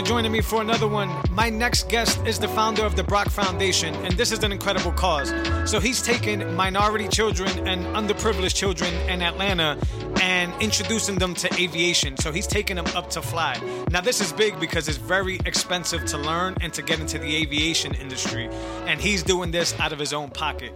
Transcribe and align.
for 0.00 0.06
joining 0.06 0.32
me 0.32 0.40
for 0.40 0.62
another 0.62 0.88
one. 0.88 1.10
My 1.30 1.50
next 1.50 1.90
guest 1.90 2.26
is 2.26 2.38
the 2.38 2.48
founder 2.48 2.84
of 2.84 2.96
the 2.96 3.02
Brock 3.02 3.28
Foundation, 3.28 3.94
and 3.96 4.14
this 4.14 4.32
is 4.32 4.42
an 4.42 4.50
incredible 4.50 4.92
cause. 4.92 5.30
So 5.70 5.78
he's 5.78 6.00
taken 6.00 6.54
minority 6.54 7.06
children 7.08 7.68
and 7.68 7.84
underprivileged 7.94 8.54
children 8.54 8.92
in 9.10 9.20
Atlanta 9.20 9.76
and 10.22 10.52
introducing 10.62 11.18
them 11.18 11.34
to 11.34 11.52
aviation. 11.60 12.16
So 12.16 12.32
he's 12.32 12.46
taking 12.46 12.76
them 12.76 12.86
up 12.94 13.10
to 13.10 13.20
fly. 13.20 13.60
Now, 13.90 14.00
this 14.00 14.20
is 14.22 14.32
big 14.32 14.58
because 14.58 14.88
it's 14.88 14.96
very 14.96 15.38
expensive 15.44 16.04
to 16.06 16.18
learn 16.18 16.56
and 16.62 16.72
to 16.74 16.82
get 16.82 17.00
into 17.00 17.18
the 17.18 17.36
aviation 17.36 17.94
industry, 17.94 18.48
and 18.86 19.00
he's 19.00 19.22
doing 19.22 19.50
this 19.50 19.78
out 19.80 19.92
of 19.92 19.98
his 19.98 20.14
own 20.14 20.30
pocket. 20.30 20.72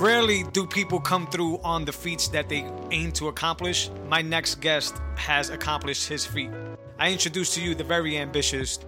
Rarely 0.00 0.44
do 0.52 0.66
people 0.66 1.00
come 1.00 1.26
through 1.26 1.58
on 1.62 1.84
the 1.84 1.92
feats 1.92 2.28
that 2.28 2.48
they 2.48 2.66
aim 2.90 3.12
to 3.12 3.28
accomplish. 3.28 3.90
My 4.08 4.22
next 4.22 4.60
guest 4.60 4.96
has 5.16 5.50
accomplished 5.50 6.08
his 6.08 6.24
feat. 6.24 6.50
I 6.98 7.12
introduce 7.12 7.54
to 7.54 7.60
you 7.62 7.74
the 7.74 7.84
very 7.84 8.16
ambitious 8.16 8.78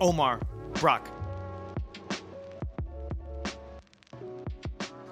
Omar 0.00 0.40
Brock. 0.74 1.08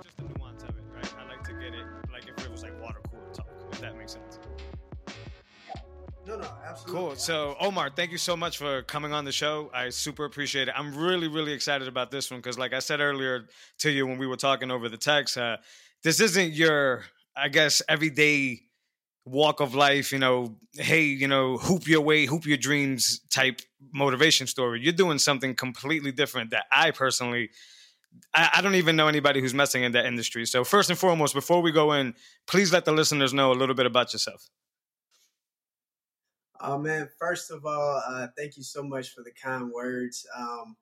Just 0.02 0.16
the 0.16 0.22
nuance 0.38 0.62
of 0.62 0.68
it, 0.70 0.84
right? 0.94 1.14
I 1.18 1.26
like 1.28 1.42
to 1.44 1.52
get 1.54 1.74
it 1.74 1.84
like 2.12 2.24
if 2.28 2.44
it 2.44 2.50
was 2.50 2.62
like 2.62 2.80
water 2.80 3.00
cooler 3.10 3.32
talk, 3.32 3.46
if 3.72 3.80
that 3.80 3.96
makes 3.98 4.12
sense. 4.12 4.38
No, 6.24 6.36
no, 6.36 6.48
absolutely. 6.64 7.00
Cool. 7.00 7.16
So, 7.16 7.56
Omar, 7.60 7.90
thank 7.90 8.12
you 8.12 8.18
so 8.18 8.36
much 8.36 8.58
for 8.58 8.82
coming 8.82 9.12
on 9.12 9.24
the 9.24 9.32
show. 9.32 9.68
I 9.74 9.88
super 9.88 10.24
appreciate 10.24 10.68
it. 10.68 10.74
I'm 10.76 10.96
really, 10.96 11.26
really 11.26 11.52
excited 11.52 11.88
about 11.88 12.12
this 12.12 12.30
one 12.30 12.38
because, 12.38 12.56
like 12.58 12.72
I 12.72 12.78
said 12.78 13.00
earlier 13.00 13.46
to 13.78 13.90
you 13.90 14.06
when 14.06 14.18
we 14.18 14.28
were 14.28 14.36
talking 14.36 14.70
over 14.70 14.88
the 14.88 14.96
text, 14.96 15.36
uh, 15.36 15.56
this 16.04 16.20
isn't 16.20 16.52
your, 16.52 17.04
I 17.36 17.48
guess, 17.48 17.82
everyday 17.88 18.60
walk 19.30 19.60
of 19.60 19.74
life, 19.74 20.12
you 20.12 20.18
know, 20.18 20.56
hey, 20.74 21.04
you 21.04 21.28
know, 21.28 21.56
hoop 21.56 21.86
your 21.86 22.00
way, 22.00 22.26
hoop 22.26 22.46
your 22.46 22.56
dreams 22.56 23.20
type 23.30 23.60
motivation 23.92 24.46
story. 24.46 24.80
You're 24.82 24.92
doing 24.92 25.18
something 25.18 25.54
completely 25.54 26.12
different 26.12 26.50
that 26.50 26.64
I 26.70 26.90
personally, 26.90 27.50
I, 28.34 28.50
I, 28.56 28.60
don't 28.60 28.74
even 28.74 28.96
know 28.96 29.06
anybody 29.06 29.40
who's 29.40 29.54
messing 29.54 29.84
in 29.84 29.92
that 29.92 30.06
industry. 30.06 30.46
So, 30.46 30.64
first 30.64 30.90
and 30.90 30.98
foremost, 30.98 31.34
before 31.34 31.62
we 31.62 31.70
go 31.70 31.92
in, 31.92 32.14
please 32.46 32.72
let 32.72 32.84
the 32.84 32.92
listeners 32.92 33.32
know 33.32 33.52
a 33.52 33.54
little 33.54 33.74
bit 33.74 33.86
about 33.86 34.12
yourself. 34.12 34.48
Oh 36.60 36.76
man, 36.76 37.08
first 37.18 37.50
of 37.50 37.64
all, 37.64 38.02
uh, 38.06 38.26
thank 38.36 38.56
you 38.56 38.62
so 38.62 38.82
much 38.82 39.14
for 39.14 39.22
the 39.22 39.32
kind 39.32 39.70
words. 39.70 40.26
Um, 40.36 40.76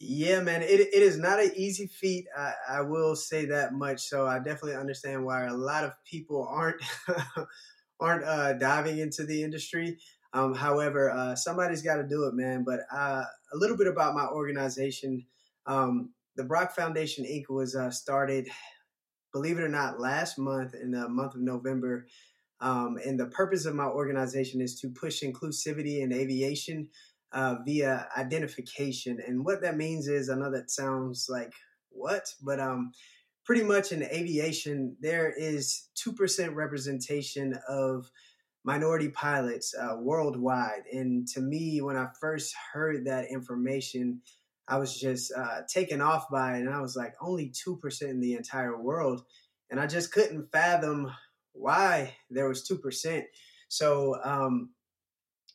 yeah, 0.00 0.40
man, 0.40 0.62
it, 0.62 0.80
it 0.80 1.02
is 1.02 1.18
not 1.18 1.40
an 1.40 1.52
easy 1.56 1.86
feat. 1.86 2.26
I, 2.36 2.52
I 2.68 2.80
will 2.82 3.16
say 3.16 3.46
that 3.46 3.72
much. 3.72 4.00
So 4.00 4.26
I 4.26 4.38
definitely 4.38 4.74
understand 4.74 5.24
why 5.24 5.46
a 5.46 5.54
lot 5.54 5.84
of 5.84 5.92
people 6.04 6.46
aren't 6.48 6.82
aren't 8.00 8.24
uh, 8.24 8.52
diving 8.54 8.98
into 8.98 9.24
the 9.24 9.42
industry. 9.42 9.98
Um, 10.32 10.54
however, 10.54 11.10
uh, 11.10 11.34
somebody's 11.34 11.82
got 11.82 11.96
to 11.96 12.06
do 12.06 12.24
it, 12.24 12.34
man. 12.34 12.64
But 12.64 12.80
uh, 12.92 13.24
a 13.52 13.56
little 13.56 13.76
bit 13.76 13.86
about 13.86 14.14
my 14.14 14.26
organization. 14.26 15.24
Um, 15.66 16.10
the 16.36 16.44
Brock 16.44 16.74
Foundation 16.74 17.24
Inc. 17.24 17.44
was 17.48 17.74
uh, 17.74 17.90
started, 17.90 18.48
believe 19.32 19.58
it 19.58 19.62
or 19.62 19.68
not, 19.68 19.98
last 19.98 20.38
month 20.38 20.74
in 20.74 20.90
the 20.90 21.08
month 21.08 21.34
of 21.34 21.40
November. 21.40 22.06
Um, 22.60 22.98
and 23.04 23.18
the 23.18 23.26
purpose 23.26 23.66
of 23.66 23.74
my 23.74 23.86
organization 23.86 24.60
is 24.60 24.78
to 24.80 24.88
push 24.88 25.22
inclusivity 25.22 26.00
in 26.00 26.12
aviation 26.12 26.88
uh, 27.32 27.56
via 27.64 28.08
identification. 28.16 29.18
And 29.26 29.44
what 29.44 29.62
that 29.62 29.76
means 29.76 30.08
is, 30.08 30.30
I 30.30 30.36
know 30.36 30.50
that 30.50 30.70
sounds 30.70 31.26
like 31.28 31.52
what, 31.90 32.32
but 32.42 32.60
um, 32.60 32.92
pretty 33.44 33.62
much 33.62 33.92
in 33.92 34.02
aviation, 34.02 34.96
there 35.00 35.30
is 35.30 35.88
2% 35.96 36.54
representation 36.54 37.58
of 37.68 38.10
minority 38.64 39.08
pilots 39.08 39.74
uh, 39.74 39.96
worldwide. 39.96 40.82
And 40.92 41.26
to 41.28 41.40
me, 41.40 41.80
when 41.80 41.96
I 41.96 42.08
first 42.20 42.54
heard 42.72 43.06
that 43.06 43.30
information, 43.30 44.20
I 44.68 44.78
was 44.78 44.98
just 44.98 45.32
uh, 45.36 45.60
taken 45.72 46.00
off 46.00 46.28
by 46.28 46.56
it. 46.56 46.60
And 46.62 46.74
I 46.74 46.80
was 46.80 46.96
like, 46.96 47.14
only 47.20 47.50
2% 47.50 48.02
in 48.02 48.20
the 48.20 48.34
entire 48.34 48.76
world. 48.76 49.22
And 49.70 49.78
I 49.78 49.86
just 49.86 50.12
couldn't 50.12 50.50
fathom 50.50 51.12
why 51.52 52.16
there 52.28 52.48
was 52.48 52.68
2%. 52.68 53.22
So 53.68 54.16
um, 54.24 54.70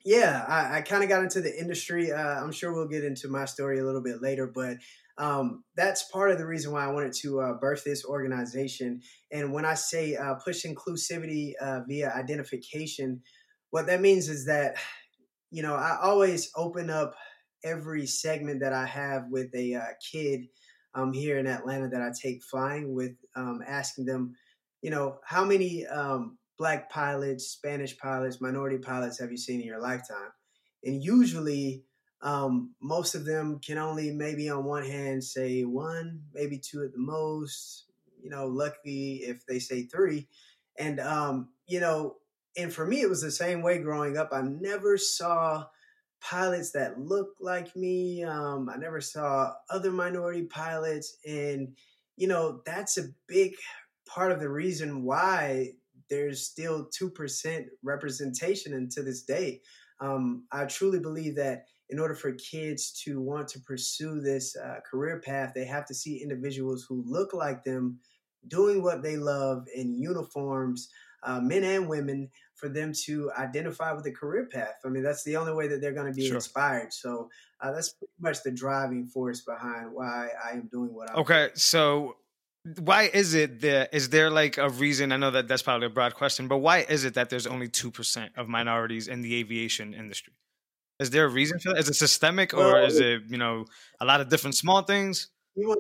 yeah, 0.06 0.46
I, 0.48 0.78
I 0.78 0.82
kind 0.82 1.04
of 1.04 1.10
got 1.10 1.24
into 1.24 1.42
the 1.42 1.60
industry. 1.60 2.12
Uh, 2.12 2.42
I'm 2.42 2.52
sure 2.52 2.74
we'll 2.74 2.88
get 2.88 3.04
into 3.04 3.28
my 3.28 3.46
story 3.46 3.80
a 3.80 3.86
little 3.86 4.02
bit 4.02 4.22
later, 4.22 4.48
but 4.48 4.78
um, 5.18 5.64
that's 5.76 6.10
part 6.12 6.32
of 6.32 6.38
the 6.38 6.46
reason 6.46 6.72
why 6.72 6.86
I 6.86 6.92
wanted 6.92 7.14
to 7.22 7.42
uh, 7.42 7.54
birth 7.54 7.84
this 7.84 8.06
organization. 8.06 9.02
And 9.32 9.54
when 9.54 9.66
I 9.66 9.76
say 9.76 10.16
uh, 10.16 10.36
push 10.36 10.66
inclusivity 10.66 11.54
uh, 11.62 11.82
via 11.88 12.12
identification, 12.12 13.22
what 13.70 13.88
that 13.88 14.02
means 14.02 14.30
is 14.30 14.46
that, 14.46 14.78
you 15.52 15.62
know, 15.62 15.76
I 15.76 15.98
always 16.02 16.50
open 16.56 16.90
up 16.90 17.14
every 17.64 18.08
segment 18.08 18.62
that 18.62 18.74
I 18.74 18.86
have 18.86 19.26
with 19.30 19.54
a 19.54 19.76
uh, 19.76 19.86
kid 20.12 20.48
um, 20.96 21.14
here 21.14 21.38
in 21.38 21.48
Atlanta 21.48 21.90
that 21.90 22.02
I 22.02 22.12
take 22.20 22.44
flying 22.44 22.96
with, 22.96 23.14
um, 23.36 23.62
asking 23.66 24.06
them, 24.06 24.34
you 24.82 24.90
know, 24.90 25.20
how 25.24 25.46
many 25.46 25.86
um, 25.86 26.38
black 26.62 26.92
pilots, 26.92 27.48
Spanish 27.48 27.98
pilots, 27.98 28.40
minority 28.40 28.78
pilots 28.78 29.20
have 29.20 29.32
you 29.32 29.38
seen 29.38 29.60
in 29.62 29.66
your 29.66 29.82
lifetime? 29.82 30.30
And 30.84 31.04
usually, 31.04 31.86
um, 32.22 32.76
most 32.80 33.16
of 33.16 33.26
them 33.26 33.60
can 33.66 33.80
only 33.80 34.12
maybe 34.12 34.48
on 34.48 34.64
one 34.64 34.86
hand 34.86 35.24
say 35.24 35.64
one, 35.64 36.22
maybe 36.36 36.60
two 36.60 36.84
at 36.84 36.92
the 36.92 37.00
most. 37.00 37.86
You 38.22 38.30
know, 38.30 38.46
lucky 38.46 39.22
if 39.24 39.44
they 39.48 39.58
say 39.58 39.86
three. 39.86 40.28
And 40.78 41.00
um, 41.00 41.50
you 41.66 41.80
know, 41.80 42.18
and 42.56 42.72
for 42.72 42.86
me, 42.86 43.02
it 43.02 43.10
was 43.10 43.24
the 43.24 43.32
same 43.32 43.64
way 43.64 43.80
growing 43.80 44.16
up. 44.16 44.30
I 44.32 44.44
never 44.44 45.00
saw 45.00 45.66
pilots 46.22 46.74
that 46.74 47.00
looked 47.00 47.42
like 47.42 47.76
me. 47.76 48.24
Um, 48.24 48.70
I 48.70 48.78
never 48.78 49.02
saw 49.02 49.54
other 49.72 49.90
minority 49.90 50.44
pilots, 50.44 51.18
and 51.28 51.76
you 52.18 52.28
know, 52.28 52.62
that's 52.68 53.00
a 53.00 53.10
big 53.28 53.56
part 54.08 54.32
of 54.32 54.40
the 54.40 54.50
reason 54.50 55.04
why 55.04 55.72
there's 56.12 56.46
still 56.46 56.90
2% 57.02 57.66
representation 57.82 58.74
and 58.74 58.92
to 58.92 59.02
this 59.02 59.24
day. 59.24 59.62
Um, 60.02 60.46
I 60.52 60.66
truly 60.66 61.00
believe 61.00 61.36
that 61.38 61.64
in 61.90 62.00
order 62.00 62.14
for 62.14 62.34
kids 62.34 62.92
to 63.04 63.22
want 63.22 63.48
to 63.50 63.60
pursue 63.62 64.20
this 64.20 64.56
uh, 64.56 64.82
career 64.90 65.22
path, 65.24 65.54
they 65.56 65.66
have 65.66 65.86
to 65.86 65.94
see 65.94 66.22
individuals 66.22 66.86
who 66.88 67.04
look 67.08 67.34
like 67.34 67.64
them 67.64 68.00
doing 68.48 68.84
what 68.84 69.02
they 69.02 69.18
love 69.18 69.68
in 69.74 69.96
uniforms, 69.96 70.90
uh, 71.24 71.40
men 71.40 71.64
and 71.64 71.88
women, 71.88 72.30
for 72.56 72.68
them 72.68 72.94
to 73.06 73.32
identify 73.38 73.92
with 73.92 74.04
the 74.04 74.12
career 74.12 74.48
path. 74.52 74.76
I 74.86 74.90
mean, 74.90 75.04
that's 75.04 75.24
the 75.24 75.38
only 75.38 75.54
way 75.54 75.68
that 75.68 75.82
they're 75.82 75.94
going 75.94 76.12
to 76.12 76.14
be 76.14 76.28
sure. 76.28 76.36
inspired. 76.36 76.94
So 76.94 77.30
uh, 77.62 77.72
that's 77.72 77.94
pretty 77.94 78.14
much 78.20 78.44
the 78.44 78.52
driving 78.52 79.08
force 79.08 79.42
behind 79.42 79.92
why 79.94 80.30
I 80.44 80.52
am 80.52 80.68
doing 80.72 80.94
what 80.94 81.10
I'm 81.10 81.20
okay, 81.20 81.46
doing. 81.46 81.52
so 81.56 82.16
why 82.80 83.10
is 83.14 83.34
it 83.34 83.60
there 83.60 83.88
is 83.92 84.10
there 84.10 84.30
like 84.30 84.58
a 84.58 84.70
reason 84.70 85.12
i 85.12 85.18
know 85.18 85.32
that 85.32 85.48
that's 85.48 85.64
probably 85.64 85.88
a 85.88 85.90
broad 85.90 86.14
question 86.14 86.48
but 86.48 86.58
why 86.58 86.86
is 86.88 87.06
it 87.06 87.16
that 87.16 87.30
there's 87.30 87.48
only 87.48 87.68
2% 87.68 88.30
of 88.38 88.48
minorities 88.48 89.08
in 89.08 89.22
the 89.22 89.36
aviation 89.36 89.94
industry? 89.94 90.34
Is 91.00 91.10
there 91.10 91.26
a 91.26 91.30
reason 91.30 91.58
for 91.58 91.70
that? 91.70 91.80
Is 91.80 91.90
it 91.90 91.96
systemic 91.96 92.54
or 92.54 92.74
well, 92.74 92.86
is 92.86 93.00
it 93.00 93.24
you 93.28 93.38
know 93.38 93.66
a 94.00 94.06
lot 94.06 94.22
of 94.22 94.30
different 94.30 94.56
small 94.56 94.84
things? 94.84 95.30
You 95.56 95.70
want, 95.70 95.80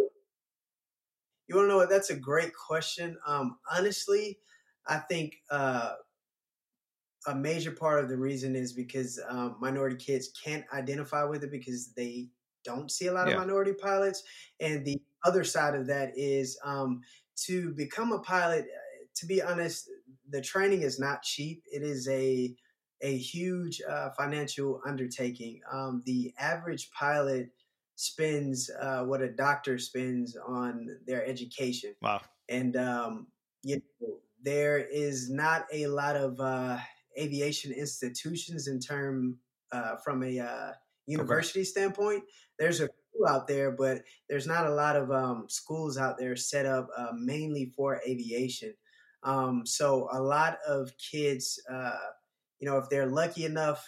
you 1.48 1.56
want 1.56 1.66
to 1.66 1.70
know 1.70 1.78
what? 1.78 1.90
That's 1.90 2.10
a 2.10 2.16
great 2.16 2.52
question. 2.56 3.18
Um, 3.28 3.58
honestly 3.72 4.40
i 4.88 4.98
think 4.98 5.38
uh, 5.50 5.94
a 7.28 7.36
major 7.36 7.72
part 7.72 8.04
of 8.04 8.10
the 8.10 8.18
reason 8.18 8.56
is 8.56 8.74
because 8.74 9.20
um, 9.30 9.58
minority 9.60 9.96
kids 9.96 10.32
can't 10.44 10.66
identify 10.74 11.24
with 11.24 11.44
it 11.44 11.52
because 11.52 11.94
they 11.94 12.30
don't 12.64 12.92
see 12.92 13.08
a 13.08 13.14
lot 13.14 13.28
yeah. 13.28 13.34
of 13.34 13.40
minority 13.40 13.74
pilots 13.74 14.24
and 14.60 14.86
the 14.86 15.00
other 15.24 15.44
side 15.44 15.76
of 15.76 15.88
that 15.88 16.12
is 16.16 16.58
um, 16.64 17.02
to 17.46 17.72
become 17.74 18.12
a 18.12 18.20
pilot. 18.20 18.62
Uh, 18.62 19.06
to 19.16 19.26
be 19.26 19.42
honest, 19.42 19.90
the 20.30 20.42
training 20.42 20.82
is 20.82 21.00
not 21.00 21.24
cheap. 21.24 21.64
It 21.72 21.84
is 21.84 22.08
a 22.08 22.56
a 23.04 23.18
huge 23.18 23.82
uh, 23.90 24.10
financial 24.12 24.80
undertaking. 24.86 25.60
Um, 25.72 26.04
the 26.06 26.34
average 26.38 26.92
pilot 26.92 27.50
spends 27.96 28.70
uh, 28.80 29.04
what 29.04 29.22
a 29.22 29.32
doctor 29.32 29.80
spends 29.80 30.38
on 30.48 30.88
their 31.08 31.26
education. 31.26 31.96
Wow! 32.02 32.22
And 32.50 32.76
um, 32.78 33.28
you 33.64 33.82
know, 34.00 34.18
there 34.44 34.80
is 34.80 35.30
not 35.30 35.66
a 35.74 35.88
lot 35.88 36.16
of 36.16 36.40
uh, 36.40 36.78
aviation 37.20 37.72
institutions 37.72 38.68
in 38.68 38.80
term 38.80 39.38
uh, 39.72 39.96
from 40.04 40.24
a 40.24 40.40
uh, 40.40 40.72
university 41.08 41.62
okay. 41.62 41.66
standpoint. 41.66 42.24
There's 42.60 42.82
a 42.82 42.90
out 43.28 43.48
there, 43.48 43.72
but 43.72 44.02
there's 44.30 44.48
not 44.48 44.66
a 44.66 44.74
lot 44.74 44.96
of 44.96 45.12
um, 45.12 45.46
schools 45.48 45.98
out 45.98 46.18
there 46.18 46.36
set 46.36 46.66
up 46.66 46.88
uh, 46.98 47.12
mainly 47.18 47.72
for 47.76 48.02
aviation. 48.08 48.74
Um, 49.24 49.66
so 49.66 50.10
a 50.12 50.20
lot 50.20 50.58
of 50.68 50.92
kids, 50.98 51.62
uh, 51.72 51.98
you 52.60 52.68
know, 52.68 52.78
if 52.78 52.90
they're 52.90 53.08
lucky 53.08 53.46
enough 53.46 53.86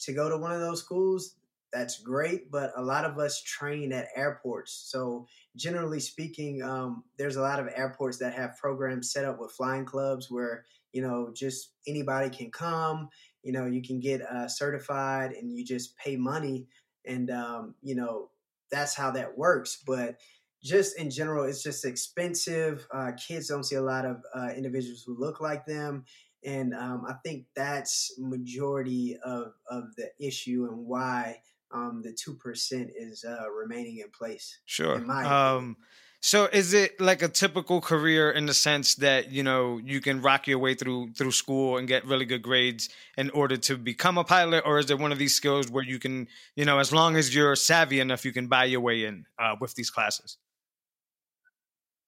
to 0.00 0.12
go 0.12 0.28
to 0.28 0.36
one 0.36 0.52
of 0.52 0.60
those 0.60 0.80
schools, 0.80 1.34
that's 1.72 2.00
great. 2.00 2.50
But 2.50 2.72
a 2.76 2.82
lot 2.82 3.04
of 3.04 3.18
us 3.18 3.42
train 3.42 3.92
at 3.92 4.08
airports. 4.14 4.88
So 4.90 5.26
generally 5.56 6.00
speaking, 6.00 6.62
um, 6.62 7.04
there's 7.18 7.36
a 7.36 7.42
lot 7.42 7.58
of 7.58 7.68
airports 7.74 8.18
that 8.18 8.34
have 8.34 8.56
programs 8.56 9.12
set 9.12 9.24
up 9.24 9.40
with 9.40 9.52
flying 9.52 9.84
clubs 9.84 10.30
where 10.30 10.64
you 10.92 11.02
know 11.02 11.30
just 11.34 11.72
anybody 11.86 12.30
can 12.34 12.50
come 12.50 13.10
you 13.42 13.52
know 13.52 13.66
you 13.66 13.82
can 13.82 14.00
get 14.00 14.22
uh, 14.22 14.48
certified 14.48 15.32
and 15.32 15.52
you 15.52 15.64
just 15.64 15.96
pay 15.96 16.16
money 16.16 16.66
and 17.06 17.30
um, 17.30 17.74
you 17.82 17.94
know 17.94 18.30
that's 18.70 18.94
how 18.94 19.10
that 19.10 19.36
works 19.36 19.82
but 19.86 20.16
just 20.62 20.98
in 20.98 21.10
general 21.10 21.44
it's 21.44 21.62
just 21.62 21.84
expensive 21.84 22.86
uh, 22.92 23.12
kids 23.12 23.48
don't 23.48 23.64
see 23.64 23.76
a 23.76 23.82
lot 23.82 24.04
of 24.04 24.22
uh, 24.34 24.48
individuals 24.56 25.02
who 25.06 25.18
look 25.18 25.40
like 25.40 25.64
them 25.66 26.04
and 26.44 26.74
um, 26.74 27.04
i 27.08 27.14
think 27.24 27.44
that's 27.54 28.14
majority 28.18 29.16
of, 29.24 29.52
of 29.70 29.94
the 29.96 30.10
issue 30.18 30.66
and 30.70 30.86
why 30.86 31.36
um, 31.70 32.00
the 32.02 32.12
2% 32.12 32.90
is 32.96 33.26
uh, 33.28 33.50
remaining 33.50 33.98
in 33.98 34.10
place 34.10 34.60
sure 34.64 34.96
in 34.96 35.10
um, 35.10 35.76
so 36.20 36.46
is 36.46 36.74
it 36.74 37.00
like 37.00 37.22
a 37.22 37.28
typical 37.28 37.80
career 37.80 38.30
in 38.30 38.46
the 38.46 38.54
sense 38.54 38.96
that 38.96 39.30
you 39.30 39.42
know 39.42 39.78
you 39.78 40.00
can 40.00 40.20
rock 40.20 40.48
your 40.48 40.58
way 40.58 40.74
through 40.74 41.12
through 41.12 41.30
school 41.30 41.76
and 41.76 41.86
get 41.86 42.04
really 42.04 42.24
good 42.24 42.42
grades 42.42 42.88
in 43.16 43.30
order 43.30 43.56
to 43.56 43.76
become 43.76 44.18
a 44.18 44.24
pilot, 44.24 44.64
or 44.66 44.78
is 44.78 44.90
it 44.90 44.98
one 44.98 45.12
of 45.12 45.18
these 45.18 45.34
skills 45.34 45.70
where 45.70 45.84
you 45.84 45.98
can 45.98 46.26
you 46.56 46.64
know 46.64 46.78
as 46.78 46.92
long 46.92 47.16
as 47.16 47.34
you're 47.34 47.54
savvy 47.54 48.00
enough 48.00 48.24
you 48.24 48.32
can 48.32 48.48
buy 48.48 48.64
your 48.64 48.80
way 48.80 49.04
in 49.04 49.26
uh, 49.38 49.54
with 49.60 49.74
these 49.74 49.90
classes? 49.90 50.38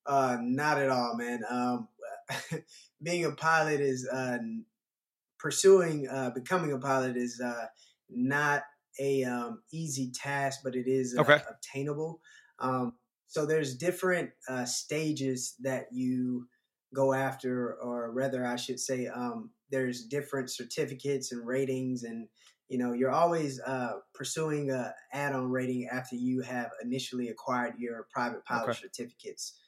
Uh, 0.07 0.39
not 0.41 0.79
at 0.79 0.91
all, 0.91 1.17
man. 1.17 1.41
Um, 1.49 1.89
being 3.03 3.25
a 3.25 3.31
pilot 3.31 3.81
is 3.81 4.09
uh, 4.09 4.39
pursuing 5.39 6.09
uh, 6.09 6.31
becoming 6.31 6.73
a 6.73 6.79
pilot 6.79 7.17
is 7.17 7.41
uh, 7.41 7.67
not 8.09 8.63
a 8.99 9.23
um, 9.23 9.63
easy 9.73 10.11
task, 10.11 10.61
but 10.65 10.75
it 10.75 10.89
is 10.89 11.17
uh, 11.17 11.21
okay. 11.21 11.41
obtainable. 11.49 12.21
Um, 12.59 12.95
so 13.31 13.47
there's 13.47 13.77
different 13.77 14.31
uh, 14.49 14.65
stages 14.65 15.55
that 15.61 15.87
you 15.93 16.49
go 16.93 17.15
after, 17.15 17.77
or 17.81 18.11
rather, 18.11 18.45
I 18.45 18.57
should 18.57 18.81
say, 18.81 19.07
um, 19.07 19.51
there's 19.71 20.03
different 20.03 20.51
certificates 20.51 21.31
and 21.31 21.47
ratings, 21.47 22.03
and 22.03 22.27
you 22.69 22.77
know 22.77 22.93
you're 22.93 23.13
always 23.13 23.61
uh, 23.61 23.93
pursuing 24.15 24.73
a 24.73 24.93
add-on 25.13 25.49
rating 25.49 25.87
after 25.87 26.17
you 26.17 26.43
have 26.43 26.71
initially 26.83 27.29
acquired 27.29 27.75
your 27.79 28.09
private 28.13 28.45
pilot 28.45 28.71
okay. 28.71 28.81
certificates. 28.81 29.61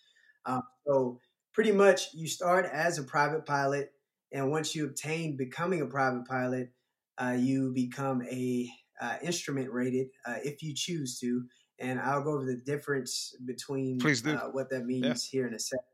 Um, 0.45 0.65
so 0.85 1.21
pretty 1.55 1.71
much, 1.71 2.13
you 2.15 2.27
start 2.27 2.67
as 2.67 2.99
a 2.99 3.05
private 3.05 3.47
pilot, 3.47 3.93
and 4.33 4.51
once 4.51 4.75
you 4.75 4.87
obtain 4.87 5.37
becoming 5.37 5.83
a 5.83 5.87
private 5.87 6.27
pilot, 6.27 6.73
uh, 7.17 7.37
you 7.39 7.73
become 7.73 8.23
a 8.23 8.69
uh, 9.01 9.19
instrument 9.23 9.71
rated 9.71 10.09
uh, 10.27 10.39
if 10.43 10.65
you 10.65 10.75
choose 10.75 11.21
to 11.21 11.45
and 11.79 12.01
I'll 12.01 12.23
go 12.23 12.33
over 12.33 12.45
the 12.45 12.57
difference 12.57 13.35
between 13.45 13.99
Uh, 14.37 14.49
what 14.51 14.71
that 14.71 14.85
means 14.85 15.05
yeah. 15.33 15.39
here 15.39 15.47
in 15.47 15.55
a 15.55 15.59
second. 15.59 15.85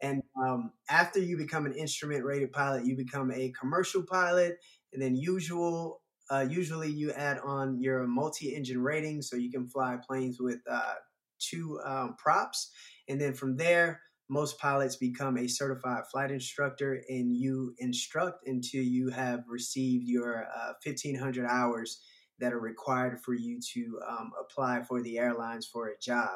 And 0.00 0.22
um, 0.40 0.72
after 0.88 1.18
you 1.18 1.36
become 1.36 1.66
an 1.66 1.72
instrument 1.72 2.24
rated 2.24 2.52
pilot, 2.52 2.86
you 2.86 2.96
become 2.96 3.32
a 3.32 3.52
commercial 3.58 4.02
pilot, 4.02 4.58
and 4.92 5.02
then 5.02 5.16
usual. 5.16 6.02
Uh, 6.30 6.46
usually, 6.48 6.90
you 6.90 7.10
add 7.12 7.38
on 7.38 7.80
your 7.80 8.06
multi-engine 8.06 8.80
rating, 8.80 9.22
so 9.22 9.36
you 9.36 9.50
can 9.50 9.66
fly 9.66 9.96
planes 10.06 10.38
with 10.40 10.60
uh, 10.70 10.94
two 11.38 11.80
um, 11.84 12.14
props, 12.16 12.70
and 13.08 13.20
then 13.20 13.34
from 13.34 13.56
there, 13.56 14.00
most 14.28 14.58
pilots 14.58 14.96
become 14.96 15.38
a 15.38 15.48
certified 15.48 16.04
flight 16.12 16.30
instructor, 16.30 17.02
and 17.08 17.34
you 17.34 17.74
instruct 17.78 18.46
until 18.46 18.82
you 18.82 19.08
have 19.08 19.44
received 19.48 20.06
your 20.06 20.46
1,500 20.84 21.44
uh, 21.44 21.48
hours 21.48 22.00
that 22.40 22.52
are 22.52 22.60
required 22.60 23.20
for 23.20 23.34
you 23.34 23.60
to 23.74 24.00
um, 24.08 24.32
apply 24.40 24.82
for 24.82 25.02
the 25.02 25.18
airlines 25.18 25.66
for 25.66 25.88
a 25.88 25.98
job. 25.98 26.30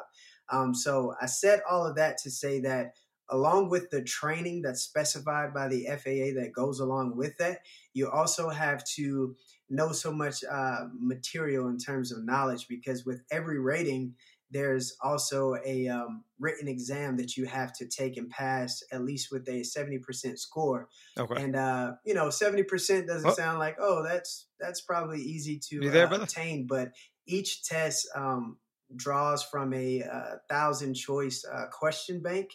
Um, 0.49 0.73
so 0.73 1.15
I 1.21 1.25
said 1.27 1.61
all 1.69 1.85
of 1.85 1.95
that 1.95 2.17
to 2.19 2.31
say 2.31 2.59
that 2.61 2.93
along 3.29 3.69
with 3.69 3.89
the 3.89 4.03
training 4.03 4.61
that's 4.61 4.81
specified 4.81 5.53
by 5.53 5.67
the 5.67 5.85
FAA 5.85 6.39
that 6.39 6.51
goes 6.53 6.79
along 6.79 7.15
with 7.15 7.37
that, 7.37 7.59
you 7.93 8.09
also 8.09 8.49
have 8.49 8.83
to 8.95 9.35
know 9.69 9.91
so 9.91 10.11
much 10.11 10.43
uh, 10.49 10.85
material 10.99 11.67
in 11.67 11.77
terms 11.77 12.11
of 12.11 12.25
knowledge 12.25 12.67
because 12.67 13.05
with 13.05 13.23
every 13.31 13.59
rating, 13.59 14.13
there's 14.53 14.95
also 15.01 15.55
a 15.65 15.87
um, 15.87 16.23
written 16.39 16.67
exam 16.67 17.17
that 17.17 17.35
you 17.35 17.45
have 17.45 17.73
to 17.73 17.87
take 17.87 18.17
and 18.17 18.29
pass 18.29 18.83
at 18.91 19.03
least 19.03 19.29
with 19.31 19.47
a 19.49 19.61
70% 19.61 20.37
score 20.37 20.87
okay. 21.19 21.43
and 21.43 21.55
uh, 21.55 21.93
you 22.05 22.13
know 22.13 22.27
70% 22.27 23.07
doesn't 23.07 23.29
oh. 23.29 23.33
sound 23.33 23.59
like 23.59 23.77
oh 23.79 24.03
that's 24.03 24.47
that's 24.59 24.81
probably 24.81 25.19
easy 25.19 25.59
to 25.69 25.89
there, 25.89 26.07
uh, 26.07 26.15
obtain 26.15 26.67
but 26.67 26.91
each 27.25 27.63
test 27.63 28.07
um, 28.15 28.57
draws 28.95 29.43
from 29.43 29.73
a 29.73 30.03
uh, 30.03 30.35
thousand 30.49 30.93
choice 30.93 31.43
uh, 31.51 31.65
question 31.71 32.21
bank 32.21 32.51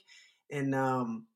and 0.50 0.74
um, 0.74 1.26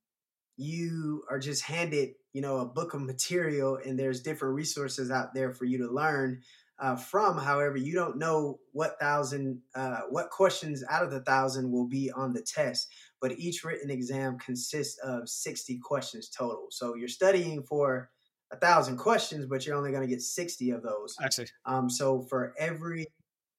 you 0.56 1.24
are 1.28 1.38
just 1.38 1.62
handed 1.64 2.10
you 2.32 2.40
know 2.40 2.58
a 2.58 2.66
book 2.66 2.94
of 2.94 3.02
material 3.02 3.78
and 3.84 3.98
there's 3.98 4.22
different 4.22 4.54
resources 4.54 5.10
out 5.10 5.34
there 5.34 5.52
for 5.52 5.64
you 5.64 5.78
to 5.78 5.92
learn 5.92 6.40
uh, 6.82 6.96
from. 6.96 7.38
However, 7.38 7.76
you 7.76 7.94
don't 7.94 8.18
know 8.18 8.58
what 8.72 8.98
thousand, 9.00 9.60
uh, 9.74 10.00
what 10.10 10.30
questions 10.30 10.82
out 10.90 11.04
of 11.04 11.12
the 11.12 11.20
thousand 11.20 11.70
will 11.70 11.86
be 11.86 12.10
on 12.10 12.32
the 12.32 12.42
test. 12.42 12.92
But 13.20 13.38
each 13.38 13.62
written 13.62 13.88
exam 13.88 14.36
consists 14.38 14.98
of 14.98 15.28
60 15.28 15.78
questions 15.78 16.28
total. 16.28 16.66
So 16.70 16.96
you're 16.96 17.08
studying 17.08 17.62
for 17.62 18.10
a 18.50 18.56
thousand 18.56 18.96
questions, 18.96 19.46
but 19.46 19.64
you're 19.64 19.76
only 19.76 19.92
going 19.92 20.02
to 20.02 20.08
get 20.08 20.22
60 20.22 20.70
of 20.72 20.82
those. 20.82 21.14
I 21.20 21.30
see. 21.30 21.46
Um, 21.64 21.88
so 21.88 22.22
for 22.22 22.52
every. 22.58 23.06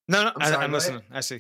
No, 0.10 0.26
no, 0.26 0.32
I'm, 0.36 0.52
sorry, 0.52 0.62
I, 0.62 0.66
am 0.66 0.72
listening. 0.74 0.98
Ahead. 0.98 1.12
I 1.14 1.22
see. 1.22 1.40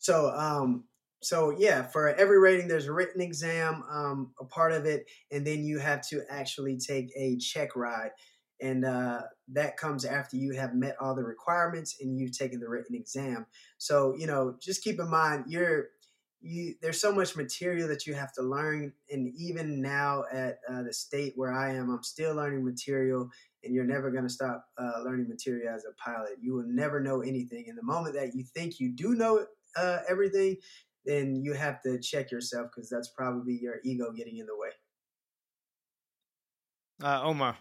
So, 0.00 0.30
um, 0.30 0.84
so 1.22 1.56
yeah, 1.58 1.82
for 1.82 2.14
every 2.14 2.38
rating, 2.38 2.68
there's 2.68 2.86
a 2.86 2.92
written 2.92 3.22
exam, 3.22 3.82
um, 3.90 4.32
a 4.38 4.44
part 4.44 4.72
of 4.72 4.84
it, 4.84 5.06
and 5.32 5.46
then 5.46 5.64
you 5.64 5.78
have 5.78 6.06
to 6.08 6.22
actually 6.28 6.76
take 6.76 7.10
a 7.16 7.38
check 7.38 7.74
ride 7.74 8.10
and 8.60 8.84
uh, 8.84 9.22
that 9.52 9.76
comes 9.76 10.04
after 10.04 10.36
you 10.36 10.54
have 10.54 10.74
met 10.74 10.96
all 11.00 11.14
the 11.14 11.24
requirements 11.24 11.96
and 12.00 12.18
you've 12.18 12.36
taken 12.36 12.60
the 12.60 12.68
written 12.68 12.94
exam. 12.94 13.46
So 13.78 14.14
you 14.16 14.26
know, 14.26 14.56
just 14.60 14.82
keep 14.82 14.98
in 15.00 15.08
mind 15.08 15.44
you're 15.48 15.88
you. 16.40 16.74
There's 16.80 17.00
so 17.00 17.12
much 17.12 17.36
material 17.36 17.88
that 17.88 18.06
you 18.06 18.14
have 18.14 18.32
to 18.34 18.42
learn, 18.42 18.92
and 19.10 19.32
even 19.36 19.80
now 19.80 20.24
at 20.32 20.58
uh, 20.70 20.82
the 20.82 20.92
state 20.92 21.32
where 21.36 21.52
I 21.52 21.74
am, 21.74 21.90
I'm 21.90 22.02
still 22.02 22.34
learning 22.34 22.64
material. 22.64 23.30
And 23.64 23.74
you're 23.74 23.84
never 23.84 24.12
going 24.12 24.22
to 24.22 24.30
stop 24.30 24.64
uh, 24.78 25.02
learning 25.04 25.28
material 25.28 25.74
as 25.74 25.84
a 25.84 25.92
pilot. 26.00 26.34
You 26.40 26.54
will 26.54 26.68
never 26.68 27.00
know 27.00 27.22
anything. 27.22 27.64
And 27.68 27.76
the 27.76 27.82
moment 27.82 28.14
that 28.14 28.32
you 28.32 28.44
think 28.44 28.78
you 28.78 28.92
do 28.92 29.16
know 29.16 29.46
uh, 29.76 29.98
everything, 30.08 30.58
then 31.04 31.34
you 31.42 31.54
have 31.54 31.82
to 31.82 31.98
check 31.98 32.30
yourself 32.30 32.68
because 32.72 32.88
that's 32.88 33.08
probably 33.08 33.58
your 33.60 33.76
ego 33.84 34.12
getting 34.12 34.38
in 34.38 34.46
the 34.46 34.56
way. 34.56 34.70
Uh, 37.02 37.22
Omar, 37.24 37.56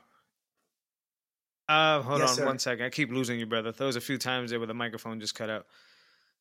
uh, 1.69 2.01
hold 2.01 2.19
yes, 2.19 2.31
on 2.31 2.35
sir. 2.35 2.45
one 2.45 2.59
second. 2.59 2.85
I 2.85 2.89
keep 2.89 3.11
losing 3.11 3.39
you, 3.39 3.45
brother. 3.45 3.71
There 3.71 3.87
was 3.87 3.95
a 3.95 4.01
few 4.01 4.17
times 4.17 4.51
there 4.51 4.59
where 4.59 4.67
the 4.67 4.73
microphone 4.73 5.19
just 5.19 5.35
cut 5.35 5.49
out. 5.49 5.65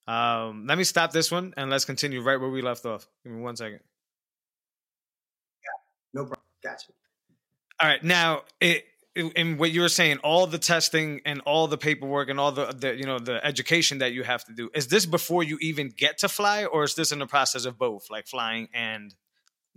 Um, 0.06 0.66
let 0.66 0.78
me 0.78 0.84
stop 0.84 1.12
this 1.12 1.32
one 1.32 1.52
and 1.56 1.68
let's 1.68 1.84
continue 1.84 2.22
right 2.22 2.40
where 2.40 2.50
we 2.50 2.62
left 2.62 2.86
off. 2.86 3.08
Give 3.24 3.32
me 3.32 3.40
one 3.40 3.56
second. 3.56 3.80
Yeah, 5.62 6.20
no 6.20 6.22
problem. 6.22 6.46
Gotcha. 6.62 6.92
All 7.80 7.88
right, 7.88 8.02
now 8.02 8.42
it, 8.60 8.84
in 9.16 9.56
what 9.58 9.70
you 9.72 9.80
were 9.80 9.88
saying, 9.88 10.18
all 10.18 10.46
the 10.46 10.58
testing 10.58 11.20
and 11.24 11.40
all 11.46 11.66
the 11.66 11.78
paperwork 11.78 12.28
and 12.28 12.38
all 12.38 12.52
the, 12.52 12.66
the 12.66 12.94
you 12.94 13.04
know 13.04 13.18
the 13.18 13.44
education 13.44 13.98
that 13.98 14.12
you 14.12 14.22
have 14.22 14.44
to 14.44 14.52
do 14.52 14.70
is 14.74 14.88
this 14.88 15.06
before 15.06 15.42
you 15.42 15.58
even 15.60 15.88
get 15.88 16.18
to 16.18 16.28
fly, 16.28 16.66
or 16.66 16.84
is 16.84 16.94
this 16.94 17.12
in 17.12 17.18
the 17.18 17.26
process 17.26 17.64
of 17.64 17.78
both, 17.78 18.10
like 18.10 18.26
flying 18.26 18.68
and 18.72 19.14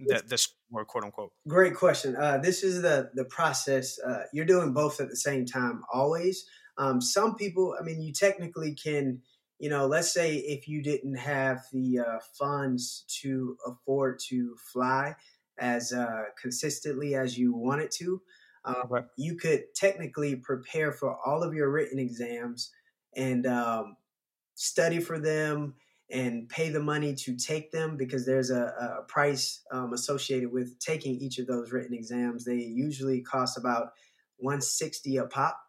the, 0.08 0.24
the 0.28 0.48
more 0.72 0.86
quote 0.86 1.04
unquote? 1.04 1.32
Great 1.48 1.76
question. 1.76 2.16
Uh, 2.16 2.38
this 2.38 2.64
is 2.64 2.82
the 2.82 3.10
the 3.14 3.26
process. 3.26 4.00
Uh, 4.00 4.24
you're 4.34 4.46
doing 4.46 4.74
both 4.74 5.00
at 5.00 5.10
the 5.10 5.16
same 5.16 5.46
time 5.46 5.84
always. 5.92 6.46
Um, 6.78 7.02
some 7.02 7.36
people, 7.36 7.76
I 7.80 7.84
mean, 7.84 8.02
you 8.02 8.14
technically 8.14 8.74
can, 8.74 9.22
you 9.60 9.70
know, 9.70 9.86
let's 9.86 10.14
say 10.14 10.38
if 10.38 10.68
you 10.68 10.82
didn't 10.82 11.16
have 11.16 11.64
the 11.74 12.00
uh, 12.00 12.20
funds 12.38 13.04
to 13.22 13.58
afford 13.68 14.20
to 14.30 14.56
fly 14.72 15.16
as 15.60 15.92
uh, 15.92 16.24
consistently 16.42 17.16
as 17.16 17.38
you 17.38 17.54
wanted 17.54 17.92
to, 17.92 18.22
um, 18.64 18.90
you 19.18 19.36
could 19.36 19.64
technically 19.76 20.38
prepare 20.38 20.94
for 20.94 21.18
all 21.26 21.44
of 21.44 21.54
your 21.54 21.70
written 21.70 22.00
exams 22.00 22.72
and 23.16 23.46
um, 23.46 23.98
study 24.56 25.00
for 25.00 25.20
them 25.20 25.76
and 26.12 26.50
pay 26.50 26.70
the 26.70 26.80
money 26.80 27.14
to 27.14 27.36
take 27.36 27.72
them 27.72 27.96
because 27.96 28.26
there's 28.26 28.50
a, 28.50 29.00
a 29.00 29.04
price 29.04 29.62
um, 29.72 29.94
associated 29.94 30.52
with 30.52 30.80
taking 30.80 31.16
each 31.16 31.38
of 31.38 31.48
those 31.48 31.72
written 31.72 31.94
exams. 31.94 32.46
They 32.46 32.56
usually 32.56 33.22
cost 33.22 33.58
about 33.58 33.92
160 34.38 35.18
a 35.18 35.26
pop. 35.26 35.60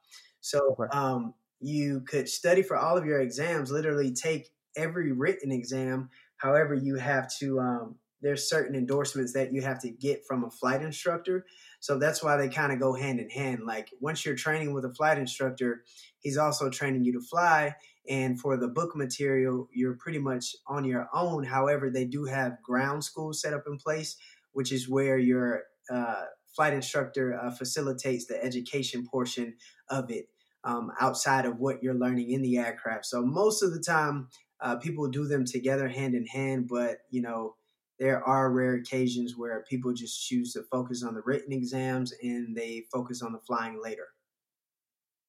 So 0.41 0.77
um, 0.93 1.35
you 1.61 2.01
could 2.01 2.29
study 2.29 2.63
for 2.63 2.77
all 2.77 2.97
of 2.97 3.05
your 3.05 3.21
exams, 3.21 3.71
literally 3.71 4.13
take 4.13 4.51
every 4.77 5.13
written 5.13 5.53
exam. 5.53 6.09
However, 6.39 6.75
you 6.75 6.97
have 6.97 7.31
to, 7.39 7.61
um, 7.61 7.97
there's 8.23 8.49
certain 8.49 8.75
endorsements 8.75 9.35
that 9.35 9.53
you 9.53 9.61
have 9.61 9.81
to 9.83 9.91
get 9.91 10.25
from 10.27 10.45
a 10.45 10.51
flight 10.51 10.83
instructor. 10.83 11.45
So 11.81 11.99
that's 11.99 12.23
why 12.23 12.37
they 12.37 12.49
kind 12.49 12.73
of 12.73 12.81
go 12.81 12.95
hand 12.95 13.21
in 13.21 13.29
hand. 13.29 13.65
Like 13.67 13.91
once 14.01 14.25
you're 14.25 14.37
training 14.37 14.73
with 14.73 14.87
a 14.87 14.95
flight 14.95 15.19
instructor, 15.19 15.85
he's 16.19 16.39
also 16.39 16.71
training 16.71 17.05
you 17.05 17.13
to 17.15 17.21
fly 17.21 17.75
and 18.11 18.41
for 18.41 18.57
the 18.57 18.67
book 18.67 18.97
material, 18.97 19.69
you're 19.73 19.95
pretty 19.95 20.19
much 20.19 20.57
on 20.67 20.85
your 20.85 21.09
own. 21.15 21.45
However, 21.45 21.91
they 21.91 22.05
do 22.05 22.25
have 22.25 22.61
ground 22.61 23.05
school 23.05 23.33
set 23.33 23.55
up 23.55 23.63
in 23.69 23.79
place, 23.79 24.17
which 24.53 24.73
is 24.73 24.89
where 24.89 25.17
your 25.17 25.63
uh, 25.89 26.25
flight 26.55 26.75
instructor 26.75 27.39
uh, 27.41 27.53
facilitates 27.53 28.27
the 28.27 28.43
education 28.43 29.07
portion 29.07 29.55
of 29.89 30.11
it 30.11 30.27
um, 30.65 30.91
outside 31.01 31.47
of 31.47 31.59
what 31.59 31.85
you're 31.85 31.95
learning 31.95 32.33
in 32.33 32.43
the 32.43 32.59
aircraft. 32.59 33.07
So 33.07 33.25
most 33.25 33.63
of 33.63 33.73
the 33.73 33.81
time, 33.81 34.29
uh, 34.61 34.77
people 34.77 35.09
do 35.09 35.29
them 35.29 35.45
together 35.45 35.89
hand 35.89 36.17
in 36.17 36.27
hand, 36.27 36.69
but 36.69 36.99
you 37.11 37.23
know 37.23 37.55
there 38.01 38.27
are 38.27 38.51
rare 38.51 38.75
occasions 38.75 39.37
where 39.37 39.65
people 39.71 39.93
just 39.93 40.27
choose 40.27 40.53
to 40.55 40.65
focus 40.65 41.05
on 41.05 41.15
the 41.15 41.23
written 41.25 41.53
exams 41.53 42.13
and 42.23 42.57
they 42.57 42.87
focus 42.93 43.23
on 43.23 43.33
the 43.33 43.39
flying 43.47 43.81
later. 43.81 44.09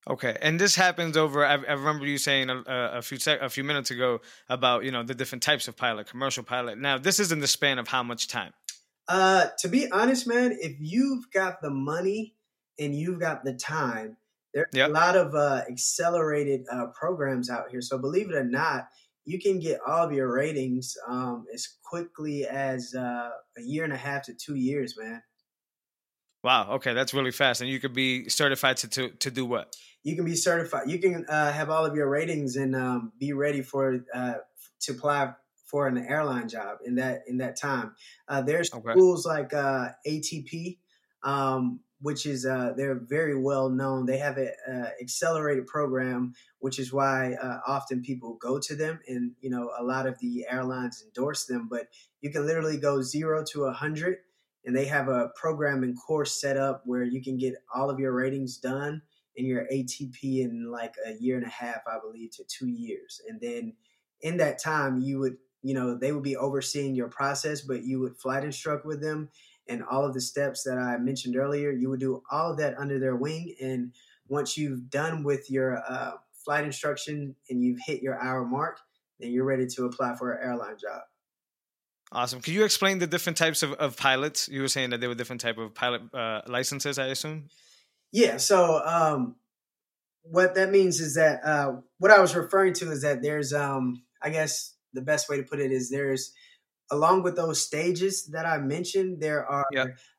Okay, 0.10 0.36
and 0.41 0.60
this 0.60 0.75
happens 0.75 1.15
over. 1.15 1.46
I, 1.46 1.53
I 1.53 1.74
remember 1.74 2.08
you 2.08 2.17
saying 2.17 2.50
a, 2.50 2.63
a, 2.67 3.01
few 3.03 3.20
sec, 3.20 3.39
a 3.39 3.50
few 3.50 3.63
minutes 3.63 3.91
ago 3.91 4.20
about 4.50 4.84
you 4.84 4.91
know 4.91 5.03
the 5.03 5.13
different 5.13 5.43
types 5.43 5.67
of 5.67 5.77
pilot, 5.77 6.08
commercial 6.08 6.43
pilot. 6.43 6.79
Now, 6.79 6.98
this 6.98 7.20
is 7.20 7.31
in 7.31 7.39
the 7.39 7.48
span 7.48 7.77
of 7.77 7.88
how 7.88 8.01
much 8.01 8.27
time? 8.27 8.53
Uh, 9.08 9.48
to 9.60 9.67
be 9.67 9.91
honest, 9.91 10.27
man, 10.27 10.58
if 10.60 10.75
you've 10.79 11.29
got 11.31 11.62
the 11.62 11.70
money 11.70 12.34
and 12.79 12.96
you've 12.96 13.20
got 13.20 13.43
the 13.43 13.53
time, 13.53 14.17
there's 14.55 14.67
yep. 14.74 14.89
a 14.89 14.91
lot 14.91 15.15
of 15.15 15.36
uh, 15.36 15.62
accelerated 15.70 16.65
uh, 16.72 16.88
programs 16.88 17.50
out 17.50 17.70
here. 17.70 17.81
So 17.81 18.00
believe 18.00 18.29
it 18.29 18.36
or 18.36 18.43
not, 18.43 18.88
you 19.25 19.39
can 19.39 19.60
get 19.60 19.79
all 19.86 20.05
of 20.08 20.12
your 20.12 20.34
ratings 20.34 20.98
um, 21.08 21.46
as 21.53 21.67
quickly 21.84 22.48
as 22.48 22.96
uh, 22.96 23.29
a 23.58 23.62
year 23.62 23.84
and 23.84 23.93
a 23.93 23.98
half 23.98 24.24
to 24.24 24.34
two 24.34 24.55
years, 24.55 24.96
man. 24.98 25.22
Wow. 26.43 26.72
Okay, 26.74 26.93
that's 26.93 27.13
really 27.13 27.31
fast, 27.31 27.62
and 27.62 27.70
you 27.70 27.79
could 27.79 27.93
be 27.93 28.27
certified 28.29 28.77
to 28.77 28.88
to, 28.88 29.10
to 29.10 29.29
do 29.29 29.46
what? 29.46 29.75
You 30.03 30.15
can 30.15 30.25
be 30.25 30.36
certified. 30.36 30.89
You 30.89 31.00
can 31.00 31.25
uh, 31.27 31.51
have 31.51 31.70
all 31.70 31.86
of 31.86 31.96
your 31.96 32.10
ratings 32.10 32.55
and 32.55 32.75
um, 32.75 33.12
be 33.20 33.34
ready 33.34 33.62
for 33.62 34.03
uh, 34.13 34.36
to 34.81 34.91
apply 34.91 35.34
for 35.65 35.88
an 35.88 35.98
airline 35.98 36.50
job 36.50 36.79
in 36.84 36.96
that 36.96 37.22
in 37.27 37.38
that 37.38 37.55
time. 37.55 37.96
Uh, 38.27 38.41
there's 38.41 38.74
okay. 38.74 38.91
schools 38.91 39.25
like 39.25 39.53
uh, 39.53 39.89
ATP. 40.08 40.77
Um, 41.24 41.81
which 42.01 42.25
is 42.25 42.46
uh, 42.46 42.74
they're 42.75 43.00
very 43.00 43.39
well 43.39 43.70
known. 43.70 44.05
They 44.05 44.17
have 44.17 44.38
an 44.38 44.51
accelerated 45.00 45.67
program, 45.67 46.34
which 46.60 46.79
is 46.79 46.91
why 46.91 47.34
uh, 47.34 47.60
often 47.67 48.01
people 48.01 48.38
go 48.41 48.60
to 48.60 48.75
them, 48.75 49.00
and 49.08 49.31
you 49.39 49.50
know 49.50 49.72
a 49.77 49.84
lot 49.84 50.08
of 50.08 50.17
the 50.20 50.46
airlines 50.50 51.03
endorse 51.05 51.46
them. 51.46 51.67
But 51.70 51.88
you 52.22 52.31
can 52.31 52.46
literally 52.46 52.77
go 52.77 53.01
zero 53.01 53.43
to 53.51 53.65
a 53.65 53.74
hundred, 53.74 54.17
and 54.65 54.75
they 54.75 54.86
have 54.86 55.08
a 55.10 55.29
program 55.36 55.84
and 55.84 55.96
course 55.96 56.39
set 56.39 56.58
up 56.58 56.81
where 56.86 57.03
you 57.03 57.22
can 57.22 57.38
get 57.38 57.53
all 57.74 57.89
of 57.89 58.00
your 58.00 58.13
ratings 58.13 58.58
done 58.58 59.01
in 59.35 59.45
your 59.45 59.65
ATP 59.71 60.41
in 60.41 60.69
like 60.71 60.95
a 61.05 61.13
year 61.13 61.38
and 61.38 61.45
a 61.45 61.50
half, 61.50 61.81
I 61.88 61.97
believe, 62.01 62.31
to 62.31 62.43
two 62.43 62.67
years, 62.67 63.21
and 63.27 63.39
then 63.39 63.73
in 64.21 64.38
that 64.38 64.59
time 64.59 65.00
you 65.00 65.19
would 65.19 65.38
you 65.61 65.73
know 65.73 65.97
they 65.97 66.11
would 66.11 66.23
be 66.23 66.35
overseeing 66.35 66.95
your 66.95 67.07
process, 67.07 67.61
but 67.61 67.83
you 67.83 68.00
would 68.00 68.17
flight 68.17 68.43
instruct 68.43 68.85
with 68.85 69.01
them 69.01 69.29
and 69.67 69.83
all 69.89 70.05
of 70.05 70.13
the 70.13 70.21
steps 70.21 70.63
that 70.63 70.77
I 70.77 70.97
mentioned 70.97 71.35
earlier. 71.35 71.71
You 71.71 71.89
would 71.89 72.00
do 72.00 72.21
all 72.29 72.51
of 72.51 72.57
that 72.57 72.77
under 72.77 73.00
their 73.00 73.15
wing. 73.15 73.55
And 73.61 73.93
once 74.27 74.57
you've 74.57 74.89
done 74.89 75.23
with 75.23 75.50
your 75.50 75.81
uh, 75.88 76.13
flight 76.33 76.65
instruction 76.65 77.35
and 77.50 77.63
you've 77.63 77.79
hit 77.85 78.01
your 78.01 78.19
hour 78.19 78.45
mark, 78.45 78.79
then 79.19 79.31
you're 79.31 79.45
ready 79.45 79.67
to 79.67 79.85
apply 79.85 80.15
for 80.15 80.33
an 80.33 80.45
airline 80.45 80.77
job. 80.79 81.01
Awesome. 82.11 82.41
Can 82.41 82.53
you 82.53 82.65
explain 82.65 83.00
the 83.00 83.07
different 83.07 83.38
types 83.38 83.63
of, 83.63 83.71
of 83.73 83.95
pilots? 83.95 84.50
You 84.50 84.61
were 84.61 84.67
saying 84.67 84.89
that 84.89 85.00
there 85.00 85.07
were 85.07 85.15
different 85.15 85.39
type 85.39 85.57
of 85.57 85.73
pilot 85.73 86.01
uh, 86.13 86.41
licenses, 86.47 87.00
I 87.00 87.07
assume. 87.07 87.47
Yeah. 88.12 88.38
So 88.38 88.82
um, 88.86 89.36
what 90.24 90.56
that 90.56 90.72
means 90.72 91.00
is 91.00 91.15
that 91.15 91.44
uh, 91.46 91.77
what 91.98 92.12
I 92.12 92.20
was 92.20 92.36
referring 92.36 92.74
to 92.75 92.91
is 92.91 93.01
that 93.01 93.22
there's, 93.22 93.53
um, 93.53 94.03
I 94.22 94.30
guess, 94.30 94.75
the 94.94 95.01
best 95.01 95.30
way 95.30 95.38
to 95.38 95.44
put 95.44 95.60
it 95.60 95.72
is 95.72 95.89
there's 95.89 96.34
along 96.91 97.24
with 97.24 97.38
those 97.38 97.62
stages 97.62 98.25
that 98.27 98.46
I 98.46 98.58
mentioned, 98.58 99.22
there 99.22 99.46
are 99.46 99.65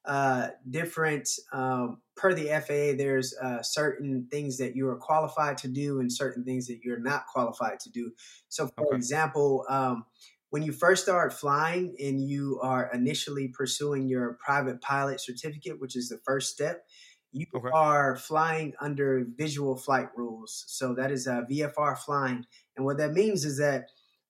uh, 0.07 0.49
different, 0.69 1.29
um, 1.53 2.01
per 2.17 2.33
the 2.33 2.49
FAA, 2.49 2.97
there's 2.97 3.35
uh, 3.37 3.63
certain 3.63 4.27
things 4.31 4.57
that 4.57 4.75
you 4.75 4.89
are 4.89 4.97
qualified 4.97 5.59
to 5.59 5.69
do 5.69 6.01
and 6.01 6.11
certain 6.11 6.45
things 6.45 6.67
that 6.69 6.81
you're 6.83 6.99
not 6.99 7.27
qualified 7.27 7.79
to 7.81 7.91
do. 7.91 8.13
So, 8.49 8.69
for 8.69 8.87
okay. 8.87 8.97
example, 8.97 9.67
um, 9.69 10.07
when 10.49 10.63
you 10.63 10.73
first 10.73 11.05
start 11.05 11.33
flying 11.33 11.95
and 12.03 12.21
you 12.21 12.59
are 12.63 12.91
initially 12.93 13.49
pursuing 13.49 14.09
your 14.09 14.39
private 14.45 14.81
pilot 14.81 15.21
certificate, 15.21 15.79
which 15.81 15.97
is 15.97 16.09
the 16.09 16.21
first 16.25 16.53
step, 16.53 16.85
you 17.33 17.47
okay. 17.55 17.69
are 17.73 18.17
flying 18.17 18.75
under 18.81 19.27
visual 19.37 19.77
flight 19.77 20.09
rules. 20.17 20.65
So 20.69 20.95
that 20.95 21.11
is 21.11 21.27
a 21.27 21.47
VFR 21.51 21.99
flying. 21.99 22.45
And 22.77 22.85
what 22.85 22.99
that 22.99 23.13
means 23.13 23.45
is 23.45 23.59
that 23.59 23.87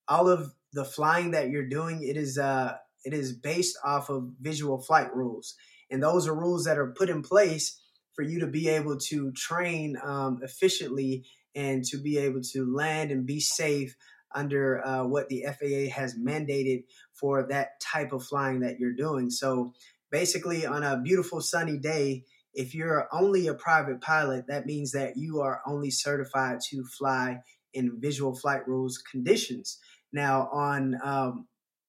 all 0.08 0.28
of 0.28 0.52
the 0.72 0.84
flying 0.84 1.32
that 1.32 1.50
you're 1.50 1.68
doing, 1.68 2.02
it 2.02 2.16
is 2.16 2.38
uh 2.38 2.76
it 3.04 3.12
is 3.12 3.32
based 3.32 3.76
off 3.84 4.10
of 4.10 4.30
visual 4.40 4.80
flight 4.80 5.14
rules, 5.14 5.56
and 5.90 6.02
those 6.02 6.28
are 6.28 6.34
rules 6.34 6.64
that 6.64 6.78
are 6.78 6.94
put 6.96 7.10
in 7.10 7.22
place 7.22 7.80
for 8.14 8.22
you 8.22 8.40
to 8.40 8.46
be 8.46 8.68
able 8.68 8.98
to 8.98 9.32
train 9.32 9.96
um, 10.02 10.38
efficiently 10.42 11.24
and 11.54 11.84
to 11.84 11.96
be 11.96 12.18
able 12.18 12.42
to 12.42 12.72
land 12.72 13.10
and 13.10 13.26
be 13.26 13.40
safe 13.40 13.96
under 14.34 14.84
uh, 14.86 15.04
what 15.04 15.28
the 15.28 15.44
FAA 15.46 15.94
has 15.94 16.16
mandated 16.18 16.84
for 17.12 17.46
that 17.48 17.80
type 17.80 18.12
of 18.12 18.24
flying 18.24 18.60
that 18.60 18.78
you're 18.78 18.94
doing. 18.94 19.30
So 19.30 19.72
basically, 20.10 20.64
on 20.64 20.82
a 20.82 21.00
beautiful 21.00 21.40
sunny 21.40 21.78
day, 21.78 22.24
if 22.54 22.74
you're 22.74 23.08
only 23.12 23.46
a 23.46 23.54
private 23.54 24.00
pilot, 24.00 24.46
that 24.48 24.66
means 24.66 24.92
that 24.92 25.16
you 25.16 25.40
are 25.40 25.60
only 25.66 25.90
certified 25.90 26.58
to 26.70 26.84
fly 26.84 27.38
in 27.72 28.00
visual 28.00 28.34
flight 28.34 28.66
rules 28.68 28.98
conditions. 28.98 29.78
Now, 30.12 30.48
on 30.52 30.98
um, 31.02 31.46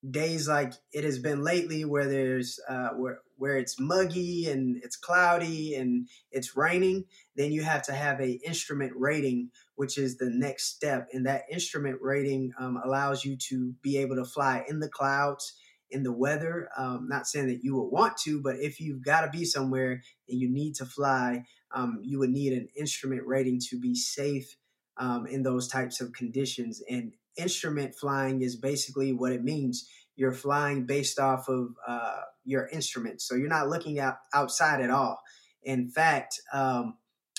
days 0.10 0.48
like 0.48 0.74
it 0.91 1.03
has 1.03 1.20
been 1.20 1.43
lately, 1.43 1.86
where 1.86 2.08
there's 2.08 2.60
uh, 2.67 2.89
where 2.89 3.20
where 3.38 3.58
it's 3.58 3.79
muggy 3.79 4.48
and 4.48 4.77
it's 4.84 4.96
cloudy 4.96 5.75
and 5.75 6.08
it's 6.32 6.55
raining, 6.55 7.03
then 7.36 7.51
you 7.51 7.62
have 7.62 7.82
to 7.84 7.91
have 7.91 8.22
a 8.22 8.39
instrument 8.46 8.93
rating, 8.96 9.50
which 9.75 9.98
is 9.98 10.17
the 10.17 10.29
next 10.29 10.74
step. 10.74 11.10
And 11.12 11.25
that 11.25 11.43
instrument 11.51 11.98
rating 12.01 12.53
um, 12.58 12.79
allows 12.82 13.25
you 13.25 13.36
to 13.50 13.74
be 13.82 13.98
able 13.98 14.15
to 14.15 14.24
fly 14.24 14.63
in 14.70 14.79
the 14.79 14.88
clouds 14.88 15.53
in 15.93 16.03
the 16.03 16.12
weather. 16.12 16.67
Um, 16.77 17.07
not 17.07 17.27
saying 17.27 17.47
that 17.47 17.63
you 17.63 17.75
would 17.75 17.89
want 17.89 18.17
to, 18.25 18.41
but 18.41 18.57
if 18.57 18.79
you've 18.79 19.03
got 19.03 19.21
to 19.21 19.29
be 19.29 19.45
somewhere 19.45 20.01
and 20.27 20.39
you 20.39 20.50
need 20.50 20.75
to 20.75 20.85
fly, 20.85 21.45
um, 21.73 22.00
you 22.03 22.19
would 22.19 22.29
need 22.29 22.53
an 22.53 22.67
instrument 22.75 23.25
rating 23.25 23.59
to 23.69 23.79
be 23.79 23.95
safe 23.95 24.55
um, 24.97 25.25
in 25.25 25.43
those 25.43 25.67
types 25.67 26.01
of 26.01 26.13
conditions. 26.13 26.81
And 26.89 27.13
instrument 27.38 27.95
flying 27.95 28.41
is 28.41 28.55
basically 28.55 29.13
what 29.13 29.31
it 29.31 29.43
means. 29.43 29.88
You're 30.15 30.33
flying 30.33 30.85
based 30.85 31.19
off 31.19 31.47
of 31.47 31.69
uh, 31.88 32.21
your 32.45 32.67
instruments, 32.67 33.27
so 33.27 33.35
you're 33.35 33.47
not 33.47 33.69
looking 33.69 34.00
out 34.00 34.17
outside 34.33 34.81
at 34.81 34.91
all. 34.91 35.21
In 35.63 35.89
fact, 35.89 36.39
um, 36.51 36.97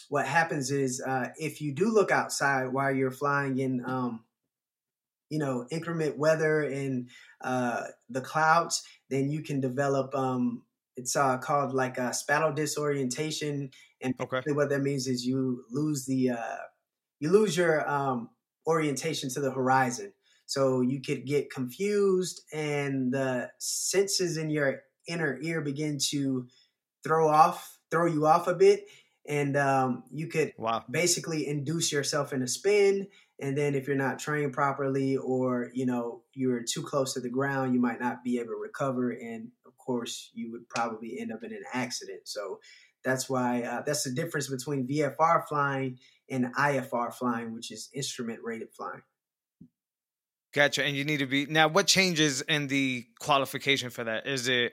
what 0.08 0.26
happens 0.26 0.70
is 0.70 1.00
uh, 1.00 1.28
if 1.36 1.60
you 1.60 1.72
do 1.72 1.92
look 1.92 2.10
outside 2.10 2.72
while 2.72 2.92
you're 2.92 3.10
flying 3.10 3.58
in, 3.58 3.84
um, 3.84 4.24
you 5.30 5.38
know, 5.38 5.66
increment 5.70 6.18
weather 6.18 6.62
and 6.62 7.08
uh, 7.44 7.84
the 8.08 8.20
clouds, 8.20 8.82
then 9.10 9.30
you 9.30 9.42
can 9.42 9.60
develop. 9.60 10.14
Um, 10.14 10.62
it's 10.96 11.16
uh, 11.16 11.38
called 11.38 11.74
like 11.74 11.98
a 11.98 12.14
spatial 12.14 12.52
disorientation, 12.52 13.70
and 14.00 14.14
okay. 14.20 14.52
what 14.52 14.70
that 14.70 14.82
means 14.82 15.06
is 15.06 15.26
you 15.26 15.64
lose 15.70 16.06
the 16.06 16.30
uh, 16.30 16.56
you 17.20 17.30
lose 17.30 17.56
your 17.56 17.88
um, 17.88 18.30
orientation 18.66 19.28
to 19.30 19.40
the 19.40 19.50
horizon. 19.50 20.12
So 20.46 20.82
you 20.82 21.00
could 21.00 21.26
get 21.26 21.50
confused, 21.50 22.42
and 22.52 23.12
the 23.12 23.50
senses 23.58 24.36
in 24.36 24.50
your 24.50 24.82
inner 25.06 25.38
ear 25.42 25.60
begin 25.60 25.98
to 26.10 26.46
throw 27.02 27.28
off, 27.28 27.78
throw 27.90 28.06
you 28.06 28.26
off 28.26 28.46
a 28.46 28.54
bit, 28.54 28.86
and 29.26 29.56
um, 29.56 30.04
you 30.10 30.26
could 30.26 30.52
wow. 30.58 30.84
basically 30.90 31.46
induce 31.46 31.92
yourself 31.92 32.32
in 32.32 32.42
a 32.42 32.48
spin. 32.48 33.08
And 33.44 33.58
then, 33.58 33.74
if 33.74 33.86
you're 33.86 33.94
not 33.94 34.18
trained 34.18 34.54
properly, 34.54 35.18
or 35.18 35.70
you 35.74 35.84
know 35.84 36.22
you're 36.32 36.62
too 36.62 36.82
close 36.82 37.12
to 37.12 37.20
the 37.20 37.28
ground, 37.28 37.74
you 37.74 37.80
might 37.80 38.00
not 38.00 38.24
be 38.24 38.38
able 38.38 38.54
to 38.54 38.58
recover, 38.58 39.10
and 39.10 39.48
of 39.66 39.76
course, 39.76 40.30
you 40.32 40.50
would 40.52 40.66
probably 40.70 41.18
end 41.20 41.30
up 41.30 41.42
in 41.42 41.52
an 41.52 41.62
accident. 41.74 42.20
So 42.24 42.60
that's 43.04 43.28
why 43.28 43.60
uh, 43.60 43.82
that's 43.84 44.04
the 44.04 44.12
difference 44.12 44.48
between 44.48 44.88
VFR 44.88 45.46
flying 45.46 45.98
and 46.30 46.54
IFR 46.54 47.12
flying, 47.12 47.52
which 47.52 47.70
is 47.70 47.90
instrument 47.94 48.40
rated 48.42 48.72
flying. 48.72 49.02
Gotcha. 50.54 50.82
And 50.82 50.96
you 50.96 51.04
need 51.04 51.18
to 51.18 51.26
be 51.26 51.44
now. 51.44 51.68
What 51.68 51.86
changes 51.86 52.40
in 52.40 52.68
the 52.68 53.04
qualification 53.20 53.90
for 53.90 54.04
that? 54.04 54.26
Is 54.26 54.48
it 54.48 54.72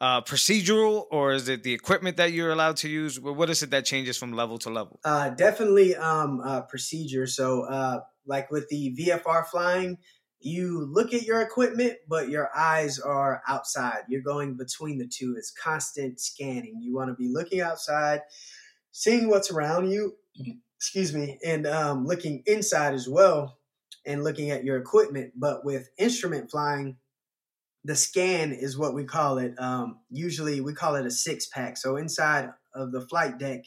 uh, 0.00 0.20
procedural 0.20 1.06
or 1.10 1.32
is 1.32 1.48
it 1.48 1.64
the 1.64 1.72
equipment 1.72 2.18
that 2.18 2.32
you're 2.32 2.52
allowed 2.52 2.76
to 2.76 2.88
use? 2.88 3.18
What 3.18 3.50
is 3.50 3.62
it 3.64 3.70
that 3.70 3.84
changes 3.84 4.16
from 4.16 4.32
level 4.32 4.58
to 4.58 4.70
level? 4.70 5.00
Uh, 5.04 5.30
definitely 5.30 5.96
um, 5.96 6.40
uh, 6.44 6.60
procedure. 6.62 7.26
So, 7.26 7.62
uh, 7.62 8.00
like 8.26 8.50
with 8.50 8.68
the 8.68 8.94
VFR 8.98 9.46
flying, 9.46 9.98
you 10.40 10.86
look 10.90 11.14
at 11.14 11.22
your 11.22 11.40
equipment, 11.40 11.94
but 12.08 12.28
your 12.28 12.50
eyes 12.56 12.98
are 12.98 13.42
outside. 13.46 14.02
You're 14.08 14.22
going 14.22 14.56
between 14.56 14.98
the 14.98 15.06
two. 15.06 15.36
It's 15.38 15.52
constant 15.52 16.20
scanning. 16.20 16.80
You 16.82 16.94
want 16.94 17.10
to 17.10 17.14
be 17.14 17.28
looking 17.28 17.60
outside, 17.60 18.22
seeing 18.90 19.28
what's 19.28 19.50
around 19.50 19.90
you, 19.90 20.16
excuse 20.76 21.14
me, 21.14 21.38
and 21.46 21.66
um, 21.66 22.06
looking 22.06 22.42
inside 22.46 22.94
as 22.94 23.08
well 23.08 23.58
and 24.04 24.24
looking 24.24 24.50
at 24.50 24.64
your 24.64 24.78
equipment. 24.78 25.32
But 25.36 25.64
with 25.64 25.88
instrument 25.96 26.50
flying, 26.50 26.96
the 27.84 27.96
scan 27.96 28.52
is 28.52 28.78
what 28.78 28.94
we 28.94 29.04
call 29.04 29.38
it. 29.38 29.54
Um, 29.58 30.00
usually 30.10 30.60
we 30.60 30.72
call 30.72 30.94
it 30.96 31.06
a 31.06 31.10
six 31.10 31.46
pack. 31.46 31.76
So 31.76 31.96
inside 31.96 32.50
of 32.74 32.92
the 32.92 33.00
flight 33.00 33.38
deck, 33.38 33.64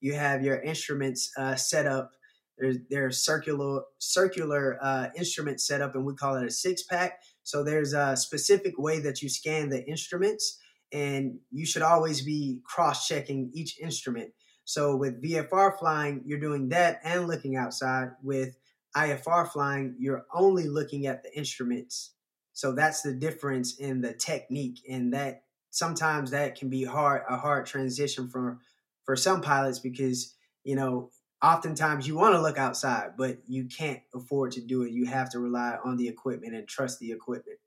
you 0.00 0.14
have 0.14 0.42
your 0.42 0.60
instruments 0.60 1.30
uh, 1.36 1.54
set 1.54 1.86
up. 1.86 2.12
There's 2.58 2.76
there's 2.90 3.18
circular 3.18 3.82
circular 3.98 4.78
uh, 4.82 5.08
instruments 5.16 5.66
set 5.66 5.80
up, 5.80 5.94
and 5.94 6.04
we 6.04 6.14
call 6.14 6.36
it 6.36 6.46
a 6.46 6.50
six 6.50 6.82
pack. 6.82 7.20
So 7.42 7.64
there's 7.64 7.92
a 7.92 8.16
specific 8.16 8.78
way 8.78 9.00
that 9.00 9.22
you 9.22 9.28
scan 9.28 9.68
the 9.68 9.84
instruments, 9.88 10.58
and 10.92 11.38
you 11.50 11.66
should 11.66 11.82
always 11.82 12.22
be 12.22 12.60
cross 12.64 13.08
checking 13.08 13.50
each 13.54 13.80
instrument. 13.80 14.32
So 14.64 14.96
with 14.96 15.22
VFR 15.22 15.78
flying, 15.78 16.22
you're 16.24 16.38
doing 16.38 16.68
that 16.68 17.00
and 17.04 17.26
looking 17.26 17.56
outside. 17.56 18.10
With 18.22 18.56
IFR 18.96 19.50
flying, 19.50 19.96
you're 19.98 20.26
only 20.32 20.68
looking 20.68 21.06
at 21.06 21.22
the 21.22 21.36
instruments. 21.36 22.12
So 22.52 22.72
that's 22.72 23.02
the 23.02 23.14
difference 23.14 23.78
in 23.78 24.02
the 24.02 24.12
technique, 24.12 24.80
and 24.88 25.12
that 25.14 25.44
sometimes 25.70 26.30
that 26.30 26.54
can 26.54 26.68
be 26.68 26.84
hard 26.84 27.22
a 27.28 27.36
hard 27.36 27.66
transition 27.66 28.28
for 28.28 28.58
for 29.04 29.16
some 29.16 29.40
pilots 29.40 29.78
because 29.78 30.34
you 30.62 30.76
know 30.76 31.10
oftentimes 31.42 32.06
you 32.06 32.16
want 32.16 32.34
to 32.34 32.40
look 32.40 32.58
outside, 32.58 33.12
but 33.16 33.38
you 33.46 33.64
can't 33.64 34.00
afford 34.14 34.52
to 34.52 34.60
do 34.60 34.82
it. 34.82 34.92
You 34.92 35.06
have 35.06 35.30
to 35.30 35.40
rely 35.40 35.78
on 35.84 35.96
the 35.96 36.08
equipment 36.08 36.54
and 36.54 36.66
trust 36.68 37.00
the 37.00 37.12
equipment. 37.12 37.58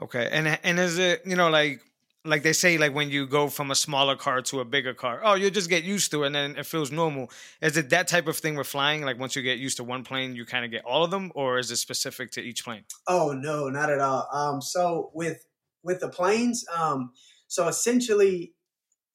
Okay, 0.00 0.28
and 0.32 0.58
and 0.62 0.78
is 0.78 0.98
it 0.98 1.22
you 1.24 1.36
know 1.36 1.50
like 1.50 1.80
like 2.24 2.42
they 2.42 2.52
say 2.52 2.78
like 2.78 2.94
when 2.94 3.10
you 3.10 3.26
go 3.26 3.48
from 3.48 3.70
a 3.70 3.74
smaller 3.74 4.16
car 4.16 4.40
to 4.40 4.60
a 4.60 4.64
bigger 4.64 4.94
car 4.94 5.20
oh 5.22 5.34
you'll 5.34 5.50
just 5.50 5.68
get 5.68 5.84
used 5.84 6.10
to 6.10 6.22
it 6.22 6.28
and 6.28 6.34
then 6.34 6.56
it 6.56 6.64
feels 6.64 6.90
normal 6.90 7.30
is 7.60 7.76
it 7.76 7.90
that 7.90 8.08
type 8.08 8.26
of 8.26 8.36
thing 8.36 8.56
with 8.56 8.66
flying 8.66 9.02
like 9.02 9.18
once 9.18 9.36
you 9.36 9.42
get 9.42 9.58
used 9.58 9.76
to 9.76 9.84
one 9.84 10.02
plane 10.02 10.34
you 10.34 10.46
kind 10.46 10.64
of 10.64 10.70
get 10.70 10.82
all 10.84 11.04
of 11.04 11.10
them 11.10 11.30
or 11.34 11.58
is 11.58 11.70
it 11.70 11.76
specific 11.76 12.30
to 12.30 12.40
each 12.40 12.64
plane 12.64 12.82
oh 13.08 13.32
no 13.32 13.68
not 13.68 13.90
at 13.90 14.00
all 14.00 14.26
um 14.32 14.62
so 14.62 15.10
with 15.12 15.44
with 15.82 16.00
the 16.00 16.08
planes 16.08 16.64
um 16.74 17.12
so 17.46 17.68
essentially 17.68 18.54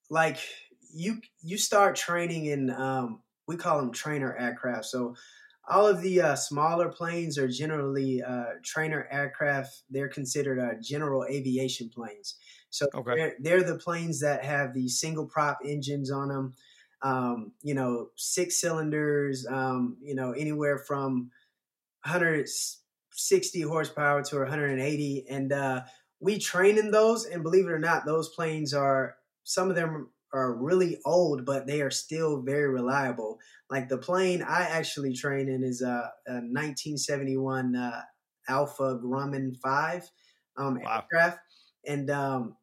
like 0.10 0.38
you 0.94 1.20
you 1.42 1.58
start 1.58 1.96
training 1.96 2.46
in 2.46 2.70
um 2.70 3.22
we 3.50 3.58
call 3.58 3.78
them 3.78 3.92
trainer 3.92 4.36
aircraft 4.38 4.86
so 4.86 5.16
all 5.72 5.86
of 5.86 6.02
the 6.02 6.20
uh, 6.20 6.36
smaller 6.36 6.90
planes 6.90 7.38
are 7.38 7.48
generally 7.48 8.24
uh, 8.24 8.54
trainer 8.64 9.08
aircraft 9.12 9.82
they're 9.90 10.08
considered 10.08 10.60
uh, 10.60 10.80
general 10.82 11.26
aviation 11.26 11.90
planes 11.90 12.36
so 12.70 12.88
okay. 12.94 13.16
they're, 13.16 13.36
they're, 13.40 13.64
the 13.64 13.78
planes 13.78 14.20
that 14.22 14.44
have 14.46 14.74
the 14.74 14.88
single 14.88 15.26
prop 15.26 15.60
engines 15.66 16.12
on 16.12 16.30
them. 16.30 16.54
Um, 17.02 17.54
you 17.64 17.74
know, 17.74 18.10
six 18.16 18.62
cylinders. 18.62 19.46
Um, 19.50 19.98
you 20.02 20.16
know, 20.16 20.32
anywhere 20.32 20.78
from 20.78 21.32
160 22.04 23.62
horsepower 23.62 24.24
to 24.24 24.40
180, 24.40 25.26
and 25.30 25.52
uh, 25.52 25.82
we 26.20 26.38
train 26.38 26.78
in 26.78 26.92
those. 26.92 27.26
And 27.26 27.44
believe 27.44 27.66
it 27.66 27.72
or 27.72 27.80
not, 27.80 28.06
those 28.06 28.30
planes 28.30 28.74
are 28.74 29.16
some 29.44 29.70
of 29.70 29.76
them 29.76 30.10
are 30.34 30.54
really 30.54 31.00
old, 31.06 31.46
but 31.46 31.68
they 31.68 31.82
are 31.82 31.92
still 31.92 32.42
very 32.42 32.70
reliable. 32.70 33.40
Like 33.70 33.90
the 33.90 33.98
plane 33.98 34.42
I 34.42 34.62
actually 34.62 35.14
train 35.14 35.50
in 35.50 35.64
is 35.64 35.82
a, 35.82 36.12
a 36.28 36.34
1971 36.34 37.76
uh, 37.76 38.02
Alpha 38.48 39.00
Grumman 39.04 39.56
5 39.58 40.10
um, 40.58 40.80
wow. 40.82 40.96
aircraft. 40.98 41.40
And 41.88 42.10
um, 42.10 42.58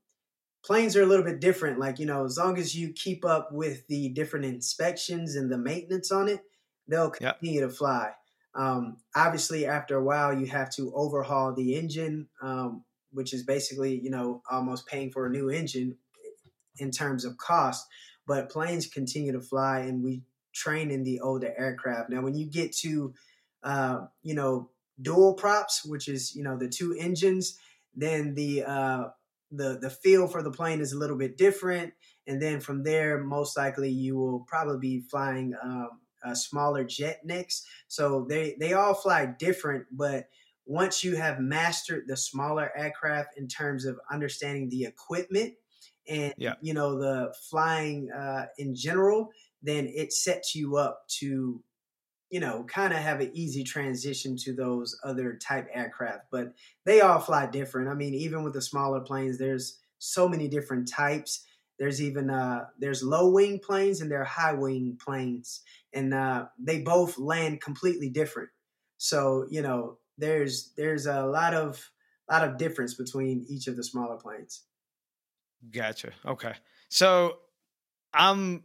planes 0.64 0.96
are 0.96 1.02
a 1.02 1.06
little 1.06 1.25
bit 1.25 1.40
different. 1.40 1.78
Like, 1.78 1.99
you 1.99 2.06
know, 2.06 2.25
as 2.25 2.38
long 2.38 2.58
as 2.58 2.75
you 2.75 2.93
keep 2.93 3.25
up 3.25 3.50
with 3.52 3.86
the 3.88 4.10
different 4.10 4.45
inspections 4.45 5.36
and 5.36 5.50
the 5.50 5.58
maintenance 5.58 6.10
on 6.10 6.28
it, 6.28 6.41
they'll 6.88 7.10
continue 7.10 7.60
yep. 7.60 7.71
to 7.71 7.75
fly. 7.75 8.10
Um, 8.54 8.97
obviously, 9.14 9.67
after 9.67 9.97
a 9.97 10.02
while, 10.02 10.38
you 10.38 10.47
have 10.47 10.71
to 10.76 10.93
overhaul 10.95 11.54
the 11.54 11.75
engine, 11.75 12.28
um, 12.43 12.84
which 13.12 13.34
is 13.34 13.45
basically, 13.45 13.99
you 13.99 14.10
know, 14.10 14.43
almost 14.50 14.86
paying 14.86 15.10
for 15.10 15.26
a 15.26 15.30
new 15.30 15.50
engine 15.50 15.97
in 16.78 16.91
terms 16.91 17.25
of 17.25 17.36
cost. 17.39 17.86
But 18.26 18.50
planes 18.50 18.86
continue 18.86 19.32
to 19.32 19.41
fly, 19.41 19.80
and 19.80 20.02
we 20.02 20.23
train 20.52 20.91
in 20.91 21.04
the 21.04 21.21
older 21.21 21.54
aircraft. 21.56 22.10
Now, 22.10 22.23
when 22.23 22.34
you 22.34 22.47
get 22.47 22.75
to, 22.78 23.15
uh, 23.62 24.06
you 24.23 24.34
know, 24.34 24.71
dual 25.00 25.34
props, 25.34 25.84
which 25.84 26.08
is, 26.08 26.34
you 26.34 26.43
know, 26.43 26.56
the 26.56 26.69
two 26.69 26.95
engines, 26.99 27.58
then 27.95 28.34
the 28.34 28.65
uh, 28.65 29.04
the 29.50 29.78
the 29.80 29.91
feel 29.91 30.26
for 30.26 30.43
the 30.43 30.50
plane 30.50 30.80
is 30.80 30.93
a 30.93 30.99
little 30.99 31.17
bit 31.17 31.36
different, 31.36 31.93
and 32.26 32.41
then 32.43 32.60
from 32.60 32.82
there, 32.82 33.23
most 33.23 33.56
likely 33.56 33.91
you 33.91 34.17
will 34.17 34.41
probably 34.41 34.78
be 34.78 35.00
flying 35.00 35.54
um, 35.62 36.00
a 36.25 36.34
smaller 36.34 36.84
jet 36.84 37.21
next. 37.25 37.67
So 37.89 38.26
they 38.28 38.56
they 38.58 38.73
all 38.73 38.95
fly 38.95 39.26
different, 39.26 39.86
but 39.93 40.28
once 40.67 41.04
you 41.04 41.15
have 41.15 41.39
mastered 41.39 42.08
the 42.08 42.17
smaller 42.17 42.73
aircraft 42.76 43.39
in 43.39 43.47
terms 43.47 43.84
of 43.84 44.00
understanding 44.10 44.69
the 44.69 44.84
equipment 44.84 45.54
and 46.08 46.34
yeah. 46.36 46.54
you 46.60 46.75
know 46.75 46.99
the 46.99 47.34
flying 47.50 48.10
uh, 48.10 48.47
in 48.58 48.75
general, 48.75 49.30
then 49.62 49.86
it 49.86 50.12
sets 50.12 50.54
you 50.54 50.76
up 50.76 51.02
to 51.21 51.62
you 52.30 52.40
know, 52.40 52.64
kind 52.64 52.92
of 52.92 52.99
have 52.99 53.21
an 53.21 53.30
easy 53.34 53.62
transition 53.62 54.36
to 54.36 54.52
those 54.52 54.99
other 55.04 55.34
type 55.34 55.69
aircraft. 55.73 56.25
But 56.30 56.54
they 56.84 57.00
all 57.00 57.21
fly 57.21 57.47
different. 57.47 57.88
I 57.88 57.95
mean, 57.95 58.14
even 58.14 58.42
with 58.42 58.52
the 58.52 58.62
smaller 58.62 59.00
planes, 59.00 59.38
there's 59.38 59.78
so 59.99 60.28
many 60.28 60.49
different 60.49 60.88
types. 60.88 61.45
There's 61.78 62.02
even 62.02 62.30
uh, 62.30 62.66
there's 62.78 63.02
low 63.02 63.30
wing 63.30 63.60
planes 63.60 64.00
and 64.00 64.10
there 64.10 64.23
are 64.23 64.25
high 64.25 64.54
wing 64.54 64.99
planes, 65.02 65.60
and 65.92 66.12
uh, 66.12 66.47
they 66.58 66.80
both 66.80 67.19
land 67.19 67.60
completely 67.60 68.08
different. 68.08 68.49
So 68.99 69.47
you 69.50 69.62
know, 69.62 69.99
there's 70.19 70.73
there's 70.76 71.06
a 71.06 71.26
lot 71.26 71.54
of 71.54 71.90
lot 72.30 72.49
of 72.49 72.58
difference 72.58 72.95
between 72.95 73.45
each 73.49 73.69
of 73.69 73.76
the 73.76 73.84
smaller 73.84 74.16
planes. 74.16 74.62
Gotcha. 75.71 76.12
Okay. 76.25 76.52
So 76.88 77.38
I'm 78.12 78.64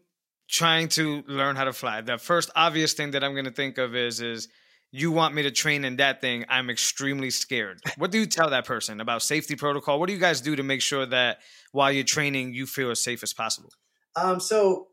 trying 0.50 0.90
to 0.90 1.24
learn 1.28 1.56
how 1.56 1.64
to 1.64 1.74
fly. 1.74 2.02
The 2.02 2.18
first 2.18 2.52
obvious 2.56 2.94
thing 2.94 3.12
that 3.12 3.24
I'm 3.24 3.34
going 3.34 3.46
to 3.46 3.52
think 3.52 3.78
of 3.78 3.96
is 3.96 4.22
is 4.22 4.48
you 4.92 5.12
want 5.12 5.34
me 5.34 5.44
to 5.44 5.52
train 5.52 5.86
in 5.86 5.96
that 5.98 6.20
thing. 6.20 6.46
I'm 6.50 6.70
extremely 6.70 7.30
scared. 7.30 7.80
What 7.98 8.12
do 8.12 8.20
you 8.20 8.26
tell 8.26 8.50
that 8.50 8.66
person 8.66 9.00
about 9.00 9.22
safety 9.22 9.56
protocol? 9.56 10.00
What 10.00 10.08
do 10.08 10.14
you 10.14 10.20
guys 10.20 10.42
do 10.42 10.56
to 10.58 10.64
make 10.64 10.82
sure 10.82 11.06
that 11.06 11.40
while 11.72 11.92
you're 11.92 12.04
training, 12.04 12.54
you 12.54 12.66
feel 12.66 12.92
as 12.92 13.00
safe 13.00 13.24
as 13.24 13.34
possible? 13.34 13.70
Um, 14.18 14.42
so 14.42 14.88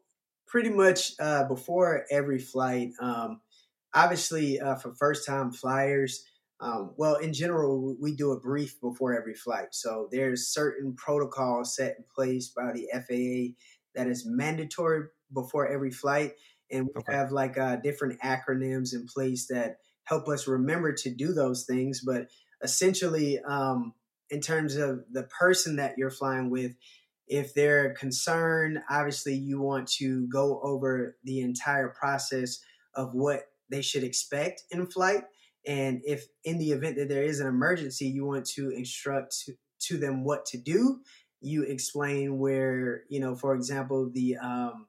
pretty 0.46 0.70
much 0.70 1.14
uh, 1.18 1.44
before 1.44 2.04
every 2.10 2.38
flight, 2.38 2.92
um, 3.00 3.40
obviously 3.92 4.60
uh, 4.60 4.76
for 4.76 4.94
first 4.94 5.26
time 5.26 5.50
flyers. 5.50 6.24
Um, 6.60 6.94
well, 6.96 7.16
in 7.16 7.32
general, 7.32 7.96
we 8.00 8.14
do 8.14 8.32
a 8.32 8.40
brief 8.40 8.80
before 8.80 9.16
every 9.16 9.34
flight. 9.34 9.68
So 9.72 10.08
there's 10.10 10.48
certain 10.48 10.94
protocols 10.94 11.76
set 11.76 11.96
in 11.98 12.04
place 12.14 12.48
by 12.48 12.72
the 12.72 12.88
FAA 12.92 13.54
that 13.94 14.08
is 14.08 14.26
mandatory 14.26 15.08
before 15.32 15.68
every 15.68 15.90
flight, 15.90 16.32
and 16.70 16.86
we 16.86 16.92
okay. 17.00 17.12
have 17.12 17.32
like 17.32 17.58
uh, 17.58 17.76
different 17.76 18.20
acronyms 18.20 18.92
in 18.92 19.06
place 19.06 19.46
that 19.48 19.76
help 20.04 20.28
us 20.28 20.48
remember 20.48 20.92
to 20.92 21.10
do 21.10 21.32
those 21.32 21.64
things. 21.64 22.02
But 22.04 22.28
essentially, 22.62 23.38
um, 23.40 23.94
in 24.30 24.40
terms 24.40 24.76
of 24.76 25.04
the 25.10 25.24
person 25.24 25.76
that 25.76 25.94
you're 25.96 26.10
flying 26.10 26.50
with, 26.50 26.72
if 27.26 27.54
they're 27.54 27.94
concerned, 27.94 28.78
obviously 28.90 29.34
you 29.34 29.60
want 29.60 29.88
to 29.88 30.26
go 30.28 30.60
over 30.62 31.16
the 31.24 31.40
entire 31.40 31.88
process 31.88 32.58
of 32.94 33.14
what 33.14 33.42
they 33.70 33.82
should 33.82 34.02
expect 34.02 34.64
in 34.70 34.86
flight. 34.86 35.24
And 35.66 36.00
if 36.04 36.26
in 36.44 36.58
the 36.58 36.70
event 36.70 36.96
that 36.96 37.08
there 37.08 37.22
is 37.22 37.40
an 37.40 37.46
emergency, 37.46 38.06
you 38.06 38.24
want 38.24 38.46
to 38.50 38.70
instruct 38.70 39.36
to, 39.46 39.52
to 39.80 39.98
them 39.98 40.24
what 40.24 40.46
to 40.46 40.58
do. 40.58 41.00
You 41.40 41.62
explain 41.62 42.38
where, 42.38 43.02
you 43.08 43.20
know, 43.20 43.36
for 43.36 43.54
example, 43.54 44.10
the 44.12 44.36
um, 44.38 44.86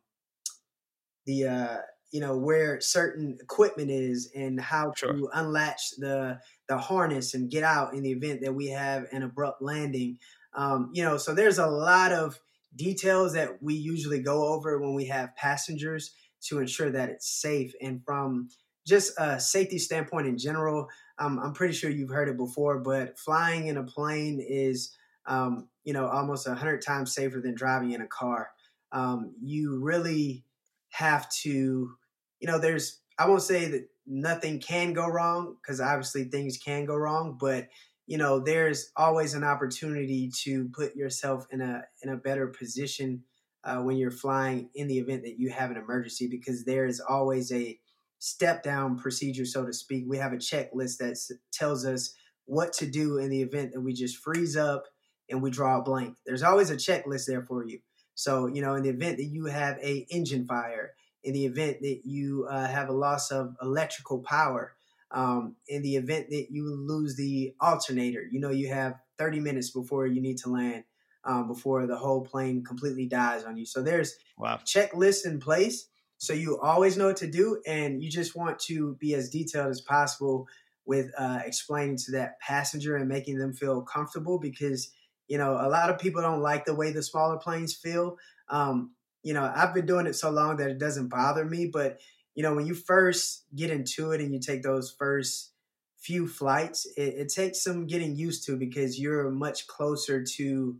the 1.25 1.45
uh, 1.45 1.77
you 2.11 2.21
know 2.21 2.37
where 2.37 2.81
certain 2.81 3.37
equipment 3.41 3.91
is 3.91 4.31
and 4.35 4.59
how 4.59 4.93
sure. 4.95 5.13
to 5.13 5.29
unlatch 5.33 5.91
the 5.97 6.39
the 6.67 6.77
harness 6.77 7.33
and 7.33 7.51
get 7.51 7.63
out 7.63 7.93
in 7.93 8.03
the 8.03 8.11
event 8.11 8.41
that 8.41 8.53
we 8.53 8.67
have 8.69 9.05
an 9.11 9.23
abrupt 9.23 9.61
landing. 9.61 10.17
Um, 10.55 10.89
you 10.93 11.03
know, 11.03 11.17
so 11.17 11.35
there's 11.35 11.59
a 11.59 11.67
lot 11.67 12.11
of 12.11 12.39
details 12.75 13.33
that 13.33 13.61
we 13.61 13.75
usually 13.75 14.21
go 14.21 14.53
over 14.53 14.79
when 14.79 14.93
we 14.93 15.05
have 15.05 15.35
passengers 15.35 16.11
to 16.41 16.59
ensure 16.59 16.89
that 16.91 17.09
it's 17.09 17.29
safe. 17.29 17.73
And 17.81 18.01
from 18.03 18.49
just 18.89 19.13
a 19.17 19.39
safety 19.39 19.77
standpoint 19.77 20.27
in 20.27 20.37
general, 20.37 20.87
um, 21.19 21.39
I'm 21.39 21.53
pretty 21.53 21.73
sure 21.73 21.89
you've 21.89 22.09
heard 22.09 22.29
it 22.29 22.37
before, 22.37 22.79
but 22.79 23.17
flying 23.17 23.67
in 23.67 23.77
a 23.77 23.83
plane 23.83 24.43
is, 24.45 24.95
um, 25.27 25.69
you 25.83 25.93
know, 25.93 26.07
almost 26.07 26.47
a 26.47 26.55
hundred 26.55 26.81
times 26.81 27.13
safer 27.13 27.39
than 27.39 27.55
driving 27.55 27.91
in 27.91 28.01
a 28.01 28.07
car. 28.07 28.49
Um, 28.91 29.33
you 29.41 29.79
really 29.79 30.43
have 30.89 31.29
to, 31.43 31.91
you 32.39 32.47
know, 32.47 32.57
there's, 32.57 32.99
I 33.17 33.27
won't 33.27 33.43
say 33.43 33.65
that 33.67 33.87
nothing 34.07 34.59
can 34.59 34.93
go 34.93 35.07
wrong 35.07 35.55
because 35.61 35.79
obviously 35.79 36.25
things 36.25 36.57
can 36.57 36.85
go 36.85 36.95
wrong, 36.95 37.37
but 37.39 37.67
you 38.07 38.17
know, 38.17 38.39
there's 38.39 38.91
always 38.97 39.35
an 39.35 39.43
opportunity 39.43 40.31
to 40.41 40.67
put 40.69 40.95
yourself 40.95 41.45
in 41.51 41.61
a 41.61 41.83
in 42.01 42.09
a 42.09 42.17
better 42.17 42.47
position 42.47 43.23
uh, 43.63 43.77
when 43.77 43.97
you're 43.97 44.09
flying 44.09 44.69
in 44.73 44.87
the 44.87 44.97
event 44.97 45.21
that 45.23 45.37
you 45.37 45.51
have 45.51 45.69
an 45.69 45.77
emergency 45.77 46.27
because 46.27 46.65
there 46.65 46.87
is 46.87 46.99
always 46.99 47.51
a 47.51 47.79
step 48.19 48.63
down 48.63 48.97
procedure, 48.97 49.45
so 49.45 49.65
to 49.65 49.73
speak. 49.73 50.05
We 50.07 50.17
have 50.17 50.33
a 50.33 50.37
checklist 50.37 50.97
that 50.97 51.17
tells 51.51 51.85
us 51.85 52.13
what 52.45 52.73
to 52.73 52.85
do 52.85 53.17
in 53.17 53.29
the 53.29 53.41
event 53.41 53.73
that 53.73 53.81
we 53.81 53.93
just 53.93 54.17
freeze 54.17 54.55
up 54.55 54.83
and 55.29 55.41
we 55.41 55.49
draw 55.49 55.79
a 55.79 55.81
blank. 55.81 56.15
There's 56.25 56.43
always 56.43 56.69
a 56.69 56.75
checklist 56.75 57.25
there 57.27 57.43
for 57.43 57.65
you. 57.65 57.79
So, 58.15 58.47
you 58.47 58.61
know, 58.61 58.75
in 58.75 58.83
the 58.83 58.89
event 58.89 59.17
that 59.17 59.25
you 59.25 59.45
have 59.45 59.77
a 59.81 60.05
engine 60.09 60.45
fire, 60.45 60.93
in 61.23 61.33
the 61.33 61.45
event 61.45 61.77
that 61.81 62.01
you 62.03 62.47
uh, 62.49 62.67
have 62.67 62.89
a 62.89 62.93
loss 62.93 63.31
of 63.31 63.55
electrical 63.61 64.19
power, 64.19 64.73
um, 65.11 65.55
in 65.67 65.81
the 65.81 65.95
event 65.95 66.29
that 66.29 66.47
you 66.49 66.65
lose 66.75 67.15
the 67.15 67.53
alternator, 67.61 68.23
you 68.29 68.39
know, 68.39 68.49
you 68.51 68.67
have 68.69 68.95
30 69.17 69.39
minutes 69.39 69.69
before 69.69 70.05
you 70.05 70.21
need 70.21 70.37
to 70.39 70.49
land, 70.49 70.83
um, 71.23 71.47
before 71.47 71.87
the 71.87 71.95
whole 71.95 72.21
plane 72.21 72.63
completely 72.63 73.07
dies 73.07 73.43
on 73.43 73.57
you. 73.57 73.65
So 73.65 73.81
there's 73.81 74.15
wow. 74.37 74.59
checklists 74.65 75.25
in 75.25 75.39
place. 75.39 75.87
So 76.19 76.33
you 76.33 76.59
always 76.59 76.97
know 76.97 77.07
what 77.07 77.17
to 77.17 77.31
do, 77.31 77.61
and 77.65 78.03
you 78.03 78.11
just 78.11 78.35
want 78.35 78.59
to 78.59 78.95
be 78.99 79.15
as 79.15 79.29
detailed 79.29 79.69
as 79.69 79.81
possible 79.81 80.47
with 80.85 81.11
uh, 81.17 81.39
explaining 81.45 81.97
to 81.97 82.11
that 82.11 82.39
passenger 82.41 82.97
and 82.97 83.07
making 83.07 83.37
them 83.37 83.53
feel 83.53 83.81
comfortable 83.81 84.37
because 84.37 84.91
you 85.27 85.37
know 85.37 85.53
a 85.53 85.69
lot 85.69 85.89
of 85.89 85.97
people 85.99 86.21
don't 86.21 86.41
like 86.41 86.65
the 86.65 86.75
way 86.75 86.91
the 86.91 87.01
smaller 87.01 87.37
planes 87.37 87.73
feel. 87.73 88.17
Um, 88.49 88.91
you 89.23 89.33
know, 89.33 89.51
I've 89.55 89.73
been 89.73 89.85
doing 89.85 90.07
it 90.07 90.15
so 90.15 90.29
long 90.29 90.57
that 90.57 90.69
it 90.69 90.77
doesn't 90.77 91.07
bother 91.07 91.45
me, 91.45 91.67
but 91.71 91.99
you 92.35 92.43
know, 92.43 92.53
when 92.53 92.65
you 92.65 92.73
first 92.73 93.45
get 93.55 93.71
into 93.71 94.11
it 94.11 94.21
and 94.21 94.33
you 94.33 94.39
take 94.39 94.61
those 94.61 94.91
first 94.91 95.53
few 95.97 96.27
flights, 96.27 96.85
it, 96.97 97.15
it 97.15 97.29
takes 97.29 97.63
some 97.63 97.87
getting 97.87 98.15
used 98.15 98.45
to 98.45 98.57
because 98.57 98.99
you're 98.99 99.31
much 99.31 99.67
closer 99.67 100.23
to 100.23 100.77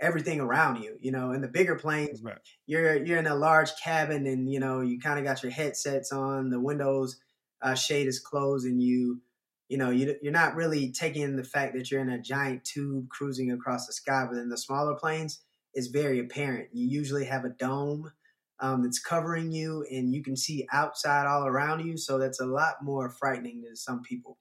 everything 0.00 0.40
around 0.40 0.82
you. 0.82 0.96
You 1.00 1.12
know, 1.12 1.32
in 1.32 1.40
the 1.40 1.48
bigger 1.48 1.76
planes, 1.76 2.22
right. 2.22 2.38
you're 2.66 3.04
you're 3.04 3.18
in 3.18 3.26
a 3.26 3.34
large 3.34 3.70
cabin 3.82 4.26
and 4.26 4.50
you 4.52 4.60
know 4.60 4.80
you 4.80 4.98
kind 5.00 5.18
of 5.18 5.24
got 5.24 5.42
your 5.42 5.52
headsets 5.52 6.12
on, 6.12 6.50
the 6.50 6.60
windows 6.60 7.18
uh, 7.62 7.74
shade 7.74 8.06
is 8.06 8.20
closed, 8.20 8.66
and 8.66 8.82
you 8.82 9.20
you 9.68 9.78
know 9.78 9.90
you, 9.90 10.16
you're 10.22 10.32
not 10.32 10.54
really 10.54 10.92
taking 10.92 11.36
the 11.36 11.44
fact 11.44 11.74
that 11.74 11.90
you're 11.90 12.00
in 12.00 12.10
a 12.10 12.20
giant 12.20 12.64
tube 12.64 13.08
cruising 13.08 13.52
across 13.52 13.86
the 13.86 13.92
sky. 13.92 14.26
But 14.30 14.38
in 14.38 14.48
the 14.48 14.58
smaller 14.58 14.94
planes, 14.94 15.40
it's 15.74 15.88
very 15.88 16.18
apparent. 16.18 16.68
You 16.72 16.88
usually 16.88 17.26
have 17.26 17.44
a 17.44 17.50
dome 17.50 18.12
um, 18.60 18.82
that's 18.82 18.98
covering 18.98 19.52
you 19.52 19.84
and 19.90 20.14
you 20.14 20.22
can 20.22 20.36
see 20.36 20.66
outside 20.72 21.26
all 21.26 21.46
around 21.46 21.86
you. 21.86 21.96
So 21.96 22.18
that's 22.18 22.40
a 22.40 22.46
lot 22.46 22.76
more 22.82 23.10
frightening 23.10 23.62
to 23.68 23.76
some 23.76 24.02
people. 24.02 24.38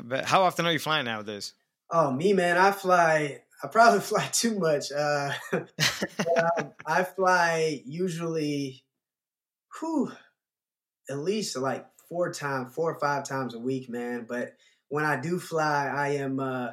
But 0.00 0.24
how 0.24 0.42
often 0.42 0.66
are 0.66 0.72
you 0.72 0.78
flying 0.78 1.04
nowadays? 1.04 1.54
Oh, 1.90 2.10
me, 2.10 2.32
man, 2.32 2.56
I 2.56 2.70
fly. 2.70 3.42
I 3.62 3.68
probably 3.68 4.00
fly 4.12 4.28
too 4.32 4.58
much. 4.58 4.92
Uh, 4.92 5.32
I, 5.52 6.66
I, 6.86 7.04
fly 7.04 7.82
usually, 7.84 8.84
whew, 9.78 10.12
at 11.08 11.18
least 11.18 11.56
like 11.56 11.86
four 12.08 12.32
times, 12.32 12.74
four 12.74 12.92
or 12.92 13.00
five 13.00 13.24
times 13.24 13.54
a 13.54 13.58
week, 13.58 13.88
man. 13.88 14.26
But 14.28 14.54
when 14.88 15.04
I 15.04 15.20
do 15.20 15.38
fly, 15.38 15.88
I 15.88 16.08
am 16.14 16.40
uh, 16.40 16.72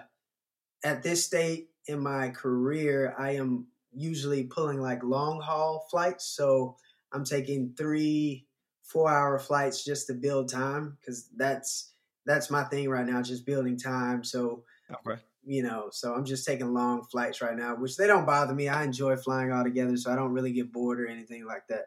at 0.83 1.03
this 1.03 1.25
state 1.25 1.69
in 1.87 1.99
my 1.99 2.29
career. 2.29 3.15
I 3.17 3.31
am 3.31 3.67
usually 3.93 4.43
pulling 4.43 4.79
like 4.79 5.03
long 5.03 5.41
haul 5.41 5.87
flights. 5.89 6.25
So 6.25 6.77
I'm 7.11 7.23
taking 7.23 7.73
three, 7.77 8.45
four 8.83 9.09
hour 9.09 9.39
flights 9.39 9.83
just 9.83 10.07
to 10.07 10.13
build 10.13 10.49
time 10.49 10.97
because 10.99 11.29
that's 11.35 11.93
that's 12.25 12.51
my 12.51 12.63
thing 12.63 12.89
right 12.89 13.05
now, 13.05 13.21
just 13.21 13.45
building 13.45 13.77
time. 13.77 14.23
So 14.23 14.63
okay. 14.91 15.21
You 15.49 15.63
know, 15.63 15.89
so 15.91 16.13
I'm 16.13 16.25
just 16.25 16.45
taking 16.45 16.75
long 16.75 17.03
flights 17.11 17.41
right 17.41 17.57
now, 17.57 17.75
which 17.75 17.97
they 17.97 18.05
don't 18.05 18.27
bother 18.27 18.53
me. 18.53 18.67
I 18.69 18.83
enjoy 18.83 19.15
flying 19.15 19.51
all 19.51 19.63
together, 19.63 19.97
so 19.97 20.11
I 20.11 20.15
don't 20.15 20.31
really 20.31 20.53
get 20.53 20.71
bored 20.71 21.01
or 21.01 21.07
anything 21.07 21.43
like 21.43 21.67
that. 21.69 21.85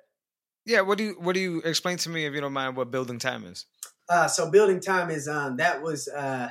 Yeah, 0.66 0.80
what 0.80 0.98
do 0.98 1.04
you 1.04 1.16
what 1.20 1.34
do 1.34 1.40
you 1.40 1.60
explain 1.60 1.96
to 1.98 2.10
me 2.10 2.24
if 2.24 2.34
you 2.34 2.40
don't 2.40 2.52
mind 2.52 2.76
what 2.76 2.90
building 2.90 3.20
time 3.20 3.44
is? 3.44 3.66
Uh, 4.08 4.26
so 4.26 4.50
building 4.50 4.80
time 4.80 5.10
is 5.10 5.28
um 5.28 5.58
that 5.58 5.80
was 5.80 6.08
uh 6.08 6.48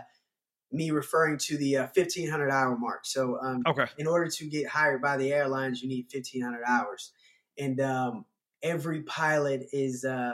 me 0.72 0.92
referring 0.92 1.38
to 1.38 1.58
the 1.58 1.78
uh, 1.78 1.88
1500 1.94 2.50
hour 2.50 2.78
mark. 2.78 3.06
So, 3.06 3.38
um, 3.42 3.62
okay. 3.68 3.88
in 3.98 4.08
order 4.08 4.30
to 4.30 4.46
get 4.46 4.68
hired 4.68 5.02
by 5.02 5.18
the 5.18 5.34
airlines, 5.34 5.82
you 5.82 5.90
need 5.90 6.08
1500 6.14 6.64
hours. 6.66 7.12
And 7.60 7.82
um, 7.82 8.26
every 8.64 9.02
pilot 9.02 9.68
is 9.74 10.06
uh, 10.06 10.32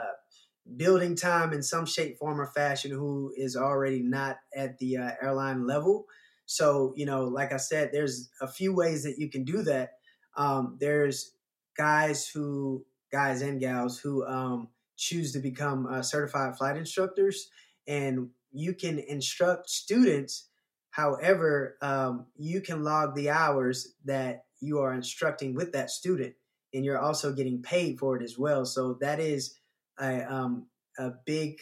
building 0.76 1.16
time 1.16 1.52
in 1.52 1.60
some 1.60 1.86
shape, 1.86 2.18
form, 2.18 2.40
or 2.40 2.46
fashion 2.46 2.92
who 2.92 3.32
is 3.36 3.56
already 3.56 4.00
not 4.00 4.36
at 4.54 4.78
the 4.78 4.98
uh, 4.98 5.10
airline 5.20 5.66
level. 5.66 6.06
So, 6.48 6.94
you 6.96 7.04
know, 7.04 7.24
like 7.24 7.52
I 7.52 7.58
said, 7.58 7.90
there's 7.92 8.30
a 8.40 8.48
few 8.48 8.74
ways 8.74 9.02
that 9.02 9.18
you 9.18 9.28
can 9.28 9.44
do 9.44 9.60
that. 9.64 9.90
Um, 10.34 10.78
there's 10.80 11.32
guys 11.76 12.26
who, 12.26 12.86
guys 13.12 13.42
and 13.42 13.60
gals 13.60 13.98
who 13.98 14.26
um, 14.26 14.68
choose 14.96 15.30
to 15.32 15.40
become 15.40 15.86
uh, 15.86 16.00
certified 16.00 16.56
flight 16.56 16.78
instructors. 16.78 17.50
And 17.86 18.30
you 18.50 18.72
can 18.72 18.98
instruct 18.98 19.68
students. 19.68 20.48
However, 20.90 21.76
um, 21.82 22.26
you 22.34 22.62
can 22.62 22.82
log 22.82 23.14
the 23.14 23.28
hours 23.28 23.94
that 24.06 24.46
you 24.58 24.78
are 24.78 24.94
instructing 24.94 25.54
with 25.54 25.72
that 25.72 25.90
student, 25.90 26.34
and 26.72 26.82
you're 26.82 26.98
also 26.98 27.34
getting 27.34 27.60
paid 27.60 27.98
for 27.98 28.16
it 28.16 28.22
as 28.22 28.38
well. 28.38 28.64
So 28.64 28.94
that 29.02 29.20
is 29.20 29.54
a, 30.00 30.22
um, 30.32 30.66
a 30.98 31.10
big 31.26 31.58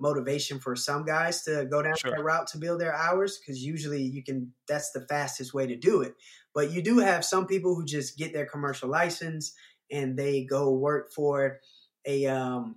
motivation 0.00 0.58
for 0.58 0.74
some 0.74 1.04
guys 1.04 1.42
to 1.42 1.66
go 1.70 1.82
down 1.82 1.94
sure. 1.96 2.10
that 2.10 2.22
route 2.22 2.46
to 2.46 2.58
build 2.58 2.80
their 2.80 2.94
hours 2.94 3.38
because 3.38 3.64
usually 3.64 4.02
you 4.02 4.22
can 4.22 4.52
that's 4.66 4.90
the 4.92 5.06
fastest 5.08 5.52
way 5.52 5.66
to 5.66 5.76
do 5.76 6.02
it 6.02 6.14
but 6.54 6.70
you 6.72 6.82
do 6.82 6.98
have 6.98 7.24
some 7.24 7.46
people 7.46 7.74
who 7.74 7.84
just 7.84 8.16
get 8.16 8.32
their 8.32 8.46
commercial 8.46 8.88
license 8.88 9.54
and 9.90 10.18
they 10.18 10.44
go 10.44 10.72
work 10.72 11.12
for 11.12 11.60
a 12.06 12.26
um, 12.26 12.76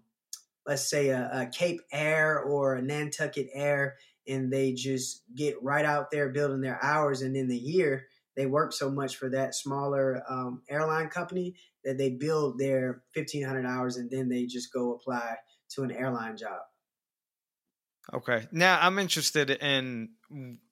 let's 0.66 0.90
say 0.90 1.10
a, 1.10 1.30
a 1.34 1.46
Cape 1.48 1.82
Air 1.92 2.40
or 2.40 2.76
a 2.76 2.82
Nantucket 2.82 3.50
Air, 3.54 3.96
and 4.28 4.52
they 4.52 4.74
just 4.74 5.24
get 5.36 5.62
right 5.62 5.86
out 5.86 6.12
there 6.12 6.30
building 6.30 6.62
their 6.62 6.84
hours, 6.84 7.22
and 7.22 7.36
in 7.36 7.48
the 7.48 7.58
year 7.58 8.08
they 8.36 8.46
work 8.46 8.74
so 8.74 8.90
much 8.90 9.18
for 9.18 9.30
that 9.30 9.54
smaller 9.54 10.24
um, 10.28 10.64
airline 10.70 11.08
company 11.08 11.56
that 11.84 11.98
they 11.98 12.10
build 12.10 12.58
their 12.58 13.04
1500 13.14 13.66
hours 13.66 13.98
and 13.98 14.10
then 14.10 14.28
they 14.28 14.48
just 14.48 14.74
go 14.74 14.94
apply 14.94 15.36
to 15.70 15.84
an 15.84 15.92
airline 15.92 16.36
job 16.36 16.62
okay 18.12 18.48
now 18.52 18.80
i'm 18.82 18.98
interested 19.00 19.50
in 19.50 20.10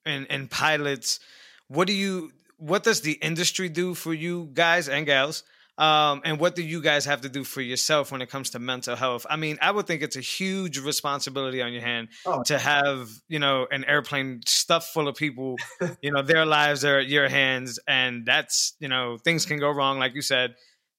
in 0.04 0.26
in 0.26 0.48
pilots 0.48 1.20
what 1.68 1.86
do 1.86 1.92
you 1.92 2.30
what 2.58 2.82
does 2.82 3.00
the 3.00 3.12
industry 3.12 3.68
do 3.68 3.94
for 3.94 4.12
you 4.12 4.50
guys 4.52 4.88
and 4.88 5.06
gals 5.06 5.44
um, 5.78 6.20
and 6.24 6.38
what 6.38 6.54
do 6.54 6.62
you 6.62 6.82
guys 6.82 7.06
have 7.06 7.22
to 7.22 7.28
do 7.28 7.44
for 7.44 7.62
yourself 7.62 8.12
when 8.12 8.20
it 8.20 8.28
comes 8.28 8.50
to 8.50 8.58
mental 8.58 8.94
health? 8.94 9.24
I 9.28 9.36
mean, 9.36 9.58
I 9.62 9.70
would 9.70 9.86
think 9.86 10.02
it's 10.02 10.16
a 10.16 10.20
huge 10.20 10.78
responsibility 10.78 11.62
on 11.62 11.72
your 11.72 11.82
hand 11.82 12.08
oh. 12.26 12.42
to 12.44 12.58
have, 12.58 13.08
you 13.28 13.38
know, 13.38 13.66
an 13.70 13.84
airplane 13.86 14.42
stuffed 14.46 14.92
full 14.92 15.08
of 15.08 15.16
people, 15.16 15.56
you 16.02 16.12
know, 16.12 16.22
their 16.22 16.44
lives 16.44 16.84
are 16.84 16.98
at 16.98 17.08
your 17.08 17.28
hands. 17.28 17.78
And 17.88 18.26
that's, 18.26 18.76
you 18.80 18.88
know, 18.88 19.16
things 19.16 19.46
can 19.46 19.58
go 19.58 19.70
wrong, 19.70 19.98
like 19.98 20.14
you 20.14 20.22
said. 20.22 20.54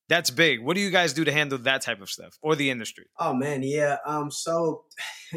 That's 0.09 0.31
big. 0.31 0.61
What 0.61 0.75
do 0.75 0.81
you 0.81 0.89
guys 0.89 1.13
do 1.13 1.23
to 1.23 1.31
handle 1.31 1.59
that 1.59 1.81
type 1.81 2.01
of 2.01 2.09
stuff 2.09 2.37
or 2.41 2.55
the 2.55 2.69
industry? 2.69 3.05
Oh 3.17 3.33
man, 3.33 3.63
yeah. 3.63 3.97
Um, 4.05 4.31
so 4.31 4.83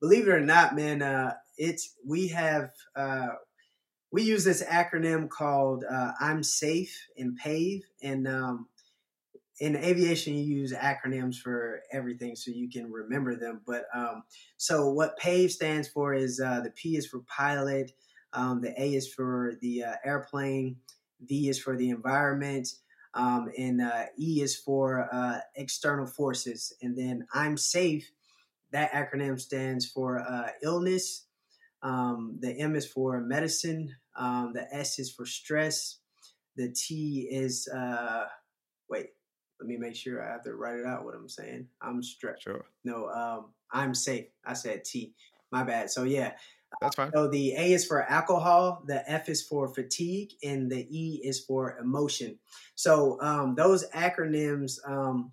believe 0.00 0.28
it 0.28 0.30
or 0.30 0.40
not, 0.40 0.76
man, 0.76 1.02
uh, 1.02 1.34
it's 1.56 1.96
we 2.06 2.28
have 2.28 2.70
uh 2.96 3.28
we 4.10 4.22
use 4.22 4.44
this 4.44 4.62
acronym 4.62 5.28
called 5.28 5.84
uh, 5.84 6.12
I'm 6.18 6.42
Safe 6.42 6.96
and 7.16 7.36
PAVE. 7.36 7.82
And 8.02 8.26
um, 8.26 8.68
in 9.60 9.76
aviation, 9.76 10.34
you 10.34 10.44
use 10.44 10.72
acronyms 10.72 11.36
for 11.36 11.82
everything 11.92 12.36
so 12.36 12.50
you 12.50 12.70
can 12.70 12.90
remember 12.90 13.36
them. 13.36 13.60
But 13.66 13.84
um, 13.94 14.22
so 14.56 14.90
what 14.90 15.18
PAVE 15.18 15.50
stands 15.50 15.88
for 15.88 16.14
is 16.14 16.40
uh, 16.40 16.60
the 16.60 16.70
P 16.70 16.96
is 16.96 17.06
for 17.06 17.20
pilot, 17.20 17.92
um, 18.32 18.60
the 18.60 18.80
A 18.80 18.94
is 18.94 19.12
for 19.12 19.54
the 19.60 19.84
uh, 19.84 19.94
airplane, 20.04 20.76
V 21.20 21.48
is 21.48 21.58
for 21.58 21.76
the 21.76 21.90
environment. 21.90 22.68
Um, 23.14 23.50
and 23.58 23.80
uh, 23.80 24.04
E 24.18 24.42
is 24.42 24.56
for 24.56 25.08
uh, 25.12 25.40
external 25.56 26.06
forces. 26.06 26.72
And 26.82 26.96
then 26.96 27.26
I'm 27.34 27.56
safe, 27.56 28.10
that 28.72 28.92
acronym 28.92 29.40
stands 29.40 29.86
for 29.86 30.20
uh, 30.20 30.48
illness, 30.62 31.26
um, 31.82 32.38
the 32.40 32.52
M 32.58 32.74
is 32.74 32.86
for 32.86 33.20
medicine. 33.20 33.94
Um, 34.16 34.52
the 34.52 34.66
S 34.74 34.98
is 34.98 35.12
for 35.12 35.26
stress. 35.26 35.98
The 36.56 36.70
T 36.72 37.28
is 37.30 37.68
uh, 37.68 38.24
wait. 38.88 39.06
Let 39.60 39.68
me 39.68 39.76
make 39.76 39.96
sure 39.96 40.22
I 40.22 40.30
have 40.30 40.44
to 40.44 40.54
write 40.54 40.78
it 40.78 40.86
out. 40.86 41.04
What 41.04 41.14
I'm 41.14 41.28
saying. 41.28 41.66
I'm 41.80 42.02
stressed. 42.02 42.42
Sure. 42.42 42.64
No. 42.84 43.08
Um, 43.08 43.46
I'm 43.72 43.94
safe. 43.94 44.26
I 44.44 44.54
said 44.54 44.84
T. 44.84 45.14
My 45.50 45.64
bad. 45.64 45.90
So 45.90 46.04
yeah. 46.04 46.32
That's 46.82 46.96
fine. 46.96 47.10
So 47.14 47.28
the 47.28 47.54
A 47.56 47.72
is 47.72 47.86
for 47.86 48.02
alcohol, 48.02 48.82
the 48.86 49.10
F 49.10 49.30
is 49.30 49.42
for 49.42 49.68
fatigue, 49.72 50.32
and 50.44 50.70
the 50.70 50.86
E 50.90 51.18
is 51.24 51.40
for 51.40 51.78
emotion. 51.78 52.38
So 52.74 53.18
um, 53.22 53.54
those 53.54 53.88
acronyms 53.92 54.78
um, 54.86 55.30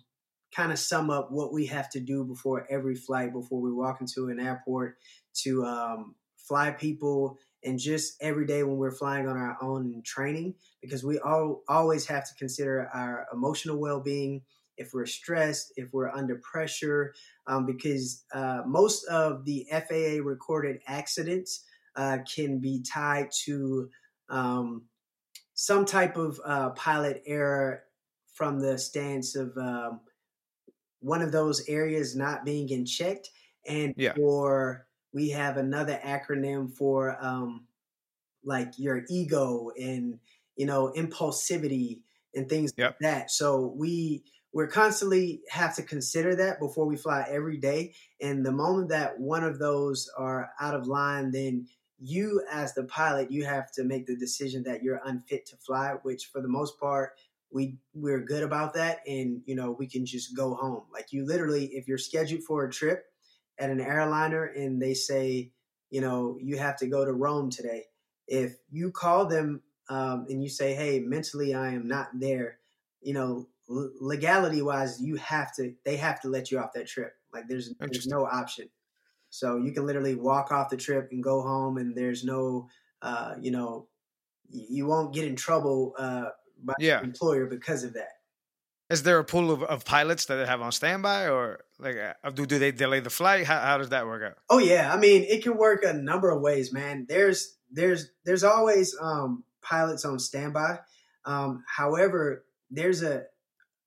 kind 0.54 0.72
of 0.72 0.78
sum 0.78 1.10
up 1.10 1.30
what 1.30 1.52
we 1.52 1.66
have 1.66 1.90
to 1.90 2.00
do 2.00 2.24
before 2.24 2.66
every 2.70 2.94
flight, 2.94 3.32
before 3.32 3.60
we 3.60 3.72
walk 3.72 4.00
into 4.00 4.28
an 4.28 4.40
airport 4.40 4.96
to 5.42 5.64
um, 5.64 6.14
fly 6.36 6.70
people, 6.70 7.38
and 7.64 7.78
just 7.78 8.14
every 8.20 8.46
day 8.46 8.62
when 8.62 8.76
we're 8.76 8.92
flying 8.92 9.28
on 9.28 9.36
our 9.36 9.56
own 9.60 10.02
training, 10.04 10.54
because 10.80 11.04
we 11.04 11.18
all 11.18 11.62
always 11.68 12.06
have 12.06 12.26
to 12.28 12.34
consider 12.38 12.88
our 12.94 13.26
emotional 13.32 13.78
well 13.78 14.00
being. 14.00 14.42
If 14.76 14.90
we're 14.92 15.06
stressed, 15.06 15.72
if 15.76 15.92
we're 15.94 16.10
under 16.10 16.36
pressure, 16.36 17.14
um, 17.46 17.64
because 17.64 18.24
uh, 18.34 18.62
most 18.66 19.06
of 19.06 19.44
the 19.46 19.66
FAA 19.70 20.22
recorded 20.22 20.80
accidents 20.86 21.64
uh, 21.96 22.18
can 22.34 22.58
be 22.58 22.82
tied 22.82 23.30
to 23.44 23.88
um, 24.28 24.82
some 25.54 25.86
type 25.86 26.16
of 26.16 26.38
uh, 26.44 26.70
pilot 26.70 27.22
error 27.26 27.84
from 28.34 28.60
the 28.60 28.76
stance 28.76 29.34
of 29.34 29.56
um, 29.56 30.00
one 31.00 31.22
of 31.22 31.32
those 31.32 31.66
areas 31.68 32.16
not 32.16 32.44
being 32.44 32.68
in 32.68 32.84
checked, 32.84 33.30
and 33.66 33.94
yeah. 33.96 34.14
for 34.14 34.86
we 35.12 35.30
have 35.30 35.56
another 35.56 35.98
acronym 36.04 36.72
for 36.72 37.16
um, 37.24 37.66
like 38.44 38.72
your 38.78 39.04
ego 39.08 39.70
and 39.78 40.18
you 40.56 40.66
know 40.66 40.92
impulsivity 40.96 42.00
and 42.34 42.48
things 42.48 42.72
yep. 42.76 42.90
like 42.90 42.98
that. 43.00 43.30
So 43.30 43.74
we 43.76 44.24
we're 44.52 44.66
constantly 44.66 45.42
have 45.50 45.76
to 45.76 45.82
consider 45.82 46.34
that 46.36 46.58
before 46.58 46.86
we 46.86 46.96
fly 46.96 47.26
every 47.28 47.58
day. 47.58 47.94
And 48.22 48.44
the 48.44 48.52
moment 48.52 48.88
that 48.88 49.20
one 49.20 49.44
of 49.44 49.58
those 49.58 50.08
are 50.16 50.50
out 50.58 50.74
of 50.74 50.86
line, 50.86 51.30
then 51.30 51.66
you 51.98 52.42
as 52.50 52.72
the 52.74 52.84
pilot, 52.84 53.30
you 53.30 53.44
have 53.44 53.70
to 53.72 53.84
make 53.84 54.06
the 54.06 54.16
decision 54.16 54.62
that 54.64 54.82
you're 54.82 55.00
unfit 55.04 55.44
to 55.46 55.56
fly, 55.56 55.96
which 56.02 56.26
for 56.32 56.40
the 56.40 56.48
most 56.48 56.80
part, 56.80 57.18
we 57.52 57.78
we're 57.94 58.24
good 58.24 58.42
about 58.42 58.74
that 58.74 58.98
and 59.06 59.40
you 59.46 59.54
know 59.54 59.70
we 59.78 59.86
can 59.86 60.04
just 60.04 60.36
go 60.36 60.54
home 60.54 60.82
like 60.92 61.12
you 61.12 61.24
literally 61.24 61.66
if 61.66 61.86
you're 61.86 61.98
scheduled 61.98 62.42
for 62.42 62.64
a 62.64 62.70
trip 62.70 63.04
at 63.58 63.70
an 63.70 63.80
airliner 63.80 64.44
and 64.44 64.80
they 64.80 64.94
say 64.94 65.50
you 65.90 66.00
know 66.00 66.36
you 66.42 66.58
have 66.58 66.76
to 66.76 66.86
go 66.86 67.04
to 67.04 67.12
rome 67.12 67.50
today 67.50 67.84
if 68.26 68.56
you 68.70 68.90
call 68.90 69.26
them 69.26 69.62
um, 69.88 70.26
and 70.28 70.42
you 70.42 70.48
say 70.48 70.74
hey 70.74 70.98
mentally 71.00 71.54
i 71.54 71.68
am 71.68 71.86
not 71.86 72.08
there 72.14 72.58
you 73.00 73.14
know 73.14 73.46
legality 73.68 74.62
wise, 74.62 75.00
you 75.00 75.16
have 75.16 75.54
to 75.56 75.74
they 75.84 75.96
have 75.96 76.20
to 76.22 76.28
let 76.28 76.50
you 76.50 76.58
off 76.58 76.72
that 76.74 76.86
trip. 76.86 77.12
Like 77.32 77.48
there's, 77.48 77.72
there's 77.78 78.06
no 78.06 78.24
option. 78.24 78.68
So 79.30 79.56
you 79.56 79.72
can 79.72 79.86
literally 79.86 80.14
walk 80.14 80.52
off 80.52 80.70
the 80.70 80.76
trip 80.76 81.08
and 81.10 81.22
go 81.22 81.42
home, 81.42 81.76
and 81.76 81.96
there's 81.96 82.24
no, 82.24 82.68
uh, 83.02 83.34
you 83.40 83.50
know, 83.50 83.88
you 84.48 84.86
won't 84.86 85.12
get 85.12 85.24
in 85.24 85.36
trouble 85.36 85.94
uh, 85.98 86.28
by 86.62 86.74
yeah. 86.78 87.00
employer 87.02 87.46
because 87.46 87.84
of 87.84 87.94
that. 87.94 88.08
Is 88.88 89.02
there 89.02 89.18
a 89.18 89.24
pool 89.24 89.50
of, 89.50 89.64
of 89.64 89.84
pilots 89.84 90.26
that 90.26 90.36
they 90.36 90.46
have 90.46 90.60
on 90.60 90.70
standby, 90.70 91.28
or 91.28 91.60
like 91.80 91.96
uh, 91.96 92.30
do 92.30 92.46
do 92.46 92.58
they 92.60 92.70
delay 92.70 93.00
the 93.00 93.10
flight? 93.10 93.44
How, 93.44 93.58
how 93.58 93.78
does 93.78 93.88
that 93.88 94.06
work 94.06 94.22
out? 94.22 94.38
Oh 94.48 94.58
yeah, 94.58 94.92
I 94.94 94.96
mean 94.96 95.24
it 95.24 95.42
can 95.42 95.56
work 95.56 95.84
a 95.84 95.92
number 95.92 96.30
of 96.30 96.40
ways, 96.40 96.72
man. 96.72 97.04
There's 97.08 97.56
there's 97.70 98.10
there's 98.24 98.44
always 98.44 98.96
um, 99.00 99.42
pilots 99.60 100.04
on 100.04 100.20
standby. 100.20 100.78
Um, 101.24 101.64
however, 101.66 102.44
there's 102.70 103.02
a 103.02 103.24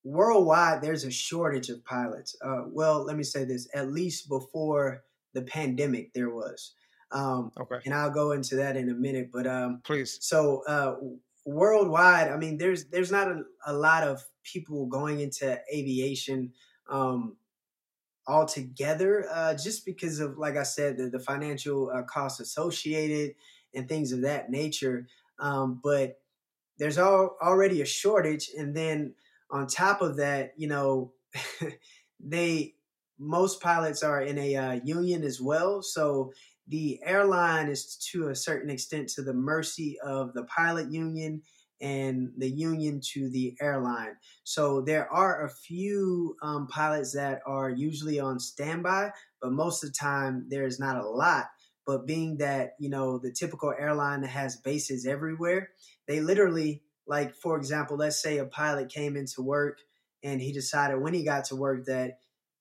worldwide, 0.03 0.81
there's 0.81 1.05
a 1.05 1.11
shortage 1.11 1.69
of 1.69 1.83
pilots. 1.85 2.35
Uh, 2.43 2.63
well, 2.67 3.05
let 3.05 3.15
me 3.15 3.23
say 3.23 3.45
this: 3.45 3.69
at 3.73 3.91
least 3.91 4.27
before 4.27 5.03
the 5.33 5.43
pandemic, 5.43 6.13
there 6.13 6.29
was. 6.29 6.73
Um, 7.11 7.51
okay. 7.59 7.79
And 7.85 7.93
I'll 7.93 8.11
go 8.11 8.33
into 8.33 8.57
that 8.57 8.75
in 8.75 8.89
a 8.89 8.93
minute, 8.93 9.29
but 9.31 9.47
um, 9.47 9.81
please. 9.83 10.17
So 10.21 10.63
uh, 10.67 10.95
worldwide, 11.49 12.29
I 12.29 12.37
mean, 12.37 12.57
there's 12.57 12.85
there's 12.85 13.11
not 13.11 13.27
a, 13.27 13.43
a 13.65 13.73
lot 13.73 14.03
of 14.03 14.23
people 14.43 14.85
going 14.87 15.19
into 15.19 15.59
aviation 15.73 16.53
um, 16.89 17.37
altogether, 18.27 19.25
uh, 19.31 19.53
just 19.55 19.85
because 19.85 20.19
of, 20.19 20.37
like 20.37 20.55
I 20.55 20.63
said, 20.63 20.97
the, 20.97 21.09
the 21.09 21.19
financial 21.19 21.91
uh, 21.93 22.03
costs 22.03 22.39
associated 22.39 23.35
and 23.73 23.87
things 23.87 24.11
of 24.11 24.21
that 24.21 24.49
nature. 24.49 25.07
Um, 25.39 25.79
but 25.83 26.19
there's 26.77 26.97
all, 26.97 27.37
already 27.41 27.81
a 27.81 27.85
shortage, 27.85 28.49
and 28.57 28.75
then 28.75 29.13
on 29.51 29.67
top 29.67 30.01
of 30.01 30.17
that, 30.17 30.53
you 30.57 30.67
know, 30.67 31.13
they 32.19 32.75
most 33.21 33.61
pilots 33.61 34.01
are 34.01 34.21
in 34.21 34.37
a 34.37 34.55
uh, 34.55 34.79
union 34.83 35.23
as 35.23 35.41
well, 35.41 35.81
so 35.81 36.31
the 36.69 36.99
airline 37.03 37.67
is 37.67 37.97
to 38.11 38.29
a 38.29 38.35
certain 38.35 38.69
extent 38.69 39.09
to 39.09 39.23
the 39.23 39.33
mercy 39.33 39.97
of 40.03 40.33
the 40.33 40.43
pilot 40.43 40.91
union 40.91 41.41
and 41.81 42.31
the 42.37 42.49
union 42.49 43.01
to 43.13 43.29
the 43.29 43.55
airline. 43.61 44.15
So 44.43 44.81
there 44.81 45.11
are 45.11 45.45
a 45.45 45.49
few 45.49 46.35
um, 46.41 46.67
pilots 46.67 47.13
that 47.13 47.39
are 47.45 47.69
usually 47.69 48.19
on 48.19 48.39
standby, 48.39 49.11
but 49.41 49.51
most 49.51 49.83
of 49.83 49.89
the 49.89 49.95
time 49.95 50.45
there's 50.49 50.79
not 50.79 50.97
a 50.97 51.07
lot. 51.07 51.45
But 51.87 52.05
being 52.05 52.37
that 52.37 52.73
you 52.79 52.89
know 52.89 53.17
the 53.17 53.31
typical 53.31 53.73
airline 53.77 54.21
has 54.23 54.57
bases 54.57 55.07
everywhere, 55.07 55.69
they 56.07 56.19
literally 56.19 56.83
like 57.07 57.33
for 57.33 57.57
example 57.57 57.97
let's 57.97 58.21
say 58.21 58.37
a 58.37 58.45
pilot 58.45 58.89
came 58.89 59.15
into 59.17 59.41
work 59.41 59.79
and 60.23 60.39
he 60.39 60.51
decided 60.51 61.01
when 61.01 61.15
he 61.15 61.23
got 61.23 61.45
to 61.45 61.55
work 61.55 61.85
that 61.85 62.19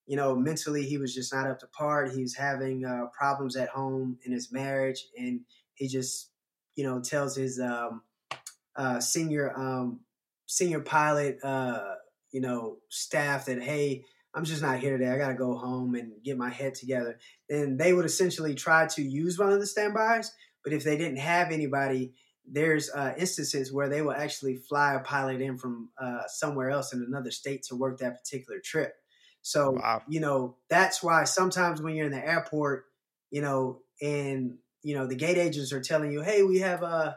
you 0.09 0.17
know 0.17 0.35
mentally 0.35 0.85
he 0.85 0.99
was 0.99 1.15
just 1.15 1.33
not 1.33 1.47
up 1.47 1.61
to 1.61 1.67
par 1.69 2.07
he 2.07 2.23
was 2.23 2.35
having 2.35 2.85
uh, 2.85 3.05
problems 3.17 3.55
at 3.55 3.69
home 3.69 4.19
in 4.25 4.33
his 4.33 4.51
marriage 4.51 5.07
and 5.17 5.41
he 5.75 5.87
just 5.87 6.31
you 6.75 6.83
know 6.83 7.01
tells 7.01 7.37
his 7.37 7.61
um, 7.61 8.03
uh, 8.77 8.99
senior 8.99 9.57
um, 9.57 10.01
senior 10.47 10.81
pilot 10.81 11.39
uh, 11.45 11.95
you 12.33 12.41
know 12.41 12.79
staff 12.89 13.45
that 13.45 13.63
hey 13.63 14.03
i'm 14.35 14.45
just 14.45 14.63
not 14.63 14.79
here 14.79 14.97
today 14.97 15.11
i 15.11 15.19
gotta 15.19 15.35
go 15.35 15.57
home 15.57 15.95
and 15.95 16.13
get 16.25 16.37
my 16.37 16.51
head 16.51 16.75
together 16.75 17.19
and 17.49 17.79
they 17.79 17.93
would 17.93 18.05
essentially 18.05 18.55
try 18.55 18.87
to 18.87 19.03
use 19.03 19.39
one 19.39 19.53
of 19.53 19.61
the 19.61 19.67
standbys 19.67 20.33
but 20.65 20.73
if 20.73 20.85
they 20.85 20.97
didn't 20.97 21.19
have 21.19 21.51
anybody 21.51 22.13
there's 22.51 22.91
uh, 22.91 23.15
instances 23.19 23.73
where 23.73 23.89
they 23.89 24.03
will 24.03 24.13
actually 24.13 24.57
fly 24.57 24.95
a 24.95 25.01
pilot 25.01 25.41
in 25.41 25.59
from 25.59 25.91
uh, 26.01 26.23
somewhere 26.29 26.71
else 26.71 26.93
in 26.93 27.03
another 27.03 27.31
state 27.31 27.63
to 27.65 27.77
work 27.77 27.99
that 27.99 28.19
particular 28.23 28.59
trip. 28.59 28.95
So, 29.49 29.71
wow. 29.71 30.03
you 30.07 30.21
know, 30.21 30.57
that's 30.69 31.03
why 31.03 31.25
sometimes 31.25 31.81
when 31.81 31.95
you're 31.95 32.05
in 32.05 32.13
the 32.13 32.23
airport, 32.23 32.85
you 33.31 33.41
know, 33.41 33.81
and 34.03 34.59
you 34.83 34.95
know 34.95 35.07
the 35.07 35.15
gate 35.15 35.39
agents 35.39 35.73
are 35.73 35.81
telling 35.81 36.13
you, 36.13 36.21
"Hey, 36.21 36.43
we 36.43 36.59
have 36.59 36.83
a 36.83 37.17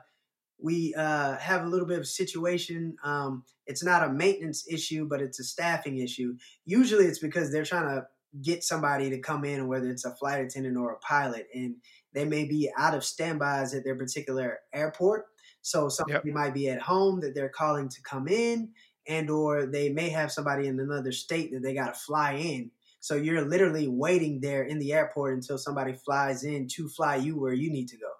we 0.57 0.93
uh, 0.95 1.37
have 1.39 1.65
a 1.65 1.67
little 1.67 1.85
bit 1.85 1.97
of 1.97 2.03
a 2.03 2.05
situation. 2.05 2.95
Um, 3.03 3.43
it's 3.67 3.83
not 3.83 4.05
a 4.05 4.13
maintenance 4.13 4.65
issue, 4.71 5.09
but 5.09 5.21
it's 5.21 5.41
a 5.41 5.43
staffing 5.43 5.97
issue. 5.97 6.37
Usually, 6.63 7.03
it's 7.03 7.19
because 7.19 7.51
they're 7.51 7.65
trying 7.65 7.89
to 7.89 8.07
get 8.41 8.63
somebody 8.63 9.09
to 9.09 9.19
come 9.19 9.43
in, 9.43 9.67
whether 9.67 9.89
it's 9.89 10.05
a 10.05 10.15
flight 10.15 10.41
attendant 10.41 10.77
or 10.77 10.93
a 10.93 10.99
pilot, 10.99 11.47
and 11.53 11.75
they 12.13 12.23
may 12.23 12.45
be 12.45 12.71
out 12.77 12.95
of 12.95 13.03
standbys 13.03 13.73
at 13.73 13.83
their 13.83 13.97
particular 13.97 14.59
airport. 14.73 15.25
So 15.63 15.89
somebody 15.89 16.29
yep. 16.29 16.33
might 16.33 16.53
be 16.53 16.69
at 16.69 16.81
home 16.81 17.19
that 17.19 17.35
they're 17.35 17.49
calling 17.49 17.89
to 17.89 18.01
come 18.03 18.29
in, 18.29 18.69
and 19.11 19.29
or 19.29 19.65
they 19.65 19.89
may 19.89 20.09
have 20.09 20.31
somebody 20.31 20.67
in 20.67 20.79
another 20.79 21.11
state 21.11 21.51
that 21.51 21.61
they 21.61 21.73
got 21.73 21.93
to 21.93 21.99
fly 21.99 22.33
in. 22.33 22.71
So 22.99 23.15
you're 23.15 23.45
literally 23.45 23.87
waiting 23.87 24.39
there 24.41 24.63
in 24.63 24.79
the 24.79 24.93
airport 24.93 25.33
until 25.33 25.57
somebody 25.57 25.93
flies 25.93 26.43
in 26.43 26.67
to 26.75 26.87
fly 26.87 27.15
you 27.15 27.39
where 27.39 27.53
you 27.53 27.71
need 27.71 27.87
to 27.89 27.97
go. 27.97 28.11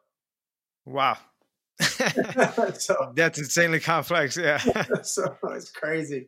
Wow. 0.86 1.18
so 2.80 3.12
that's 3.16 3.40
insanely 3.40 3.80
complex. 3.80 4.38
Yeah. 4.38 4.58
so 5.04 5.38
it's 5.52 5.72
crazy. 5.72 6.28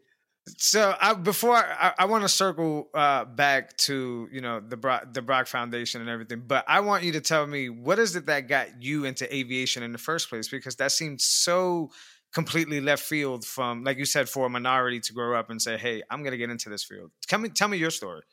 So 0.58 0.94
I, 1.00 1.14
before 1.14 1.56
I, 1.56 1.94
I 2.00 2.06
want 2.06 2.24
to 2.24 2.30
circle 2.30 2.90
uh, 2.94 3.24
back 3.26 3.78
to 3.78 4.28
you 4.32 4.42
know 4.42 4.60
the 4.60 4.76
Brock, 4.76 5.14
the 5.14 5.22
Brock 5.22 5.48
Foundation 5.48 6.02
and 6.02 6.10
everything, 6.10 6.44
but 6.46 6.66
I 6.68 6.82
want 6.82 7.04
you 7.04 7.14
to 7.14 7.22
tell 7.22 7.48
me 7.48 7.70
what 7.70 7.98
is 7.98 8.16
it 8.16 8.26
that 8.26 8.48
got 8.48 8.84
you 8.84 9.06
into 9.06 9.34
aviation 9.34 9.84
in 9.84 9.94
the 9.94 9.98
first 9.98 10.30
place? 10.30 10.50
Because 10.50 10.76
that 10.76 10.92
seemed 10.92 11.22
so 11.22 11.92
completely 12.34 12.82
left 12.82 13.04
field 13.04 13.46
from, 13.46 13.84
like 13.84 13.98
you 13.98 14.06
said, 14.06 14.28
for 14.28 14.48
a 14.48 14.50
minority 14.50 15.00
to 15.00 15.14
grow 15.14 15.38
up 15.38 15.50
and 15.50 15.62
say, 15.62 15.78
"Hey, 15.78 16.02
I'm 16.10 16.24
to 16.24 16.38
get 16.38 16.50
into 16.50 16.70
this 16.70 16.84
field." 16.84 17.12
Tell 17.28 17.40
me, 17.40 17.50
tell 17.50 17.68
me 17.68 17.78
your 17.78 17.92
story. 17.92 18.24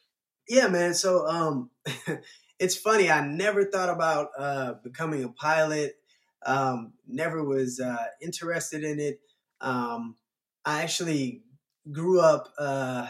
Yeah, 0.49 0.69
man. 0.69 0.95
So 0.95 1.27
um, 1.27 1.71
it's 2.59 2.77
funny. 2.77 3.11
I 3.11 3.27
never 3.27 3.65
thought 3.65 3.89
about 3.89 4.29
uh, 4.39 4.75
becoming 4.83 5.25
a 5.25 5.29
pilot. 5.29 5.95
Um, 6.45 6.95
never 7.07 7.45
was 7.45 7.81
uh, 7.81 8.07
interested 8.21 8.83
in 8.83 8.99
it. 8.99 9.21
Um, 9.61 10.17
I 10.65 10.83
actually 10.83 11.43
grew 11.93 12.21
up 12.21 12.49
uh, 12.59 13.07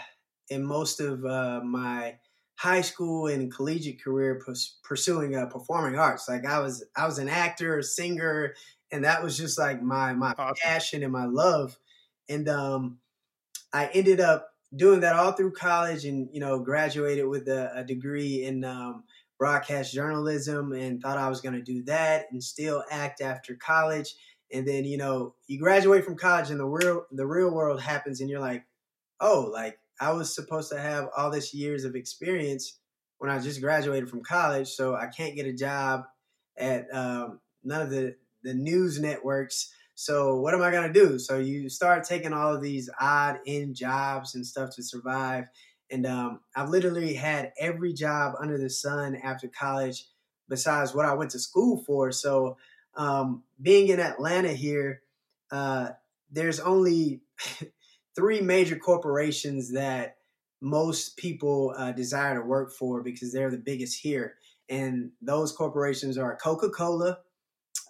in 0.48 0.64
most 0.64 1.00
of 1.00 1.24
uh, 1.24 1.60
my 1.64 2.16
high 2.56 2.80
school 2.82 3.28
and 3.28 3.52
collegiate 3.54 4.02
career 4.02 4.42
pursuing 4.84 5.34
uh, 5.34 5.46
performing 5.46 5.98
arts. 5.98 6.28
Like 6.28 6.44
I 6.44 6.58
was, 6.58 6.84
I 6.96 7.06
was 7.06 7.18
an 7.18 7.28
actor, 7.28 7.78
a 7.78 7.82
singer, 7.82 8.54
and 8.92 9.04
that 9.04 9.22
was 9.22 9.36
just 9.36 9.58
like 9.58 9.82
my 9.82 10.12
my 10.14 10.34
awesome. 10.38 10.56
passion 10.62 11.02
and 11.02 11.12
my 11.12 11.26
love. 11.26 11.78
And 12.28 12.48
um, 12.48 12.98
I 13.72 13.86
ended 13.86 14.20
up 14.20 14.48
doing 14.74 15.00
that 15.00 15.16
all 15.16 15.32
through 15.32 15.52
college, 15.52 16.04
and 16.04 16.28
you 16.32 16.40
know, 16.40 16.58
graduated 16.60 17.26
with 17.26 17.48
a, 17.48 17.72
a 17.74 17.84
degree 17.84 18.44
in 18.44 18.64
um, 18.64 19.04
broadcast 19.38 19.92
journalism, 19.92 20.72
and 20.72 21.00
thought 21.00 21.18
I 21.18 21.28
was 21.28 21.40
going 21.40 21.54
to 21.54 21.62
do 21.62 21.82
that 21.84 22.26
and 22.30 22.42
still 22.42 22.84
act 22.90 23.20
after 23.20 23.54
college 23.56 24.14
and 24.52 24.66
then 24.66 24.84
you 24.84 24.96
know 24.96 25.34
you 25.46 25.58
graduate 25.58 26.04
from 26.04 26.16
college 26.16 26.50
and 26.50 26.60
the 26.60 26.66
real 26.66 27.04
the 27.12 27.26
real 27.26 27.50
world 27.50 27.80
happens 27.80 28.20
and 28.20 28.28
you're 28.28 28.40
like 28.40 28.64
oh 29.20 29.50
like 29.52 29.78
i 30.00 30.12
was 30.12 30.34
supposed 30.34 30.70
to 30.70 30.78
have 30.78 31.08
all 31.16 31.30
this 31.30 31.54
years 31.54 31.84
of 31.84 31.94
experience 31.94 32.78
when 33.18 33.30
i 33.30 33.38
just 33.38 33.60
graduated 33.60 34.08
from 34.08 34.22
college 34.22 34.68
so 34.68 34.94
i 34.94 35.06
can't 35.06 35.36
get 35.36 35.46
a 35.46 35.52
job 35.52 36.04
at 36.56 36.92
um, 36.94 37.40
none 37.64 37.82
of 37.82 37.90
the 37.90 38.14
the 38.42 38.54
news 38.54 39.00
networks 39.00 39.72
so 39.94 40.36
what 40.36 40.54
am 40.54 40.62
i 40.62 40.70
to 40.70 40.92
do 40.92 41.18
so 41.18 41.38
you 41.38 41.68
start 41.68 42.04
taking 42.04 42.32
all 42.32 42.54
of 42.54 42.62
these 42.62 42.88
odd 43.00 43.38
end 43.46 43.74
jobs 43.74 44.34
and 44.34 44.46
stuff 44.46 44.70
to 44.74 44.82
survive 44.82 45.46
and 45.90 46.06
um, 46.06 46.40
i've 46.56 46.70
literally 46.70 47.14
had 47.14 47.52
every 47.58 47.92
job 47.92 48.34
under 48.40 48.58
the 48.58 48.70
sun 48.70 49.16
after 49.16 49.48
college 49.48 50.06
besides 50.50 50.92
what 50.92 51.06
I 51.06 51.14
went 51.14 51.30
to 51.30 51.38
school 51.38 51.82
for. 51.86 52.12
So 52.12 52.58
um, 52.94 53.44
being 53.62 53.88
in 53.88 54.00
Atlanta 54.00 54.52
here, 54.52 55.00
uh, 55.50 55.90
there's 56.30 56.60
only 56.60 57.22
three 58.14 58.42
major 58.42 58.76
corporations 58.76 59.72
that 59.72 60.16
most 60.60 61.16
people 61.16 61.72
uh, 61.78 61.92
desire 61.92 62.34
to 62.34 62.42
work 62.42 62.72
for 62.72 63.02
because 63.02 63.32
they're 63.32 63.50
the 63.50 63.56
biggest 63.56 63.98
here. 63.98 64.34
And 64.68 65.12
those 65.22 65.52
corporations 65.52 66.18
are 66.18 66.36
Coca 66.36 66.68
Cola, 66.68 67.18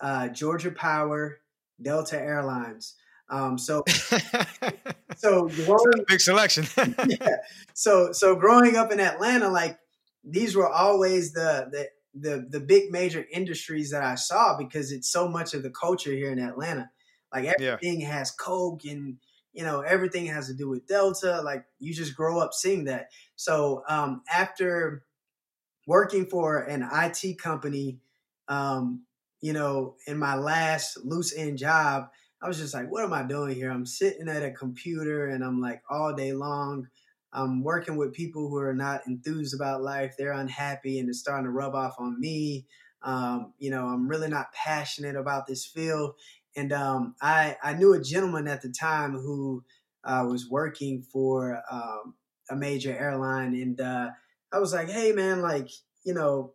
uh, 0.01 0.29
Georgia 0.29 0.71
Power, 0.71 1.41
Delta 1.81 2.21
Airlines. 2.21 2.95
Um, 3.29 3.59
so, 3.59 3.85
so 5.17 5.49
growing, 5.49 6.05
big 6.09 6.21
selection. 6.21 6.67
yeah. 7.07 7.37
So, 7.75 8.13
so 8.13 8.35
growing 8.35 8.77
up 8.77 8.91
in 8.91 9.01
Atlanta, 9.01 9.49
like 9.49 9.79
these 10.25 10.57
were 10.57 10.69
always 10.69 11.33
the 11.33 11.69
the 11.71 11.89
the 12.13 12.47
the 12.51 12.61
big 12.61 12.91
major 12.91 13.25
industries 13.33 13.91
that 13.93 14.03
I 14.03 14.17
saw 14.17 14.59
because 14.59 14.91
it's 14.91 15.09
so 15.09 15.29
much 15.29 15.55
of 15.55 15.63
the 15.63 15.71
culture 15.71 16.13
here 16.13 16.33
in 16.33 16.41
Atlanta. 16.41 16.91
Like 17.33 17.45
everything 17.45 18.01
yeah. 18.01 18.19
has 18.19 18.33
Coke 18.33 18.85
and 18.85 19.19
you 19.53 19.63
know 19.63 19.81
everything 19.81 20.27
has 20.27 20.49
to 20.49 20.55
do 20.55 20.69
with 20.69 20.89
Delta. 20.89 21.41
Like 21.43 21.65
you 21.79 21.95
just 21.95 22.17
grow 22.17 22.41
up 22.41 22.53
seeing 22.53 22.85
that. 22.85 23.11
So 23.37 23.85
um, 23.89 24.23
after 24.31 25.05
working 25.87 26.27
for 26.27 26.59
an 26.59 26.89
IT 26.93 27.39
company, 27.39 27.99
um, 28.49 29.05
you 29.41 29.53
know, 29.53 29.97
in 30.07 30.19
my 30.19 30.35
last 30.35 30.99
loose 31.05 31.35
end 31.37 31.59
job, 31.59 32.09
I 32.43 32.49
was 32.49 32.59
just 32.59 32.75
like, 32.75 32.91
what 32.91 33.05
am 33.05 33.13
I 33.13 33.23
doing 33.23 33.55
here? 33.55 33.71
I'm 33.71 33.87
sitting 33.87 34.29
at 34.29 34.43
a 34.43 34.51
computer 34.51 35.29
and 35.29 35.45
I'm 35.45 35.61
like 35.61 35.83
all 35.91 36.15
day 36.15 36.33
long. 36.33 36.89
I'm 37.33 37.63
working 37.63 37.97
with 37.97 38.13
people 38.13 38.49
who 38.49 38.57
are 38.59 38.75
not 38.75 39.07
enthused 39.07 39.55
about 39.55 39.83
life. 39.83 40.15
They're 40.17 40.33
unhappy 40.33 40.99
and 40.99 41.09
it's 41.09 41.21
starting 41.21 41.45
to 41.45 41.51
rub 41.51 41.75
off 41.75 41.95
on 41.99 42.19
me. 42.19 42.67
Um, 43.03 43.53
you 43.59 43.71
know, 43.71 43.87
I'm 43.87 44.09
really 44.09 44.29
not 44.29 44.53
passionate 44.53 45.17
about 45.17 45.47
this 45.47 45.65
field. 45.65 46.15
And 46.57 46.73
um, 46.73 47.15
I, 47.23 47.57
I 47.63 47.75
knew 47.75 47.93
a 47.93 48.03
gentleman 48.03 48.49
at 48.49 48.63
the 48.63 48.71
time 48.71 49.13
who 49.13 49.63
uh, 50.05 50.25
was 50.29 50.51
working 50.51 51.03
for 51.03 51.63
um, 51.71 52.15
a 52.51 52.57
major 52.57 52.97
airline. 52.97 53.55
And 53.55 53.81
uh, 53.81 54.11
I 54.53 54.59
was 54.59 54.73
like, 54.73 54.89
hey, 54.89 55.13
man, 55.13 55.41
like, 55.41 55.69
you 56.05 56.15
know, 56.15 56.55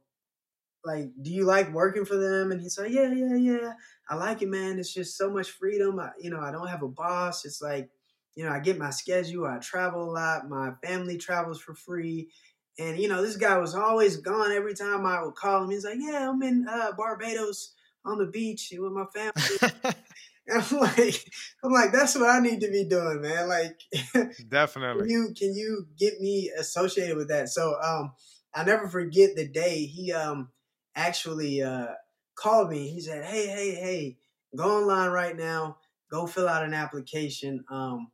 like, 0.85 1.11
do 1.21 1.31
you 1.31 1.45
like 1.45 1.73
working 1.73 2.05
for 2.05 2.15
them? 2.17 2.51
And 2.51 2.61
he's 2.61 2.77
like, 2.77 2.91
yeah, 2.91 3.11
yeah, 3.11 3.35
yeah. 3.35 3.73
I 4.09 4.15
like 4.15 4.41
it, 4.41 4.49
man. 4.49 4.79
It's 4.79 4.93
just 4.93 5.17
so 5.17 5.29
much 5.29 5.49
freedom. 5.51 5.99
I, 5.99 6.09
you 6.19 6.29
know, 6.29 6.39
I 6.39 6.51
don't 6.51 6.67
have 6.67 6.83
a 6.83 6.87
boss. 6.87 7.45
It's 7.45 7.61
like, 7.61 7.89
you 8.35 8.45
know, 8.45 8.51
I 8.51 8.59
get 8.59 8.77
my 8.77 8.91
schedule. 8.91 9.45
I 9.45 9.57
travel 9.57 10.09
a 10.09 10.11
lot. 10.11 10.49
My 10.49 10.71
family 10.83 11.17
travels 11.17 11.59
for 11.59 11.73
free. 11.73 12.29
And, 12.77 12.99
you 12.99 13.07
know, 13.07 13.21
this 13.21 13.37
guy 13.37 13.57
was 13.57 13.73
always 13.73 14.17
gone 14.17 14.51
every 14.51 14.75
time 14.75 15.05
I 15.05 15.23
would 15.23 15.35
call 15.35 15.63
him. 15.63 15.69
He's 15.69 15.85
like, 15.85 15.97
yeah, 15.97 16.29
I'm 16.29 16.43
in 16.43 16.67
uh, 16.69 16.91
Barbados 16.97 17.73
on 18.03 18.17
the 18.17 18.25
beach 18.25 18.73
with 18.77 18.91
my 18.91 19.05
family. 19.13 19.73
and 19.85 19.95
I'm 20.51 20.77
like, 20.77 21.31
I'm 21.63 21.71
like, 21.71 21.91
that's 21.91 22.15
what 22.15 22.29
I 22.29 22.39
need 22.39 22.61
to 22.61 22.69
be 22.69 22.83
doing, 22.83 23.21
man. 23.21 23.47
Like, 23.47 23.79
definitely. 24.47 25.07
Can 25.07 25.09
you 25.09 25.33
can 25.35 25.55
you 25.55 25.87
get 25.97 26.19
me 26.19 26.51
associated 26.57 27.17
with 27.17 27.29
that? 27.29 27.49
So, 27.49 27.75
um, 27.81 28.13
I 28.53 28.63
never 28.63 28.87
forget 28.87 29.35
the 29.35 29.47
day 29.47 29.85
he 29.85 30.13
um 30.13 30.49
actually 30.95 31.61
uh 31.61 31.87
called 32.35 32.69
me. 32.69 32.89
He 32.89 33.01
said, 33.01 33.25
Hey, 33.25 33.47
hey, 33.47 33.71
hey, 33.75 34.17
go 34.55 34.81
online 34.81 35.09
right 35.09 35.35
now. 35.35 35.77
Go 36.11 36.27
fill 36.27 36.47
out 36.47 36.63
an 36.63 36.73
application. 36.73 37.63
Um, 37.69 38.11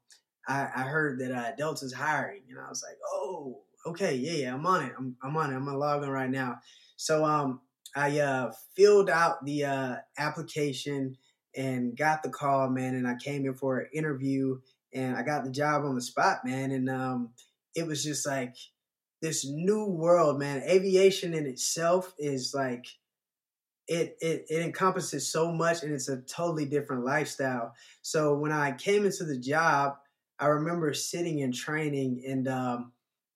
I, 0.48 0.70
I 0.76 0.82
heard 0.84 1.20
that 1.20 1.32
uh, 1.32 1.52
Delta's 1.56 1.94
hiring, 1.94 2.44
and 2.50 2.60
I 2.60 2.70
was 2.70 2.84
like, 2.88 2.98
Oh, 3.06 3.62
okay, 3.86 4.16
yeah, 4.16 4.32
yeah, 4.34 4.54
I'm 4.54 4.66
on 4.66 4.86
it. 4.86 4.94
I'm, 4.98 5.16
I'm 5.24 5.36
on 5.38 5.52
it. 5.52 5.56
I'm 5.56 5.66
gonna 5.66 5.78
log 5.78 6.04
in 6.04 6.10
right 6.10 6.30
now. 6.30 6.60
So 6.96 7.26
um, 7.26 7.62
I 7.96 8.20
uh, 8.20 8.52
filled 8.76 9.10
out 9.10 9.44
the 9.44 9.66
uh, 9.66 9.96
application 10.18 11.18
and 11.56 11.98
got 11.98 12.24
the 12.24 12.30
call, 12.30 12.70
man. 12.70 12.96
And 12.96 13.08
I 13.08 13.16
came 13.16 13.46
in 13.46 13.56
for 13.56 13.80
an 13.80 13.88
interview, 13.94 14.60
and 14.94 15.16
I 15.16 15.24
got 15.24 15.44
the 15.44 15.52
job 15.52 15.84
on 15.84 15.96
the 15.96 16.02
spot, 16.02 16.46
man. 16.46 16.72
And 16.72 16.90
um, 16.90 17.30
it 17.76 17.86
was 17.86 18.04
just 18.04 18.26
like 18.26 18.56
this 19.22 19.46
new 19.46 19.86
world, 19.86 20.40
man. 20.40 20.64
Aviation 20.68 21.34
in 21.34 21.46
itself 21.46 22.14
is 22.18 22.54
like 22.54 22.88
it, 23.88 24.18
it 24.22 24.46
it 24.50 24.62
encompasses 24.62 25.32
so 25.32 25.52
much 25.52 25.84
and 25.84 25.94
it's 25.94 26.10
a 26.10 26.22
totally 26.22 26.66
different 26.66 27.06
lifestyle. 27.06 27.74
So 28.02 28.36
when 28.36 28.52
I 28.52 28.72
came 28.72 29.06
into 29.06 29.24
the 29.24 29.38
job, 29.38 29.96
I 30.40 30.48
remember 30.48 30.94
sitting 30.94 31.40
in 31.40 31.52
training 31.52 32.24
and 32.28 32.48
um, 32.48 32.92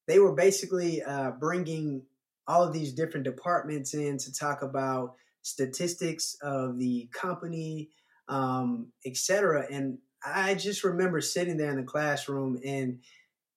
they 0.08 0.18
were 0.18 0.34
basically 0.34 1.02
uh, 1.02 1.32
bringing 1.32 2.02
all 2.48 2.62
of 2.64 2.72
these 2.72 2.92
different 2.92 3.24
departments 3.24 3.94
in 3.94 4.18
to 4.18 4.32
talk 4.32 4.62
about 4.62 5.14
statistics 5.42 6.36
of 6.42 6.78
the 6.78 7.08
company, 7.12 7.90
um, 8.28 8.88
etc. 9.04 9.66
And 9.70 9.98
I 10.24 10.54
just 10.54 10.84
remember 10.84 11.20
sitting 11.20 11.56
there 11.56 11.70
in 11.70 11.76
the 11.76 11.82
classroom 11.84 12.58
and 12.64 13.00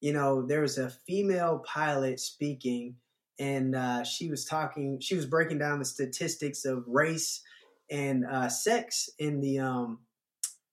you 0.00 0.12
know 0.12 0.42
there 0.46 0.62
was 0.62 0.78
a 0.78 0.90
female 0.90 1.62
pilot 1.66 2.20
speaking 2.20 2.94
and 3.38 3.74
uh, 3.74 4.04
she 4.04 4.28
was 4.28 4.44
talking 4.44 4.98
she 5.00 5.16
was 5.16 5.26
breaking 5.26 5.58
down 5.58 5.78
the 5.78 5.84
statistics 5.84 6.64
of 6.64 6.84
race 6.86 7.42
and 7.90 8.24
uh, 8.26 8.48
sex 8.48 9.08
in 9.18 9.40
the 9.40 9.58
um, 9.58 9.98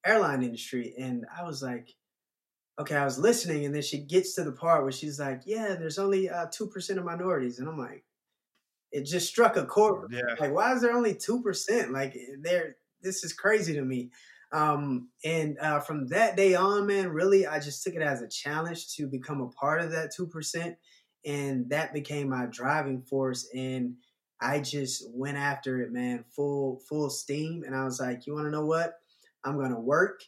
airline 0.05 0.43
industry 0.43 0.93
and 0.97 1.25
i 1.37 1.43
was 1.43 1.61
like 1.61 1.93
okay 2.79 2.95
i 2.95 3.05
was 3.05 3.17
listening 3.19 3.65
and 3.65 3.73
then 3.73 3.81
she 3.81 3.99
gets 3.99 4.33
to 4.33 4.43
the 4.43 4.51
part 4.51 4.83
where 4.83 4.91
she's 4.91 5.19
like 5.19 5.41
yeah 5.45 5.75
there's 5.75 5.99
only 5.99 6.29
uh, 6.29 6.45
2% 6.47 6.97
of 6.97 7.03
minorities 7.03 7.59
and 7.59 7.67
i'm 7.67 7.77
like 7.77 8.03
it 8.91 9.03
just 9.03 9.27
struck 9.27 9.57
a 9.57 9.65
chord. 9.65 10.11
Yeah. 10.11 10.35
like 10.39 10.53
why 10.53 10.73
is 10.73 10.81
there 10.81 10.93
only 10.93 11.13
2% 11.13 11.91
like 11.91 12.17
there 12.41 12.77
this 13.01 13.23
is 13.23 13.33
crazy 13.33 13.73
to 13.73 13.81
me 13.81 14.09
um, 14.51 15.09
and 15.23 15.57
uh, 15.59 15.79
from 15.79 16.07
that 16.07 16.37
day 16.37 16.55
on 16.55 16.85
man 16.85 17.09
really 17.09 17.45
i 17.45 17.59
just 17.59 17.83
took 17.83 17.95
it 17.95 18.01
as 18.01 18.21
a 18.21 18.27
challenge 18.27 18.93
to 18.95 19.07
become 19.07 19.41
a 19.41 19.49
part 19.49 19.81
of 19.81 19.91
that 19.91 20.11
2% 20.17 20.75
and 21.25 21.69
that 21.69 21.93
became 21.93 22.29
my 22.29 22.45
driving 22.45 23.01
force 23.01 23.49
and 23.53 23.95
i 24.39 24.59
just 24.59 25.05
went 25.13 25.37
after 25.37 25.81
it 25.81 25.91
man 25.91 26.23
full 26.29 26.79
full 26.87 27.09
steam 27.09 27.63
and 27.65 27.75
i 27.75 27.83
was 27.83 27.99
like 27.99 28.25
you 28.25 28.33
want 28.33 28.45
to 28.45 28.51
know 28.51 28.65
what? 28.65 28.93
I'm 29.43 29.59
gonna 29.59 29.79
work 29.79 30.21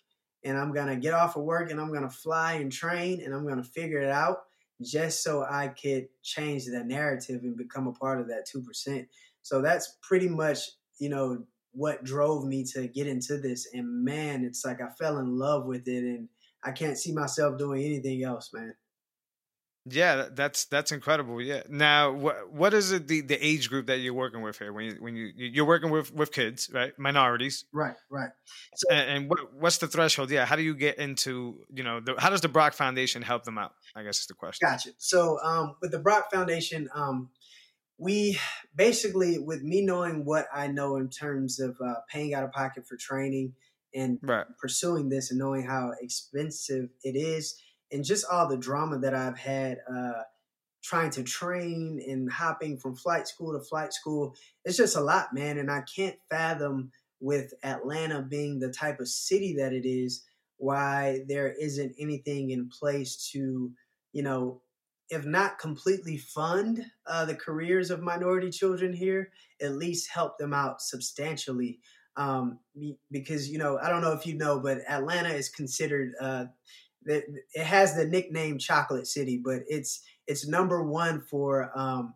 and 0.43 0.57
i'm 0.57 0.73
gonna 0.73 0.95
get 0.95 1.13
off 1.13 1.35
of 1.35 1.43
work 1.43 1.71
and 1.71 1.79
i'm 1.79 1.93
gonna 1.93 2.09
fly 2.09 2.53
and 2.53 2.71
train 2.71 3.21
and 3.23 3.33
i'm 3.33 3.47
gonna 3.47 3.63
figure 3.63 3.99
it 3.99 4.09
out 4.09 4.39
just 4.81 5.23
so 5.23 5.45
i 5.49 5.67
could 5.67 6.07
change 6.23 6.65
the 6.65 6.83
narrative 6.83 7.41
and 7.43 7.57
become 7.57 7.87
a 7.87 7.93
part 7.93 8.19
of 8.19 8.27
that 8.27 8.47
2% 8.47 9.05
so 9.41 9.61
that's 9.61 9.97
pretty 10.01 10.29
much 10.29 10.59
you 10.99 11.09
know 11.09 11.43
what 11.71 12.03
drove 12.03 12.45
me 12.45 12.63
to 12.63 12.87
get 12.87 13.07
into 13.07 13.37
this 13.37 13.67
and 13.73 14.03
man 14.03 14.43
it's 14.43 14.65
like 14.65 14.81
i 14.81 14.89
fell 14.97 15.19
in 15.19 15.37
love 15.37 15.65
with 15.65 15.87
it 15.87 16.03
and 16.03 16.27
i 16.63 16.71
can't 16.71 16.97
see 16.97 17.11
myself 17.11 17.57
doing 17.57 17.83
anything 17.83 18.23
else 18.23 18.51
man 18.53 18.73
yeah, 19.85 20.27
that's 20.31 20.65
that's 20.65 20.91
incredible. 20.91 21.41
Yeah. 21.41 21.63
Now, 21.69 22.11
what 22.11 22.51
what 22.51 22.73
is 22.73 22.91
it 22.91 23.07
the, 23.07 23.21
the 23.21 23.45
age 23.45 23.69
group 23.69 23.87
that 23.87 23.99
you're 23.99 24.13
working 24.13 24.41
with 24.41 24.57
here? 24.57 24.73
When 24.73 24.85
you 24.85 24.95
when 24.99 25.15
you 25.15 25.31
you're 25.35 25.65
working 25.65 25.89
with 25.89 26.13
with 26.13 26.31
kids, 26.31 26.69
right? 26.73 26.91
Minorities. 26.97 27.65
Right. 27.73 27.95
Right. 28.09 28.29
So, 28.75 28.93
and, 28.93 29.09
and 29.09 29.29
what 29.29 29.53
what's 29.53 29.77
the 29.77 29.87
threshold? 29.87 30.31
Yeah. 30.31 30.45
How 30.45 30.55
do 30.55 30.63
you 30.63 30.75
get 30.75 30.97
into 30.97 31.61
you 31.73 31.83
know 31.83 31.99
the, 32.01 32.15
how 32.17 32.29
does 32.29 32.41
the 32.41 32.49
Brock 32.49 32.73
Foundation 32.73 33.21
help 33.21 33.43
them 33.45 33.57
out? 33.57 33.71
I 33.95 34.03
guess 34.03 34.19
is 34.19 34.27
the 34.27 34.33
question. 34.33 34.67
Gotcha. 34.67 34.91
So 34.97 35.39
um, 35.43 35.75
with 35.81 35.91
the 35.91 35.99
Brock 35.99 36.29
Foundation, 36.31 36.89
um, 36.93 37.29
we 37.99 38.39
basically 38.75 39.37
with 39.37 39.61
me 39.61 39.85
knowing 39.85 40.25
what 40.25 40.47
I 40.53 40.67
know 40.67 40.95
in 40.95 41.09
terms 41.09 41.59
of 41.59 41.77
uh, 41.85 41.95
paying 42.09 42.33
out 42.33 42.43
of 42.43 42.51
pocket 42.51 42.87
for 42.87 42.95
training 42.95 43.53
and 43.93 44.19
right. 44.21 44.45
pursuing 44.59 45.09
this 45.09 45.31
and 45.31 45.39
knowing 45.39 45.65
how 45.65 45.91
expensive 46.01 46.89
it 47.03 47.15
is 47.15 47.59
and 47.91 48.05
just 48.05 48.25
all 48.31 48.47
the 48.47 48.57
drama 48.57 48.99
that 48.99 49.13
I've 49.13 49.37
had 49.37 49.79
uh, 49.91 50.23
trying 50.83 51.09
to 51.11 51.23
train 51.23 52.01
and 52.07 52.31
hopping 52.31 52.77
from 52.77 52.95
flight 52.95 53.27
school 53.27 53.53
to 53.53 53.65
flight 53.65 53.93
school. 53.93 54.35
It's 54.63 54.77
just 54.77 54.95
a 54.95 55.01
lot, 55.01 55.33
man. 55.33 55.57
And 55.57 55.69
I 55.69 55.83
can't 55.95 56.15
fathom 56.29 56.91
with 57.19 57.53
Atlanta 57.63 58.21
being 58.21 58.59
the 58.59 58.71
type 58.71 58.99
of 58.99 59.07
city 59.07 59.55
that 59.57 59.73
it 59.73 59.87
is, 59.87 60.23
why 60.57 61.23
there 61.27 61.53
isn't 61.59 61.95
anything 61.99 62.51
in 62.51 62.69
place 62.69 63.29
to, 63.31 63.71
you 64.13 64.23
know, 64.23 64.61
if 65.09 65.25
not 65.25 65.59
completely 65.59 66.17
fund 66.17 66.85
uh, 67.07 67.25
the 67.25 67.35
careers 67.35 67.89
of 67.91 68.01
minority 68.01 68.49
children 68.49 68.93
here, 68.93 69.31
at 69.61 69.75
least 69.75 70.09
help 70.11 70.37
them 70.37 70.53
out 70.53 70.81
substantially. 70.81 71.79
Um, 72.15 72.59
because 73.11 73.49
you 73.49 73.57
know, 73.57 73.79
I 73.81 73.89
don't 73.89 74.01
know 74.01 74.13
if 74.13 74.25
you 74.25 74.35
know, 74.35 74.59
but 74.59 74.79
Atlanta 74.89 75.29
is 75.29 75.49
considered 75.49 76.11
uh, 76.19 76.45
it 77.05 77.25
has 77.63 77.95
the 77.95 78.05
nickname 78.05 78.57
Chocolate 78.57 79.07
City, 79.07 79.41
but 79.43 79.61
it's 79.67 80.01
it's 80.27 80.47
number 80.47 80.83
one 80.83 81.21
for 81.21 81.71
um, 81.77 82.13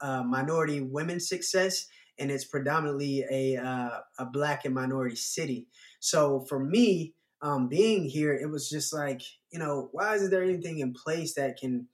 uh, 0.00 0.22
minority 0.22 0.80
women's 0.80 1.28
success, 1.28 1.86
and 2.18 2.30
it's 2.30 2.44
predominantly 2.44 3.24
a 3.30 3.56
uh, 3.56 4.00
a 4.18 4.26
black 4.26 4.64
and 4.64 4.74
minority 4.74 5.16
city. 5.16 5.66
So 6.00 6.44
for 6.48 6.62
me, 6.62 7.14
um, 7.42 7.68
being 7.68 8.04
here, 8.04 8.34
it 8.34 8.50
was 8.50 8.68
just 8.68 8.92
like 8.92 9.22
you 9.50 9.58
know, 9.58 9.88
why 9.92 10.14
isn't 10.14 10.30
there 10.30 10.44
anything 10.44 10.80
in 10.80 10.92
place 10.92 11.34
that 11.34 11.58
can 11.58 11.88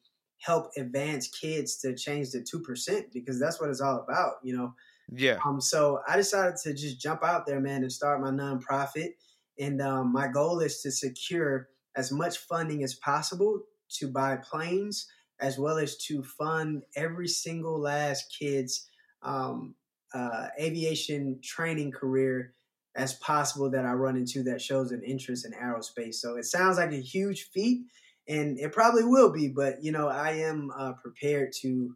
help 0.44 0.70
advance 0.76 1.28
kids 1.28 1.78
to 1.78 1.94
change 1.94 2.30
the 2.30 2.42
two 2.42 2.60
percent? 2.60 3.06
Because 3.12 3.40
that's 3.40 3.60
what 3.60 3.70
it's 3.70 3.80
all 3.80 4.00
about, 4.00 4.34
you 4.42 4.56
know. 4.56 4.74
Yeah. 5.12 5.38
Um, 5.44 5.60
so 5.60 6.00
I 6.08 6.16
decided 6.16 6.56
to 6.62 6.72
just 6.72 7.00
jump 7.00 7.22
out 7.22 7.46
there, 7.46 7.60
man, 7.60 7.82
and 7.82 7.92
start 7.92 8.20
my 8.20 8.30
nonprofit. 8.30 9.10
And 9.58 9.80
um, 9.80 10.12
my 10.12 10.28
goal 10.28 10.60
is 10.60 10.80
to 10.82 10.90
secure 10.90 11.68
as 11.96 12.10
much 12.10 12.38
funding 12.38 12.82
as 12.82 12.94
possible 12.94 13.60
to 13.98 14.08
buy 14.08 14.36
planes, 14.36 15.06
as 15.40 15.58
well 15.58 15.78
as 15.78 15.96
to 16.06 16.22
fund 16.22 16.82
every 16.96 17.28
single 17.28 17.78
last 17.78 18.34
kid's 18.36 18.88
um, 19.22 19.74
uh, 20.12 20.48
aviation 20.60 21.38
training 21.42 21.92
career 21.92 22.54
as 22.96 23.14
possible 23.14 23.70
that 23.70 23.84
I 23.84 23.92
run 23.92 24.16
into 24.16 24.42
that 24.44 24.62
shows 24.62 24.92
an 24.92 25.02
interest 25.02 25.44
in 25.44 25.52
aerospace. 25.52 26.14
So 26.14 26.36
it 26.36 26.44
sounds 26.44 26.78
like 26.78 26.92
a 26.92 27.00
huge 27.00 27.50
feat, 27.52 27.86
and 28.28 28.58
it 28.58 28.72
probably 28.72 29.04
will 29.04 29.32
be, 29.32 29.48
but 29.48 29.82
you 29.82 29.92
know, 29.92 30.08
I 30.08 30.32
am 30.32 30.70
uh, 30.76 30.92
prepared 30.94 31.52
to 31.62 31.94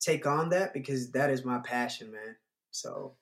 take 0.00 0.26
on 0.26 0.50
that 0.50 0.72
because 0.72 1.10
that 1.12 1.30
is 1.30 1.44
my 1.44 1.58
passion, 1.58 2.12
man. 2.12 2.36
So 2.70 3.16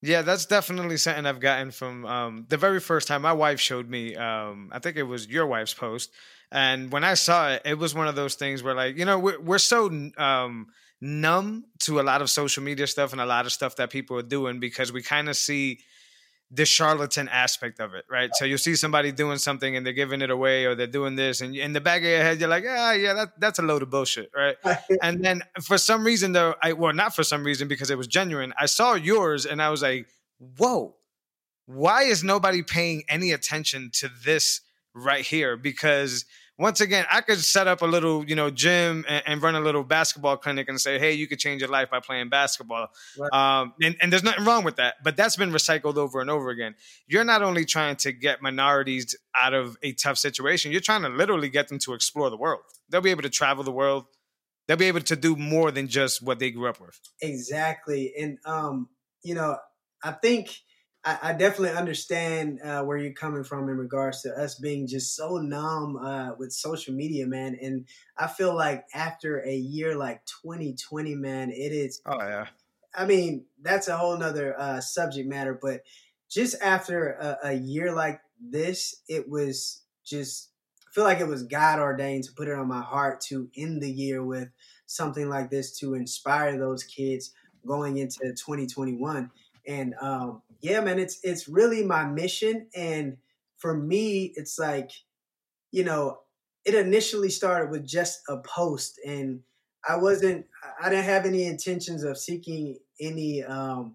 yeah, 0.00 0.22
that's 0.22 0.46
definitely 0.46 0.96
something 0.96 1.26
I've 1.26 1.40
gotten 1.40 1.72
from 1.72 2.06
um, 2.06 2.46
the 2.48 2.56
very 2.56 2.78
first 2.78 3.08
time 3.08 3.22
my 3.22 3.32
wife 3.32 3.58
showed 3.58 3.88
me. 3.88 4.14
Um, 4.14 4.70
I 4.72 4.78
think 4.78 4.96
it 4.96 5.02
was 5.02 5.26
your 5.26 5.46
wife's 5.46 5.74
post, 5.74 6.10
and 6.52 6.92
when 6.92 7.04
I 7.04 7.14
saw 7.14 7.50
it, 7.50 7.62
it 7.64 7.78
was 7.78 7.94
one 7.94 8.08
of 8.08 8.14
those 8.14 8.34
things 8.34 8.62
where, 8.62 8.74
like, 8.74 8.96
you 8.96 9.04
know, 9.04 9.18
we're, 9.18 9.40
we're 9.40 9.58
so 9.58 9.90
um, 10.16 10.68
numb 11.00 11.64
to 11.80 12.00
a 12.00 12.02
lot 12.02 12.22
of 12.22 12.30
social 12.30 12.62
media 12.62 12.86
stuff 12.86 13.12
and 13.12 13.20
a 13.20 13.26
lot 13.26 13.44
of 13.44 13.52
stuff 13.52 13.76
that 13.76 13.90
people 13.90 14.16
are 14.18 14.22
doing 14.22 14.60
because 14.60 14.92
we 14.92 15.02
kind 15.02 15.28
of 15.28 15.36
see 15.36 15.80
the 16.50 16.64
charlatan 16.64 17.28
aspect 17.28 17.78
of 17.78 17.94
it, 17.94 18.04
right? 18.10 18.30
So 18.34 18.44
you'll 18.44 18.58
see 18.58 18.74
somebody 18.74 19.12
doing 19.12 19.36
something 19.36 19.76
and 19.76 19.84
they're 19.84 19.92
giving 19.92 20.22
it 20.22 20.30
away 20.30 20.64
or 20.64 20.74
they're 20.74 20.86
doing 20.86 21.14
this, 21.14 21.40
and 21.40 21.54
in 21.54 21.72
the 21.72 21.80
back 21.80 21.98
of 21.98 22.08
your 22.08 22.22
head, 22.22 22.40
you're 22.40 22.48
like, 22.48 22.64
ah, 22.66 22.92
yeah, 22.92 23.12
that, 23.14 23.38
that's 23.38 23.58
a 23.58 23.62
load 23.62 23.82
of 23.82 23.90
bullshit, 23.90 24.30
right? 24.36 24.56
and 25.02 25.22
then 25.22 25.42
for 25.62 25.76
some 25.76 26.04
reason, 26.04 26.32
though, 26.32 26.54
I 26.62 26.72
well, 26.72 26.94
not 26.94 27.14
for 27.14 27.22
some 27.22 27.44
reason 27.44 27.68
because 27.68 27.90
it 27.90 27.98
was 27.98 28.06
genuine. 28.06 28.54
I 28.58 28.66
saw 28.66 28.94
yours 28.94 29.44
and 29.44 29.60
I 29.60 29.68
was 29.70 29.82
like, 29.82 30.06
whoa, 30.56 30.94
why 31.66 32.04
is 32.04 32.24
nobody 32.24 32.62
paying 32.62 33.02
any 33.08 33.32
attention 33.32 33.90
to 33.94 34.08
this 34.24 34.62
right 34.94 35.24
here? 35.24 35.56
Because 35.56 36.24
once 36.58 36.80
again, 36.80 37.06
I 37.10 37.20
could 37.20 37.38
set 37.38 37.68
up 37.68 37.82
a 37.82 37.86
little, 37.86 38.28
you 38.28 38.34
know, 38.34 38.50
gym 38.50 39.04
and, 39.08 39.22
and, 39.26 39.42
run 39.42 39.54
a 39.54 39.60
little 39.60 39.84
basketball 39.84 40.36
clinic 40.36 40.68
and 40.68 40.80
say, 40.80 40.98
hey, 40.98 41.12
you 41.12 41.28
could 41.28 41.38
change 41.38 41.60
your 41.60 41.70
life 41.70 41.88
by 41.90 42.00
playing 42.00 42.30
basketball. 42.30 42.88
Right. 43.16 43.32
Um, 43.32 43.74
and, 43.80 43.96
and, 44.00 44.12
there's 44.12 44.24
nothing 44.24 44.44
wrong 44.44 44.64
with 44.64 44.76
that, 44.76 44.96
but 45.04 45.16
that's 45.16 45.36
been 45.36 45.52
recycled 45.52 45.96
over 45.96 46.20
and 46.20 46.28
over 46.28 46.50
again. 46.50 46.74
You're 47.06 47.24
not 47.24 47.42
only 47.42 47.64
trying 47.64 47.96
to 47.96 48.12
get 48.12 48.42
minorities 48.42 49.14
out 49.36 49.54
of 49.54 49.76
a 49.82 49.92
tough 49.92 50.18
situation, 50.18 50.72
you're 50.72 50.80
trying 50.80 51.02
to 51.02 51.08
literally 51.08 51.48
get 51.48 51.68
them 51.68 51.78
to 51.80 51.94
explore 51.94 52.28
the 52.28 52.36
world. 52.36 52.62
They'll 52.88 53.00
be 53.00 53.10
able 53.10 53.22
to 53.22 53.30
travel 53.30 53.62
the 53.62 53.72
world. 53.72 54.06
They'll 54.66 54.76
be 54.76 54.86
able 54.86 55.00
to 55.00 55.16
do 55.16 55.36
more 55.36 55.70
than 55.70 55.86
just 55.86 56.22
what 56.22 56.40
they 56.40 56.50
grew 56.50 56.68
up 56.68 56.80
with. 56.80 56.98
Exactly. 57.22 58.12
And, 58.18 58.38
um, 58.44 58.88
you 59.22 59.34
know, 59.34 59.58
I 60.02 60.10
think– 60.10 60.56
I, 61.08 61.30
I 61.30 61.32
definitely 61.32 61.70
understand 61.70 62.60
uh, 62.62 62.82
where 62.82 62.98
you're 62.98 63.14
coming 63.14 63.42
from 63.42 63.70
in 63.70 63.78
regards 63.78 64.20
to 64.22 64.32
us 64.38 64.56
being 64.56 64.86
just 64.86 65.16
so 65.16 65.38
numb 65.38 65.96
uh, 65.96 66.34
with 66.38 66.52
social 66.52 66.92
media, 66.92 67.26
man. 67.26 67.56
And 67.62 67.86
I 68.18 68.26
feel 68.26 68.54
like 68.54 68.84
after 68.92 69.42
a 69.42 69.54
year 69.54 69.96
like 69.96 70.20
2020, 70.44 71.14
man, 71.14 71.50
it 71.50 71.72
is. 71.72 72.02
Oh 72.04 72.18
yeah. 72.18 72.48
I 72.94 73.06
mean, 73.06 73.46
that's 73.62 73.88
a 73.88 73.96
whole 73.96 74.18
nother 74.18 74.58
uh, 74.60 74.82
subject 74.82 75.26
matter, 75.26 75.58
but 75.60 75.80
just 76.28 76.60
after 76.60 77.12
a, 77.12 77.38
a 77.44 77.52
year 77.54 77.94
like 77.94 78.20
this, 78.38 79.02
it 79.08 79.30
was 79.30 79.82
just. 80.04 80.50
I 80.86 80.90
feel 80.92 81.04
like 81.04 81.20
it 81.20 81.28
was 81.28 81.44
God 81.44 81.78
ordained 81.78 82.24
to 82.24 82.32
put 82.32 82.48
it 82.48 82.54
on 82.54 82.66
my 82.66 82.80
heart 82.80 83.20
to 83.28 83.48
end 83.56 83.82
the 83.82 83.90
year 83.90 84.24
with 84.24 84.48
something 84.86 85.28
like 85.28 85.48
this 85.48 85.78
to 85.78 85.94
inspire 85.94 86.58
those 86.58 86.82
kids 86.82 87.32
going 87.66 87.98
into 87.98 88.20
2021. 88.20 89.30
And 89.66 89.94
um, 90.00 90.42
yeah, 90.60 90.80
man, 90.80 90.98
it's 90.98 91.20
it's 91.22 91.48
really 91.48 91.84
my 91.84 92.04
mission. 92.04 92.68
And 92.74 93.18
for 93.56 93.74
me, 93.74 94.32
it's 94.36 94.58
like, 94.58 94.90
you 95.70 95.84
know, 95.84 96.20
it 96.64 96.74
initially 96.74 97.30
started 97.30 97.70
with 97.70 97.86
just 97.86 98.20
a 98.28 98.38
post, 98.38 99.00
and 99.06 99.40
I 99.88 99.96
wasn't, 99.96 100.46
I 100.80 100.90
didn't 100.90 101.04
have 101.04 101.26
any 101.26 101.46
intentions 101.46 102.02
of 102.02 102.18
seeking 102.18 102.78
any 103.00 103.44
um, 103.44 103.94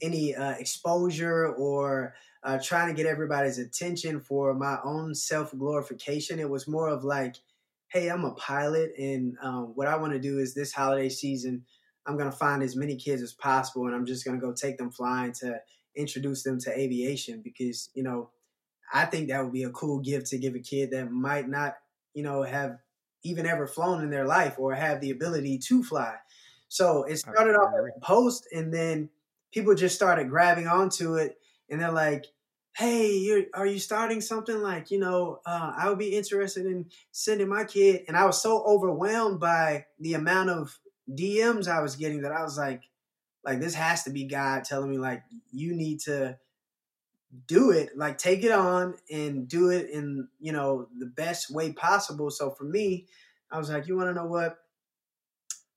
any 0.00 0.34
uh, 0.34 0.52
exposure 0.52 1.48
or 1.48 2.14
uh, 2.44 2.58
trying 2.62 2.88
to 2.88 2.94
get 2.94 3.06
everybody's 3.10 3.58
attention 3.58 4.20
for 4.20 4.54
my 4.54 4.78
own 4.84 5.14
self 5.14 5.50
glorification. 5.56 6.38
It 6.38 6.48
was 6.48 6.68
more 6.68 6.88
of 6.88 7.04
like, 7.04 7.36
hey, 7.88 8.08
I'm 8.08 8.24
a 8.24 8.34
pilot, 8.34 8.92
and 8.98 9.36
um, 9.42 9.72
what 9.74 9.88
I 9.88 9.96
want 9.96 10.12
to 10.12 10.20
do 10.20 10.38
is 10.38 10.54
this 10.54 10.72
holiday 10.72 11.08
season 11.08 11.64
I'm 12.06 12.16
going 12.16 12.30
to 12.30 12.36
find 12.36 12.62
as 12.62 12.76
many 12.76 12.96
kids 12.96 13.22
as 13.22 13.32
possible 13.32 13.86
and 13.86 13.94
I'm 13.94 14.06
just 14.06 14.24
going 14.24 14.38
to 14.38 14.44
go 14.44 14.52
take 14.52 14.76
them 14.76 14.90
flying 14.90 15.32
to 15.40 15.60
introduce 15.96 16.42
them 16.42 16.58
to 16.60 16.78
aviation 16.78 17.40
because, 17.42 17.90
you 17.94 18.02
know, 18.02 18.30
I 18.92 19.06
think 19.06 19.28
that 19.28 19.42
would 19.42 19.52
be 19.52 19.62
a 19.62 19.70
cool 19.70 20.00
gift 20.00 20.26
to 20.28 20.38
give 20.38 20.54
a 20.54 20.60
kid 20.60 20.90
that 20.90 21.10
might 21.10 21.48
not, 21.48 21.74
you 22.12 22.22
know, 22.22 22.42
have 22.42 22.78
even 23.22 23.46
ever 23.46 23.66
flown 23.66 24.02
in 24.02 24.10
their 24.10 24.26
life 24.26 24.56
or 24.58 24.74
have 24.74 25.00
the 25.00 25.10
ability 25.10 25.58
to 25.58 25.82
fly. 25.82 26.14
So 26.68 27.04
it 27.04 27.16
started 27.16 27.54
off 27.54 27.72
as 27.74 27.90
a 27.96 28.00
post 28.04 28.46
and 28.52 28.72
then 28.72 29.08
people 29.52 29.74
just 29.74 29.94
started 29.94 30.28
grabbing 30.28 30.66
onto 30.66 31.14
it 31.14 31.38
and 31.70 31.80
they're 31.80 31.92
like, 31.92 32.26
hey, 32.76 33.46
are 33.54 33.66
you 33.66 33.78
starting 33.78 34.20
something 34.20 34.60
like, 34.60 34.90
you 34.90 34.98
know, 34.98 35.38
uh, 35.46 35.72
I 35.76 35.88
would 35.88 35.98
be 35.98 36.16
interested 36.16 36.66
in 36.66 36.86
sending 37.12 37.48
my 37.48 37.64
kid. 37.64 38.02
And 38.08 38.16
I 38.16 38.26
was 38.26 38.42
so 38.42 38.64
overwhelmed 38.64 39.38
by 39.38 39.86
the 40.00 40.14
amount 40.14 40.50
of 40.50 40.76
DMs 41.10 41.68
I 41.68 41.80
was 41.80 41.96
getting 41.96 42.22
that 42.22 42.32
I 42.32 42.42
was 42.42 42.56
like, 42.56 42.82
like 43.44 43.60
this 43.60 43.74
has 43.74 44.04
to 44.04 44.10
be 44.10 44.24
God 44.24 44.64
telling 44.64 44.90
me 44.90 44.98
like 44.98 45.22
you 45.52 45.74
need 45.74 46.00
to 46.00 46.38
do 47.46 47.70
it, 47.70 47.96
like 47.96 48.18
take 48.18 48.44
it 48.44 48.52
on 48.52 48.94
and 49.10 49.48
do 49.48 49.70
it 49.70 49.90
in 49.90 50.28
you 50.40 50.52
know 50.52 50.88
the 50.98 51.06
best 51.06 51.50
way 51.50 51.72
possible. 51.72 52.30
So 52.30 52.50
for 52.50 52.64
me, 52.64 53.06
I 53.50 53.58
was 53.58 53.70
like, 53.70 53.86
you 53.86 53.96
want 53.96 54.08
to 54.08 54.14
know 54.14 54.26
what? 54.26 54.58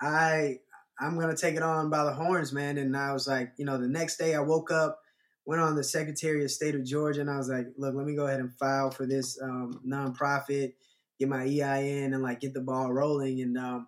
I 0.01 0.59
I'm 0.99 1.19
gonna 1.19 1.35
take 1.35 1.55
it 1.55 1.63
on 1.63 1.89
by 1.89 2.03
the 2.03 2.13
horns, 2.13 2.53
man. 2.53 2.77
And 2.77 2.95
I 2.95 3.13
was 3.13 3.27
like, 3.27 3.53
you 3.57 3.65
know, 3.65 3.77
the 3.77 3.87
next 3.87 4.17
day 4.17 4.35
I 4.35 4.39
woke 4.39 4.71
up, 4.71 4.99
went 5.45 5.61
on 5.61 5.75
the 5.75 5.83
Secretary 5.83 6.43
of 6.43 6.51
State 6.51 6.75
of 6.75 6.83
Georgia, 6.83 7.21
and 7.21 7.29
I 7.29 7.37
was 7.37 7.49
like, 7.49 7.67
look, 7.77 7.95
let 7.95 8.05
me 8.05 8.15
go 8.15 8.27
ahead 8.27 8.39
and 8.39 8.53
file 8.53 8.91
for 8.91 9.05
this 9.05 9.39
um, 9.41 9.79
nonprofit, 9.85 10.73
get 11.19 11.29
my 11.29 11.43
EIN, 11.43 12.13
and 12.13 12.23
like 12.23 12.39
get 12.39 12.53
the 12.53 12.61
ball 12.61 12.91
rolling. 12.91 13.41
And 13.41 13.57
um, 13.57 13.87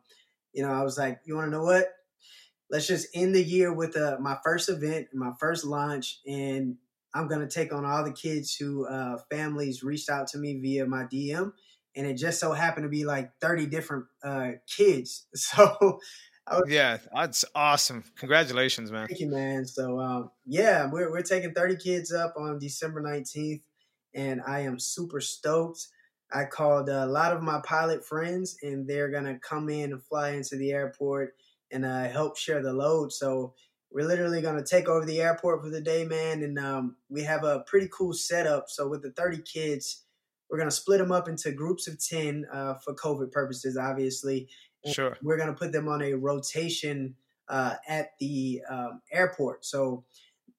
you 0.53 0.63
know, 0.63 0.71
I 0.71 0.83
was 0.83 0.97
like, 0.97 1.19
you 1.25 1.35
want 1.35 1.47
to 1.47 1.51
know 1.51 1.63
what? 1.63 1.87
Let's 2.69 2.87
just 2.87 3.07
end 3.15 3.33
the 3.33 3.43
year 3.43 3.73
with 3.73 3.97
uh, 3.97 4.17
my 4.19 4.37
first 4.43 4.69
event, 4.69 5.07
my 5.13 5.31
first 5.39 5.65
launch, 5.65 6.19
and 6.27 6.75
I'm 7.13 7.27
gonna 7.27 7.49
take 7.49 7.73
on 7.73 7.85
all 7.85 8.03
the 8.03 8.11
kids 8.11 8.55
who 8.55 8.85
uh, 8.87 9.17
families 9.31 9.83
reached 9.83 10.09
out 10.09 10.27
to 10.27 10.37
me 10.37 10.59
via 10.59 10.85
my 10.85 11.03
DM, 11.05 11.51
and 11.95 12.05
it 12.05 12.15
just 12.15 12.39
so 12.39 12.53
happened 12.53 12.83
to 12.83 12.89
be 12.89 13.05
like 13.05 13.31
30 13.41 13.65
different 13.67 14.05
uh, 14.23 14.51
kids. 14.67 15.27
So. 15.35 15.99
Was, 16.51 16.63
yeah, 16.67 16.97
that's 17.13 17.45
awesome. 17.53 18.03
Congratulations, 18.17 18.91
man. 18.91 19.05
Thank 19.07 19.19
you, 19.19 19.29
man. 19.29 19.67
So, 19.67 19.99
um, 19.99 20.31
yeah, 20.47 20.89
we're, 20.91 21.11
we're 21.11 21.21
taking 21.21 21.53
30 21.53 21.75
kids 21.75 22.11
up 22.11 22.33
on 22.39 22.57
December 22.57 23.03
19th, 23.03 23.61
and 24.15 24.41
I 24.47 24.61
am 24.61 24.79
super 24.79 25.21
stoked. 25.21 25.87
I 26.31 26.45
called 26.45 26.89
a 26.89 27.05
lot 27.05 27.33
of 27.33 27.41
my 27.41 27.59
pilot 27.63 28.05
friends, 28.05 28.57
and 28.61 28.87
they're 28.87 29.09
gonna 29.09 29.39
come 29.39 29.69
in 29.69 29.91
and 29.91 30.03
fly 30.03 30.31
into 30.31 30.55
the 30.57 30.71
airport 30.71 31.35
and 31.71 31.85
uh, 31.85 32.03
help 32.03 32.37
share 32.37 32.61
the 32.61 32.73
load. 32.73 33.11
So 33.11 33.53
we're 33.91 34.07
literally 34.07 34.41
gonna 34.41 34.63
take 34.63 34.87
over 34.87 35.05
the 35.05 35.21
airport 35.21 35.63
for 35.63 35.69
the 35.69 35.81
day, 35.81 36.05
man. 36.05 36.43
And 36.43 36.59
um, 36.59 36.95
we 37.09 37.23
have 37.23 37.43
a 37.43 37.61
pretty 37.61 37.89
cool 37.91 38.13
setup. 38.13 38.69
So 38.69 38.87
with 38.87 39.01
the 39.01 39.11
30 39.11 39.41
kids, 39.41 40.03
we're 40.49 40.59
gonna 40.59 40.71
split 40.71 40.99
them 40.99 41.11
up 41.11 41.27
into 41.27 41.51
groups 41.51 41.87
of 41.87 42.03
10 42.03 42.45
uh, 42.51 42.75
for 42.75 42.93
COVID 42.93 43.31
purposes, 43.31 43.75
obviously. 43.77 44.49
And 44.83 44.93
sure. 44.93 45.17
We're 45.23 45.37
gonna 45.37 45.53
put 45.53 45.71
them 45.71 45.87
on 45.87 46.03
a 46.03 46.13
rotation 46.13 47.15
uh, 47.47 47.75
at 47.87 48.11
the 48.19 48.61
um, 48.69 49.01
airport. 49.11 49.65
So 49.65 50.03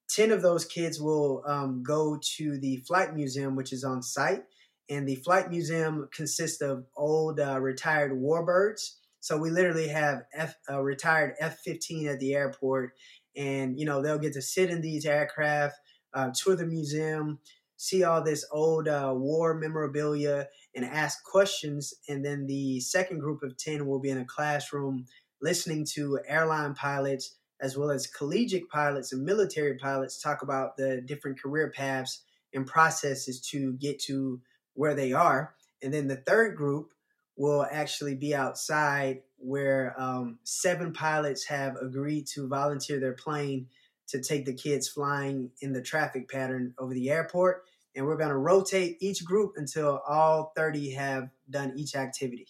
10 0.08 0.32
of 0.32 0.42
those 0.42 0.64
kids 0.64 1.00
will 1.00 1.44
um, 1.46 1.84
go 1.84 2.18
to 2.36 2.58
the 2.58 2.78
flight 2.78 3.14
museum, 3.14 3.54
which 3.54 3.72
is 3.72 3.84
on 3.84 4.02
site 4.02 4.42
and 4.90 5.08
the 5.08 5.14
flight 5.14 5.48
museum 5.48 6.08
consists 6.12 6.60
of 6.60 6.84
old 6.96 7.38
uh, 7.38 7.60
retired 7.60 8.12
warbirds. 8.12 8.96
So 9.20 9.38
we 9.38 9.50
literally 9.50 9.88
have 9.88 10.24
F, 10.34 10.56
a 10.68 10.82
retired 10.82 11.34
F-15 11.38 12.06
at 12.12 12.20
the 12.20 12.34
airport, 12.34 12.92
and 13.36 13.78
you 13.78 13.86
know 13.86 14.02
they'll 14.02 14.18
get 14.18 14.32
to 14.32 14.42
sit 14.42 14.68
in 14.68 14.80
these 14.80 15.06
aircraft, 15.06 15.76
uh, 16.12 16.30
tour 16.34 16.56
the 16.56 16.66
museum, 16.66 17.38
see 17.76 18.02
all 18.02 18.22
this 18.22 18.44
old 18.50 18.88
uh, 18.88 19.14
war 19.14 19.54
memorabilia, 19.54 20.48
and 20.74 20.84
ask 20.84 21.22
questions. 21.24 21.94
And 22.08 22.24
then 22.24 22.46
the 22.46 22.80
second 22.80 23.20
group 23.20 23.42
of 23.42 23.56
ten 23.56 23.86
will 23.86 24.00
be 24.00 24.10
in 24.10 24.18
a 24.18 24.24
classroom 24.24 25.06
listening 25.40 25.86
to 25.92 26.18
airline 26.26 26.74
pilots 26.74 27.36
as 27.62 27.76
well 27.76 27.90
as 27.90 28.06
collegiate 28.06 28.68
pilots 28.70 29.12
and 29.12 29.22
military 29.22 29.76
pilots 29.76 30.20
talk 30.20 30.42
about 30.42 30.76
the 30.76 31.02
different 31.02 31.40
career 31.40 31.70
paths 31.74 32.22
and 32.54 32.66
processes 32.66 33.40
to 33.40 33.74
get 33.74 34.00
to 34.00 34.40
where 34.74 34.94
they 34.94 35.12
are. 35.12 35.54
And 35.82 35.92
then 35.92 36.08
the 36.08 36.16
third 36.16 36.56
group 36.56 36.92
will 37.36 37.66
actually 37.70 38.14
be 38.14 38.34
outside 38.34 39.22
where 39.38 39.94
um, 39.98 40.38
seven 40.44 40.92
pilots 40.92 41.46
have 41.46 41.76
agreed 41.76 42.26
to 42.26 42.48
volunteer 42.48 43.00
their 43.00 43.14
plane 43.14 43.66
to 44.08 44.20
take 44.20 44.44
the 44.44 44.52
kids 44.52 44.88
flying 44.88 45.50
in 45.62 45.72
the 45.72 45.80
traffic 45.80 46.28
pattern 46.28 46.74
over 46.78 46.92
the 46.92 47.10
airport. 47.10 47.62
And 47.96 48.06
we're 48.06 48.16
going 48.16 48.30
to 48.30 48.36
rotate 48.36 48.98
each 49.00 49.24
group 49.24 49.54
until 49.56 50.00
all 50.06 50.52
30 50.56 50.92
have 50.92 51.30
done 51.48 51.72
each 51.76 51.94
activity. 51.94 52.46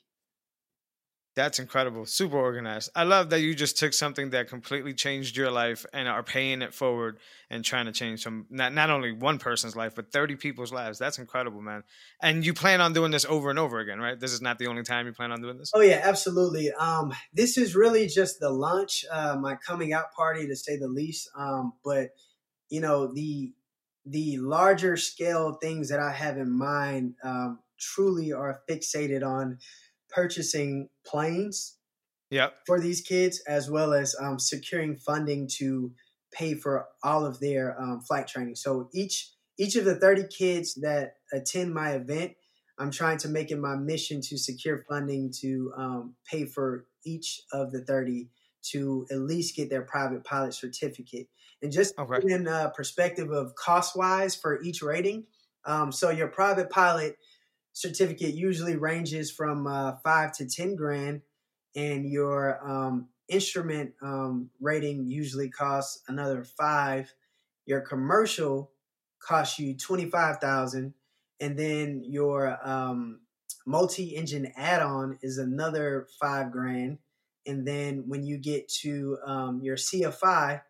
That's 1.36 1.60
incredible. 1.60 2.06
Super 2.06 2.36
organized. 2.36 2.90
I 2.96 3.04
love 3.04 3.30
that 3.30 3.40
you 3.40 3.54
just 3.54 3.78
took 3.78 3.92
something 3.92 4.30
that 4.30 4.48
completely 4.48 4.94
changed 4.94 5.36
your 5.36 5.50
life 5.50 5.86
and 5.92 6.08
are 6.08 6.24
paying 6.24 6.60
it 6.60 6.74
forward 6.74 7.18
and 7.48 7.64
trying 7.64 7.86
to 7.86 7.92
change 7.92 8.24
some 8.24 8.46
not 8.50 8.74
not 8.74 8.90
only 8.90 9.12
one 9.12 9.38
person's 9.38 9.76
life 9.76 9.94
but 9.94 10.10
30 10.10 10.36
people's 10.36 10.72
lives. 10.72 10.98
That's 10.98 11.18
incredible, 11.18 11.62
man. 11.62 11.84
And 12.20 12.44
you 12.44 12.52
plan 12.52 12.80
on 12.80 12.92
doing 12.92 13.12
this 13.12 13.24
over 13.24 13.48
and 13.48 13.60
over 13.60 13.78
again, 13.78 14.00
right? 14.00 14.18
This 14.18 14.32
is 14.32 14.42
not 14.42 14.58
the 14.58 14.66
only 14.66 14.82
time 14.82 15.06
you 15.06 15.12
plan 15.12 15.30
on 15.30 15.40
doing 15.40 15.56
this. 15.56 15.70
Oh 15.72 15.80
yeah, 15.80 16.00
absolutely. 16.02 16.72
Um, 16.72 17.12
this 17.32 17.56
is 17.56 17.76
really 17.76 18.08
just 18.08 18.40
the 18.40 18.50
launch, 18.50 19.04
uh, 19.10 19.36
my 19.36 19.54
coming 19.54 19.92
out 19.92 20.12
party 20.12 20.48
to 20.48 20.56
say 20.56 20.78
the 20.78 20.88
least. 20.88 21.30
Um, 21.36 21.74
but 21.84 22.10
you 22.70 22.80
know 22.80 23.12
the 23.12 23.52
the 24.04 24.38
larger 24.38 24.96
scale 24.96 25.58
things 25.62 25.90
that 25.90 26.00
I 26.00 26.10
have 26.10 26.38
in 26.38 26.50
mind 26.50 27.14
um, 27.22 27.60
truly 27.78 28.32
are 28.32 28.60
fixated 28.68 29.24
on 29.24 29.58
purchasing 30.12 30.88
planes 31.04 31.76
yep. 32.30 32.54
for 32.66 32.80
these 32.80 33.00
kids, 33.00 33.42
as 33.46 33.70
well 33.70 33.92
as 33.92 34.14
um, 34.20 34.38
securing 34.38 34.96
funding 34.96 35.48
to 35.58 35.92
pay 36.32 36.54
for 36.54 36.86
all 37.02 37.26
of 37.26 37.40
their 37.40 37.80
um, 37.80 38.00
flight 38.00 38.26
training. 38.26 38.54
So 38.54 38.88
each 38.92 39.30
each 39.58 39.76
of 39.76 39.84
the 39.84 39.96
30 39.96 40.24
kids 40.28 40.74
that 40.76 41.16
attend 41.34 41.74
my 41.74 41.90
event, 41.90 42.32
I'm 42.78 42.90
trying 42.90 43.18
to 43.18 43.28
make 43.28 43.50
it 43.50 43.58
my 43.58 43.76
mission 43.76 44.22
to 44.22 44.38
secure 44.38 44.86
funding 44.88 45.30
to 45.40 45.72
um, 45.76 46.14
pay 46.24 46.46
for 46.46 46.86
each 47.04 47.42
of 47.52 47.70
the 47.70 47.84
30 47.84 48.30
to 48.70 49.06
at 49.10 49.18
least 49.18 49.56
get 49.56 49.68
their 49.68 49.82
private 49.82 50.24
pilot 50.24 50.54
certificate. 50.54 51.28
And 51.60 51.70
just 51.70 51.98
okay. 51.98 52.32
in 52.32 52.48
uh, 52.48 52.70
perspective 52.70 53.30
of 53.30 53.54
cost 53.54 53.96
wise 53.96 54.34
for 54.34 54.62
each 54.62 54.80
rating, 54.80 55.24
um, 55.66 55.92
so 55.92 56.08
your 56.08 56.28
private 56.28 56.70
pilot 56.70 57.16
certificate 57.72 58.34
usually 58.34 58.76
ranges 58.76 59.30
from 59.30 59.66
uh, 59.66 59.96
five 60.02 60.32
to 60.36 60.46
ten 60.46 60.76
grand, 60.76 61.22
and 61.74 62.10
your 62.10 62.58
um, 62.68 63.08
instrument 63.28 63.92
um, 64.02 64.50
rating 64.60 65.06
usually 65.06 65.48
costs 65.48 66.02
another 66.08 66.44
five. 66.44 67.12
Your 67.66 67.80
commercial 67.80 68.72
costs 69.20 69.58
you 69.58 69.76
twenty 69.76 70.10
five 70.10 70.38
thousand, 70.38 70.94
and 71.40 71.58
then 71.58 72.02
your 72.04 72.58
um, 72.66 73.20
multi-engine 73.66 74.52
add-on 74.56 75.18
is 75.22 75.38
another 75.38 76.06
five 76.20 76.50
grand. 76.50 76.98
And 77.46 77.66
then 77.66 78.04
when 78.06 78.24
you 78.24 78.36
get 78.36 78.68
to 78.82 79.18
um, 79.24 79.60
your 79.62 79.76
CFI, 79.76 80.60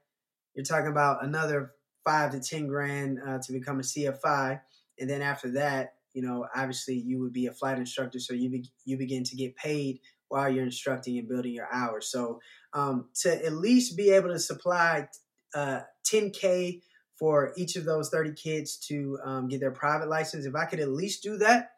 you're 0.55 0.65
talking 0.65 0.91
about 0.91 1.25
another 1.25 1.73
five 2.05 2.33
to 2.33 2.41
ten 2.41 2.67
grand 2.67 3.19
uh, 3.27 3.39
to 3.39 3.53
become 3.53 3.81
a 3.81 3.83
CFI. 3.83 4.61
And 4.99 5.09
then 5.09 5.23
after 5.23 5.53
that, 5.53 5.95
you 6.15 6.23
know, 6.23 6.47
obviously 6.55 6.95
you 6.95 7.21
would 7.21 7.33
be 7.33 7.47
a 7.47 7.53
flight 7.53 7.79
instructor, 7.79 8.19
so 8.19 8.35
you 8.35 8.51
be, 8.51 8.65
you 8.85 8.99
begin 8.99 9.25
to 9.25 9.37
get 9.37 9.57
paid 9.57 10.01
while 10.29 10.49
you're 10.49 10.65
instructing 10.65 11.19
and 11.19 11.29
building 11.29 11.53
your 11.53 11.69
hours. 11.73 12.11
So 12.11 12.41
um, 12.73 13.09
to 13.23 13.45
at 13.45 13.53
least 13.53 13.97
be 13.97 14.11
able 14.11 14.29
to 14.29 14.39
supply 14.39 15.09
uh, 15.55 15.81
10k 16.11 16.81
for 17.19 17.53
each 17.57 17.77
of 17.77 17.85
those 17.85 18.09
30 18.09 18.33
kids 18.33 18.79
to 18.89 19.19
um, 19.25 19.49
get 19.49 19.61
their 19.61 19.73
private 19.73 20.09
license, 20.09 20.47
if 20.47 20.55
I 20.55 20.65
could 20.65 20.81
at 20.81 20.89
least 20.89 21.23
do 21.23 21.37
that, 21.39 21.71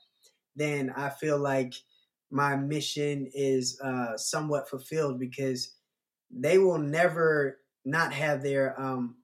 then 0.55 0.93
I 0.97 1.09
feel 1.09 1.39
like 1.39 1.75
my 2.31 2.57
mission 2.57 3.29
is 3.35 3.79
uh, 3.83 4.17
somewhat 4.17 4.69
fulfilled 4.69 5.19
because 5.19 5.75
they 6.31 6.59
will 6.59 6.79
never 6.79 7.59
not 7.85 8.13
have 8.13 8.43
their 8.43 8.81
um, 8.81 9.17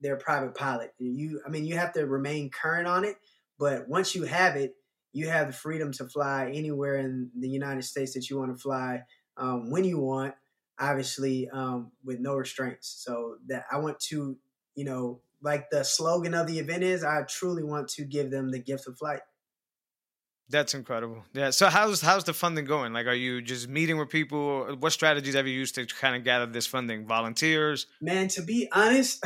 their 0.00 0.16
private 0.16 0.54
pilot. 0.54 0.92
You, 0.98 1.40
I 1.46 1.50
mean, 1.50 1.64
you 1.64 1.76
have 1.76 1.92
to 1.94 2.06
remain 2.06 2.50
current 2.50 2.86
on 2.86 3.04
it 3.04 3.16
but 3.58 3.88
once 3.88 4.14
you 4.14 4.24
have 4.24 4.56
it, 4.56 4.74
you 5.12 5.28
have 5.28 5.46
the 5.46 5.52
freedom 5.52 5.92
to 5.92 6.08
fly 6.08 6.50
anywhere 6.52 6.96
in 6.96 7.30
the 7.38 7.48
United 7.48 7.82
States 7.82 8.14
that 8.14 8.28
you 8.28 8.38
want 8.38 8.54
to 8.54 8.60
fly 8.60 9.02
um, 9.36 9.70
when 9.70 9.84
you 9.84 9.98
want, 9.98 10.34
obviously 10.78 11.48
um, 11.50 11.92
with 12.04 12.18
no 12.18 12.34
restraints. 12.34 13.02
So 13.04 13.36
that 13.46 13.64
I 13.70 13.78
want 13.78 14.00
to, 14.00 14.36
you 14.74 14.84
know, 14.84 15.20
like 15.40 15.70
the 15.70 15.84
slogan 15.84 16.34
of 16.34 16.46
the 16.46 16.58
event 16.58 16.82
is, 16.82 17.04
I 17.04 17.22
truly 17.22 17.62
want 17.62 17.88
to 17.90 18.04
give 18.04 18.30
them 18.30 18.50
the 18.50 18.58
gift 18.58 18.88
of 18.88 18.98
flight. 18.98 19.20
That's 20.50 20.74
incredible. 20.74 21.24
Yeah. 21.32 21.50
So 21.50 21.68
how's 21.68 22.02
how's 22.02 22.24
the 22.24 22.34
funding 22.34 22.66
going? 22.66 22.92
Like, 22.92 23.06
are 23.06 23.14
you 23.14 23.40
just 23.40 23.66
meeting 23.66 23.96
with 23.96 24.10
people? 24.10 24.76
What 24.78 24.92
strategies 24.92 25.34
have 25.34 25.46
you 25.46 25.54
used 25.54 25.74
to 25.76 25.86
kind 25.86 26.16
of 26.16 26.22
gather 26.22 26.44
this 26.44 26.66
funding? 26.66 27.06
Volunteers? 27.06 27.86
Man, 28.02 28.28
to 28.28 28.42
be 28.42 28.68
honest, 28.70 29.24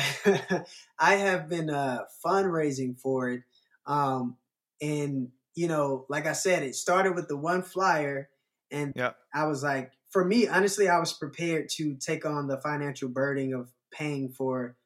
I 0.99 1.17
have 1.17 1.49
been 1.49 1.71
uh, 1.71 2.05
fundraising 2.25 2.99
for 3.01 3.31
it 3.31 3.43
um, 3.89 4.37
and 4.81 5.31
you 5.55 5.67
know, 5.67 6.07
like 6.09 6.27
I 6.27 6.35
said, 6.35 6.63
it 6.63 6.77
started 6.77 7.17
with 7.17 7.27
the 7.27 7.37
one 7.37 7.63
flyer, 7.63 8.29
and 8.71 8.93
yep. 8.95 9.17
I 9.35 9.47
was 9.47 9.65
like, 9.65 9.91
for 10.11 10.25
me, 10.25 10.47
honestly, 10.47 10.89
I 10.89 11.01
was 11.01 11.13
prepared 11.13 11.69
to 11.71 11.97
take 11.97 12.25
on 12.25 12.47
the 12.47 12.61
financial 12.61 13.09
burden 13.09 13.53
of 13.55 13.73
paying 13.91 14.29
for 14.29 14.77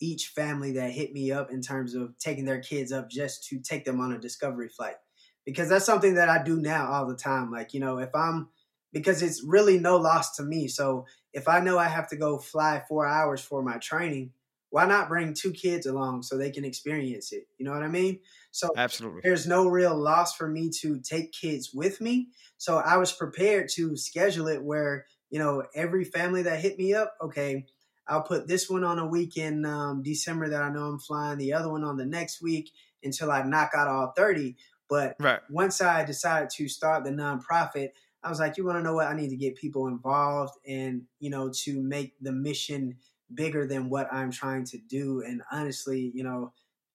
each 0.00 0.28
family 0.28 0.72
that 0.72 0.92
hit 0.92 1.12
me 1.12 1.30
up 1.30 1.50
in 1.50 1.60
terms 1.60 1.94
of 1.94 2.16
taking 2.18 2.46
their 2.46 2.60
kids 2.60 2.90
up 2.90 3.10
just 3.10 3.44
to 3.48 3.60
take 3.60 3.84
them 3.84 4.00
on 4.00 4.12
a 4.12 4.18
discovery 4.18 4.68
flight 4.68 4.96
because 5.44 5.68
that's 5.68 5.84
something 5.84 6.14
that 6.14 6.28
I 6.28 6.42
do 6.42 6.60
now 6.60 6.90
all 6.90 7.06
the 7.06 7.16
time. 7.16 7.50
Like, 7.50 7.74
you 7.74 7.80
know, 7.80 7.98
if 7.98 8.14
I'm 8.14 8.48
because 8.92 9.22
it's 9.22 9.42
really 9.44 9.78
no 9.78 9.96
loss 9.96 10.36
to 10.36 10.42
me. 10.44 10.68
So 10.68 11.04
if 11.32 11.48
I 11.48 11.58
know 11.60 11.78
I 11.78 11.88
have 11.88 12.08
to 12.10 12.16
go 12.16 12.38
fly 12.38 12.82
four 12.88 13.06
hours 13.06 13.40
for 13.40 13.60
my 13.60 13.76
training, 13.78 14.30
why 14.74 14.86
not 14.86 15.08
bring 15.08 15.32
two 15.32 15.52
kids 15.52 15.86
along 15.86 16.24
so 16.24 16.36
they 16.36 16.50
can 16.50 16.64
experience 16.64 17.30
it? 17.30 17.46
You 17.58 17.64
know 17.64 17.70
what 17.70 17.84
I 17.84 17.88
mean? 17.88 18.18
So 18.50 18.70
absolutely, 18.76 19.20
there's 19.22 19.46
no 19.46 19.68
real 19.68 19.96
loss 19.96 20.34
for 20.34 20.48
me 20.48 20.68
to 20.80 20.98
take 20.98 21.30
kids 21.30 21.70
with 21.72 22.00
me. 22.00 22.30
So 22.56 22.78
I 22.78 22.96
was 22.96 23.12
prepared 23.12 23.68
to 23.74 23.96
schedule 23.96 24.48
it 24.48 24.60
where 24.60 25.06
you 25.30 25.38
know 25.38 25.62
every 25.76 26.02
family 26.02 26.42
that 26.42 26.58
hit 26.58 26.76
me 26.76 26.92
up, 26.92 27.14
okay, 27.22 27.66
I'll 28.08 28.22
put 28.22 28.48
this 28.48 28.68
one 28.68 28.82
on 28.82 28.98
a 28.98 29.06
week 29.06 29.36
in 29.36 29.64
um, 29.64 30.02
December 30.02 30.48
that 30.48 30.60
I 30.60 30.70
know 30.70 30.86
I'm 30.86 30.98
flying, 30.98 31.38
the 31.38 31.52
other 31.52 31.70
one 31.70 31.84
on 31.84 31.96
the 31.96 32.04
next 32.04 32.42
week 32.42 32.72
until 33.04 33.30
I 33.30 33.44
knock 33.44 33.70
out 33.76 33.86
all 33.86 34.12
30. 34.16 34.56
But 34.90 35.14
right. 35.20 35.38
once 35.50 35.80
I 35.80 36.04
decided 36.04 36.50
to 36.50 36.66
start 36.66 37.04
the 37.04 37.10
nonprofit, 37.10 37.90
I 38.24 38.28
was 38.28 38.40
like, 38.40 38.56
you 38.56 38.64
want 38.64 38.78
to 38.78 38.82
know 38.82 38.94
what? 38.94 39.06
I 39.06 39.14
need 39.14 39.30
to 39.30 39.36
get 39.36 39.54
people 39.54 39.86
involved 39.86 40.54
and, 40.66 41.02
you 41.20 41.30
know, 41.30 41.52
to 41.62 41.80
make 41.80 42.14
the 42.20 42.32
mission 42.32 42.96
bigger 43.32 43.66
than 43.66 43.88
what 43.88 44.12
I'm 44.12 44.30
trying 44.30 44.64
to 44.66 44.78
do. 44.78 45.22
And 45.26 45.42
honestly, 45.50 46.10
you 46.14 46.24
know, 46.24 46.52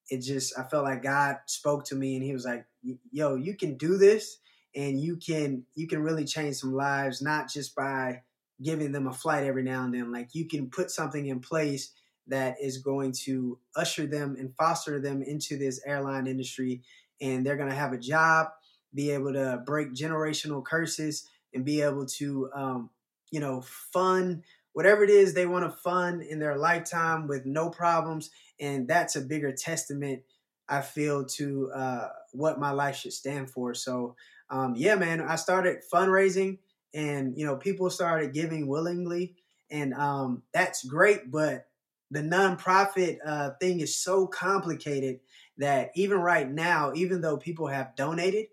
it 0.10 0.22
just 0.22 0.58
I 0.58 0.64
felt 0.64 0.84
like 0.84 1.04
God 1.04 1.38
spoke 1.46 1.86
to 1.86 1.96
me 1.96 2.16
and 2.16 2.24
he 2.24 2.34
was 2.34 2.46
like, 2.46 2.66
"Yo, 3.12 3.36
you 3.36 3.56
can 3.56 3.78
do 3.78 3.98
this 3.98 4.40
and 4.76 5.00
you 5.00 5.18
can 5.18 5.66
you 5.76 5.88
can 5.88 6.02
really 6.02 6.26
change 6.26 6.56
some 6.58 6.74
lives 6.74 7.22
not 7.22 7.50
just 7.50 7.76
by 7.76 8.22
giving 8.62 8.92
them 8.92 9.08
a 9.08 9.14
flight 9.14 9.46
every 9.46 9.64
now 9.64 9.84
and 9.84 9.94
then. 9.94 10.12
Like 10.12 10.30
you 10.34 10.48
can 10.48 10.70
put 10.70 10.92
something 10.92 11.28
in 11.28 11.40
place 11.40 11.92
that 12.28 12.56
is 12.62 12.78
going 12.78 13.12
to 13.12 13.58
usher 13.76 14.06
them 14.06 14.36
and 14.38 14.54
foster 14.56 15.00
them 15.00 15.24
into 15.24 15.58
this 15.58 15.82
airline 15.86 16.28
industry 16.28 16.82
and 17.22 17.46
they're 17.46 17.58
going 17.58 17.70
to 17.70 17.76
have 17.76 17.94
a 17.94 17.98
job, 17.98 18.48
be 18.94 19.12
able 19.12 19.34
to 19.34 19.62
break 19.66 19.94
generational 19.94 20.64
curses 20.64 21.28
and 21.54 21.66
be 21.66 21.82
able 21.82 22.06
to 22.06 22.50
um, 22.54 22.90
you 23.32 23.40
know, 23.40 23.62
fund 23.62 24.44
whatever 24.80 25.04
it 25.04 25.10
is 25.10 25.34
they 25.34 25.46
want 25.46 25.66
to 25.66 25.78
fund 25.78 26.22
in 26.22 26.40
their 26.40 26.56
lifetime 26.56 27.28
with 27.28 27.46
no 27.46 27.70
problems. 27.70 28.30
And 28.62 28.88
that's 28.88 29.18
a 29.18 29.22
bigger 29.22 29.52
testament, 29.52 30.22
I 30.70 30.80
feel, 30.80 31.26
to 31.26 31.70
uh, 31.76 32.08
what 32.32 32.62
my 32.62 32.72
life 32.72 32.96
should 32.96 33.12
stand 33.12 33.50
for. 33.52 33.74
So, 33.74 34.16
um, 34.50 34.76
yeah, 34.78 34.96
man, 34.96 35.20
I 35.20 35.36
started 35.36 35.80
fundraising 35.94 36.60
and, 36.94 37.38
you 37.38 37.46
know, 37.46 37.58
people 37.58 37.90
started 37.90 38.34
giving 38.34 38.68
willingly. 38.68 39.36
And 39.70 39.94
um, 39.96 40.44
that's 40.54 40.86
great. 40.86 41.30
But 41.30 41.68
the 42.10 42.22
nonprofit 42.22 43.18
uh, 43.26 43.50
thing 43.60 43.82
is 43.82 44.02
so 44.02 44.28
complicated 44.28 45.20
that 45.58 45.92
even 45.96 46.20
right 46.20 46.50
now, 46.50 46.94
even 46.96 47.20
though 47.20 47.36
people 47.36 47.68
have 47.68 47.98
donated, 47.98 48.46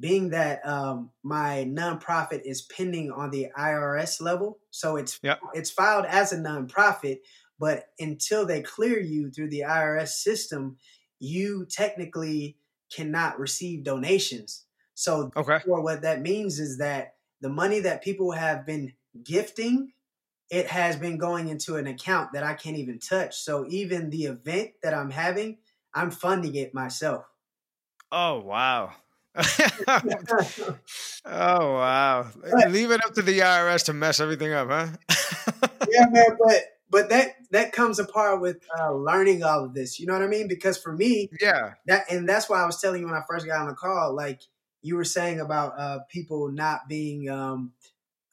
being 0.00 0.30
that 0.30 0.66
um, 0.66 1.10
my 1.22 1.66
nonprofit 1.68 2.42
is 2.44 2.62
pending 2.62 3.10
on 3.10 3.30
the 3.30 3.48
IRS 3.58 4.20
level, 4.20 4.58
so 4.70 4.96
it's 4.96 5.18
yep. 5.22 5.40
it's 5.54 5.70
filed 5.70 6.06
as 6.06 6.32
a 6.32 6.38
nonprofit, 6.38 7.18
but 7.58 7.86
until 7.98 8.46
they 8.46 8.62
clear 8.62 9.00
you 9.00 9.30
through 9.30 9.50
the 9.50 9.64
IRS 9.66 10.08
system, 10.08 10.76
you 11.18 11.66
technically 11.68 12.56
cannot 12.94 13.38
receive 13.38 13.84
donations. 13.84 14.64
So, 14.94 15.30
okay. 15.36 15.60
what 15.64 16.02
that 16.02 16.22
means 16.22 16.58
is 16.58 16.78
that 16.78 17.14
the 17.40 17.48
money 17.48 17.80
that 17.80 18.02
people 18.02 18.32
have 18.32 18.66
been 18.66 18.92
gifting, 19.22 19.92
it 20.50 20.66
has 20.66 20.96
been 20.96 21.18
going 21.18 21.48
into 21.48 21.76
an 21.76 21.86
account 21.86 22.32
that 22.32 22.42
I 22.42 22.54
can't 22.54 22.76
even 22.76 22.98
touch. 22.98 23.36
So, 23.36 23.66
even 23.68 24.10
the 24.10 24.24
event 24.24 24.70
that 24.82 24.94
I'm 24.94 25.10
having, 25.10 25.58
I'm 25.94 26.10
funding 26.10 26.54
it 26.54 26.74
myself. 26.74 27.24
Oh 28.10 28.40
wow! 28.40 28.92
oh 31.24 31.74
wow! 31.74 32.26
But, 32.40 32.70
Leave 32.70 32.90
it 32.90 33.04
up 33.04 33.14
to 33.14 33.22
the 33.22 33.38
IRS 33.40 33.84
to 33.86 33.92
mess 33.92 34.20
everything 34.20 34.52
up, 34.52 34.68
huh? 34.68 34.88
yeah, 35.90 36.06
man. 36.10 36.36
But 36.42 36.64
but 36.90 37.08
that 37.10 37.36
that 37.50 37.72
comes 37.72 37.98
apart 37.98 38.40
with 38.40 38.58
uh, 38.78 38.92
learning 38.92 39.42
all 39.42 39.64
of 39.64 39.74
this. 39.74 40.00
You 40.00 40.06
know 40.06 40.14
what 40.14 40.22
I 40.22 40.28
mean? 40.28 40.48
Because 40.48 40.78
for 40.78 40.92
me, 40.92 41.30
yeah, 41.40 41.74
that 41.86 42.10
and 42.10 42.28
that's 42.28 42.48
why 42.48 42.62
I 42.62 42.66
was 42.66 42.80
telling 42.80 43.00
you 43.00 43.06
when 43.06 43.14
I 43.14 43.22
first 43.28 43.46
got 43.46 43.60
on 43.60 43.68
the 43.68 43.74
call, 43.74 44.14
like 44.14 44.40
you 44.82 44.96
were 44.96 45.04
saying 45.04 45.40
about 45.40 45.78
uh, 45.78 45.98
people 46.10 46.50
not 46.50 46.88
being 46.88 47.28
um, 47.28 47.72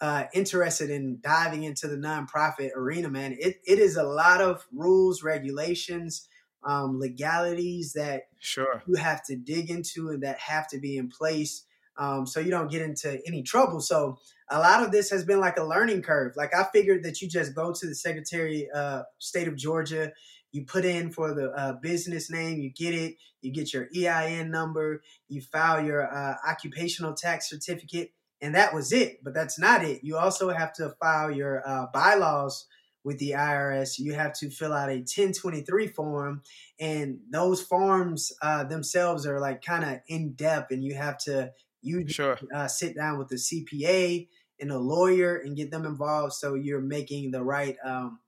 uh, 0.01 0.25
interested 0.33 0.89
in 0.89 1.19
diving 1.21 1.63
into 1.63 1.87
the 1.87 1.97
nonprofit 1.97 2.71
arena, 2.75 3.09
man. 3.09 3.35
It 3.39 3.57
it 3.65 3.79
is 3.79 3.95
a 3.95 4.03
lot 4.03 4.41
of 4.41 4.65
rules, 4.71 5.23
regulations, 5.23 6.27
um, 6.65 6.99
legalities 6.99 7.93
that 7.93 8.23
sure 8.39 8.81
you 8.87 8.95
have 8.95 9.23
to 9.25 9.35
dig 9.35 9.69
into 9.69 10.09
and 10.09 10.23
that 10.23 10.39
have 10.39 10.67
to 10.69 10.79
be 10.79 10.97
in 10.97 11.09
place 11.09 11.63
um, 11.97 12.25
so 12.25 12.39
you 12.39 12.51
don't 12.51 12.69
get 12.69 12.81
into 12.81 13.19
any 13.25 13.41
trouble. 13.41 13.79
So 13.79 14.19
a 14.49 14.59
lot 14.59 14.83
of 14.83 14.91
this 14.91 15.09
has 15.11 15.23
been 15.23 15.39
like 15.39 15.57
a 15.57 15.63
learning 15.63 16.01
curve. 16.01 16.33
Like 16.35 16.53
I 16.53 16.65
figured 16.73 17.03
that 17.03 17.21
you 17.21 17.29
just 17.29 17.55
go 17.55 17.73
to 17.73 17.87
the 17.87 17.95
Secretary 17.95 18.67
uh, 18.73 19.03
State 19.19 19.47
of 19.47 19.55
Georgia, 19.55 20.11
you 20.51 20.65
put 20.65 20.85
in 20.85 21.11
for 21.11 21.33
the 21.33 21.51
uh, 21.51 21.73
business 21.81 22.29
name, 22.29 22.59
you 22.59 22.71
get 22.71 22.93
it, 22.93 23.15
you 23.41 23.51
get 23.51 23.73
your 23.73 23.87
EIN 23.95 24.51
number, 24.51 25.01
you 25.27 25.41
file 25.41 25.83
your 25.83 26.13
uh, 26.13 26.35
occupational 26.47 27.13
tax 27.13 27.49
certificate, 27.49 28.11
and 28.41 28.55
that 28.55 28.73
was 28.73 28.91
it. 28.91 29.23
But 29.23 29.33
that's 29.33 29.59
not 29.59 29.83
it. 29.83 30.03
You 30.03 30.17
also 30.17 30.49
have 30.49 30.73
to 30.73 30.95
file 31.01 31.31
your 31.31 31.67
uh, 31.67 31.87
bylaws 31.93 32.67
with 33.05 33.19
the 33.19 33.31
IRS. 33.31 33.99
You 33.99 34.13
have 34.15 34.33
to 34.39 34.49
fill 34.49 34.73
out 34.73 34.89
a 34.89 34.95
1023 34.95 35.87
form, 35.87 36.41
and 36.79 37.19
those 37.29 37.61
forms 37.61 38.33
uh, 38.41 38.65
themselves 38.65 39.25
are 39.25 39.39
like 39.39 39.63
kind 39.63 39.85
of 39.85 39.99
in 40.07 40.33
depth, 40.33 40.71
and 40.71 40.83
you 40.83 40.95
have 40.95 41.17
to 41.19 41.51
you 41.81 42.07
sure. 42.09 42.37
uh, 42.53 42.67
sit 42.67 42.95
down 42.95 43.19
with 43.19 43.29
the 43.29 43.35
CPA 43.35 44.27
and 44.59 44.71
a 44.71 44.79
lawyer 44.79 45.37
and 45.37 45.55
get 45.55 45.69
them 45.69 45.85
involved 45.85 46.33
so 46.33 46.55
you're 46.55 46.81
making 46.81 47.29
the 47.29 47.43
right 47.43 47.77
um, 47.85 48.19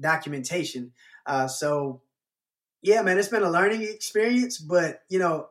documentation. 0.00 0.92
Uh, 1.24 1.46
so, 1.46 2.02
yeah, 2.82 3.02
man, 3.02 3.18
it's 3.18 3.28
been 3.28 3.44
a 3.44 3.50
learning 3.50 3.82
experience, 3.82 4.58
but 4.58 5.02
you 5.08 5.20
know, 5.20 5.48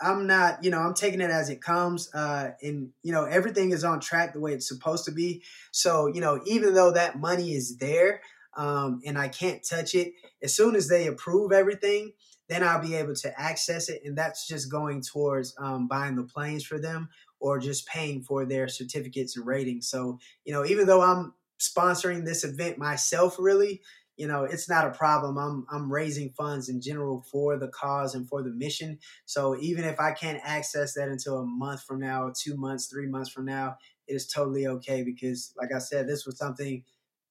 I'm 0.00 0.26
not, 0.26 0.62
you 0.62 0.70
know, 0.70 0.78
I'm 0.78 0.94
taking 0.94 1.20
it 1.20 1.30
as 1.30 1.50
it 1.50 1.60
comes. 1.60 2.12
Uh, 2.14 2.50
and, 2.62 2.90
you 3.02 3.12
know, 3.12 3.24
everything 3.24 3.72
is 3.72 3.84
on 3.84 4.00
track 4.00 4.32
the 4.32 4.40
way 4.40 4.52
it's 4.52 4.68
supposed 4.68 5.04
to 5.06 5.12
be. 5.12 5.42
So, 5.72 6.06
you 6.06 6.20
know, 6.20 6.40
even 6.46 6.74
though 6.74 6.92
that 6.92 7.18
money 7.18 7.52
is 7.52 7.76
there 7.78 8.20
um, 8.56 9.00
and 9.04 9.18
I 9.18 9.28
can't 9.28 9.66
touch 9.68 9.94
it, 9.94 10.12
as 10.42 10.54
soon 10.54 10.76
as 10.76 10.88
they 10.88 11.06
approve 11.06 11.52
everything, 11.52 12.12
then 12.48 12.62
I'll 12.62 12.80
be 12.80 12.94
able 12.94 13.14
to 13.14 13.40
access 13.40 13.88
it. 13.88 14.02
And 14.04 14.16
that's 14.16 14.46
just 14.46 14.70
going 14.70 15.02
towards 15.02 15.54
um, 15.58 15.86
buying 15.86 16.16
the 16.16 16.22
planes 16.22 16.64
for 16.64 16.78
them 16.78 17.08
or 17.40 17.58
just 17.58 17.86
paying 17.86 18.22
for 18.22 18.44
their 18.44 18.68
certificates 18.68 19.36
and 19.36 19.46
ratings. 19.46 19.88
So, 19.88 20.18
you 20.44 20.52
know, 20.52 20.64
even 20.64 20.86
though 20.86 21.02
I'm 21.02 21.34
sponsoring 21.60 22.24
this 22.24 22.44
event 22.44 22.78
myself, 22.78 23.36
really, 23.38 23.82
you 24.18 24.26
know, 24.26 24.42
it's 24.42 24.68
not 24.68 24.84
a 24.84 24.90
problem. 24.90 25.38
I'm 25.38 25.64
I'm 25.70 25.90
raising 25.90 26.30
funds 26.30 26.68
in 26.68 26.80
general 26.80 27.24
for 27.30 27.56
the 27.56 27.68
cause 27.68 28.16
and 28.16 28.28
for 28.28 28.42
the 28.42 28.50
mission. 28.50 28.98
So 29.24 29.56
even 29.60 29.84
if 29.84 30.00
I 30.00 30.12
can't 30.12 30.40
access 30.42 30.94
that 30.94 31.08
until 31.08 31.38
a 31.38 31.46
month 31.46 31.84
from 31.84 32.00
now, 32.00 32.32
two 32.36 32.56
months, 32.56 32.86
three 32.86 33.06
months 33.06 33.30
from 33.30 33.44
now, 33.44 33.76
it 34.08 34.14
is 34.14 34.26
totally 34.26 34.66
okay 34.66 35.04
because, 35.04 35.54
like 35.56 35.70
I 35.74 35.78
said, 35.78 36.08
this 36.08 36.26
was 36.26 36.36
something 36.36 36.82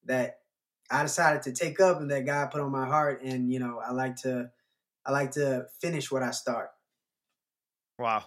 that 0.05 0.39
I 0.89 1.03
decided 1.03 1.41
to 1.43 1.51
take 1.51 1.81
up 1.81 1.99
and 1.99 2.09
that 2.09 2.25
God 2.25 2.51
put 2.51 2.61
on 2.61 2.71
my 2.71 2.87
heart, 2.87 3.21
and 3.21 3.51
you 3.51 3.59
know, 3.59 3.81
I 3.85 3.91
like 3.91 4.15
to 4.21 4.49
I 5.05 5.11
like 5.11 5.31
to 5.31 5.65
finish 5.81 6.09
what 6.09 6.23
I 6.23 6.31
start. 6.31 6.69
Wow. 7.99 8.23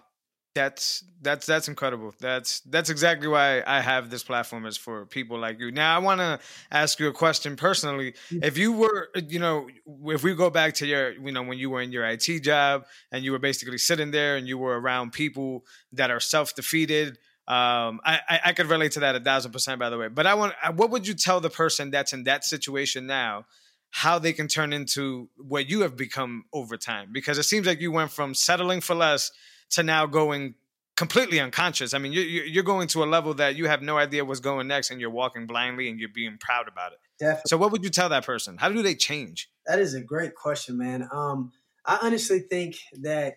That's 0.55 1.05
that's 1.23 1.47
that's 1.47 1.69
incredible. 1.69 2.13
That's 2.19 2.61
that's 2.61 2.91
exactly 2.91 3.29
why 3.29 3.63
I 3.65 3.81
have 3.81 4.11
this 4.11 4.25
platform 4.25 4.67
is 4.67 4.77
for 4.77 5.07
people 5.07 5.39
like 5.39 5.61
you. 5.61 5.71
Now 5.71 5.95
I 5.95 5.99
want 5.99 6.21
to 6.21 6.41
ask 6.73 6.99
you 6.99 7.07
a 7.07 7.13
question 7.13 7.55
personally. 7.55 8.15
Mm. 8.33 8.45
If 8.45 8.59
you 8.59 8.73
were, 8.73 9.11
you 9.29 9.39
know, 9.39 9.69
if 10.07 10.25
we 10.25 10.35
go 10.35 10.51
back 10.51 10.75
to 10.75 10.87
your, 10.87 11.13
you 11.13 11.31
know, 11.31 11.43
when 11.43 11.59
you 11.59 11.71
were 11.71 11.81
in 11.81 11.93
your 11.93 12.05
IT 12.05 12.27
job 12.43 12.87
and 13.13 13.25
you 13.25 13.31
were 13.31 13.39
basically 13.39 13.79
sitting 13.79 14.11
there 14.11 14.37
and 14.37 14.49
you 14.49 14.59
were 14.59 14.81
around 14.81 15.13
people 15.13 15.65
that 15.93 16.11
are 16.11 16.21
self 16.21 16.57
defeated, 16.57 17.11
um, 17.47 18.01
I, 18.05 18.19
I, 18.29 18.41
I 18.47 18.53
could 18.53 18.67
relate 18.67 18.93
to 18.93 19.01
that 19.01 19.15
a 19.15 19.21
thousand 19.21 19.53
percent. 19.53 19.79
By 19.79 19.89
the 19.89 19.99
way, 19.99 20.09
but 20.09 20.27
I 20.27 20.35
want, 20.35 20.55
what 20.75 20.91
would 20.91 21.07
you 21.07 21.15
tell 21.15 21.41
the 21.41 21.51
person 21.51 21.93
that's 21.93 22.13
in 22.13 22.25
that 22.25 22.45
situation 22.45 23.07
now? 23.07 23.47
how 23.93 24.21
they 24.21 24.33
can 24.33 24.47
turn 24.47 24.73
into 24.73 25.29
what 25.37 25.69
you 25.69 25.81
have 25.81 25.97
become 25.97 26.45
over 26.53 26.77
time 26.77 27.09
because 27.11 27.39
it 27.39 27.43
seems 27.43 27.67
like 27.67 27.81
you 27.81 27.91
went 27.91 28.09
from 28.09 28.35
settling 28.35 28.81
for 28.81 28.95
less 28.95 29.33
to 29.71 29.83
now 29.83 30.07
going 30.07 30.55
completely 30.97 31.41
unconscious. 31.41 31.95
I 31.95 31.99
mean, 31.99 32.13
you're, 32.13 32.25
you're 32.25 32.63
going 32.63 32.87
to 32.89 33.03
a 33.03 33.07
level 33.07 33.33
that 33.35 33.57
you 33.57 33.67
have 33.67 33.81
no 33.81 33.97
idea 33.97 34.25
what's 34.25 34.41
going 34.41 34.69
next 34.69 34.91
and 34.91 35.01
you're 35.01 35.11
walking 35.11 35.47
blindly 35.47 35.89
and 35.89 35.99
you're 35.99 36.11
being 36.11 36.37
proud 36.39 36.69
about 36.69 36.93
it. 36.93 36.99
Definitely. 37.19 37.43
So 37.47 37.57
what 37.57 37.73
would 37.73 37.83
you 37.83 37.91
tell 37.91 38.11
that 38.11 38.27
person? 38.27 38.59
How 38.59 38.69
do 38.69 38.83
they 38.83 38.95
change? 38.95 39.51
That 39.67 39.79
is 39.79 39.95
a 39.95 40.03
great 40.03 40.35
question, 40.35 40.77
man. 40.77 41.09
Um, 41.11 41.53
I 41.87 42.01
honestly 42.03 42.41
think 42.41 42.77
that, 43.01 43.37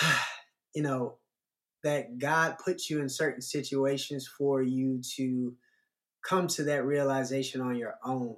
you 0.74 0.82
know, 0.82 1.18
that 1.84 2.18
God 2.18 2.56
puts 2.62 2.90
you 2.90 3.00
in 3.00 3.08
certain 3.08 3.40
situations 3.40 4.26
for 4.26 4.62
you 4.62 5.00
to 5.16 5.54
come 6.26 6.46
to 6.48 6.64
that 6.64 6.84
realization 6.84 7.60
on 7.60 7.76
your 7.76 7.94
own. 8.04 8.36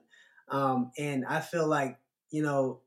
Um, 0.48 0.92
and 0.98 1.24
I 1.26 1.40
feel 1.40 1.66
like, 1.66 1.98
you 2.30 2.42
know, 2.42 2.80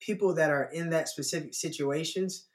people 0.00 0.34
that 0.34 0.50
are 0.50 0.64
in 0.64 0.90
that 0.90 1.08
specific 1.08 1.54
situations, 1.54 2.46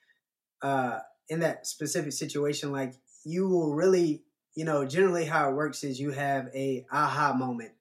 uh, 0.61 0.99
in 1.29 1.39
that 1.39 1.65
specific 1.65 2.13
situation, 2.13 2.71
like 2.71 2.93
you 3.23 3.47
will 3.47 3.73
really, 3.73 4.23
you 4.55 4.65
know, 4.65 4.85
generally 4.85 5.25
how 5.25 5.49
it 5.49 5.55
works 5.55 5.83
is 5.83 5.99
you 5.99 6.11
have 6.11 6.49
a 6.53 6.85
aha 6.91 7.33
moment 7.33 7.71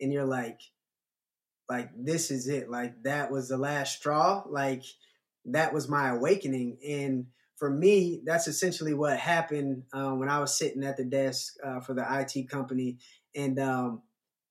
and 0.00 0.12
you're 0.12 0.24
like, 0.24 0.60
like 1.68 1.90
this 1.96 2.30
is 2.30 2.48
it. 2.48 2.70
Like 2.70 3.02
that 3.04 3.30
was 3.30 3.48
the 3.48 3.56
last 3.56 3.96
straw. 3.98 4.42
Like 4.48 4.84
that 5.46 5.72
was 5.72 5.88
my 5.88 6.08
awakening. 6.08 6.78
And 6.86 7.26
for 7.56 7.70
me, 7.70 8.22
that's 8.24 8.48
essentially 8.48 8.94
what 8.94 9.18
happened 9.18 9.84
uh, 9.92 10.10
when 10.10 10.28
I 10.28 10.40
was 10.40 10.56
sitting 10.56 10.82
at 10.84 10.96
the 10.96 11.04
desk 11.04 11.54
uh, 11.64 11.80
for 11.80 11.94
the 11.94 12.06
IT 12.08 12.48
company. 12.48 12.98
And 13.34 13.58
um, 13.58 14.02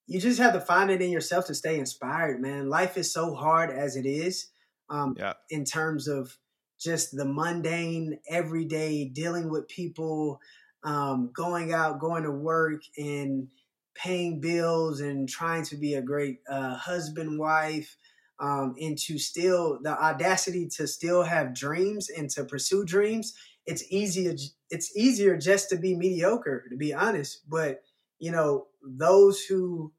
you 0.08 0.20
just 0.20 0.40
have 0.40 0.54
to 0.54 0.62
find 0.62 0.90
it 0.90 1.02
in 1.02 1.12
yourself 1.12 1.48
to 1.48 1.56
stay 1.56 1.80
inspired, 1.80 2.42
man. 2.42 2.70
Life 2.70 2.98
is 2.98 3.12
so 3.12 3.34
hard 3.36 3.70
as 3.70 3.96
it 3.96 4.06
is. 4.06 4.48
Um, 4.92 5.14
yeah. 5.20 5.34
in 5.52 5.66
terms 5.66 6.08
of 6.08 6.36
just 6.80 7.16
the 7.16 7.26
mundane, 7.26 8.20
everyday 8.30 9.06
dealing 9.06 9.50
with 9.50 9.68
people, 9.68 10.40
um, 10.84 11.32
going 11.34 11.74
out, 11.74 12.00
going 12.00 12.24
to 12.24 12.32
work, 12.32 12.82
and 12.98 13.50
paying 13.96 14.40
bills, 14.40 15.02
and 15.02 15.28
trying 15.28 15.64
to 15.66 15.76
be 15.76 15.96
a 15.96 16.02
great 16.02 16.40
uh, 16.50 16.76
husband, 16.76 17.38
wife, 17.38 17.98
um, 18.40 18.76
and 18.80 18.98
to 18.98 19.20
still 19.20 19.80
the 19.84 19.92
audacity 20.02 20.68
to 20.68 20.88
still 20.88 21.24
have 21.24 21.54
dreams 21.54 22.10
and 22.10 22.30
to 22.32 22.46
pursue 22.46 22.86
dreams. 22.86 23.34
It's 23.66 23.84
easier. 23.92 24.36
It's 24.70 24.96
easier 24.96 25.38
just 25.38 25.70
to 25.70 25.78
be 25.78 25.96
mediocre, 25.96 26.66
to 26.70 26.78
be 26.78 26.94
honest. 26.94 27.42
But 27.50 27.84
you 28.20 28.32
know, 28.32 28.68
those 28.82 29.44
who 29.44 29.92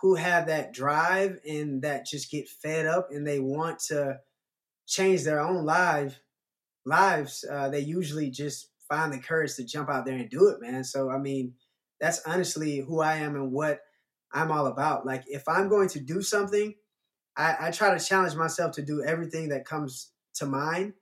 who 0.00 0.14
have 0.14 0.46
that 0.46 0.72
drive 0.72 1.38
and 1.48 1.82
that 1.82 2.06
just 2.06 2.30
get 2.30 2.48
fed 2.48 2.86
up 2.86 3.10
and 3.10 3.26
they 3.26 3.38
want 3.38 3.78
to 3.78 4.18
change 4.90 5.22
their 5.22 5.40
own 5.40 5.64
life 5.64 6.20
lives 6.84 7.44
uh, 7.50 7.68
they 7.68 7.80
usually 7.80 8.30
just 8.30 8.70
find 8.88 9.12
the 9.12 9.18
courage 9.18 9.54
to 9.54 9.64
jump 9.64 9.88
out 9.88 10.04
there 10.04 10.16
and 10.16 10.28
do 10.28 10.48
it 10.48 10.60
man. 10.60 10.82
So 10.84 11.10
i 11.10 11.18
mean 11.18 11.54
that's 12.00 12.22
honestly 12.26 12.78
who 12.78 13.00
i 13.00 13.16
am 13.16 13.36
and 13.36 13.52
what 13.52 13.80
i'm 14.32 14.50
all 14.50 14.66
about. 14.66 15.06
Like 15.06 15.24
if 15.26 15.46
i'm 15.48 15.68
going 15.68 15.88
to 15.90 16.00
do 16.00 16.22
something 16.22 16.74
I, 17.36 17.56
I 17.60 17.70
try 17.70 17.96
to 17.96 18.04
challenge 18.04 18.34
myself 18.34 18.72
to 18.72 18.82
do 18.82 19.04
everything 19.04 19.50
that 19.50 19.64
comes 19.64 20.10
to 20.34 20.46
mind. 20.46 20.94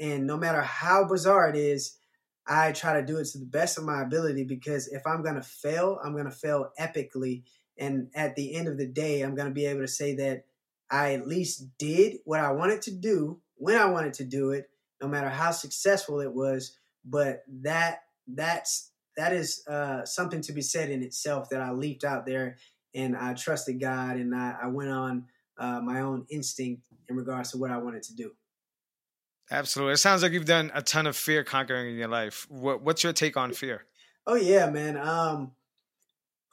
And 0.00 0.26
no 0.26 0.36
matter 0.36 0.60
how 0.60 1.04
bizarre 1.06 1.48
it 1.48 1.56
is 1.56 1.96
i 2.48 2.72
try 2.72 3.00
to 3.00 3.06
do 3.06 3.18
it 3.18 3.26
to 3.26 3.38
the 3.38 3.46
best 3.46 3.78
of 3.78 3.84
my 3.84 4.02
ability 4.02 4.44
because 4.44 4.88
if 4.88 5.06
i'm 5.06 5.22
going 5.22 5.34
to 5.34 5.42
fail 5.42 6.00
i'm 6.02 6.12
going 6.12 6.24
to 6.24 6.30
fail 6.30 6.70
epically. 6.80 7.42
And 7.78 8.08
at 8.14 8.36
the 8.36 8.54
end 8.54 8.68
of 8.68 8.78
the 8.78 8.86
day, 8.86 9.20
I'm 9.20 9.34
going 9.34 9.48
to 9.48 9.54
be 9.54 9.66
able 9.66 9.82
to 9.82 9.88
say 9.88 10.14
that 10.16 10.44
I 10.90 11.14
at 11.14 11.26
least 11.26 11.66
did 11.78 12.18
what 12.24 12.40
I 12.40 12.52
wanted 12.52 12.82
to 12.82 12.90
do 12.90 13.40
when 13.56 13.76
I 13.76 13.86
wanted 13.86 14.14
to 14.14 14.24
do 14.24 14.50
it, 14.50 14.70
no 15.00 15.08
matter 15.08 15.28
how 15.28 15.50
successful 15.50 16.20
it 16.20 16.32
was. 16.32 16.76
But 17.04 17.42
that 17.62 18.00
that's 18.26 18.90
that 19.16 19.32
is 19.32 19.62
uh, 19.68 20.04
something 20.04 20.40
to 20.42 20.52
be 20.52 20.62
said 20.62 20.90
in 20.90 21.02
itself. 21.02 21.48
That 21.50 21.60
I 21.60 21.72
leaped 21.72 22.04
out 22.04 22.26
there 22.26 22.56
and 22.94 23.16
I 23.16 23.34
trusted 23.34 23.80
God 23.80 24.16
and 24.16 24.34
I, 24.34 24.56
I 24.64 24.66
went 24.68 24.90
on 24.90 25.26
uh, 25.58 25.80
my 25.80 26.00
own 26.00 26.26
instinct 26.30 26.82
in 27.08 27.16
regards 27.16 27.52
to 27.52 27.58
what 27.58 27.70
I 27.70 27.78
wanted 27.78 28.02
to 28.04 28.14
do. 28.14 28.32
Absolutely, 29.50 29.94
it 29.94 29.98
sounds 29.98 30.22
like 30.22 30.32
you've 30.32 30.44
done 30.44 30.72
a 30.74 30.82
ton 30.82 31.06
of 31.06 31.16
fear 31.16 31.44
conquering 31.44 31.90
in 31.90 31.96
your 31.96 32.08
life. 32.08 32.46
What, 32.50 32.82
what's 32.82 33.04
your 33.04 33.12
take 33.12 33.36
on 33.36 33.52
fear? 33.52 33.84
Oh 34.26 34.34
yeah, 34.34 34.68
man. 34.70 34.96
Um, 34.96 35.52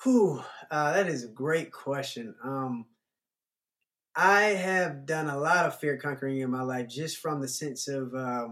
Whew, 0.04 0.44
uh, 0.70 0.94
that 0.94 1.08
is 1.08 1.24
a 1.24 1.30
great 1.30 1.72
question. 1.72 2.36
Um, 2.44 2.86
I 4.16 4.42
have 4.42 5.06
done 5.06 5.28
a 5.28 5.38
lot 5.38 5.66
of 5.66 5.80
fear 5.80 5.98
conquering 5.98 6.40
in 6.40 6.52
my 6.52 6.62
life, 6.62 6.88
just 6.88 7.18
from 7.18 7.42
the 7.42 7.48
sense 7.48 7.88
of, 7.88 8.14
uh, 8.14 8.50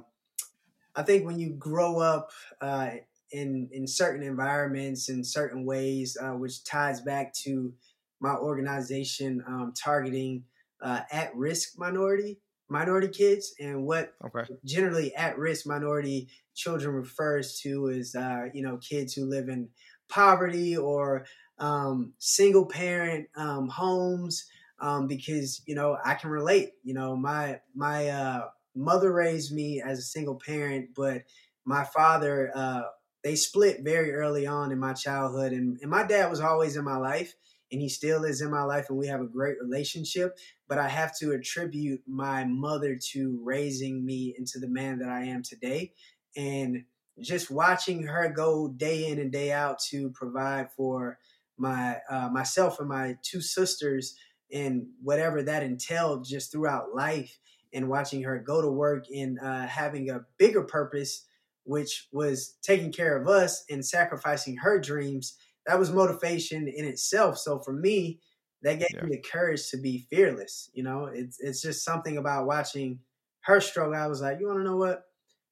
I 0.96 1.04
think 1.04 1.26
when 1.26 1.40
you 1.40 1.52
grow 1.52 2.00
up 2.00 2.32
uh, 2.62 2.92
in 3.32 3.70
in 3.72 3.88
certain 3.88 4.24
environments 4.24 5.10
in 5.10 5.24
certain 5.24 5.66
ways, 5.66 6.18
uh, 6.22 6.32
which 6.32 6.64
ties 6.64 7.02
back 7.02 7.34
to 7.44 7.74
my 8.20 8.36
organization 8.36 9.44
um, 9.48 9.74
targeting 9.76 10.44
uh, 10.82 11.02
at 11.12 11.36
risk 11.36 11.78
minority 11.78 12.40
minority 12.70 13.10
kids 13.10 13.54
and 13.60 13.86
what 13.86 14.14
okay. 14.24 14.50
generally 14.64 15.14
at 15.16 15.38
risk 15.38 15.68
minority 15.68 16.30
children 16.56 16.96
refers 16.96 17.60
to 17.60 17.88
is 17.88 18.16
uh, 18.16 18.46
you 18.54 18.62
know 18.62 18.78
kids 18.78 19.14
who 19.14 19.26
live 19.26 19.50
in 19.50 19.68
poverty 20.10 20.78
or 20.78 21.26
um, 21.60 22.14
single 22.18 22.66
parent 22.66 23.28
um, 23.36 23.68
homes 23.68 24.46
um, 24.82 25.08
because 25.08 25.62
you 25.66 25.76
know 25.76 25.98
I 26.04 26.16
can 26.16 26.30
relate. 26.30 26.72
You 26.84 26.94
know 26.94 27.16
my 27.16 27.60
my 27.76 28.10
uh, 28.10 28.48
mother 28.76 29.12
raised 29.14 29.54
me 29.54 29.82
as 29.82 30.00
a 30.00 30.04
single 30.04 30.36
parent, 30.44 30.90
but 30.96 31.24
my 31.64 31.84
father 31.84 32.52
uh, 32.54 32.84
they 33.24 33.36
split 33.36 33.82
very 33.84 34.12
early 34.12 34.48
on 34.48 34.72
in 34.72 34.80
my 34.80 34.94
childhood, 34.94 35.54
and, 35.54 35.78
and 35.82 35.92
my 35.92 36.04
dad 36.04 36.30
was 36.30 36.42
always 36.42 36.76
in 36.76 36.84
my 36.84 36.98
life, 36.98 37.36
and 37.72 37.80
he 37.80 37.88
still 37.88 38.24
is 38.24 38.42
in 38.42 38.50
my 38.50 38.64
life, 38.64 38.88
and 38.90 38.98
we 38.98 39.08
have 39.08 39.22
a 39.22 39.28
great 39.28 39.58
relationship. 39.62 40.38
But 40.68 40.80
I 40.80 40.88
have 40.88 41.18
to 41.20 41.32
attribute 41.32 42.02
my 42.08 42.44
mother 42.46 42.98
to 43.12 43.40
raising 43.44 44.04
me 44.04 44.36
into 44.38 44.60
the 44.60 44.68
man 44.68 45.00
that 45.00 45.10
I 45.10 45.26
am 45.26 45.44
today, 45.44 45.94
and 46.36 46.86
just 47.20 47.52
watching 47.52 48.04
her 48.04 48.30
go 48.30 48.70
day 48.70 49.08
in 49.08 49.20
and 49.20 49.32
day 49.32 49.52
out 49.52 49.78
to 49.90 50.10
provide 50.12 50.72
for 50.72 51.20
my 51.58 51.98
uh, 52.10 52.30
myself 52.30 52.80
and 52.80 52.90
my 52.90 53.16
two 53.22 53.42
sisters 53.42 54.16
and 54.54 54.88
whatever 55.02 55.42
that 55.44 55.64
entailed 55.64 56.26
just 56.26 56.52
throughout 56.52 56.96
life 56.96 57.40
and 57.74 57.90
watching 57.90 58.22
her 58.24 58.40
go 58.40 58.62
to 58.62 58.70
work 58.70 59.06
and 59.16 59.40
uh, 59.40 59.66
having 59.66 60.10
a 60.10 60.26
bigger 60.38 60.64
purpose 60.64 61.26
which 61.64 62.08
was 62.12 62.56
taking 62.62 62.92
care 62.92 63.16
of 63.16 63.28
us 63.28 63.64
and 63.70 63.86
sacrificing 63.86 64.58
her 64.58 64.80
dreams 64.80 65.38
that 65.68 65.78
was 65.78 65.92
motivation 65.92 66.68
in 66.68 66.86
itself. 66.86 67.38
So 67.38 67.60
for 67.60 67.74
me 67.74 68.20
that 68.64 68.80
gave 68.80 68.90
yeah. 68.94 69.04
me 69.04 69.16
the 69.16 69.22
courage 69.22 69.70
to 69.70 69.78
be 69.78 70.06
fearless 70.10 70.70
you 70.74 70.84
know? 70.84 71.06
It's, 71.14 71.40
it's 71.40 71.62
just 71.62 71.84
something 71.84 72.18
about 72.18 72.48
watching 72.48 73.00
her 73.42 73.62
struggle. 73.62 73.96
I 73.96 74.08
was 74.08 74.22
like 74.22 74.40
you 74.40 74.48
want 74.48 74.60
to 74.60 74.64
know 74.64 74.78
what? 74.78 75.04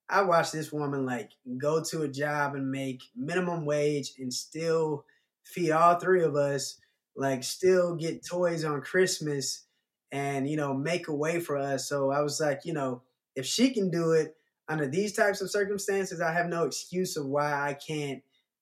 I 0.09 0.23
watched 0.23 0.51
this 0.51 0.71
woman 0.71 1.05
like 1.05 1.31
go 1.57 1.83
to 1.83 2.01
a 2.01 2.07
job 2.07 2.55
and 2.55 2.69
make 2.69 3.03
minimum 3.15 3.65
wage 3.65 4.13
and 4.17 4.33
still 4.33 5.05
feed 5.43 5.71
all 5.71 5.99
three 5.99 6.23
of 6.23 6.35
us, 6.35 6.77
like 7.15 7.43
still 7.43 7.95
get 7.95 8.25
toys 8.25 8.63
on 8.63 8.81
Christmas 8.81 9.65
and 10.11 10.49
you 10.49 10.57
know 10.57 10.73
make 10.73 11.07
a 11.07 11.15
way 11.15 11.39
for 11.39 11.57
us. 11.57 11.87
So 11.87 12.11
I 12.11 12.21
was 12.21 12.39
like, 12.39 12.61
you 12.65 12.73
know, 12.73 13.03
if 13.35 13.45
she 13.45 13.71
can 13.71 13.89
do 13.89 14.11
it 14.11 14.35
under 14.67 14.87
these 14.87 15.13
types 15.13 15.41
of 15.41 15.51
circumstances, 15.51 16.21
I 16.21 16.31
have 16.31 16.47
no 16.47 16.63
excuse 16.63 17.17
of 17.17 17.25
why 17.25 17.51
I 17.51 17.73
can't 17.73 18.21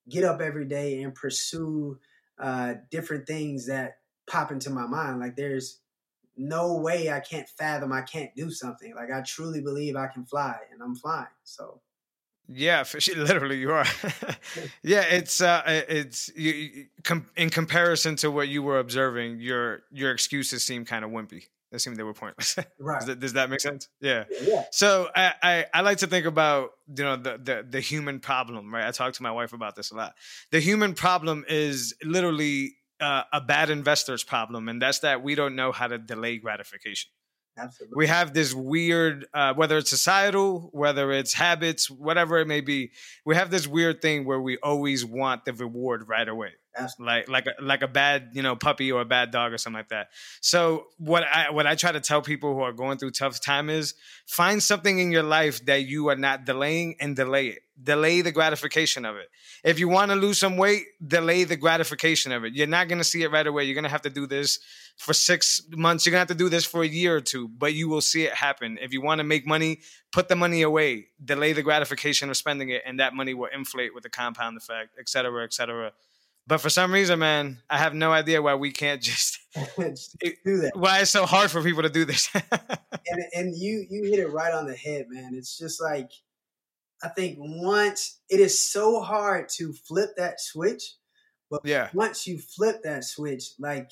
get 0.10 0.24
up 0.24 0.42
every 0.42 0.66
day 0.66 1.02
and 1.02 1.14
pursue 1.14 2.00
uh, 2.40 2.76
different 2.92 3.28
things 3.28 3.68
that 3.68 3.98
pop 4.30 4.52
into 4.52 4.70
my 4.70 4.86
mind. 4.86 5.20
Like 5.20 5.36
there's 5.36 5.82
no 6.38 6.76
way 6.76 7.12
I 7.12 7.20
can't 7.20 7.50
fathom 7.50 7.92
I 7.92 8.02
can't 8.02 8.34
do 8.36 8.52
something. 8.52 8.94
Like 8.96 9.12
I 9.12 9.22
truly 9.22 9.62
believe 9.62 9.96
I 9.96 10.08
can 10.08 10.26
fly 10.26 10.56
and 10.72 10.82
I'm 10.82 10.96
flying. 10.96 11.28
So 11.44 11.82
yeah, 12.48 12.84
for 12.84 13.00
literally 13.16 13.58
you 13.58 13.72
are. 13.72 13.86
yeah, 14.84 15.02
it's 15.02 15.42
uh 15.42 15.62
it's 15.66 16.30
you, 16.36 16.86
com- 17.04 17.30
in 17.36 17.50
comparison 17.50 18.16
to 18.18 18.32
what 18.32 18.48
you 18.48 18.64
were 18.64 18.80
observing, 18.80 19.40
your 19.40 19.82
your 19.92 20.12
excuses 20.12 20.64
seem 20.64 20.86
kind 20.86 21.04
of 21.04 21.12
wimpy. 21.12 21.46
They 21.72 21.80
seem 21.80 21.96
they 21.96 22.04
were 22.04 22.14
pointless. 22.14 22.58
Right. 22.80 23.00
does, 23.00 23.08
that, 23.08 23.20
does, 23.20 23.34
that, 23.34 23.50
make 23.50 23.60
sense? 23.60 23.90
Yeah. 24.00 24.24
Yeah. 24.42 24.64
So 24.72 25.10
I, 25.14 25.34
I, 25.44 25.66
I 25.74 25.82
like 25.82 25.98
to 25.98 26.08
think 26.08 26.26
about 26.26 26.72
you 26.88 27.04
know 27.04 27.18
the, 27.18 27.38
the 27.38 27.66
the 27.70 27.80
human 27.82 28.20
problem, 28.20 28.74
right? 28.74 28.88
I 28.88 28.92
talk 28.92 29.14
to 29.14 29.24
my 29.24 29.32
wife 29.32 29.54
about 29.54 29.76
this 29.76 29.92
a 29.92 29.96
lot. 29.96 30.16
The 30.52 30.60
human 30.60 30.94
problem 30.94 31.44
is 31.48 31.94
literally 32.04 32.78
uh, 33.00 33.24
a 33.34 33.42
bad 33.42 33.70
investor's 33.70 34.24
problem, 34.24 34.70
and 34.70 34.82
that's 34.82 35.00
that 35.00 35.22
we 35.22 35.36
don't 35.36 35.56
know 35.56 35.72
how 35.72 35.88
to 35.88 35.98
delay 35.98 36.38
gratification. 36.38 37.12
Absolutely. 37.58 37.96
We 37.96 38.08
have 38.08 38.34
this 38.34 38.54
weird, 38.54 39.26
uh, 39.34 39.54
whether 39.54 39.78
it's 39.78 39.90
societal, 39.90 40.70
whether 40.74 41.12
it's 41.12 41.34
habits, 41.34 41.90
whatever 41.90 42.38
it 42.40 42.48
may 42.48 42.62
be, 42.62 42.92
we 43.26 43.36
have 43.36 43.50
this 43.50 43.68
weird 43.68 44.02
thing 44.02 44.26
where 44.26 44.40
we 44.42 44.58
always 44.58 45.06
want 45.06 45.46
the 45.46 45.54
reward 45.54 46.08
right 46.08 46.28
away. 46.28 46.52
Like 47.00 47.28
like 47.28 47.48
a, 47.48 47.62
like 47.62 47.82
a 47.82 47.88
bad 47.88 48.30
you 48.34 48.42
know 48.42 48.56
puppy 48.56 48.92
or 48.92 49.02
a 49.02 49.06
bad 49.06 49.32
dog 49.32 49.54
or 49.54 49.58
something 49.58 49.78
like 49.78 49.90
that. 49.90 50.10
So 50.42 50.88
what 50.98 51.24
I 51.24 51.52
what 51.52 51.68
I 51.68 51.76
try 51.76 51.92
to 51.92 52.00
tell 52.00 52.22
people 52.22 52.54
who 52.54 52.62
are 52.62 52.74
going 52.74 52.98
through 52.98 53.12
tough 53.12 53.42
time 53.42 53.70
is 53.70 53.94
find 54.26 54.62
something 54.62 55.00
in 55.00 55.12
your 55.12 55.24
life 55.24 55.66
that 55.66 55.84
you 55.86 56.08
are 56.10 56.16
not 56.16 56.46
delaying 56.46 56.96
and 57.00 57.16
delay 57.16 57.48
it. 57.48 57.60
Delay 57.82 58.22
the 58.22 58.32
gratification 58.32 59.06
of 59.06 59.16
it. 59.18 59.30
If 59.64 59.80
you 59.80 59.88
want 59.88 60.12
to 60.12 60.16
lose 60.16 60.40
some 60.40 60.58
weight, 60.58 60.86
delay 61.06 61.44
the 61.44 61.58
gratification 61.58 62.32
of 62.32 62.44
it. 62.44 62.54
You're 62.54 62.66
not 62.68 62.88
going 62.88 62.98
to 62.98 63.04
see 63.04 63.22
it 63.22 63.32
right 63.32 63.46
away. 63.46 63.66
You're 63.66 63.76
going 63.76 63.84
to 63.84 63.90
have 63.90 64.02
to 64.04 64.10
do 64.10 64.26
this 64.26 64.60
for 64.98 65.14
six 65.14 65.62
months. 65.70 66.06
You're 66.06 66.12
going 66.12 66.26
to 66.26 66.32
have 66.32 66.38
to 66.38 66.44
do 66.44 66.50
this 66.50 66.66
for 66.66 66.82
a 66.82 66.88
year 66.88 67.16
or 67.16 67.22
two, 67.22 67.48
but 67.48 67.76
you 67.76 67.88
will 67.88 68.02
see 68.02 68.24
it 68.24 68.34
happen. 68.34 68.80
If 68.82 68.94
you 68.94 69.02
want 69.02 69.20
to 69.20 69.24
make 69.24 69.46
money, 69.46 69.82
put 70.12 70.28
the 70.28 70.36
money 70.36 70.64
away. 70.64 71.08
Delay 71.24 71.54
the 71.54 71.62
gratification 71.62 72.30
of 72.32 72.38
spending 72.38 72.70
it, 72.70 72.82
and 72.84 73.00
that 73.00 73.14
money 73.14 73.36
will 73.36 73.50
inflate 73.54 73.94
with 73.94 74.04
the 74.04 74.10
compound 74.10 74.58
effect, 74.58 74.96
et 75.00 75.08
cetera, 75.08 75.44
et 75.44 75.54
cetera 75.54 75.92
but 76.48 76.60
for 76.60 76.70
some 76.70 76.94
reason, 76.94 77.20
man, 77.20 77.60
I 77.70 77.78
have 77.78 77.94
no 77.94 78.12
idea 78.12 78.42
why 78.42 78.56
we 78.56 78.72
can't 78.72 79.02
just, 79.02 79.40
just 79.80 80.18
do 80.20 80.58
that. 80.62 80.72
Why 80.76 81.02
it's 81.02 81.12
so 81.12 81.26
hard 81.26 81.52
for 81.52 81.62
people 81.62 81.84
to 81.84 81.90
do 81.90 82.06
this. 82.06 82.30
and 83.08 83.24
and 83.34 83.56
you 83.56 83.86
you 83.90 84.04
hit 84.10 84.20
it 84.20 84.32
right 84.32 84.54
on 84.54 84.66
the 84.66 84.76
head, 84.76 85.08
man. 85.10 85.36
It's 85.36 85.58
just 85.58 85.82
like 85.82 86.12
I 87.04 87.10
think 87.10 87.38
once 87.40 88.20
it 88.30 88.40
is 88.40 88.60
so 88.60 89.02
hard 89.02 89.50
to 89.58 89.74
flip 89.74 90.12
that 90.18 90.40
switch, 90.40 90.94
but 91.52 91.62
yeah, 91.64 91.90
once 91.94 92.26
you 92.26 92.40
flip 92.40 92.82
that 92.84 93.04
switch, 93.04 93.52
like 93.60 93.92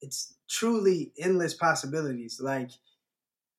it's 0.00 0.34
truly 0.48 1.12
endless 1.18 1.54
possibilities. 1.54 2.40
Like 2.40 2.70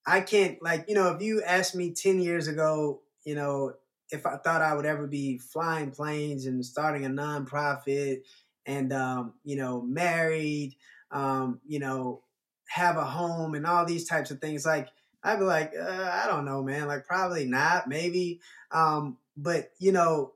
I 0.06 0.22
can't 0.22 0.62
like, 0.62 0.86
you 0.88 0.96
know, 0.96 1.10
if 1.10 1.22
you 1.22 1.42
asked 1.44 1.76
me 1.76 1.92
10 1.92 2.22
years 2.22 2.48
ago, 2.48 3.02
you 3.24 3.36
know, 3.36 3.74
if 4.12 4.26
I 4.26 4.38
thought 4.38 4.62
I 4.62 4.76
would 4.76 4.86
ever 4.86 5.08
be 5.08 5.38
flying 5.38 5.92
planes 5.92 6.46
and 6.46 6.66
starting 6.66 7.06
a 7.06 7.10
nonprofit 7.10 8.22
and 8.66 8.94
um, 8.94 9.34
you 9.44 9.56
know 9.56 9.82
married, 9.82 10.76
um, 11.12 11.60
you 11.68 11.80
know 11.80 12.22
have 12.68 12.98
a 12.98 13.04
home 13.04 13.54
and 13.54 13.66
all 13.66 13.86
these 13.86 14.08
types 14.08 14.32
of 14.32 14.40
things, 14.40 14.66
like 14.66 14.90
I'd 15.24 15.40
be 15.40 15.46
like, 15.46 15.74
uh, 15.80 16.10
I 16.24 16.28
don't 16.28 16.46
know, 16.46 16.64
man. 16.64 16.88
Like 16.88 17.06
probably 17.06 17.46
not, 17.46 17.88
maybe. 17.88 18.42
Um, 18.72 19.18
but 19.36 19.72
you 19.80 19.92
know, 19.92 20.34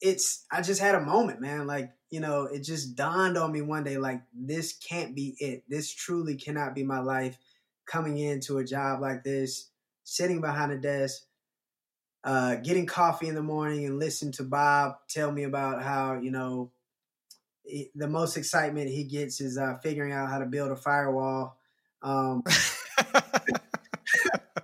it's 0.00 0.44
I 0.50 0.60
just 0.62 0.80
had 0.80 0.94
a 0.94 1.00
moment, 1.00 1.40
man. 1.40 1.66
Like 1.66 1.92
you 2.10 2.20
know, 2.20 2.44
it 2.44 2.60
just 2.60 2.94
dawned 2.94 3.38
on 3.38 3.50
me 3.50 3.62
one 3.62 3.84
day, 3.84 3.96
like 3.96 4.22
this 4.34 4.74
can't 4.74 5.14
be 5.14 5.34
it. 5.38 5.64
This 5.68 5.92
truly 5.92 6.36
cannot 6.36 6.74
be 6.74 6.84
my 6.84 7.00
life. 7.00 7.38
Coming 7.86 8.18
into 8.18 8.58
a 8.58 8.64
job 8.64 9.00
like 9.00 9.24
this, 9.24 9.70
sitting 10.04 10.40
behind 10.40 10.72
a 10.72 10.78
desk 10.78 11.24
uh, 12.24 12.56
getting 12.56 12.86
coffee 12.86 13.28
in 13.28 13.34
the 13.34 13.42
morning 13.42 13.86
and 13.86 13.98
listen 13.98 14.32
to 14.32 14.44
Bob 14.44 14.94
tell 15.08 15.30
me 15.32 15.42
about 15.42 15.82
how 15.82 16.14
you 16.14 16.30
know 16.30 16.70
the 17.94 18.08
most 18.08 18.36
excitement 18.36 18.90
he 18.90 19.04
gets 19.04 19.40
is 19.40 19.56
uh, 19.58 19.76
figuring 19.82 20.12
out 20.12 20.28
how 20.28 20.38
to 20.38 20.46
build 20.46 20.70
a 20.70 20.76
firewall 20.76 21.58
um, 22.02 22.42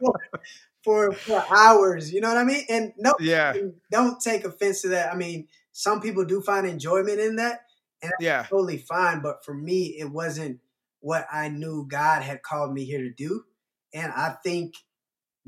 for, 0.84 1.12
for 1.12 1.44
hours. 1.54 2.12
You 2.12 2.20
know 2.20 2.28
what 2.28 2.36
I 2.36 2.44
mean? 2.44 2.64
And 2.68 2.92
no, 2.96 3.14
yeah, 3.20 3.54
don't 3.90 4.20
take 4.20 4.44
offense 4.44 4.82
to 4.82 4.88
that. 4.88 5.12
I 5.12 5.16
mean, 5.16 5.48
some 5.72 6.00
people 6.00 6.24
do 6.24 6.40
find 6.40 6.66
enjoyment 6.66 7.20
in 7.20 7.36
that, 7.36 7.60
and 8.02 8.12
yeah, 8.20 8.44
totally 8.48 8.78
fine. 8.78 9.20
But 9.20 9.44
for 9.44 9.54
me, 9.54 9.96
it 9.98 10.10
wasn't 10.10 10.60
what 11.00 11.26
I 11.30 11.48
knew 11.48 11.86
God 11.88 12.22
had 12.22 12.42
called 12.42 12.72
me 12.72 12.84
here 12.84 13.02
to 13.02 13.10
do, 13.10 13.44
and 13.92 14.12
I 14.12 14.36
think 14.42 14.74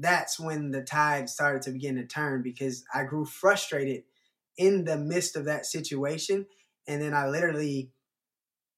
that's 0.01 0.39
when 0.39 0.71
the 0.71 0.83
tide 0.83 1.29
started 1.29 1.63
to 1.63 1.71
begin 1.71 1.97
to 1.97 2.07
turn 2.07 2.43
because 2.43 2.85
I 2.95 3.05
grew 3.05 3.25
frustrated 3.25 4.05
in 4.57 4.85
the 4.85 4.97
midst 4.97 5.37
of 5.37 5.47
that 5.47 5.67
situation. 5.67 6.47
And 6.87 7.01
then 7.01 7.15
I 7.15 7.29
literally 7.29 7.91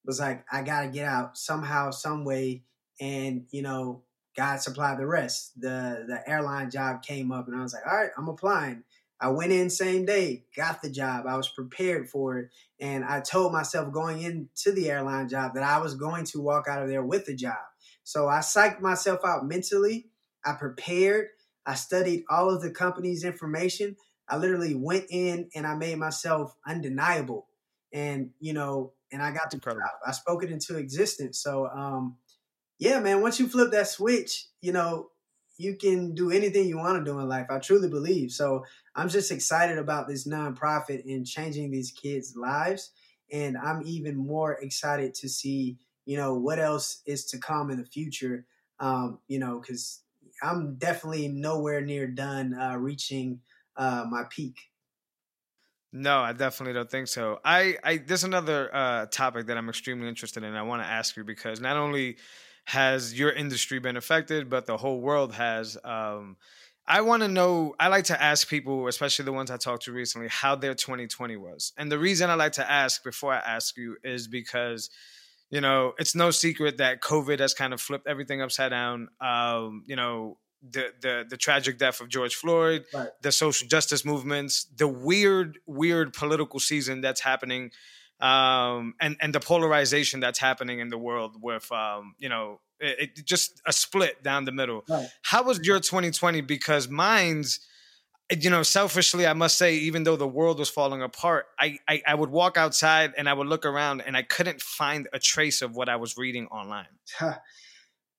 was 0.04 0.20
like, 0.20 0.44
I 0.50 0.62
got 0.62 0.82
to 0.82 0.88
get 0.88 1.06
out 1.06 1.38
somehow, 1.38 1.90
some 1.90 2.24
way. 2.24 2.64
And, 3.00 3.46
you 3.50 3.62
know, 3.62 4.02
God 4.36 4.60
supplied 4.60 4.98
the 4.98 5.06
rest. 5.06 5.60
The, 5.60 6.04
the 6.06 6.28
airline 6.28 6.70
job 6.70 7.02
came 7.02 7.32
up 7.32 7.46
and 7.48 7.56
I 7.56 7.62
was 7.62 7.74
like, 7.74 7.86
all 7.86 7.96
right, 7.96 8.10
I'm 8.16 8.28
applying. 8.28 8.84
I 9.20 9.28
went 9.28 9.52
in 9.52 9.70
same 9.70 10.04
day, 10.04 10.46
got 10.56 10.82
the 10.82 10.90
job. 10.90 11.26
I 11.28 11.36
was 11.36 11.48
prepared 11.48 12.08
for 12.08 12.38
it. 12.38 12.48
And 12.80 13.04
I 13.04 13.20
told 13.20 13.52
myself 13.52 13.92
going 13.92 14.20
into 14.20 14.72
the 14.72 14.90
airline 14.90 15.28
job 15.28 15.54
that 15.54 15.62
I 15.62 15.78
was 15.78 15.94
going 15.94 16.24
to 16.26 16.40
walk 16.40 16.66
out 16.68 16.82
of 16.82 16.88
there 16.88 17.04
with 17.04 17.28
a 17.28 17.34
job. 17.34 17.58
So 18.02 18.26
I 18.26 18.38
psyched 18.38 18.80
myself 18.80 19.20
out 19.24 19.46
mentally 19.46 20.08
I 20.44 20.52
prepared. 20.52 21.28
I 21.66 21.74
studied 21.74 22.24
all 22.30 22.50
of 22.50 22.62
the 22.62 22.70
company's 22.70 23.24
information. 23.24 23.96
I 24.28 24.36
literally 24.36 24.74
went 24.74 25.06
in 25.10 25.50
and 25.54 25.66
I 25.66 25.74
made 25.74 25.98
myself 25.98 26.54
undeniable. 26.66 27.46
And, 27.92 28.30
you 28.40 28.52
know, 28.52 28.92
and 29.12 29.22
I 29.22 29.30
got 29.30 29.50
the 29.50 29.58
job. 29.58 29.76
I 30.06 30.12
spoke 30.12 30.42
it 30.42 30.50
into 30.50 30.78
existence. 30.78 31.38
So, 31.38 31.66
um, 31.68 32.16
yeah, 32.78 32.98
man, 33.00 33.20
once 33.20 33.38
you 33.38 33.48
flip 33.48 33.70
that 33.72 33.88
switch, 33.88 34.46
you 34.60 34.72
know, 34.72 35.08
you 35.58 35.76
can 35.76 36.14
do 36.14 36.30
anything 36.30 36.66
you 36.66 36.78
want 36.78 36.98
to 36.98 37.10
do 37.10 37.18
in 37.20 37.28
life. 37.28 37.46
I 37.50 37.58
truly 37.58 37.88
believe. 37.88 38.32
So 38.32 38.64
I'm 38.96 39.08
just 39.08 39.30
excited 39.30 39.78
about 39.78 40.08
this 40.08 40.26
nonprofit 40.26 41.04
and 41.04 41.26
changing 41.26 41.70
these 41.70 41.92
kids' 41.92 42.34
lives. 42.34 42.90
And 43.30 43.56
I'm 43.56 43.82
even 43.86 44.16
more 44.16 44.54
excited 44.54 45.14
to 45.16 45.28
see, 45.28 45.78
you 46.06 46.16
know, 46.16 46.34
what 46.34 46.58
else 46.58 47.02
is 47.06 47.26
to 47.26 47.38
come 47.38 47.70
in 47.70 47.78
the 47.78 47.84
future. 47.84 48.46
Um, 48.80 49.20
you 49.28 49.38
know, 49.38 49.60
because 49.60 50.01
I'm 50.42 50.76
definitely 50.76 51.28
nowhere 51.28 51.80
near 51.80 52.06
done 52.06 52.54
uh, 52.54 52.76
reaching 52.76 53.40
uh, 53.76 54.04
my 54.10 54.24
peak. 54.28 54.58
No, 55.92 56.20
I 56.20 56.32
definitely 56.32 56.72
don't 56.72 56.90
think 56.90 57.08
so. 57.08 57.38
I, 57.44 57.76
I 57.84 57.98
there's 57.98 58.24
another 58.24 58.74
uh, 58.74 59.06
topic 59.06 59.46
that 59.46 59.58
I'm 59.58 59.68
extremely 59.68 60.08
interested 60.08 60.42
in. 60.42 60.54
I 60.54 60.62
want 60.62 60.82
to 60.82 60.88
ask 60.88 61.16
you 61.16 61.24
because 61.24 61.60
not 61.60 61.76
only 61.76 62.16
has 62.64 63.18
your 63.18 63.30
industry 63.30 63.78
been 63.78 63.96
affected, 63.96 64.48
but 64.48 64.66
the 64.66 64.76
whole 64.78 65.00
world 65.00 65.34
has. 65.34 65.76
Um, 65.84 66.38
I 66.86 67.02
want 67.02 67.22
to 67.22 67.28
know. 67.28 67.74
I 67.78 67.88
like 67.88 68.04
to 68.06 68.20
ask 68.20 68.48
people, 68.48 68.88
especially 68.88 69.26
the 69.26 69.32
ones 69.32 69.50
I 69.50 69.58
talked 69.58 69.84
to 69.84 69.92
recently, 69.92 70.28
how 70.28 70.54
their 70.56 70.74
2020 70.74 71.36
was. 71.36 71.72
And 71.76 71.92
the 71.92 71.98
reason 71.98 72.30
I 72.30 72.34
like 72.34 72.52
to 72.52 72.68
ask 72.68 73.04
before 73.04 73.34
I 73.34 73.38
ask 73.38 73.76
you 73.76 73.98
is 74.02 74.28
because, 74.28 74.88
you 75.52 75.60
know, 75.60 75.92
it's 75.98 76.14
no 76.14 76.30
secret 76.30 76.78
that 76.78 77.02
COVID 77.02 77.38
has 77.38 77.52
kind 77.52 77.74
of 77.74 77.80
flipped 77.80 78.08
everything 78.08 78.40
upside 78.40 78.70
down. 78.70 79.08
Um, 79.20 79.84
you 79.86 79.96
know, 79.96 80.38
the 80.68 80.86
the 81.02 81.26
the 81.28 81.36
tragic 81.36 81.78
death 81.78 82.00
of 82.00 82.08
George 82.08 82.34
Floyd, 82.34 82.86
right. 82.94 83.10
the 83.20 83.30
social 83.30 83.68
justice 83.68 84.02
movements, 84.02 84.64
the 84.64 84.88
weird 84.88 85.58
weird 85.66 86.14
political 86.14 86.58
season 86.58 87.02
that's 87.02 87.20
happening, 87.20 87.70
um, 88.18 88.94
and 88.98 89.18
and 89.20 89.34
the 89.34 89.40
polarization 89.40 90.20
that's 90.20 90.38
happening 90.38 90.78
in 90.78 90.88
the 90.88 90.96
world 90.96 91.36
with 91.38 91.70
um, 91.70 92.14
you 92.18 92.30
know 92.30 92.60
it, 92.80 93.10
it, 93.18 93.26
just 93.26 93.60
a 93.66 93.74
split 93.74 94.22
down 94.22 94.46
the 94.46 94.52
middle. 94.52 94.84
Right. 94.88 95.08
How 95.20 95.42
was 95.42 95.60
your 95.60 95.80
2020? 95.80 96.40
Because 96.40 96.88
mine's 96.88 97.60
you 98.40 98.50
know 98.50 98.62
selfishly 98.62 99.26
i 99.26 99.32
must 99.32 99.58
say 99.58 99.74
even 99.74 100.04
though 100.04 100.16
the 100.16 100.26
world 100.26 100.58
was 100.58 100.68
falling 100.68 101.02
apart 101.02 101.46
I, 101.58 101.78
I, 101.88 102.02
I 102.06 102.14
would 102.14 102.30
walk 102.30 102.56
outside 102.56 103.12
and 103.16 103.28
i 103.28 103.32
would 103.32 103.46
look 103.46 103.64
around 103.66 104.00
and 104.02 104.16
i 104.16 104.22
couldn't 104.22 104.60
find 104.60 105.08
a 105.12 105.18
trace 105.18 105.62
of 105.62 105.74
what 105.74 105.88
i 105.88 105.96
was 105.96 106.16
reading 106.16 106.46
online 106.48 106.86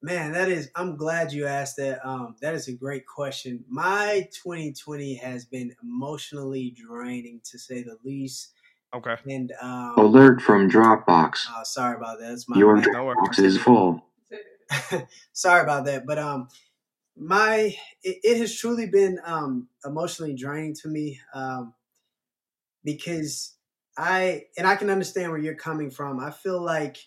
Man, 0.06 0.34
that 0.34 0.50
is. 0.50 0.70
I'm 0.76 0.98
glad 0.98 1.32
you 1.32 1.48
asked 1.48 1.78
that. 1.78 2.06
Um, 2.06 2.36
that 2.42 2.54
is 2.54 2.68
a 2.68 2.74
great 2.74 3.08
question. 3.08 3.64
My 3.70 4.28
2020 4.44 5.16
has 5.16 5.46
been 5.46 5.74
emotionally 5.82 6.76
draining, 6.76 7.40
to 7.50 7.58
say 7.58 7.84
the 7.84 7.98
least. 8.04 8.52
Okay. 8.94 9.16
And 9.30 9.54
um, 9.62 9.94
alert 9.98 10.42
from 10.42 10.70
Dropbox. 10.70 11.46
Oh, 11.50 11.62
sorry 11.64 11.96
about 11.96 12.20
that. 12.20 12.28
That's 12.28 12.50
my 12.50 12.58
your 12.58 12.76
bad. 12.76 12.88
Dropbox 12.88 13.40
is 13.40 13.58
full. 13.58 14.06
sorry 15.32 15.64
about 15.64 15.86
that, 15.86 16.06
but 16.06 16.18
um, 16.20 16.50
my 17.16 17.76
it, 18.04 18.18
it 18.24 18.38
has 18.38 18.56
truly 18.56 18.88
been 18.88 19.20
um 19.26 19.68
emotionally 19.86 20.34
draining 20.34 20.74
to 20.74 20.88
me 20.88 21.20
um 21.34 21.74
because 22.84 23.56
I 23.98 24.46
and 24.58 24.68
I 24.68 24.76
can 24.76 24.90
understand 24.90 25.32
where 25.32 25.40
you're 25.40 25.56
coming 25.56 25.92
from. 25.92 26.20
I 26.20 26.32
feel 26.32 26.62
like 26.62 26.98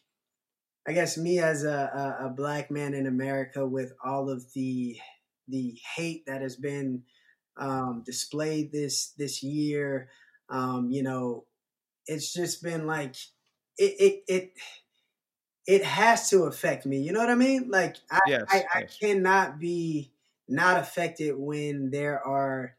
I 0.87 0.93
guess 0.93 1.19
me 1.19 1.41
as 1.41 1.65
a, 1.65 2.17
a, 2.21 2.27
a, 2.27 2.29
black 2.31 2.71
man 2.71 2.95
in 2.95 3.09
America 3.09 3.67
with 3.67 3.93
all 4.05 4.31
of 4.31 4.45
the 4.53 4.97
the 5.49 5.77
hate 5.97 6.27
that 6.27 6.43
has 6.43 6.57
been 6.57 7.03
um, 7.57 8.03
displayed 8.07 8.71
this 8.71 9.13
this 9.19 9.43
year, 9.43 10.09
um, 10.49 10.91
you 10.91 11.03
know, 11.03 11.45
it's 12.07 12.33
just 12.33 12.63
been 12.63 12.87
like 12.87 13.17
it 13.79 13.95
it 13.99 14.23
it 14.29 14.53
it 15.67 15.85
has 15.85 16.31
to 16.31 16.45
affect 16.45 16.87
me. 16.87 16.99
You 16.99 17.13
know 17.13 17.21
what 17.21 17.31
I 17.31 17.35
mean? 17.35 17.69
Like 17.69 17.97
I 18.11 18.21
yes, 18.27 18.45
I, 18.51 18.57
yes. 18.57 18.67
I 18.75 18.83
cannot 19.05 19.59
be 19.59 20.11
not 20.49 20.79
affected 20.79 21.35
when 21.37 21.91
there 21.91 22.25
are 22.25 22.77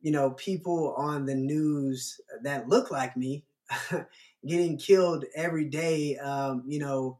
you 0.00 0.10
know 0.10 0.30
people 0.32 0.94
on 0.96 1.26
the 1.26 1.34
news 1.34 2.20
that 2.42 2.68
look 2.68 2.90
like 2.90 3.16
me 3.16 3.44
getting 4.46 4.76
killed 4.76 5.24
every 5.34 5.64
day, 5.64 6.16
um, 6.18 6.62
you 6.66 6.78
know, 6.78 7.18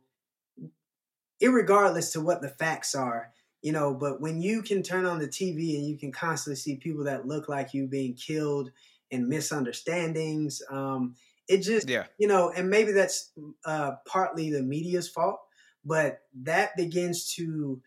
regardless 1.42 2.12
to 2.12 2.20
what 2.20 2.42
the 2.42 2.48
facts 2.48 2.94
are, 2.94 3.32
you 3.62 3.72
know, 3.72 3.94
but 3.94 4.20
when 4.20 4.40
you 4.40 4.62
can 4.62 4.82
turn 4.82 5.06
on 5.06 5.18
the 5.18 5.28
TV 5.28 5.76
and 5.76 5.86
you 5.86 5.96
can 5.96 6.12
constantly 6.12 6.56
see 6.56 6.76
people 6.76 7.04
that 7.04 7.26
look 7.26 7.48
like 7.48 7.74
you 7.74 7.86
being 7.86 8.14
killed 8.14 8.70
and 9.10 9.28
misunderstandings, 9.28 10.62
um, 10.70 11.14
it 11.48 11.58
just, 11.58 11.88
yeah. 11.88 12.04
you 12.18 12.28
know, 12.28 12.50
and 12.50 12.70
maybe 12.70 12.92
that's 12.92 13.32
uh, 13.64 13.92
partly 14.06 14.50
the 14.50 14.62
media's 14.62 15.08
fault, 15.08 15.40
but 15.84 16.20
that 16.42 16.76
begins 16.76 17.34
to, 17.34 17.80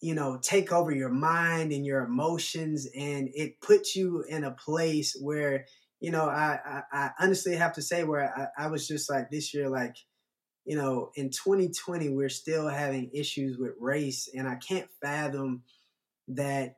you 0.00 0.14
know, 0.14 0.38
take 0.42 0.72
over 0.72 0.90
your 0.90 1.08
mind 1.08 1.72
and 1.72 1.86
your 1.86 2.04
emotions, 2.04 2.86
and 2.96 3.30
it 3.34 3.60
puts 3.60 3.96
you 3.96 4.24
in 4.28 4.44
a 4.44 4.50
place 4.50 5.16
where 5.20 5.66
you 6.00 6.10
know, 6.10 6.28
I, 6.28 6.58
I, 6.64 6.82
I 6.92 7.10
honestly 7.20 7.56
have 7.56 7.72
to 7.74 7.82
say 7.82 8.04
where 8.04 8.52
I, 8.56 8.64
I 8.64 8.66
was 8.68 8.86
just 8.86 9.10
like 9.10 9.30
this 9.30 9.54
year, 9.54 9.68
like, 9.68 9.96
you 10.64 10.76
know, 10.76 11.10
in 11.14 11.30
2020, 11.30 12.10
we're 12.10 12.28
still 12.28 12.68
having 12.68 13.10
issues 13.14 13.56
with 13.56 13.72
race. 13.80 14.28
And 14.34 14.48
I 14.48 14.56
can't 14.56 14.88
fathom 15.00 15.62
that 16.28 16.76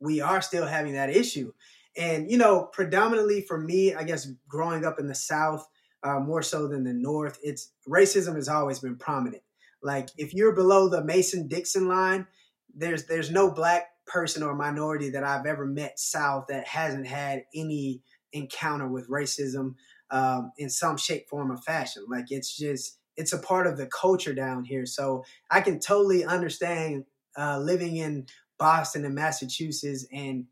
we 0.00 0.20
are 0.20 0.42
still 0.42 0.66
having 0.66 0.94
that 0.94 1.10
issue. 1.10 1.52
And, 1.96 2.30
you 2.30 2.38
know, 2.38 2.64
predominantly 2.72 3.42
for 3.42 3.58
me, 3.58 3.94
I 3.94 4.02
guess 4.04 4.28
growing 4.48 4.84
up 4.84 4.98
in 4.98 5.06
the 5.06 5.14
South, 5.14 5.66
uh, 6.02 6.20
more 6.20 6.42
so 6.42 6.68
than 6.68 6.84
the 6.84 6.92
North, 6.92 7.38
it's 7.42 7.70
racism 7.88 8.34
has 8.34 8.48
always 8.48 8.78
been 8.80 8.96
prominent. 8.96 9.42
Like 9.82 10.08
if 10.16 10.34
you're 10.34 10.54
below 10.54 10.88
the 10.88 11.04
Mason 11.04 11.48
Dixon 11.48 11.88
line, 11.88 12.26
there's 12.74 13.06
there's 13.06 13.30
no 13.30 13.50
black 13.50 13.86
person 14.06 14.42
or 14.42 14.54
minority 14.54 15.10
that 15.10 15.24
I've 15.24 15.46
ever 15.46 15.66
met 15.66 15.98
South 15.98 16.46
that 16.48 16.66
hasn't 16.66 17.06
had 17.06 17.44
any 17.54 18.02
encounter 18.32 18.88
with 18.88 19.08
racism 19.08 19.74
um, 20.10 20.52
in 20.58 20.68
some 20.68 20.96
shape, 20.96 21.28
form, 21.28 21.52
or 21.52 21.56
fashion. 21.56 22.04
Like 22.08 22.26
it's 22.30 22.56
just 22.56 22.98
it's 23.16 23.32
a 23.32 23.38
part 23.38 23.66
of 23.66 23.76
the 23.76 23.86
culture 23.86 24.34
down 24.34 24.64
here. 24.64 24.86
So 24.86 25.24
I 25.50 25.60
can 25.60 25.78
totally 25.78 26.24
understand 26.24 27.04
uh, 27.38 27.58
living 27.58 27.96
in 27.96 28.26
Boston 28.58 29.04
and 29.04 29.14
Massachusetts 29.14 30.06
and 30.12 30.46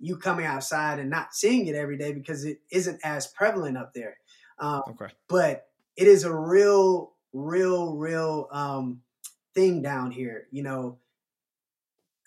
you 0.00 0.16
coming 0.16 0.46
outside 0.46 0.98
and 0.98 1.10
not 1.10 1.34
seeing 1.34 1.66
it 1.66 1.74
every 1.74 1.96
day 1.96 2.12
because 2.12 2.44
it 2.44 2.60
isn't 2.70 3.00
as 3.04 3.26
prevalent 3.28 3.76
up 3.76 3.92
there. 3.94 4.16
Um, 4.58 4.82
okay. 4.88 5.12
But 5.28 5.66
it 5.96 6.06
is 6.06 6.24
a 6.24 6.34
real, 6.34 7.12
real, 7.32 7.96
real 7.96 8.48
um, 8.52 9.00
thing 9.54 9.82
down 9.82 10.10
here. 10.10 10.46
You 10.50 10.62
know, 10.62 10.98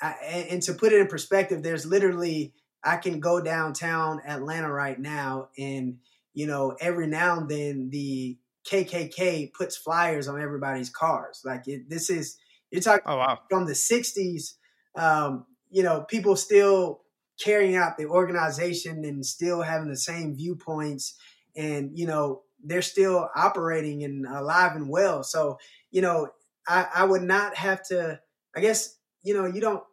I, 0.01 0.47
and, 0.49 0.61
to 0.63 0.73
put 0.73 0.93
it 0.93 0.99
in 0.99 1.07
perspective, 1.07 1.63
there's 1.63 1.85
literally 1.85 2.53
I 2.83 2.97
can 2.97 3.19
go 3.19 3.41
downtown 3.41 4.21
Atlanta 4.25 4.71
right 4.71 4.99
now, 4.99 5.49
and 5.57 5.97
you 6.33 6.47
know, 6.47 6.75
every 6.79 7.07
now 7.07 7.37
and 7.37 7.49
then 7.49 7.89
the 7.89 8.37
KKK 8.69 9.53
puts 9.53 9.77
flyers 9.77 10.27
on 10.27 10.41
everybody's 10.41 10.89
cars. 10.89 11.41
Like 11.45 11.67
it, 11.67 11.89
this 11.89 12.09
is 12.09 12.37
you're 12.71 12.81
talking 12.81 13.03
oh, 13.05 13.17
wow. 13.17 13.39
from 13.49 13.65
the 13.65 13.73
'60s. 13.73 14.53
Um, 14.95 15.45
you 15.69 15.83
know, 15.83 16.01
people 16.01 16.35
still 16.35 17.01
carrying 17.43 17.75
out 17.75 17.97
the 17.97 18.05
organization 18.05 19.03
and 19.05 19.25
still 19.25 19.61
having 19.61 19.89
the 19.89 19.97
same 19.97 20.35
viewpoints, 20.35 21.17
and 21.55 21.97
you 21.97 22.05
know, 22.05 22.43
they're 22.63 22.81
still 22.81 23.29
operating 23.35 24.03
and 24.03 24.25
alive 24.25 24.75
and 24.75 24.89
well. 24.89 25.23
So, 25.23 25.57
you 25.89 26.01
know, 26.01 26.29
I, 26.67 26.87
I 26.95 27.03
would 27.05 27.23
not 27.23 27.55
have 27.55 27.83
to. 27.87 28.19
I 28.55 28.61
guess 28.61 28.97
you 29.23 29.33
know, 29.33 29.45
you 29.45 29.61
don't 29.61 29.83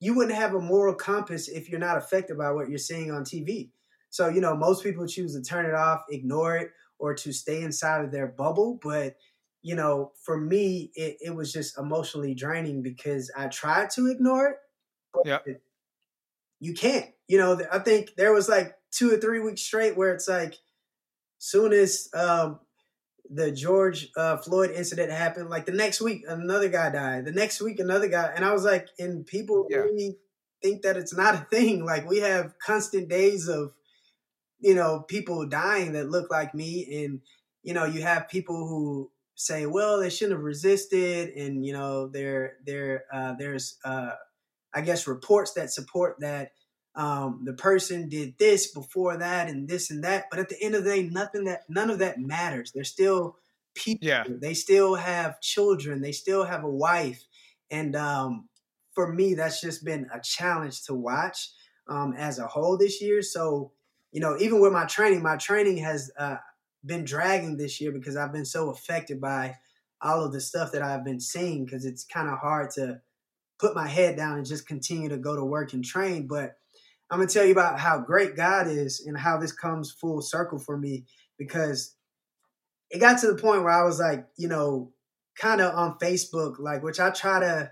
you 0.00 0.14
wouldn't 0.14 0.36
have 0.36 0.54
a 0.54 0.60
moral 0.60 0.94
compass 0.94 1.48
if 1.48 1.68
you're 1.68 1.80
not 1.80 1.96
affected 1.96 2.38
by 2.38 2.50
what 2.50 2.68
you're 2.68 2.78
seeing 2.78 3.10
on 3.10 3.24
TV. 3.24 3.70
So, 4.10 4.28
you 4.28 4.40
know, 4.40 4.56
most 4.56 4.82
people 4.82 5.06
choose 5.06 5.34
to 5.34 5.42
turn 5.42 5.66
it 5.66 5.74
off, 5.74 6.04
ignore 6.08 6.56
it, 6.56 6.70
or 6.98 7.14
to 7.14 7.32
stay 7.32 7.62
inside 7.62 8.04
of 8.04 8.12
their 8.12 8.28
bubble. 8.28 8.78
But, 8.82 9.16
you 9.62 9.74
know, 9.74 10.12
for 10.22 10.40
me, 10.40 10.92
it, 10.94 11.18
it 11.20 11.34
was 11.34 11.52
just 11.52 11.78
emotionally 11.78 12.34
draining 12.34 12.82
because 12.82 13.30
I 13.36 13.48
tried 13.48 13.90
to 13.90 14.06
ignore 14.06 14.50
it. 14.50 14.56
yeah. 15.24 15.38
You 16.60 16.74
can't. 16.74 17.06
You 17.28 17.38
know, 17.38 17.60
I 17.70 17.78
think 17.78 18.14
there 18.16 18.32
was 18.32 18.48
like 18.48 18.74
two 18.90 19.12
or 19.12 19.18
three 19.18 19.40
weeks 19.40 19.62
straight 19.62 19.96
where 19.96 20.12
it's 20.12 20.28
like, 20.28 20.54
soon 21.38 21.72
as 21.72 22.08
um, 22.14 22.60
the 23.30 23.50
George 23.52 24.08
uh, 24.16 24.36
Floyd 24.38 24.70
incident 24.70 25.10
happened, 25.10 25.50
like 25.50 25.66
the 25.66 25.72
next 25.72 26.00
week, 26.00 26.24
another 26.28 26.68
guy 26.68 26.90
died. 26.90 27.24
The 27.24 27.32
next 27.32 27.60
week, 27.60 27.78
another 27.78 28.08
guy. 28.08 28.32
And 28.34 28.44
I 28.44 28.52
was 28.52 28.64
like, 28.64 28.88
and 28.98 29.26
people 29.26 29.66
yeah. 29.70 29.78
really 29.78 30.16
think 30.62 30.82
that 30.82 30.96
it's 30.96 31.14
not 31.14 31.34
a 31.34 31.38
thing. 31.50 31.84
Like 31.84 32.08
we 32.08 32.18
have 32.18 32.54
constant 32.58 33.08
days 33.08 33.48
of, 33.48 33.72
you 34.60 34.74
know, 34.74 35.04
people 35.06 35.46
dying 35.46 35.92
that 35.92 36.10
look 36.10 36.30
like 36.30 36.54
me. 36.54 37.04
And, 37.04 37.20
you 37.62 37.74
know, 37.74 37.84
you 37.84 38.02
have 38.02 38.28
people 38.28 38.66
who 38.68 39.10
say, 39.34 39.66
well, 39.66 40.00
they 40.00 40.10
shouldn't 40.10 40.38
have 40.38 40.44
resisted. 40.44 41.28
And, 41.30 41.64
you 41.64 41.72
know, 41.72 42.08
there, 42.08 42.54
there, 42.66 43.04
uh, 43.12 43.34
there's, 43.38 43.76
uh, 43.84 44.12
I 44.78 44.80
guess, 44.80 45.08
reports 45.08 45.54
that 45.54 45.72
support 45.72 46.20
that 46.20 46.52
um, 46.94 47.42
the 47.44 47.52
person 47.52 48.08
did 48.08 48.38
this 48.38 48.72
before 48.72 49.16
that 49.16 49.48
and 49.48 49.68
this 49.68 49.90
and 49.90 50.04
that. 50.04 50.26
But 50.30 50.38
at 50.38 50.48
the 50.48 50.62
end 50.62 50.76
of 50.76 50.84
the 50.84 50.90
day, 50.90 51.02
nothing 51.02 51.44
that 51.44 51.62
none 51.68 51.90
of 51.90 51.98
that 51.98 52.20
matters. 52.20 52.70
They're 52.70 52.84
still 52.84 53.36
people. 53.74 54.06
Yeah. 54.06 54.24
They 54.28 54.54
still 54.54 54.94
have 54.94 55.40
children. 55.40 56.00
They 56.00 56.12
still 56.12 56.44
have 56.44 56.62
a 56.62 56.70
wife. 56.70 57.24
And 57.72 57.96
um, 57.96 58.48
for 58.94 59.12
me, 59.12 59.34
that's 59.34 59.60
just 59.60 59.84
been 59.84 60.08
a 60.14 60.20
challenge 60.20 60.84
to 60.84 60.94
watch 60.94 61.50
um, 61.88 62.14
as 62.16 62.38
a 62.38 62.46
whole 62.46 62.78
this 62.78 63.02
year. 63.02 63.20
So, 63.22 63.72
you 64.12 64.20
know, 64.20 64.36
even 64.38 64.60
with 64.60 64.72
my 64.72 64.84
training, 64.84 65.24
my 65.24 65.36
training 65.36 65.78
has 65.78 66.10
uh, 66.16 66.36
been 66.86 67.04
dragging 67.04 67.56
this 67.56 67.80
year 67.80 67.90
because 67.90 68.16
I've 68.16 68.32
been 68.32 68.44
so 68.44 68.70
affected 68.70 69.20
by 69.20 69.56
all 70.00 70.24
of 70.24 70.32
the 70.32 70.40
stuff 70.40 70.70
that 70.70 70.82
I've 70.82 71.04
been 71.04 71.20
seeing 71.20 71.64
because 71.64 71.84
it's 71.84 72.04
kind 72.04 72.28
of 72.28 72.38
hard 72.38 72.70
to 72.72 73.00
put 73.58 73.74
my 73.74 73.88
head 73.88 74.16
down 74.16 74.38
and 74.38 74.46
just 74.46 74.68
continue 74.68 75.08
to 75.08 75.16
go 75.16 75.36
to 75.36 75.44
work 75.44 75.72
and 75.72 75.84
train. 75.84 76.26
But 76.26 76.56
I'm 77.10 77.18
gonna 77.18 77.28
tell 77.28 77.44
you 77.44 77.52
about 77.52 77.78
how 77.78 77.98
great 77.98 78.36
God 78.36 78.68
is 78.68 79.04
and 79.06 79.16
how 79.16 79.38
this 79.38 79.52
comes 79.52 79.90
full 79.90 80.20
circle 80.20 80.58
for 80.58 80.76
me 80.76 81.04
because 81.38 81.94
it 82.90 83.00
got 83.00 83.20
to 83.20 83.26
the 83.26 83.40
point 83.40 83.62
where 83.62 83.72
I 83.72 83.84
was 83.84 83.98
like, 83.98 84.26
you 84.36 84.48
know, 84.48 84.92
kind 85.36 85.60
of 85.60 85.74
on 85.74 85.98
Facebook, 85.98 86.58
like 86.58 86.82
which 86.82 87.00
I 87.00 87.10
try 87.10 87.40
to 87.40 87.70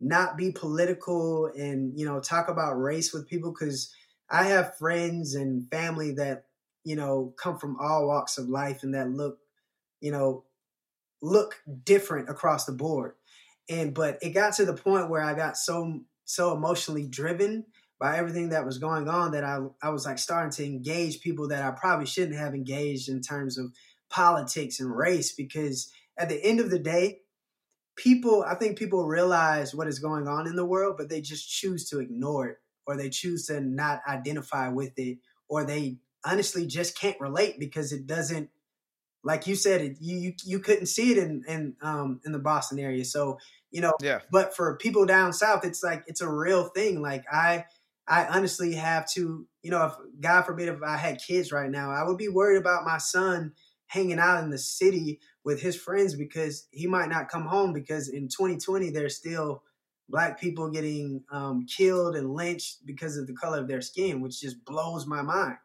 not 0.00 0.36
be 0.36 0.50
political 0.50 1.46
and 1.46 1.98
you 1.98 2.04
know 2.04 2.20
talk 2.20 2.48
about 2.48 2.80
race 2.80 3.12
with 3.12 3.28
people 3.28 3.52
because 3.52 3.94
I 4.28 4.44
have 4.44 4.76
friends 4.76 5.34
and 5.34 5.68
family 5.70 6.12
that 6.12 6.46
you 6.84 6.96
know 6.96 7.34
come 7.36 7.58
from 7.58 7.76
all 7.80 8.08
walks 8.08 8.38
of 8.38 8.48
life 8.48 8.82
and 8.82 8.94
that 8.94 9.10
look, 9.10 9.38
you 10.00 10.10
know, 10.10 10.44
look 11.20 11.62
different 11.84 12.28
across 12.28 12.64
the 12.64 12.72
board. 12.72 13.14
And 13.68 13.94
but 13.94 14.18
it 14.22 14.30
got 14.30 14.54
to 14.54 14.64
the 14.64 14.74
point 14.74 15.10
where 15.10 15.22
I 15.22 15.34
got 15.34 15.56
so 15.56 16.00
so 16.24 16.54
emotionally 16.54 17.06
driven 17.06 17.64
by 17.98 18.16
everything 18.16 18.48
that 18.48 18.66
was 18.66 18.78
going 18.78 19.08
on 19.08 19.32
that 19.32 19.44
I 19.44 19.60
I 19.82 19.90
was 19.90 20.04
like 20.04 20.18
starting 20.18 20.50
to 20.52 20.64
engage 20.64 21.20
people 21.20 21.48
that 21.48 21.62
I 21.62 21.70
probably 21.70 22.06
shouldn't 22.06 22.36
have 22.38 22.54
engaged 22.54 23.08
in 23.08 23.20
terms 23.20 23.58
of 23.58 23.72
politics 24.10 24.80
and 24.80 24.94
race 24.94 25.32
because 25.32 25.90
at 26.18 26.28
the 26.28 26.42
end 26.44 26.60
of 26.60 26.70
the 26.70 26.78
day 26.78 27.20
people 27.96 28.44
I 28.46 28.54
think 28.56 28.78
people 28.78 29.06
realize 29.06 29.74
what 29.74 29.86
is 29.86 29.98
going 29.98 30.26
on 30.26 30.46
in 30.46 30.56
the 30.56 30.66
world 30.66 30.96
but 30.98 31.08
they 31.08 31.20
just 31.20 31.48
choose 31.48 31.88
to 31.90 32.00
ignore 32.00 32.48
it 32.48 32.56
or 32.86 32.96
they 32.96 33.08
choose 33.08 33.46
to 33.46 33.60
not 33.60 34.00
identify 34.08 34.68
with 34.68 34.98
it 34.98 35.18
or 35.48 35.64
they 35.64 35.98
honestly 36.24 36.66
just 36.66 36.98
can't 36.98 37.20
relate 37.20 37.58
because 37.58 37.92
it 37.92 38.06
doesn't 38.06 38.50
like 39.24 39.46
you 39.46 39.54
said 39.54 39.80
it 39.80 39.96
you 40.00 40.16
you, 40.16 40.32
you 40.44 40.58
couldn't 40.58 40.86
see 40.86 41.12
it 41.12 41.18
in 41.18 41.44
in 41.48 41.76
um 41.82 42.20
in 42.24 42.32
the 42.32 42.38
Boston 42.38 42.78
area. 42.78 43.04
So 43.04 43.38
you 43.70 43.80
know 43.80 43.92
yeah. 44.00 44.20
but 44.30 44.54
for 44.54 44.76
people 44.76 45.06
down 45.06 45.32
south 45.32 45.64
it's 45.64 45.82
like 45.82 46.04
it's 46.06 46.20
a 46.20 46.30
real 46.30 46.64
thing. 46.64 47.02
Like 47.02 47.24
I 47.30 47.64
I 48.06 48.26
honestly 48.26 48.74
have 48.74 49.08
to, 49.12 49.46
you 49.62 49.70
know, 49.70 49.86
if 49.86 49.92
God 50.20 50.42
forbid 50.42 50.68
if 50.68 50.82
I 50.82 50.96
had 50.96 51.22
kids 51.24 51.52
right 51.52 51.70
now, 51.70 51.90
I 51.90 52.02
would 52.02 52.18
be 52.18 52.28
worried 52.28 52.58
about 52.58 52.84
my 52.84 52.98
son 52.98 53.52
hanging 53.86 54.18
out 54.18 54.42
in 54.42 54.50
the 54.50 54.58
city 54.58 55.20
with 55.44 55.60
his 55.60 55.76
friends 55.76 56.14
because 56.14 56.66
he 56.70 56.86
might 56.86 57.08
not 57.08 57.28
come 57.28 57.46
home 57.46 57.72
because 57.72 58.08
in 58.08 58.28
2020 58.28 58.90
there's 58.90 59.16
still 59.16 59.62
black 60.08 60.40
people 60.40 60.70
getting 60.70 61.22
um, 61.30 61.66
killed 61.66 62.16
and 62.16 62.34
lynched 62.34 62.84
because 62.84 63.16
of 63.16 63.26
the 63.26 63.34
color 63.34 63.58
of 63.60 63.68
their 63.68 63.80
skin, 63.80 64.20
which 64.20 64.40
just 64.40 64.64
blows 64.64 65.06
my 65.06 65.22
mind. 65.22 65.56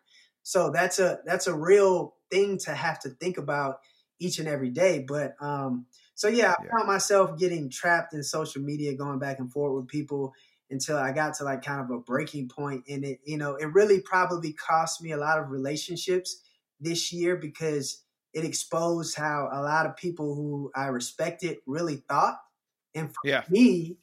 So 0.43 0.71
that's 0.71 0.99
a 0.99 1.19
that's 1.25 1.47
a 1.47 1.55
real 1.55 2.15
thing 2.29 2.57
to 2.59 2.73
have 2.73 2.99
to 3.01 3.09
think 3.09 3.37
about 3.37 3.79
each 4.19 4.39
and 4.39 4.47
every 4.47 4.69
day. 4.69 5.05
But 5.07 5.35
um, 5.41 5.85
so 6.15 6.27
yeah, 6.27 6.55
I 6.59 6.63
yeah. 6.63 6.71
found 6.71 6.87
myself 6.87 7.37
getting 7.37 7.69
trapped 7.69 8.13
in 8.13 8.23
social 8.23 8.61
media, 8.61 8.95
going 8.95 9.19
back 9.19 9.39
and 9.39 9.51
forth 9.51 9.75
with 9.75 9.87
people 9.87 10.33
until 10.69 10.97
I 10.97 11.11
got 11.11 11.35
to 11.35 11.43
like 11.43 11.63
kind 11.63 11.81
of 11.81 11.89
a 11.91 11.99
breaking 11.99 12.49
point 12.49 12.83
in 12.87 13.03
it. 13.03 13.19
You 13.25 13.37
know, 13.37 13.55
it 13.55 13.73
really 13.73 14.01
probably 14.01 14.53
cost 14.53 15.01
me 15.01 15.11
a 15.11 15.17
lot 15.17 15.39
of 15.39 15.49
relationships 15.49 16.41
this 16.79 17.11
year 17.13 17.35
because 17.35 18.03
it 18.33 18.43
exposed 18.43 19.15
how 19.17 19.49
a 19.51 19.61
lot 19.61 19.85
of 19.85 19.95
people 19.95 20.35
who 20.35 20.71
I 20.75 20.87
respected 20.87 21.57
really 21.65 22.03
thought. 22.07 22.37
And 22.93 23.09
for 23.09 23.21
yeah. 23.23 23.43
me, 23.49 23.97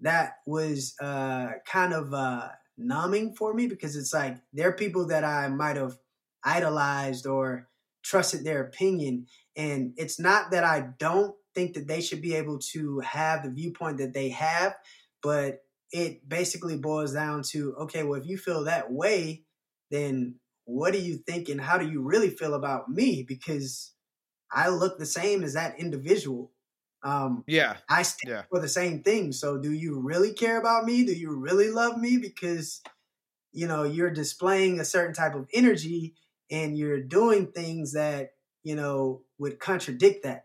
that 0.00 0.34
was 0.46 0.94
uh, 1.00 1.52
kind 1.66 1.92
of 1.92 2.12
uh, 2.12 2.48
numbing 2.76 3.34
for 3.34 3.54
me 3.54 3.66
because 3.66 3.96
it's 3.96 4.12
like 4.12 4.36
they're 4.52 4.72
people 4.72 5.06
that 5.08 5.24
I 5.24 5.48
might 5.48 5.76
have 5.76 5.96
idolized 6.44 7.26
or 7.26 7.68
trusted 8.02 8.44
their 8.44 8.62
opinion. 8.62 9.26
And 9.56 9.92
it's 9.96 10.18
not 10.18 10.50
that 10.52 10.64
I 10.64 10.88
don't 10.98 11.34
think 11.54 11.74
that 11.74 11.86
they 11.86 12.00
should 12.00 12.22
be 12.22 12.34
able 12.34 12.58
to 12.58 13.00
have 13.00 13.42
the 13.42 13.50
viewpoint 13.50 13.98
that 13.98 14.14
they 14.14 14.30
have, 14.30 14.74
but 15.22 15.58
it 15.92 16.28
basically 16.28 16.76
boils 16.76 17.12
down 17.12 17.42
to 17.42 17.74
okay, 17.74 18.02
well, 18.02 18.20
if 18.20 18.26
you 18.26 18.38
feel 18.38 18.64
that 18.64 18.92
way, 18.92 19.44
then 19.90 20.36
what 20.64 20.92
do 20.92 21.00
you 21.00 21.16
think 21.16 21.48
and 21.48 21.60
how 21.60 21.78
do 21.78 21.88
you 21.88 22.00
really 22.00 22.30
feel 22.30 22.54
about 22.54 22.88
me? 22.88 23.24
Because 23.26 23.92
I 24.52 24.68
look 24.68 24.98
the 24.98 25.06
same 25.06 25.42
as 25.42 25.54
that 25.54 25.78
individual. 25.78 26.52
Um, 27.02 27.44
yeah, 27.46 27.76
I 27.88 28.02
stand 28.02 28.34
yeah. 28.34 28.42
for 28.50 28.60
the 28.60 28.68
same 28.68 29.02
thing. 29.02 29.32
So, 29.32 29.56
do 29.56 29.72
you 29.72 29.98
really 29.98 30.32
care 30.32 30.58
about 30.58 30.84
me? 30.84 31.04
Do 31.04 31.12
you 31.12 31.34
really 31.34 31.70
love 31.70 31.96
me? 31.96 32.18
Because 32.18 32.82
you 33.52 33.66
know 33.66 33.84
you're 33.84 34.10
displaying 34.10 34.78
a 34.78 34.84
certain 34.84 35.14
type 35.14 35.34
of 35.34 35.48
energy 35.52 36.14
and 36.50 36.76
you're 36.76 37.02
doing 37.02 37.48
things 37.48 37.92
that 37.92 38.30
you 38.62 38.74
know 38.74 39.22
would 39.38 39.58
contradict 39.58 40.24
that. 40.24 40.44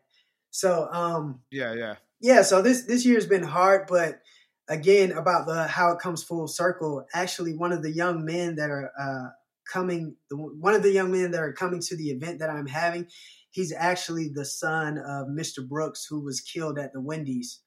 So, 0.51 0.87
um, 0.91 1.41
yeah, 1.51 1.73
yeah, 1.73 1.95
yeah. 2.21 2.41
So 2.41 2.61
this 2.61 2.83
this 2.83 3.05
year 3.05 3.15
has 3.15 3.27
been 3.27 3.43
hard, 3.43 3.87
but 3.87 4.21
again 4.67 5.11
about 5.11 5.45
the 5.47 5.67
how 5.67 5.91
it 5.91 5.99
comes 5.99 6.23
full 6.23 6.47
circle. 6.47 7.05
Actually, 7.13 7.55
one 7.55 7.71
of 7.71 7.83
the 7.83 7.91
young 7.91 8.25
men 8.25 8.55
that 8.55 8.69
are 8.69 8.91
uh, 8.99 9.29
coming, 9.71 10.15
one 10.31 10.73
of 10.73 10.83
the 10.83 10.91
young 10.91 11.11
men 11.11 11.31
that 11.31 11.41
are 11.41 11.53
coming 11.53 11.81
to 11.81 11.97
the 11.97 12.09
event 12.09 12.39
that 12.39 12.49
I'm 12.49 12.67
having, 12.67 13.07
he's 13.51 13.73
actually 13.73 14.29
the 14.29 14.45
son 14.45 14.97
of 14.97 15.27
Mr. 15.27 15.67
Brooks, 15.67 16.05
who 16.09 16.21
was 16.21 16.41
killed 16.41 16.79
at 16.79 16.93
the 16.93 17.01
Wendy's. 17.01 17.61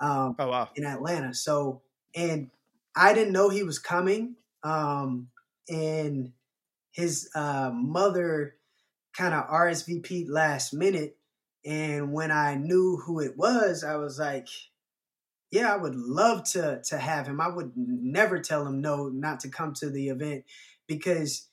Um, 0.00 0.34
oh 0.38 0.48
wow! 0.48 0.68
In 0.74 0.84
Atlanta. 0.84 1.34
So, 1.34 1.82
and 2.14 2.50
I 2.96 3.14
didn't 3.14 3.32
know 3.32 3.48
he 3.48 3.62
was 3.62 3.78
coming. 3.78 4.36
Um, 4.64 5.28
and 5.68 6.32
his 6.92 7.28
uh, 7.34 7.70
mother 7.74 8.54
kind 9.16 9.34
of 9.34 9.48
RSVP'd 9.48 10.28
last 10.28 10.72
minute. 10.72 11.16
And 11.64 12.12
when 12.12 12.30
I 12.30 12.54
knew 12.54 12.96
who 13.04 13.20
it 13.20 13.36
was, 13.36 13.84
I 13.84 13.96
was 13.96 14.18
like, 14.18 14.48
yeah, 15.50 15.72
I 15.72 15.76
would 15.76 15.94
love 15.94 16.44
to 16.52 16.80
to 16.86 16.98
have 16.98 17.26
him. 17.26 17.40
I 17.40 17.48
would 17.48 17.72
never 17.76 18.40
tell 18.40 18.66
him 18.66 18.80
no 18.80 19.08
not 19.08 19.40
to 19.40 19.48
come 19.48 19.74
to 19.74 19.90
the 19.90 20.08
event 20.08 20.44
because 20.88 21.48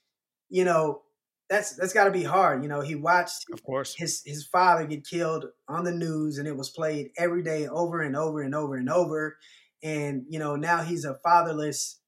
you 0.50 0.64
know 0.64 1.02
that's 1.50 1.76
that's 1.76 1.94
got 1.94 2.06
to 2.06 2.12
be 2.12 2.24
hard. 2.24 2.64
You 2.64 2.70
know, 2.70 2.80
he 2.80 2.96
watched 2.96 3.46
of 3.52 3.62
course 3.62 3.94
his 3.94 4.24
his 4.26 4.46
father 4.46 4.86
get 4.86 5.06
killed 5.06 5.48
on 5.68 5.84
the 5.84 5.92
news 5.92 6.38
and 6.38 6.48
it 6.48 6.56
was 6.56 6.70
played 6.70 7.12
every 7.18 7.44
day 7.44 7.68
over 7.68 8.02
and 8.02 8.16
over 8.16 8.42
and 8.42 8.56
over 8.56 8.78
and 8.78 8.90
over 8.90 9.38
and 9.84 10.26
you 10.30 10.40
know, 10.40 10.56
now 10.56 10.82
he's 10.82 11.06
a 11.06 11.20
fatherless 11.24 12.00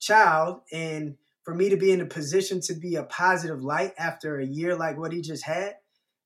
child 0.00 0.60
and 0.72 1.16
for 1.48 1.54
me 1.54 1.70
to 1.70 1.78
be 1.78 1.92
in 1.92 2.02
a 2.02 2.04
position 2.04 2.60
to 2.60 2.74
be 2.74 2.96
a 2.96 3.04
positive 3.04 3.62
light 3.62 3.94
after 3.96 4.38
a 4.38 4.44
year 4.44 4.76
like 4.76 4.98
what 4.98 5.14
he 5.14 5.22
just 5.22 5.42
had, 5.42 5.76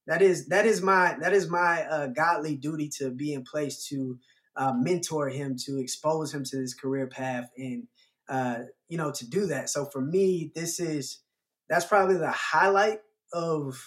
that 0.09 0.21
is 0.21 0.49
that 0.49 0.67
is 0.67 0.83
my 0.83 1.17
that 1.21 1.33
is 1.33 1.49
my 1.49 1.85
uh, 1.85 2.09
godly 2.09 2.57
duty 2.57 2.89
to 2.99 3.09
be 3.09 3.33
in 3.33 3.45
place 3.45 3.87
to 3.87 4.19
uh, 4.57 4.73
mentor 4.75 5.29
him, 5.29 5.55
to 5.57 5.79
expose 5.79 6.35
him 6.35 6.43
to 6.43 6.57
this 6.57 6.75
career 6.75 7.07
path, 7.07 7.49
and 7.57 7.87
uh, 8.29 8.63
you 8.89 8.99
know 8.99 9.13
to 9.13 9.31
do 9.31 9.47
that. 9.47 9.71
So 9.71 9.85
for 9.85 10.01
me, 10.01 10.51
this 10.57 10.81
is 10.81 11.21
that's 11.69 11.85
probably 11.85 12.17
the 12.17 12.33
highlight 12.33 12.99
of 13.33 13.81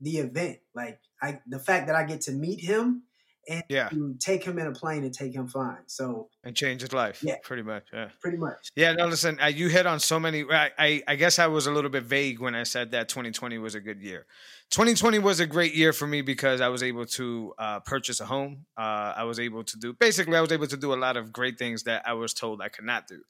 the 0.00 0.20
event. 0.20 0.56
Like 0.74 1.00
I, 1.20 1.40
the 1.46 1.58
fact 1.58 1.88
that 1.88 1.96
I 1.96 2.04
get 2.04 2.22
to 2.22 2.32
meet 2.32 2.60
him 2.60 3.02
and 3.48 3.62
yeah. 3.68 3.90
take 4.18 4.44
him 4.44 4.58
in 4.58 4.66
a 4.66 4.72
plane 4.72 5.04
and 5.04 5.12
take 5.12 5.34
him 5.34 5.46
flying. 5.46 5.82
So 5.86 6.28
and 6.44 6.54
change 6.54 6.80
his 6.80 6.92
life. 6.92 7.22
Yeah, 7.22 7.36
pretty 7.42 7.62
much. 7.62 7.84
Yeah, 7.92 8.08
pretty 8.20 8.36
much. 8.36 8.70
Yeah. 8.76 8.92
No, 8.92 9.06
listen, 9.06 9.38
uh, 9.42 9.46
you 9.46 9.68
hit 9.68 9.86
on 9.86 10.00
so 10.00 10.20
many. 10.20 10.44
I, 10.50 10.70
I, 10.78 11.02
I 11.08 11.16
guess 11.16 11.38
I 11.38 11.46
was 11.48 11.66
a 11.66 11.72
little 11.72 11.90
bit 11.90 12.04
vague 12.04 12.40
when 12.40 12.54
I 12.54 12.62
said 12.62 12.92
that 12.92 13.08
2020 13.08 13.58
was 13.58 13.74
a 13.74 13.80
good 13.80 14.00
year. 14.00 14.26
2020 14.70 15.18
was 15.18 15.38
a 15.38 15.46
great 15.46 15.74
year 15.74 15.92
for 15.92 16.06
me 16.06 16.22
because 16.22 16.62
I 16.62 16.68
was 16.68 16.82
able 16.82 17.04
to 17.04 17.52
uh, 17.58 17.80
purchase 17.80 18.20
a 18.20 18.24
home. 18.24 18.64
Uh, 18.76 19.12
I 19.16 19.24
was 19.24 19.38
able 19.38 19.64
to 19.64 19.78
do 19.78 19.92
basically 19.92 20.34
I 20.36 20.40
was 20.40 20.50
able 20.50 20.66
to 20.66 20.78
do 20.78 20.94
a 20.94 20.96
lot 20.96 21.18
of 21.18 21.30
great 21.30 21.58
things 21.58 21.82
that 21.82 22.02
I 22.06 22.14
was 22.14 22.32
told 22.32 22.62
I 22.62 22.70
could 22.70 22.86
not 22.86 23.06
do. 23.06 23.20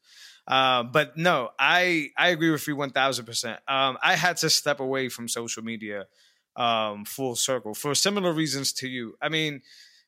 Uh, 0.47 0.85
but 0.85 1.17
no, 1.17 1.51
I 1.59 2.11
I 2.17 2.29
agree 2.29 2.51
with 2.51 2.67
you 2.69 2.77
1000. 2.77 3.23
Um, 3.23 3.27
percent 3.27 3.61
I 3.67 4.15
had 4.15 4.37
to 4.39 4.51
step 4.51 4.79
away 4.79 5.09
from 5.09 5.27
social 5.27 5.65
media 5.65 6.07
um, 6.55 7.05
full 7.05 7.35
circle 7.35 7.75
for 7.75 7.95
similar 7.95 8.33
reasons 8.33 8.73
to 8.75 8.89
you. 8.89 9.17
I 9.21 9.29
mean 9.29 9.63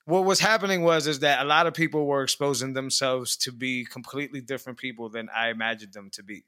what 0.07 0.25
was 0.25 0.41
happening 0.41 0.83
was 0.83 1.07
is 1.07 1.21
that 1.21 1.45
a 1.45 1.49
lot 1.49 1.67
of 1.67 1.75
people 1.75 2.07
were 2.07 2.23
exposing 2.23 2.73
themselves 2.75 3.37
to 3.39 3.53
be 3.53 3.85
completely 3.85 4.41
different 4.41 4.79
people 4.79 5.09
than 5.09 5.29
I 5.35 5.51
imagined 5.51 5.93
them 5.93 6.11
to 6.11 6.23
be. 6.23 6.45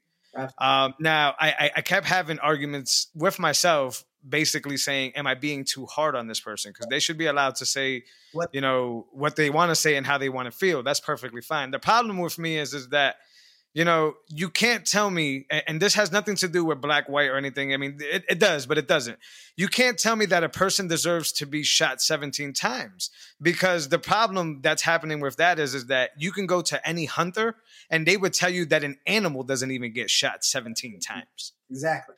Um, 0.59 0.93
now, 0.99 1.33
I, 1.39 1.71
I 1.77 1.81
kept 1.81 2.05
having 2.05 2.37
arguments 2.39 3.07
with 3.15 3.39
myself, 3.39 4.05
basically 4.27 4.77
saying, 4.77 5.13
"Am 5.15 5.25
I 5.25 5.33
being 5.33 5.63
too 5.63 5.87
hard 5.87 6.15
on 6.15 6.27
this 6.27 6.39
person?" 6.39 6.71
Because 6.71 6.87
they 6.89 6.99
should 6.99 7.17
be 7.17 7.25
allowed 7.25 7.55
to 7.55 7.65
say, 7.65 8.03
what? 8.33 8.49
you 8.53 8.61
know, 8.61 9.07
what 9.11 9.35
they 9.35 9.49
want 9.49 9.71
to 9.71 9.75
say 9.75 9.95
and 9.95 10.05
how 10.05 10.17
they 10.19 10.29
want 10.29 10.51
to 10.51 10.55
feel. 10.55 10.83
That's 10.83 10.99
perfectly 10.99 11.41
fine. 11.41 11.71
The 11.71 11.79
problem 11.79 12.19
with 12.19 12.37
me 12.37 12.57
is 12.57 12.73
is 12.73 12.89
that 12.89 13.15
you 13.73 13.85
know, 13.85 14.15
you 14.29 14.49
can't 14.49 14.85
tell 14.85 15.09
me, 15.09 15.45
and 15.51 15.79
this 15.79 15.93
has 15.93 16.11
nothing 16.11 16.35
to 16.37 16.47
do 16.47 16.65
with 16.65 16.81
black, 16.81 17.07
white, 17.07 17.27
or 17.27 17.37
anything. 17.37 17.73
I 17.73 17.77
mean, 17.77 17.99
it, 18.01 18.25
it, 18.27 18.39
does, 18.39 18.65
but 18.65 18.77
it 18.77 18.87
doesn't. 18.87 19.19
You 19.55 19.67
can't 19.67 19.99
tell 19.99 20.15
me 20.15 20.25
that 20.27 20.43
a 20.43 20.49
person 20.49 20.87
deserves 20.87 21.31
to 21.33 21.45
be 21.45 21.61
shot 21.61 22.01
17 22.01 22.53
times 22.53 23.11
because 23.41 23.89
the 23.89 23.99
problem 23.99 24.61
that's 24.61 24.81
happening 24.81 25.19
with 25.19 25.37
that 25.37 25.59
is, 25.59 25.75
is 25.75 25.87
that 25.87 26.11
you 26.17 26.31
can 26.31 26.47
go 26.47 26.61
to 26.63 26.87
any 26.87 27.05
hunter 27.05 27.55
and 27.89 28.07
they 28.07 28.17
would 28.17 28.33
tell 28.33 28.49
you 28.49 28.65
that 28.65 28.83
an 28.83 28.97
animal 29.05 29.43
doesn't 29.43 29.69
even 29.69 29.93
get 29.93 30.09
shot 30.09 30.43
17 30.43 30.99
times. 30.99 31.53
Exactly. 31.69 32.15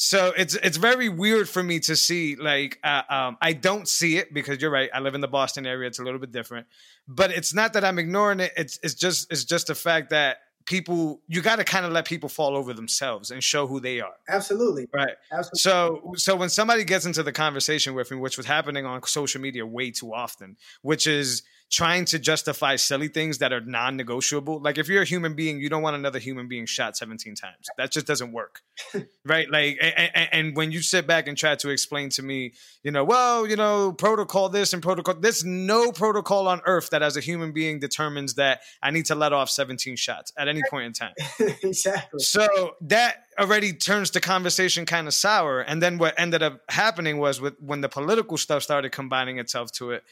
So 0.00 0.32
it's 0.36 0.54
it's 0.54 0.76
very 0.76 1.08
weird 1.08 1.48
for 1.48 1.60
me 1.60 1.80
to 1.80 1.96
see 1.96 2.36
like 2.36 2.78
uh, 2.84 3.02
um, 3.10 3.36
I 3.42 3.52
don't 3.52 3.88
see 3.88 4.16
it 4.16 4.32
because 4.32 4.62
you're 4.62 4.70
right. 4.70 4.88
I 4.94 5.00
live 5.00 5.16
in 5.16 5.20
the 5.20 5.26
Boston 5.26 5.66
area. 5.66 5.88
It's 5.88 5.98
a 5.98 6.04
little 6.04 6.20
bit 6.20 6.30
different, 6.30 6.68
but 7.08 7.32
it's 7.32 7.52
not 7.52 7.72
that 7.72 7.84
I'm 7.84 7.98
ignoring 7.98 8.38
it. 8.38 8.52
It's 8.56 8.78
it's 8.84 8.94
just 8.94 9.32
it's 9.32 9.44
just 9.44 9.66
the 9.66 9.74
fact 9.74 10.10
that 10.10 10.36
people 10.66 11.20
you 11.28 11.40
got 11.40 11.56
to 11.56 11.64
kind 11.64 11.86
of 11.86 11.92
let 11.92 12.04
people 12.04 12.28
fall 12.28 12.56
over 12.56 12.72
themselves 12.72 13.30
and 13.30 13.42
show 13.42 13.66
who 13.66 13.80
they 13.80 14.00
are. 14.00 14.14
Absolutely. 14.28 14.86
Right. 14.92 15.16
Absolutely. 15.32 15.58
so 15.58 16.12
so 16.16 16.36
when 16.36 16.48
somebody 16.48 16.84
gets 16.84 17.06
into 17.06 17.22
the 17.22 17.32
conversation 17.32 17.94
with 17.94 18.10
me 18.10 18.18
which 18.18 18.36
was 18.36 18.46
happening 18.46 18.84
on 18.84 19.02
social 19.04 19.40
media 19.40 19.64
way 19.64 19.90
too 19.90 20.12
often 20.12 20.56
which 20.82 21.06
is 21.06 21.42
trying 21.70 22.06
to 22.06 22.18
justify 22.18 22.76
silly 22.76 23.08
things 23.08 23.38
that 23.38 23.52
are 23.52 23.60
non-negotiable. 23.60 24.60
Like 24.60 24.78
if 24.78 24.88
you're 24.88 25.02
a 25.02 25.06
human 25.06 25.34
being, 25.34 25.58
you 25.58 25.68
don't 25.68 25.82
want 25.82 25.96
another 25.96 26.18
human 26.18 26.48
being 26.48 26.64
shot 26.64 26.96
17 26.96 27.34
times. 27.34 27.66
That 27.76 27.92
just 27.92 28.06
doesn't 28.06 28.32
work. 28.32 28.62
right? 29.24 29.50
Like 29.50 29.78
and, 29.80 30.28
and, 30.32 30.56
when 30.56 30.72
you 30.72 30.80
sit 30.80 31.06
back 31.06 31.28
and 31.28 31.36
try 31.36 31.56
to 31.56 31.68
explain 31.68 32.08
to 32.10 32.22
me, 32.22 32.54
you 32.82 32.90
know, 32.90 33.04
well, 33.04 33.46
you 33.46 33.56
know, 33.56 33.92
protocol 33.92 34.48
this 34.48 34.72
and 34.72 34.82
protocol 34.82 35.14
there's 35.14 35.44
no 35.44 35.92
protocol 35.92 36.48
on 36.48 36.62
earth 36.64 36.90
that 36.90 37.02
as 37.02 37.16
a 37.16 37.20
human 37.20 37.52
being 37.52 37.80
determines 37.80 38.34
that 38.34 38.60
I 38.82 38.90
need 38.90 39.06
to 39.06 39.14
let 39.14 39.32
off 39.32 39.50
17 39.50 39.96
shots 39.96 40.32
at 40.38 40.48
any 40.48 40.62
point 40.70 40.86
in 40.86 40.92
time. 40.94 41.14
exactly. 41.62 42.20
So 42.20 42.76
that 42.82 43.24
already 43.38 43.74
turns 43.74 44.10
the 44.10 44.20
conversation 44.20 44.86
kind 44.86 45.06
of 45.06 45.12
sour. 45.12 45.60
And 45.60 45.82
then 45.82 45.98
what 45.98 46.14
ended 46.18 46.42
up 46.42 46.60
happening 46.70 47.18
was 47.18 47.40
with 47.40 47.54
when 47.60 47.82
the 47.82 47.88
political 47.88 48.38
stuff 48.38 48.62
started 48.62 48.90
combining 48.90 49.38
itself 49.38 49.70
to 49.72 49.90
it, 49.90 50.04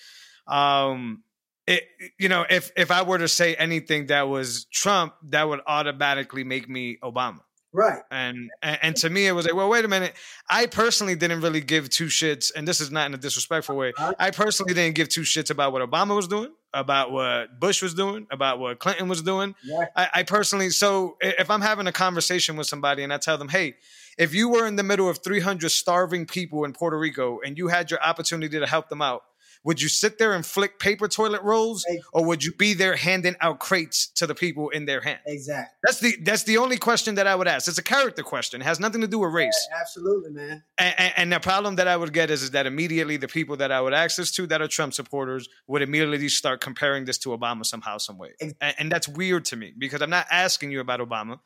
um, 0.46 1.22
it, 1.66 1.84
you 2.18 2.28
know, 2.28 2.44
if 2.48 2.70
if 2.76 2.90
I 2.90 3.02
were 3.02 3.18
to 3.18 3.28
say 3.28 3.54
anything 3.54 4.06
that 4.06 4.28
was 4.28 4.66
Trump, 4.66 5.14
that 5.30 5.48
would 5.48 5.60
automatically 5.66 6.44
make 6.44 6.68
me 6.68 6.98
Obama. 7.02 7.40
Right. 7.72 8.00
And, 8.10 8.50
and 8.62 8.78
and 8.80 8.96
to 8.96 9.10
me, 9.10 9.26
it 9.26 9.32
was 9.32 9.44
like, 9.44 9.54
well, 9.54 9.68
wait 9.68 9.84
a 9.84 9.88
minute. 9.88 10.14
I 10.48 10.66
personally 10.66 11.14
didn't 11.14 11.42
really 11.42 11.60
give 11.60 11.90
two 11.90 12.06
shits, 12.06 12.50
and 12.54 12.66
this 12.66 12.80
is 12.80 12.90
not 12.90 13.06
in 13.06 13.14
a 13.14 13.18
disrespectful 13.18 13.76
way. 13.76 13.92
Uh-huh. 13.98 14.14
I 14.18 14.30
personally 14.30 14.72
didn't 14.72 14.94
give 14.94 15.08
two 15.08 15.22
shits 15.22 15.50
about 15.50 15.72
what 15.72 15.82
Obama 15.82 16.16
was 16.16 16.26
doing, 16.26 16.54
about 16.72 17.12
what 17.12 17.60
Bush 17.60 17.82
was 17.82 17.92
doing, 17.92 18.26
about 18.30 18.60
what 18.60 18.78
Clinton 18.78 19.08
was 19.08 19.20
doing. 19.20 19.54
Yeah. 19.62 19.86
I, 19.94 20.08
I 20.14 20.22
personally, 20.22 20.70
so 20.70 21.16
if 21.20 21.50
I'm 21.50 21.60
having 21.60 21.86
a 21.86 21.92
conversation 21.92 22.56
with 22.56 22.66
somebody 22.66 23.02
and 23.02 23.12
I 23.12 23.18
tell 23.18 23.36
them, 23.36 23.48
hey, 23.48 23.74
if 24.16 24.34
you 24.34 24.48
were 24.48 24.66
in 24.66 24.76
the 24.76 24.82
middle 24.82 25.08
of 25.10 25.18
300 25.22 25.68
starving 25.68 26.24
people 26.24 26.64
in 26.64 26.72
Puerto 26.72 26.98
Rico 26.98 27.40
and 27.44 27.58
you 27.58 27.68
had 27.68 27.90
your 27.90 28.02
opportunity 28.02 28.58
to 28.58 28.66
help 28.66 28.88
them 28.88 29.02
out, 29.02 29.22
would 29.66 29.82
you 29.82 29.88
sit 29.88 30.16
there 30.16 30.32
and 30.32 30.46
flick 30.46 30.78
paper 30.78 31.08
toilet 31.08 31.42
rolls, 31.42 31.84
or 32.12 32.24
would 32.24 32.44
you 32.44 32.52
be 32.52 32.72
there 32.72 32.94
handing 32.94 33.34
out 33.40 33.58
crates 33.58 34.06
to 34.06 34.24
the 34.24 34.34
people 34.34 34.70
in 34.70 34.86
their 34.86 35.00
hand? 35.00 35.18
Exactly. 35.26 35.76
That's 35.82 35.98
the 35.98 36.16
that's 36.22 36.44
the 36.44 36.58
only 36.58 36.78
question 36.78 37.16
that 37.16 37.26
I 37.26 37.34
would 37.34 37.48
ask. 37.48 37.66
It's 37.66 37.76
a 37.76 37.82
character 37.82 38.22
question. 38.22 38.60
It 38.60 38.64
has 38.64 38.78
nothing 38.78 39.00
to 39.00 39.08
do 39.08 39.18
with 39.18 39.32
race. 39.32 39.68
Yeah, 39.70 39.80
absolutely, 39.80 40.30
man. 40.30 40.62
And, 40.78 40.94
and, 40.98 41.12
and, 41.16 41.32
the 41.32 41.40
problem 41.40 41.76
that 41.76 41.88
I 41.88 41.96
would 41.96 42.12
get 42.12 42.30
is, 42.30 42.44
is 42.44 42.52
that 42.52 42.66
immediately 42.66 43.16
the 43.16 43.26
people 43.26 43.56
that 43.56 43.72
I 43.72 43.80
would 43.80 43.92
access 43.92 44.30
to 44.32 44.46
that 44.46 44.62
are 44.62 44.68
Trump 44.68 44.94
supporters 44.94 45.48
would 45.66 45.82
immediately 45.82 46.28
start 46.28 46.60
comparing 46.60 47.04
this 47.04 47.18
to 47.18 47.30
Obama 47.30 47.66
somehow, 47.66 47.98
some 47.98 48.18
way. 48.18 48.34
Exactly. 48.38 48.56
And, 48.60 48.74
and 48.78 48.92
that's 48.92 49.08
weird 49.08 49.46
to 49.46 49.56
me 49.56 49.72
because 49.76 50.00
I'm 50.00 50.10
not 50.10 50.26
asking 50.30 50.70
you 50.70 50.80
about 50.80 51.00
Obama. 51.00 51.40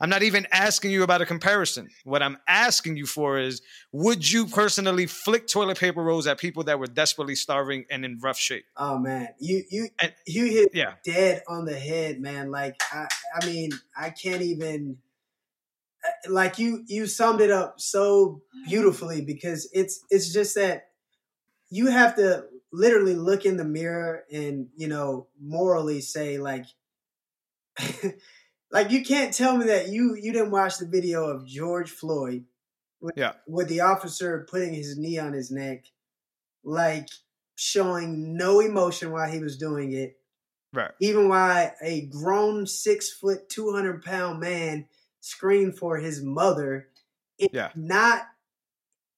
I'm 0.00 0.10
not 0.10 0.22
even 0.22 0.46
asking 0.52 0.90
you 0.90 1.02
about 1.02 1.20
a 1.20 1.26
comparison. 1.26 1.88
What 2.04 2.22
I'm 2.22 2.38
asking 2.46 2.96
you 2.96 3.06
for 3.06 3.38
is 3.38 3.62
would 3.92 4.30
you 4.30 4.46
personally 4.46 5.06
flick 5.06 5.46
toilet 5.46 5.78
paper 5.78 6.02
rolls 6.02 6.26
at 6.26 6.38
people 6.38 6.64
that 6.64 6.78
were 6.78 6.86
desperately 6.86 7.34
starving 7.34 7.84
and 7.90 8.04
in 8.04 8.18
rough 8.20 8.38
shape? 8.38 8.64
Oh 8.76 8.98
man, 8.98 9.28
you 9.38 9.62
you 9.70 9.88
and, 10.00 10.12
you 10.26 10.46
hit 10.46 10.70
yeah. 10.74 10.94
dead 11.04 11.42
on 11.48 11.64
the 11.64 11.78
head, 11.78 12.20
man. 12.20 12.50
Like 12.50 12.80
I 12.92 13.06
I 13.40 13.46
mean, 13.46 13.70
I 13.96 14.10
can't 14.10 14.42
even 14.42 14.98
uh, 16.04 16.32
like 16.32 16.58
you 16.58 16.84
you 16.86 17.06
summed 17.06 17.40
it 17.40 17.50
up 17.50 17.80
so 17.80 18.42
beautifully 18.66 19.22
because 19.22 19.68
it's 19.72 20.04
it's 20.10 20.32
just 20.32 20.54
that 20.56 20.88
you 21.70 21.86
have 21.86 22.16
to 22.16 22.44
literally 22.72 23.14
look 23.14 23.44
in 23.44 23.56
the 23.56 23.64
mirror 23.64 24.24
and, 24.32 24.68
you 24.76 24.88
know, 24.88 25.28
morally 25.40 26.00
say 26.00 26.38
like 26.38 26.66
like 28.70 28.90
you 28.90 29.04
can't 29.04 29.34
tell 29.34 29.56
me 29.56 29.66
that 29.66 29.88
you 29.88 30.14
you 30.14 30.32
didn't 30.32 30.50
watch 30.50 30.78
the 30.78 30.86
video 30.86 31.24
of 31.24 31.46
George 31.46 31.90
Floyd 31.90 32.44
with, 33.00 33.14
yeah. 33.16 33.32
with 33.46 33.68
the 33.68 33.80
officer 33.80 34.46
putting 34.50 34.74
his 34.74 34.98
knee 34.98 35.18
on 35.18 35.32
his 35.32 35.50
neck, 35.50 35.86
like 36.62 37.08
showing 37.56 38.36
no 38.36 38.60
emotion 38.60 39.10
while 39.10 39.30
he 39.30 39.40
was 39.40 39.56
doing 39.56 39.92
it. 39.92 40.16
Right. 40.72 40.92
Even 41.00 41.28
while 41.28 41.72
a 41.82 42.06
grown 42.06 42.66
six 42.66 43.10
foot, 43.10 43.48
two 43.48 43.72
hundred 43.72 44.04
pound 44.04 44.40
man 44.40 44.86
screamed 45.20 45.76
for 45.76 45.98
his 45.98 46.22
mother, 46.22 46.88
it 47.38 47.50
yeah. 47.52 47.70
not 47.74 48.22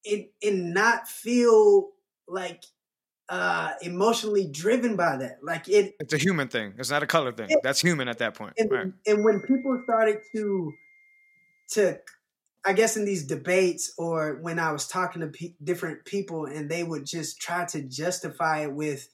it 0.03 0.33
and 0.41 0.73
not 0.73 1.07
feel 1.07 1.91
like 2.27 2.63
uh 3.33 3.73
emotionally 3.81 4.47
driven 4.47 4.95
by 4.95 5.17
that. 5.17 5.39
Like 5.41 5.67
it 5.67 5.95
it's 5.99 6.13
a 6.13 6.19
human 6.19 6.49
thing. 6.49 6.75
It's 6.77 6.91
not 6.91 7.01
a 7.01 7.07
color 7.07 7.31
thing. 7.31 7.49
It, 7.49 7.59
that's 7.63 7.81
human 7.81 8.07
at 8.07 8.19
that 8.19 8.35
point. 8.35 8.53
And, 8.59 8.71
right. 8.71 8.93
and 9.07 9.23
when 9.23 9.41
people 9.41 9.81
started 9.85 10.19
to 10.35 10.71
to 11.69 11.97
i 12.65 12.73
guess 12.73 12.95
in 12.95 13.05
these 13.05 13.25
debates 13.25 13.93
or 13.97 14.37
when 14.41 14.59
i 14.59 14.71
was 14.71 14.87
talking 14.87 15.21
to 15.21 15.27
pe- 15.27 15.55
different 15.63 16.05
people 16.05 16.45
and 16.45 16.69
they 16.69 16.83
would 16.83 17.05
just 17.05 17.39
try 17.39 17.65
to 17.65 17.81
justify 17.81 18.63
it 18.63 18.73
with 18.73 19.07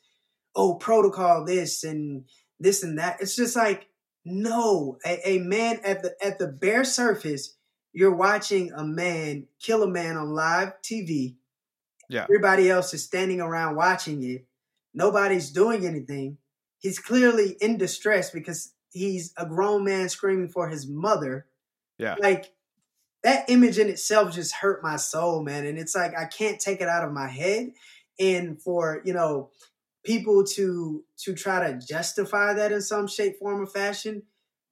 oh 0.56 0.74
protocol 0.74 1.46
this 1.46 1.84
and 1.84 2.26
this 2.60 2.84
and 2.84 2.98
that 2.98 3.18
it's 3.22 3.36
just 3.36 3.56
like 3.56 3.88
no. 4.26 4.98
A, 5.06 5.30
a 5.30 5.38
man 5.40 5.80
at 5.84 6.04
the 6.04 6.14
at 6.24 6.40
the 6.40 6.48
bare 6.48 6.84
surface 6.84 7.56
you're 7.94 8.16
watching 8.16 8.72
a 8.74 8.84
man 8.84 9.48
kill 9.62 9.84
a 9.84 9.88
man 9.88 10.18
on 10.18 10.34
live 10.34 10.74
tv 10.84 11.36
yeah. 12.10 12.24
Everybody 12.24 12.70
else 12.70 12.94
is 12.94 13.04
standing 13.04 13.40
around 13.40 13.76
watching 13.76 14.24
it. 14.24 14.46
Nobody's 14.94 15.52
doing 15.52 15.86
anything. 15.86 16.38
He's 16.80 17.00
clearly 17.00 17.56
in 17.62 17.78
distress 17.78 18.32
because 18.32 18.74
he's 18.92 19.34
a 19.38 19.46
grown 19.46 19.84
man 19.84 20.10
screaming 20.10 20.50
for 20.50 20.68
his 20.68 20.88
mother. 20.88 21.46
Yeah. 21.98 22.16
Like 22.20 22.52
that 23.24 23.50
image 23.50 23.78
in 23.78 23.90
itself 23.90 24.34
just 24.34 24.56
hurt 24.56 24.82
my 24.82 24.96
soul, 24.96 25.44
man. 25.44 25.66
And 25.66 25.78
it's 25.78 25.96
like 25.96 26.18
I 26.18 26.26
can't 26.26 26.60
take 26.60 26.82
it 26.82 26.90
out 26.90 27.06
of 27.06 27.14
my 27.14 27.28
head. 27.28 27.74
And 28.20 28.62
for, 28.62 29.02
you 29.06 29.14
know, 29.14 29.52
people 30.04 30.44
to 30.44 31.04
to 31.18 31.36
try 31.36 31.70
to 31.70 31.78
justify 31.78 32.54
that 32.54 32.72
in 32.72 32.82
some 32.82 33.08
shape, 33.08 33.38
form, 33.38 33.62
or 33.62 33.68
fashion, 33.68 34.24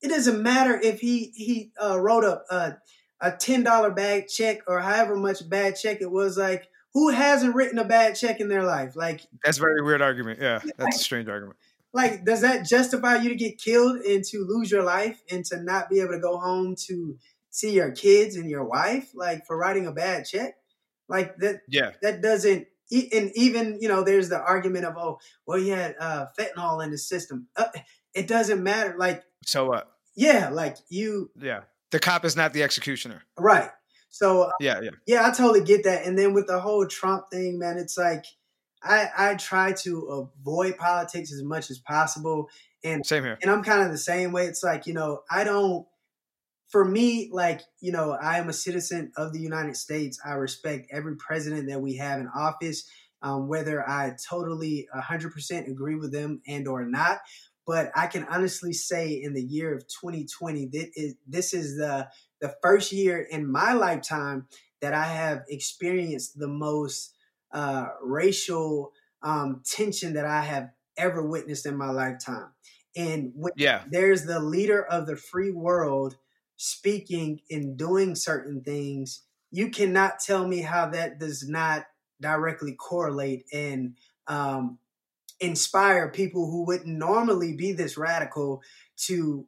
it 0.02 0.08
doesn't 0.08 0.42
matter 0.42 0.80
if 0.82 1.00
he 1.00 1.32
he 1.36 1.72
uh, 1.82 2.00
wrote 2.00 2.24
a, 2.24 2.42
a 2.50 2.78
a 3.22 3.32
ten 3.32 3.64
dollar 3.64 3.92
bag 3.92 4.28
check 4.28 4.62
or 4.68 4.80
however 4.80 5.16
much 5.16 5.48
bad 5.48 5.76
check 5.76 6.02
it 6.02 6.12
was. 6.12 6.38
Like, 6.38 6.68
who 6.98 7.10
hasn't 7.10 7.54
written 7.54 7.78
a 7.78 7.86
bad 7.86 8.16
check 8.16 8.40
in 8.40 8.48
their 8.48 8.64
life? 8.64 8.96
Like 8.96 9.22
that's 9.44 9.60
a 9.60 9.62
very 9.62 9.84
weird 9.84 10.02
argument. 10.02 10.40
Yeah, 10.42 10.62
that's 10.78 11.00
a 11.00 11.04
strange 11.04 11.30
argument. 11.30 11.60
Like, 11.94 12.26
does 12.26 12.42
that 12.42 12.66
justify 12.66 13.18
you 13.18 13.30
to 13.30 13.36
get 13.36 13.60
killed 13.60 13.98
and 14.02 14.24
to 14.26 14.44
lose 14.44 14.72
your 14.72 14.82
life 14.82 15.22
and 15.30 15.46
to 15.46 15.62
not 15.62 15.92
be 15.92 16.00
able 16.00 16.14
to 16.14 16.20
go 16.20 16.40
home 16.40 16.76
to 16.88 17.16
see 17.52 17.74
your 17.74 17.92
kids 17.92 18.36
and 18.36 18.50
your 18.50 18.64
wife? 18.64 19.12
Like 19.14 19.46
for 19.46 19.56
writing 19.56 19.86
a 19.86 19.92
bad 19.92 20.26
check? 20.26 20.56
Like 21.08 21.38
that? 21.38 21.62
Yeah, 21.68 21.92
that 22.02 22.24
doesn't. 22.24 22.66
And 22.92 23.32
even 23.36 23.78
you 23.80 23.90
know, 23.90 24.04
there's 24.04 24.30
the 24.30 24.40
argument 24.40 24.86
of 24.86 24.98
oh, 24.98 25.20
well, 25.46 25.60
he 25.60 25.70
had 25.70 25.96
uh, 26.00 26.26
fentanyl 26.36 26.84
in 26.84 26.90
the 26.90 26.98
system. 26.98 27.46
Uh, 27.56 27.66
it 28.16 28.28
doesn't 28.28 28.64
matter. 28.64 28.96
Like 28.98 29.24
so 29.46 29.68
what? 29.68 29.92
Yeah, 30.16 30.50
like 30.50 30.78
you. 30.90 31.30
Yeah, 31.40 31.62
the 31.92 32.00
cop 32.00 32.26
is 32.26 32.36
not 32.36 32.54
the 32.54 32.64
executioner. 32.64 33.22
Right. 33.38 33.70
So 34.18 34.44
uh, 34.44 34.52
yeah, 34.60 34.82
yeah, 34.82 34.90
yeah, 35.06 35.28
I 35.28 35.32
totally 35.32 35.64
get 35.64 35.84
that. 35.84 36.06
And 36.06 36.18
then 36.18 36.34
with 36.34 36.48
the 36.48 36.60
whole 36.60 36.88
Trump 36.88 37.26
thing, 37.32 37.60
man, 37.60 37.78
it's 37.78 37.98
like 37.98 38.26
I 38.82 39.10
I 39.16 39.36
try 39.36 39.74
to 39.84 40.28
avoid 40.42 40.78
politics 40.78 41.32
as 41.32 41.44
much 41.44 41.70
as 41.70 41.78
possible. 41.78 42.50
And 42.84 43.06
same 43.06 43.24
here. 43.24 43.38
And 43.42 43.52
I'm 43.52 43.64
kind 43.64 43.84
of 43.84 43.92
the 43.92 43.98
same 43.98 44.32
way. 44.32 44.46
It's 44.48 44.64
like 44.64 44.88
you 44.88 44.94
know 44.94 45.22
I 45.30 45.44
don't. 45.44 45.86
For 46.70 46.84
me, 46.84 47.30
like 47.32 47.62
you 47.80 47.92
know, 47.92 48.12
I 48.12 48.40
am 48.40 48.50
a 48.50 48.54
citizen 48.54 49.12
of 49.16 49.34
the 49.34 49.40
United 49.40 49.78
States. 49.78 50.20
I 50.26 50.32
respect 50.34 50.88
every 50.92 51.16
president 51.16 51.70
that 51.70 51.80
we 51.80 51.96
have 51.98 52.20
in 52.20 52.28
office, 52.28 52.90
um, 53.22 53.48
whether 53.48 53.88
I 53.88 54.16
totally 54.30 54.88
100% 54.94 55.70
agree 55.70 55.96
with 55.96 56.12
them 56.12 56.42
and 56.46 56.68
or 56.68 56.84
not. 56.86 57.20
But 57.66 57.92
I 57.96 58.08
can 58.08 58.26
honestly 58.26 58.74
say, 58.74 59.12
in 59.12 59.34
the 59.34 59.42
year 59.42 59.74
of 59.74 59.88
2020, 59.88 60.68
that 60.68 60.90
is, 60.96 61.16
this 61.26 61.54
is 61.54 61.78
the 61.78 62.10
the 62.42 62.56
first 62.62 62.92
year 62.92 63.20
in 63.22 63.50
my 63.52 63.74
lifetime 63.74 64.48
that 64.82 64.94
I 64.94 65.06
have 65.06 65.44
experienced 65.50 66.38
the 66.40 66.48
most 66.48 67.16
uh, 67.52 67.88
racial 68.02 68.94
um, 69.22 69.64
tension 69.66 70.14
that 70.14 70.26
I 70.26 70.42
have 70.42 70.72
ever 70.98 71.26
witnessed 71.26 71.66
in 71.66 71.78
my 71.78 71.90
lifetime. 71.90 72.54
And 72.96 73.32
when 73.36 73.54
Yeah. 73.56 73.86
there's 73.86 74.26
the 74.26 74.40
leader 74.40 74.84
of 74.84 75.08
the 75.08 75.16
free 75.16 75.52
world 75.52 76.18
speaking 76.58 77.42
and 77.50 77.78
doing 77.78 78.16
certain 78.16 78.64
things, 78.64 79.24
you 79.52 79.70
cannot 79.70 80.20
tell 80.20 80.48
me 80.48 80.62
how 80.62 80.90
that 80.90 81.20
does 81.20 81.48
not 81.48 81.86
directly 82.20 82.74
correlate 82.74 83.46
and 83.54 83.96
um, 84.28 84.80
inspire 85.40 86.10
people 86.10 86.50
who 86.50 86.66
wouldn't 86.66 86.88
normally 86.98 87.56
be 87.56 87.72
this 87.74 87.98
radical 87.98 88.62
to 88.98 89.48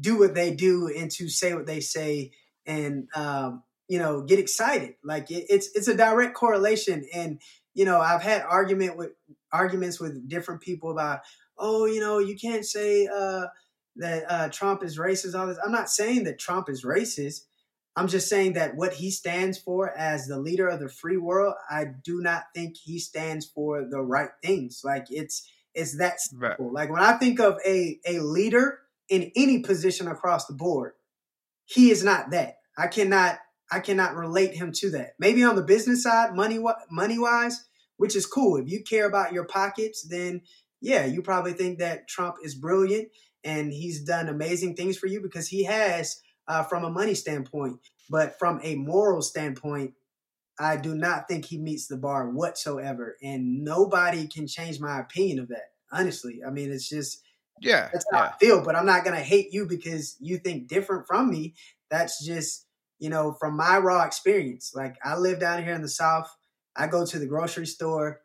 do 0.00 0.18
what 0.18 0.34
they 0.34 0.54
do 0.54 0.88
and 0.96 1.10
to 1.12 1.28
say 1.28 1.54
what 1.54 1.66
they 1.66 1.80
say 1.80 2.32
and 2.66 3.08
um, 3.14 3.62
you 3.88 3.98
know 3.98 4.22
get 4.22 4.38
excited. 4.38 4.94
Like 5.04 5.30
it, 5.30 5.46
it's 5.48 5.68
it's 5.74 5.88
a 5.88 5.96
direct 5.96 6.34
correlation. 6.34 7.06
And 7.14 7.40
you 7.74 7.84
know 7.84 8.00
i've 8.00 8.22
had 8.22 8.42
argument 8.42 8.96
with 8.96 9.10
arguments 9.52 9.98
with 9.98 10.28
different 10.28 10.60
people 10.62 10.92
about 10.92 11.20
oh 11.58 11.86
you 11.86 11.98
know 12.00 12.18
you 12.20 12.36
can't 12.36 12.64
say 12.64 13.06
uh, 13.12 13.46
that 13.96 14.24
uh, 14.30 14.48
trump 14.48 14.82
is 14.84 14.96
racist 14.98 15.38
all 15.38 15.46
this. 15.48 15.58
I'm 15.64 15.72
not 15.72 15.90
saying 15.90 16.24
that 16.24 16.38
trump 16.38 16.68
is 16.68 16.84
racist. 16.84 17.40
I'm 17.96 18.08
just 18.08 18.28
saying 18.28 18.52
that 18.54 18.76
what 18.76 18.92
he 18.94 19.10
stands 19.10 19.58
for 19.58 19.90
as 19.96 20.26
the 20.26 20.38
leader 20.38 20.68
of 20.68 20.78
the 20.80 20.88
free 20.88 21.16
world 21.16 21.54
i 21.68 21.84
do 22.04 22.20
not 22.20 22.44
think 22.54 22.76
he 22.76 22.98
stands 23.00 23.44
for 23.46 23.84
the 23.84 24.00
right 24.00 24.30
things. 24.42 24.82
Like 24.84 25.06
it's 25.10 25.48
it's 25.74 25.98
that 25.98 26.18
Right. 26.32 26.56
simple. 26.56 26.72
like 26.72 26.90
when 26.90 27.02
i 27.02 27.14
think 27.14 27.40
of 27.40 27.58
a 27.66 27.98
a 28.06 28.20
leader 28.20 28.78
in 29.08 29.30
any 29.36 29.60
position 29.60 30.08
across 30.08 30.46
the 30.46 30.54
board. 30.54 30.92
He 31.66 31.90
is 31.90 32.04
not 32.04 32.30
that. 32.30 32.56
I 32.76 32.88
cannot 32.88 33.38
i 33.70 33.80
cannot 33.80 34.14
relate 34.14 34.54
him 34.54 34.72
to 34.72 34.90
that. 34.90 35.14
Maybe 35.18 35.42
on 35.42 35.56
the 35.56 35.62
business 35.62 36.02
side 36.02 36.34
money 36.34 36.62
money 36.90 37.18
wise 37.18 37.64
which 37.96 38.16
is 38.16 38.26
cool. 38.26 38.56
If 38.56 38.68
you 38.68 38.82
care 38.82 39.06
about 39.06 39.32
your 39.32 39.44
pockets 39.44 40.02
then 40.02 40.42
yeah 40.80 41.04
you 41.06 41.22
probably 41.22 41.52
think 41.52 41.78
that 41.78 42.08
trump 42.08 42.36
is 42.42 42.54
brilliant 42.54 43.08
and 43.42 43.72
he's 43.72 44.02
done 44.02 44.28
amazing 44.28 44.74
things 44.74 44.96
for 44.96 45.06
you 45.06 45.20
because 45.20 45.48
he 45.48 45.64
has 45.64 46.20
uh, 46.48 46.62
from 46.62 46.84
a 46.84 46.90
money 46.90 47.14
standpoint. 47.14 47.78
But 48.10 48.38
from 48.38 48.60
a 48.62 48.74
moral 48.74 49.22
standpoint 49.22 49.94
i 50.58 50.76
do 50.76 50.94
not 50.94 51.26
think 51.26 51.46
he 51.46 51.58
meets 51.58 51.86
the 51.86 51.96
bar 51.96 52.28
whatsoever. 52.30 53.16
And 53.22 53.64
nobody 53.64 54.28
can 54.28 54.46
change 54.46 54.78
my 54.80 55.00
opinion 55.00 55.38
of 55.38 55.48
that 55.48 55.70
honestly. 55.90 56.40
I 56.46 56.50
mean 56.50 56.70
it's 56.70 56.88
just 56.88 57.23
Yeah. 57.64 57.88
that's 57.92 58.04
how 58.12 58.18
Yeah. 58.18 58.24
I 58.34 58.38
feel. 58.38 58.64
But 58.64 58.76
I'm 58.76 58.86
not 58.86 59.04
gonna 59.04 59.20
hate 59.20 59.52
you 59.52 59.66
because 59.66 60.16
you 60.20 60.38
think 60.38 60.68
different 60.68 61.06
from 61.06 61.30
me. 61.30 61.54
That's 61.90 62.24
just 62.24 62.66
you 62.98 63.10
know 63.10 63.36
from 63.40 63.56
my 63.56 63.78
raw 63.78 64.04
experience. 64.04 64.72
Like 64.74 64.96
I 65.04 65.16
live 65.16 65.40
down 65.40 65.62
here 65.62 65.74
in 65.74 65.82
the 65.82 65.88
South. 65.88 66.30
I 66.76 66.86
go 66.88 67.06
to 67.06 67.18
the 67.18 67.26
grocery 67.26 67.66
store, 67.66 68.20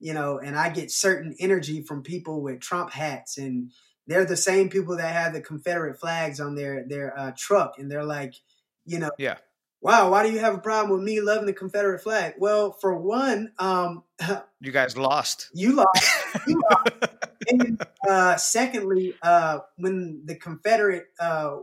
you 0.00 0.12
know, 0.14 0.38
and 0.38 0.56
I 0.56 0.68
get 0.70 0.90
certain 0.90 1.34
energy 1.40 1.82
from 1.82 2.02
people 2.02 2.42
with 2.42 2.60
Trump 2.60 2.90
hats, 2.90 3.38
and 3.38 3.72
they're 4.06 4.26
the 4.26 4.36
same 4.36 4.68
people 4.68 4.96
that 4.98 5.12
have 5.14 5.32
the 5.32 5.40
Confederate 5.40 5.98
flags 6.00 6.40
on 6.40 6.54
their 6.54 6.86
their 6.86 7.18
uh, 7.18 7.32
truck, 7.36 7.78
and 7.78 7.90
they're 7.90 8.04
like, 8.04 8.34
you 8.84 8.98
know, 8.98 9.10
Yeah. 9.18 9.38
Wow, 9.84 10.10
why 10.10 10.26
do 10.26 10.32
you 10.32 10.38
have 10.38 10.54
a 10.54 10.58
problem 10.58 10.98
with 10.98 11.06
me 11.06 11.20
loving 11.20 11.44
the 11.44 11.52
Confederate 11.52 12.02
flag? 12.02 12.34
Well, 12.38 12.72
for 12.72 12.96
one, 12.96 13.52
um, 13.58 14.02
You 14.60 14.72
guys 14.72 14.96
lost. 14.96 15.50
you 15.52 15.72
lost. 15.76 16.12
You 16.46 16.60
lost. 16.72 16.90
and 17.48 17.86
uh, 18.08 18.36
secondly, 18.36 19.14
uh, 19.22 19.58
when 19.76 20.22
the 20.24 20.36
Confederate, 20.36 21.04
uh, 21.20 21.58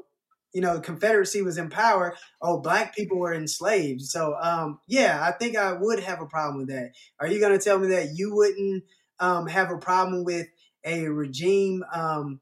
you 0.54 0.62
know, 0.62 0.76
the 0.76 0.82
Confederacy 0.82 1.42
was 1.42 1.58
in 1.58 1.70
power, 1.70 2.16
oh, 2.42 2.60
black 2.60 2.96
people 2.96 3.18
were 3.18 3.34
enslaved. 3.34 4.02
So, 4.02 4.36
um, 4.40 4.80
yeah, 4.88 5.20
I 5.24 5.32
think 5.32 5.58
I 5.58 5.74
would 5.74 6.00
have 6.02 6.22
a 6.22 6.28
problem 6.28 6.60
with 6.60 6.68
that. 6.68 6.92
Are 7.20 7.28
you 7.28 7.40
going 7.40 7.58
to 7.58 7.64
tell 7.64 7.80
me 7.80 7.88
that 7.88 8.10
you 8.16 8.36
wouldn't 8.36 8.84
um, 9.20 9.48
have 9.48 9.72
a 9.72 9.78
problem 9.78 10.24
with 10.24 10.48
a 10.84 11.08
regime, 11.08 11.84
um, 11.94 12.40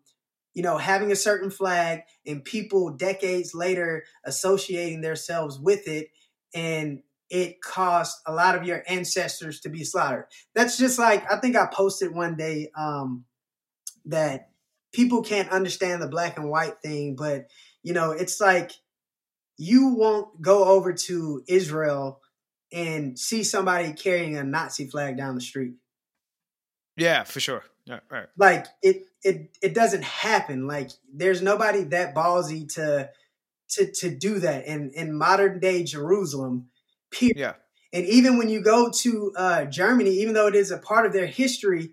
you 0.54 0.64
know, 0.64 0.78
having 0.78 1.12
a 1.12 1.16
certain 1.16 1.50
flag 1.50 2.02
and 2.26 2.44
people 2.44 2.92
decades 2.92 3.54
later 3.54 4.04
associating 4.26 5.02
themselves 5.02 5.60
with 5.60 5.88
it 5.88 6.10
and 6.54 7.02
it 7.30 7.62
caused 7.62 8.18
a 8.26 8.34
lot 8.34 8.56
of 8.56 8.66
your 8.66 8.84
ancestors 8.88 9.60
to 9.62 9.70
be 9.70 9.84
slaughtered? 9.84 10.26
That's 10.56 10.78
just 10.78 10.98
like, 10.98 11.32
I 11.32 11.38
think 11.38 11.56
I 11.56 11.68
posted 11.72 12.14
one 12.14 12.36
day 12.36 12.72
um, 12.78 13.26
that 14.06 14.50
people 14.92 15.22
can't 15.22 15.50
understand 15.50 16.02
the 16.02 16.08
black 16.08 16.38
and 16.38 16.50
white 16.50 16.82
thing, 16.82 17.16
but 17.16 17.48
you 17.84 17.94
know, 17.94 18.12
it's 18.12 18.42
like 18.42 18.72
you 19.58 19.90
won't 19.90 20.42
go 20.42 20.66
over 20.66 20.94
to 20.94 21.44
Israel 21.48 22.22
and 22.72 23.18
see 23.18 23.44
somebody 23.44 23.94
carrying 23.94 24.38
a 24.38 24.44
Nazi 24.44 24.88
flag 24.88 25.18
down 25.18 25.36
the 25.36 25.42
street. 25.42 25.74
Yeah, 26.98 27.24
for 27.24 27.40
sure. 27.40 27.64
Right. 28.10 28.28
Like 28.38 28.68
it 28.82 29.08
it 29.24 29.58
it 29.62 29.74
doesn't 29.74 30.04
happen. 30.04 30.68
Like 30.68 30.92
there's 31.14 31.42
nobody 31.42 31.84
that 31.86 32.16
ballsy 32.16 32.72
to 32.76 33.10
to 33.70 33.92
to 33.92 34.10
do 34.10 34.40
that 34.40 34.66
in 34.66 34.92
in 34.92 35.14
modern 35.18 35.60
day 35.60 35.84
Jerusalem. 35.84 36.70
Period. 37.12 37.38
Yeah. 37.38 37.54
And 37.92 38.06
even 38.06 38.38
when 38.38 38.50
you 38.50 38.62
go 38.62 38.92
to 38.92 39.34
uh, 39.36 39.66
Germany, 39.66 40.12
even 40.12 40.36
though 40.36 40.48
it 40.48 40.56
is 40.56 40.70
a 40.70 40.78
part 40.78 41.08
of 41.08 41.14
their 41.14 41.26
history, 41.26 41.92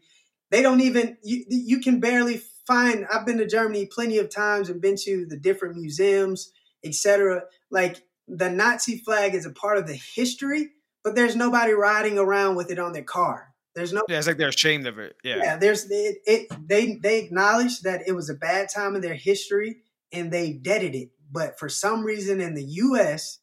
they 0.50 0.60
don't 0.60 0.82
even 0.82 1.16
you, 1.22 1.44
you 1.48 1.80
can 1.80 2.00
barely 2.00 2.42
find. 2.66 3.06
I've 3.10 3.24
been 3.24 3.38
to 3.38 3.46
Germany 3.46 3.86
plenty 3.86 4.18
of 4.18 4.28
times 4.28 4.68
and 4.68 4.80
been 4.80 4.96
to 5.04 5.26
the 5.26 5.38
different 5.38 5.76
museums, 5.76 6.52
etc. 6.84 7.44
Like 7.70 8.02
the 8.28 8.50
Nazi 8.50 8.98
flag 8.98 9.34
is 9.34 9.46
a 9.46 9.50
part 9.50 9.78
of 9.78 9.86
the 9.86 9.98
history, 10.14 10.70
but 11.02 11.14
there's 11.14 11.36
nobody 11.36 11.72
riding 11.72 12.18
around 12.18 12.56
with 12.56 12.70
it 12.70 12.78
on 12.78 12.92
their 12.92 13.02
car. 13.02 13.54
There's 13.76 13.92
no 13.92 14.02
Yeah, 14.08 14.18
it's 14.18 14.26
like 14.26 14.38
they're 14.38 14.48
ashamed 14.48 14.86
of 14.86 14.98
it. 14.98 15.16
Yeah. 15.22 15.36
yeah, 15.36 15.56
there's 15.58 15.88
it, 15.90 16.18
it 16.26 16.48
they 16.66 16.94
they 16.94 17.20
acknowledge 17.22 17.82
that 17.82 18.08
it 18.08 18.12
was 18.12 18.30
a 18.30 18.34
bad 18.34 18.68
time 18.74 18.96
in 18.96 19.02
their 19.02 19.14
history 19.14 19.82
and 20.10 20.32
they 20.32 20.54
deaded 20.54 20.94
it. 20.94 21.10
But 21.30 21.58
for 21.58 21.68
some 21.68 22.02
reason 22.02 22.40
in 22.40 22.54
the 22.54 22.64
US, 22.64 23.38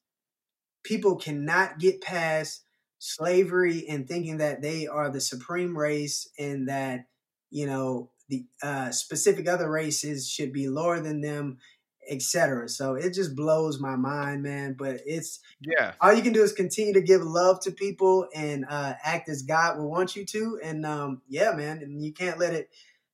people 0.83 1.17
cannot 1.17 1.77
get 1.77 2.01
past 2.01 2.63
slavery 2.97 3.85
and 3.87 4.07
thinking 4.07 4.37
that 4.37 4.63
they 4.63 4.87
are 4.87 5.11
the 5.11 5.21
supreme 5.21 5.77
race 5.77 6.27
and 6.39 6.67
that, 6.67 7.05
you 7.51 7.67
know, 7.67 8.09
the 8.29 8.45
uh, 8.63 8.89
specific 8.89 9.47
other 9.47 9.69
races 9.69 10.27
should 10.27 10.51
be 10.51 10.67
lower 10.67 10.99
than 10.99 11.21
them, 11.21 11.59
etc. 12.09 12.69
So 12.69 12.95
it 12.95 13.13
just 13.13 13.35
blows 13.35 13.79
my 13.79 13.95
mind, 13.95 14.43
man. 14.43 14.75
But 14.77 15.01
it's 15.05 15.39
Yeah. 15.61 15.93
all 16.01 16.13
you 16.13 16.21
can 16.21 16.33
do 16.33 16.43
is 16.43 16.53
continue 16.53 16.93
to 16.93 17.01
give 17.01 17.21
love 17.21 17.59
to 17.61 17.71
people 17.71 18.27
and 18.35 18.65
uh, 18.69 18.93
act 19.03 19.29
as 19.29 19.43
God 19.43 19.77
will 19.77 19.89
want 19.89 20.15
you 20.15 20.25
to. 20.27 20.59
And 20.63 20.85
um, 20.85 21.21
yeah, 21.27 21.51
man, 21.53 21.77
and 21.79 22.03
you 22.03 22.13
can't 22.13 22.39
let 22.39 22.53
it 22.53 22.69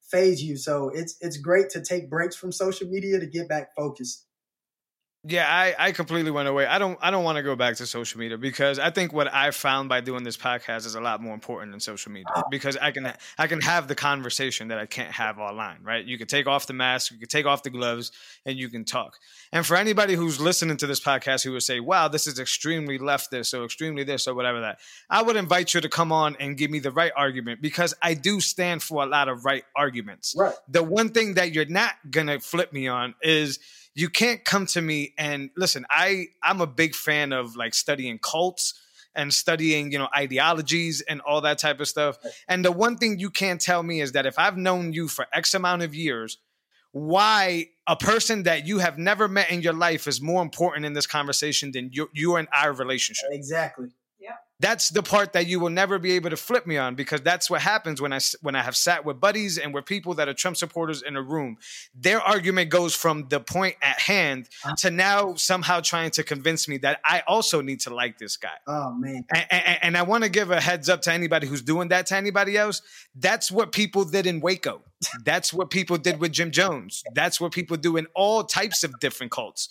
phase 0.10 0.42
you. 0.44 0.58
So 0.58 0.90
it's 0.90 1.16
it's 1.22 1.38
great 1.38 1.70
to 1.72 1.82
take 1.82 2.10
breaks 2.10 2.36
from 2.36 2.52
social 2.52 2.88
media 2.88 3.20
to 3.20 3.28
get 3.28 3.48
back 3.50 3.76
focused. 3.76 4.26
Yeah, 5.28 5.46
I, 5.50 5.76
I 5.78 5.92
completely 5.92 6.32
went 6.32 6.48
away. 6.48 6.66
I 6.66 6.80
don't 6.80 6.98
I 7.02 7.12
don't 7.12 7.26
want 7.26 7.36
to 7.36 7.44
go 7.44 7.54
back 7.54 7.76
to 7.76 7.86
social 7.86 8.22
media 8.22 8.38
because 8.38 8.80
I 8.80 8.90
think 8.90 9.12
what 9.12 9.28
I 9.34 9.52
found 9.52 9.90
by 9.90 10.00
doing 10.00 10.24
this 10.24 10.38
podcast 10.38 10.86
is 10.86 10.96
a 10.96 11.02
lot 11.02 11.22
more 11.22 11.34
important 11.34 11.74
than 11.74 11.82
social 11.82 12.14
media 12.14 12.32
uh. 12.34 12.44
because 12.50 12.78
I 12.78 12.92
can 12.92 13.14
I 13.38 13.48
can 13.48 13.60
have 13.60 13.90
the 13.90 13.96
conversation 13.96 14.70
that 14.70 14.78
I 14.80 14.86
can't 14.86 15.12
have 15.12 15.38
online, 15.38 15.80
right? 15.84 16.06
You 16.06 16.18
can 16.18 16.28
take 16.28 16.48
off 16.48 16.68
the 16.68 16.74
mask, 16.74 17.12
you 17.12 17.18
can 17.18 17.28
take 17.28 17.46
off 17.46 17.64
the 17.64 17.70
gloves, 17.70 18.14
and 18.46 18.58
you 18.58 18.70
can 18.70 18.86
talk. 18.86 19.18
And 19.52 19.66
for 19.66 19.76
anybody 19.76 20.16
who's 20.16 20.40
listening 20.40 20.78
to 20.78 20.88
this 20.88 21.02
podcast 21.02 21.44
who 21.44 21.52
would 21.52 21.64
say, 21.64 21.82
"Wow, 21.82 22.08
this 22.08 22.26
is 22.26 22.40
extremely 22.40 22.98
leftist 22.98 23.54
or 23.54 23.66
extremely 23.66 24.06
this 24.06 24.26
or 24.26 24.34
whatever 24.34 24.62
that," 24.62 24.80
I 25.10 25.22
would 25.22 25.36
invite 25.36 25.74
you 25.74 25.82
to 25.82 25.90
come 25.90 26.14
on 26.14 26.38
and 26.40 26.56
give 26.58 26.72
me 26.72 26.80
the 26.80 26.92
right 26.92 27.12
argument 27.14 27.62
because 27.62 27.94
I 28.02 28.14
do 28.14 28.40
stand 28.40 28.84
for 28.84 29.04
a 29.04 29.06
lot 29.06 29.28
of 29.28 29.44
right 29.44 29.66
arguments 29.76 30.34
Right. 30.38 30.56
the 30.70 30.82
one 30.82 31.10
thing 31.10 31.34
that 31.34 31.52
you're 31.54 31.66
not 31.66 31.92
gonna 32.10 32.40
flip 32.40 32.72
me 32.72 32.88
on 32.88 33.16
is 33.22 33.60
you 34.00 34.10
can't 34.10 34.46
come 34.46 34.66
to 34.66 34.82
me 34.82 35.14
and 35.18 35.50
listen 35.58 35.86
i 35.90 36.26
i'm 36.44 36.62
a 36.62 36.68
big 36.68 36.96
fan 36.96 37.34
of 37.34 37.56
like 37.56 37.74
studying 37.74 38.20
cults 38.20 38.80
and 39.16 39.34
studying 39.34 39.92
you 39.92 39.98
know 39.98 40.08
ideologies 40.16 41.02
and 41.02 41.20
all 41.22 41.42
that 41.42 41.58
type 41.58 41.80
of 41.80 41.88
stuff. 41.88 42.18
And 42.48 42.64
the 42.64 42.72
one 42.72 42.96
thing 42.98 43.20
you 43.20 43.32
can't 43.32 43.60
tell 43.60 43.82
me 43.84 44.02
is 44.02 44.12
that 44.14 44.26
if 44.26 44.38
i've 44.38 44.58
known 44.58 44.94
you 44.94 45.08
for 45.08 45.26
x 45.34 45.54
amount 45.54 45.82
of 45.82 45.94
years 45.96 46.38
why 46.92 47.68
a 47.88 47.96
person 47.96 48.44
that 48.44 48.66
you 48.66 48.80
have 48.80 48.98
never 48.98 49.28
met 49.28 49.52
in 49.52 49.62
your 49.62 49.74
life 49.74 50.08
is 50.08 50.22
more 50.22 50.42
important 50.42 50.86
in 50.86 50.94
this 50.94 51.06
conversation 51.06 51.72
than 51.72 51.90
you, 51.92 52.10
you 52.14 52.36
and 52.36 52.48
our 52.52 52.74
relationship? 52.74 53.30
Exactly. 53.32 53.90
That's 54.60 54.90
the 54.90 55.02
part 55.02 55.34
that 55.34 55.48
you 55.48 55.60
will 55.60 55.70
never 55.70 56.00
be 56.00 56.12
able 56.12 56.30
to 56.30 56.38
flip 56.38 56.68
me 56.68 56.78
on 56.78 56.96
because 56.96 57.22
that's 57.22 57.50
what 57.50 57.62
happens 57.62 58.02
when 58.02 58.12
I 58.12 58.20
when 58.42 58.56
I 58.56 58.62
have 58.62 58.76
sat 58.76 59.06
with 59.06 59.20
buddies 59.20 59.58
and 59.58 59.74
with 59.74 59.86
people 59.86 60.16
that 60.16 60.28
are 60.28 60.34
Trump 60.34 60.58
supporters 60.58 61.02
in 61.02 61.16
a 61.16 61.22
room. 61.22 61.58
Their 61.96 62.22
argument 62.22 62.70
goes 62.70 62.94
from 62.94 63.28
the 63.30 63.40
point 63.40 63.76
at 63.82 64.00
hand 64.00 64.50
uh-huh. 64.66 64.76
to 64.80 64.92
now 64.92 65.36
somehow 65.36 65.80
trying 65.80 66.12
to 66.12 66.24
convince 66.24 66.68
me 66.68 66.78
that 66.80 67.00
I 67.06 67.24
also 67.26 67.62
need 67.62 67.80
to 67.82 67.94
like 67.94 68.18
this 68.18 68.36
guy. 68.36 68.58
Oh 68.68 68.92
man. 68.92 69.26
And, 69.34 69.46
and, 69.50 69.80
and 69.82 69.98
I 69.98 70.04
want 70.04 70.26
to 70.26 70.30
give 70.30 70.52
a 70.52 70.60
heads 70.60 70.90
up 70.90 71.02
to 71.04 71.14
anybody 71.14 71.48
who's 71.48 71.62
doing 71.62 71.88
that 71.90 72.08
to 72.08 72.18
anybody 72.18 72.58
else. 72.58 72.82
That's 73.16 73.52
what 73.52 73.72
people 73.72 74.04
did 74.04 74.26
in 74.28 74.42
Waco. 74.42 74.82
That's 75.24 75.54
what 75.54 75.70
people 75.70 75.98
did 75.98 76.20
with 76.20 76.34
Jim 76.34 76.52
Jones. 76.52 77.04
That's 77.14 77.40
what 77.40 77.54
people 77.54 77.78
do 77.78 77.96
in 77.96 78.08
all 78.14 78.44
types 78.44 78.84
of 78.84 79.00
different 79.00 79.32
cults 79.32 79.70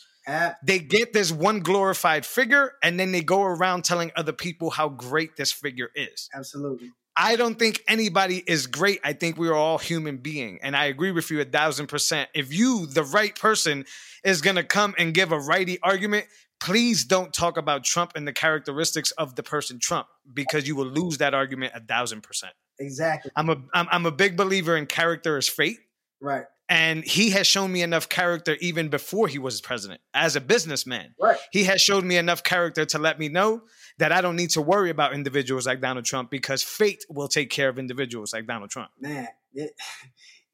They 0.62 0.78
get 0.78 1.12
this 1.12 1.32
one 1.32 1.60
glorified 1.60 2.26
figure 2.26 2.72
and 2.82 3.00
then 3.00 3.12
they 3.12 3.22
go 3.22 3.42
around 3.42 3.84
telling 3.84 4.12
other 4.14 4.32
people 4.32 4.70
how 4.70 4.88
great 4.88 5.36
this 5.36 5.52
figure 5.52 5.90
is. 5.94 6.28
absolutely. 6.34 6.92
I 7.20 7.34
don't 7.34 7.58
think 7.58 7.82
anybody 7.88 8.44
is 8.46 8.68
great. 8.68 9.00
I 9.02 9.12
think 9.12 9.38
we 9.38 9.48
are 9.48 9.54
all 9.54 9.78
human 9.78 10.18
being. 10.18 10.60
And 10.62 10.76
I 10.76 10.84
agree 10.84 11.10
with 11.10 11.32
you 11.32 11.40
a 11.40 11.44
thousand 11.44 11.88
percent. 11.88 12.30
If 12.32 12.52
you, 12.52 12.86
the 12.86 13.02
right 13.02 13.36
person, 13.36 13.86
is 14.22 14.40
gonna 14.40 14.62
come 14.62 14.94
and 14.98 15.12
give 15.12 15.32
a 15.32 15.38
righty 15.40 15.80
argument, 15.82 16.26
please 16.60 17.04
don't 17.04 17.32
talk 17.32 17.56
about 17.56 17.82
Trump 17.82 18.12
and 18.14 18.26
the 18.26 18.32
characteristics 18.32 19.10
of 19.12 19.34
the 19.34 19.42
person 19.42 19.80
Trump 19.80 20.06
because 20.32 20.68
you 20.68 20.76
will 20.76 20.86
lose 20.86 21.18
that 21.18 21.34
argument 21.34 21.72
a 21.74 21.80
thousand 21.80 22.22
percent. 22.22 22.52
Exactly. 22.78 23.32
I'm 23.34 23.50
a 23.50 23.56
I'm, 23.74 23.88
I'm 23.90 24.06
a 24.06 24.12
big 24.12 24.36
believer 24.36 24.76
in 24.76 24.86
character 24.86 25.38
is 25.38 25.48
fate. 25.48 25.78
Right. 26.20 26.44
And 26.68 27.04
he 27.04 27.30
has 27.30 27.46
shown 27.46 27.72
me 27.72 27.82
enough 27.82 28.08
character 28.08 28.56
even 28.60 28.88
before 28.88 29.26
he 29.28 29.38
was 29.38 29.60
president 29.60 30.00
as 30.12 30.36
a 30.36 30.40
businessman. 30.40 31.14
Right. 31.20 31.38
He 31.50 31.64
has 31.64 31.80
showed 31.80 32.04
me 32.04 32.16
enough 32.16 32.42
character 32.42 32.84
to 32.84 32.98
let 32.98 33.18
me 33.18 33.28
know 33.28 33.62
that 33.98 34.12
I 34.12 34.20
don't 34.20 34.36
need 34.36 34.50
to 34.50 34.62
worry 34.62 34.90
about 34.90 35.14
individuals 35.14 35.66
like 35.66 35.80
Donald 35.80 36.04
Trump 36.04 36.30
because 36.30 36.62
fate 36.62 37.04
will 37.08 37.28
take 37.28 37.50
care 37.50 37.68
of 37.68 37.78
individuals 37.78 38.32
like 38.32 38.46
Donald 38.46 38.70
Trump. 38.70 38.90
Man. 39.00 39.28
It, 39.54 39.72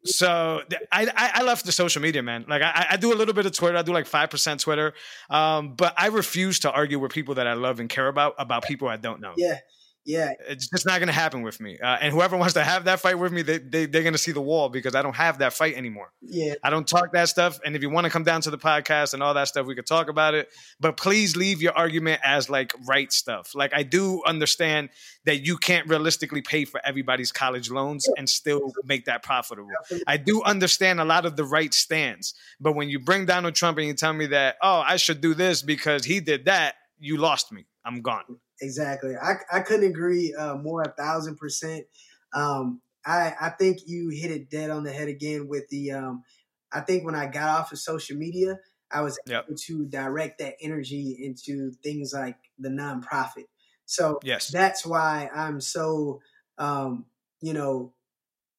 So 0.04 0.60
I, 0.92 1.06
I, 1.16 1.30
I 1.36 1.42
left 1.42 1.64
the 1.64 1.72
social 1.72 2.02
media, 2.02 2.22
man. 2.22 2.44
Like 2.46 2.60
I, 2.62 2.88
I 2.90 2.96
do 2.96 3.12
a 3.12 3.16
little 3.16 3.32
bit 3.32 3.46
of 3.46 3.52
Twitter. 3.52 3.76
I 3.76 3.82
do 3.82 3.92
like 3.92 4.06
five 4.06 4.28
percent 4.28 4.60
Twitter, 4.60 4.92
um, 5.30 5.74
but 5.76 5.94
I 5.96 6.08
refuse 6.08 6.60
to 6.60 6.70
argue 6.70 6.98
with 6.98 7.10
people 7.10 7.36
that 7.36 7.46
I 7.46 7.54
love 7.54 7.80
and 7.80 7.88
care 7.88 8.06
about 8.06 8.34
about 8.38 8.64
people 8.64 8.86
I 8.86 8.98
don't 8.98 9.20
know. 9.20 9.32
yeah. 9.36 9.58
Yeah. 10.05 10.32
It's 10.48 10.68
just 10.68 10.85
not 10.86 10.98
going 10.98 11.06
to 11.06 11.14
happen 11.14 11.43
with 11.43 11.60
me. 11.60 11.78
Uh, 11.78 11.97
and 12.01 12.12
whoever 12.12 12.36
wants 12.36 12.55
to 12.55 12.64
have 12.64 12.85
that 12.85 13.01
fight 13.01 13.18
with 13.18 13.32
me, 13.32 13.43
they, 13.43 13.59
they 13.59 13.86
they're 13.86 14.02
going 14.02 14.12
to 14.14 14.18
see 14.18 14.32
the 14.32 14.40
wall 14.40 14.68
because 14.68 14.94
I 14.94 15.02
don't 15.02 15.16
have 15.16 15.39
that 15.39 15.55
fight 15.55 15.76
anymore. 15.76 16.12
Yeah. 16.20 16.55
I 16.62 16.70
don't 16.70 16.86
talk 16.86 17.12
that 17.12 17.28
stuff. 17.28 17.59
And 17.64 17.74
if 17.74 17.82
you 17.82 17.90
want 17.90 18.05
to 18.05 18.10
come 18.10 18.24
down 18.24 18.43
to 18.43 18.51
the 18.51 18.59
podcast 18.59 19.14
and 19.14 19.22
all 19.22 19.35
that 19.35 19.48
stuff, 19.48 19.66
we 19.66 19.74
could 19.74 19.86
talk 19.86 20.09
about 20.09 20.35
it. 20.35 20.48
But 20.78 20.97
please 20.97 21.36
leave 21.36 21.62
your 21.62 21.72
argument 21.72 22.20
as 22.22 22.51
like 22.51 22.74
right 22.86 23.10
stuff. 23.12 23.55
Like 23.55 23.72
I 23.74 23.82
do 23.82 24.22
understand 24.26 24.90
that 25.24 25.47
you 25.47 25.56
can't 25.56 25.89
realistically 25.89 26.43
pay 26.43 26.66
for 26.66 26.81
everybody's 26.85 27.32
college 27.32 27.70
loans 27.70 28.06
and 28.18 28.28
still 28.28 28.72
make 28.85 29.06
that 29.06 29.22
profitable. 29.22 29.70
I 30.06 30.18
do 30.18 30.43
understand 30.43 31.01
a 31.01 31.05
lot 31.05 31.24
of 31.24 31.36
the 31.36 31.44
right 31.44 31.72
stands. 31.72 32.35
But 32.60 32.74
when 32.74 32.90
you 32.90 32.98
bring 32.98 33.24
Donald 33.24 33.55
Trump 33.55 33.78
and 33.78 33.86
you 33.86 33.94
tell 33.94 34.12
me 34.12 34.26
that, 34.26 34.56
oh, 34.62 34.82
I 34.86 34.97
should 34.97 35.20
do 35.22 35.32
this 35.32 35.62
because 35.62 36.05
he 36.05 36.20
did 36.20 36.44
that, 36.44 36.74
you 36.98 37.16
lost 37.16 37.52
me. 37.52 37.66
I'm 37.85 38.01
gone. 38.02 38.24
Exactly. 38.60 39.16
I, 39.16 39.35
I 39.52 39.60
couldn't 39.60 39.90
agree 39.90 40.32
uh, 40.35 40.56
more 40.56 40.82
a 40.82 40.93
thousand 40.93 41.36
percent. 41.36 41.86
Um, 42.32 42.82
I 43.05 43.35
I 43.40 43.51
think 43.51 43.81
you 43.86 44.10
hit 44.10 44.31
it 44.31 44.48
dead 44.48 44.70
on 44.70 44.85
the 44.85 44.93
head 44.93 45.09
again 45.09 45.48
with 45.48 45.68
the. 45.68 45.93
Um, 45.93 46.24
I 46.72 46.81
think 46.81 47.05
when 47.05 47.14
I 47.14 47.26
got 47.26 47.48
off 47.60 47.72
of 47.72 47.78
social 47.78 48.16
media, 48.16 48.59
I 48.90 49.02
was 49.02 49.18
Yep. 49.26 49.48
able 49.48 49.56
to 49.59 49.86
direct 49.86 50.39
that 50.39 50.55
energy 50.60 51.16
into 51.20 51.72
things 51.82 52.12
like 52.12 52.39
the 52.59 52.68
nonprofit. 52.68 53.47
So 53.86 54.20
Yes. 54.22 54.51
that's 54.51 54.85
why 54.85 55.28
I'm 55.35 55.60
so, 55.60 56.20
um, 56.59 57.06
you 57.40 57.52
know, 57.52 57.94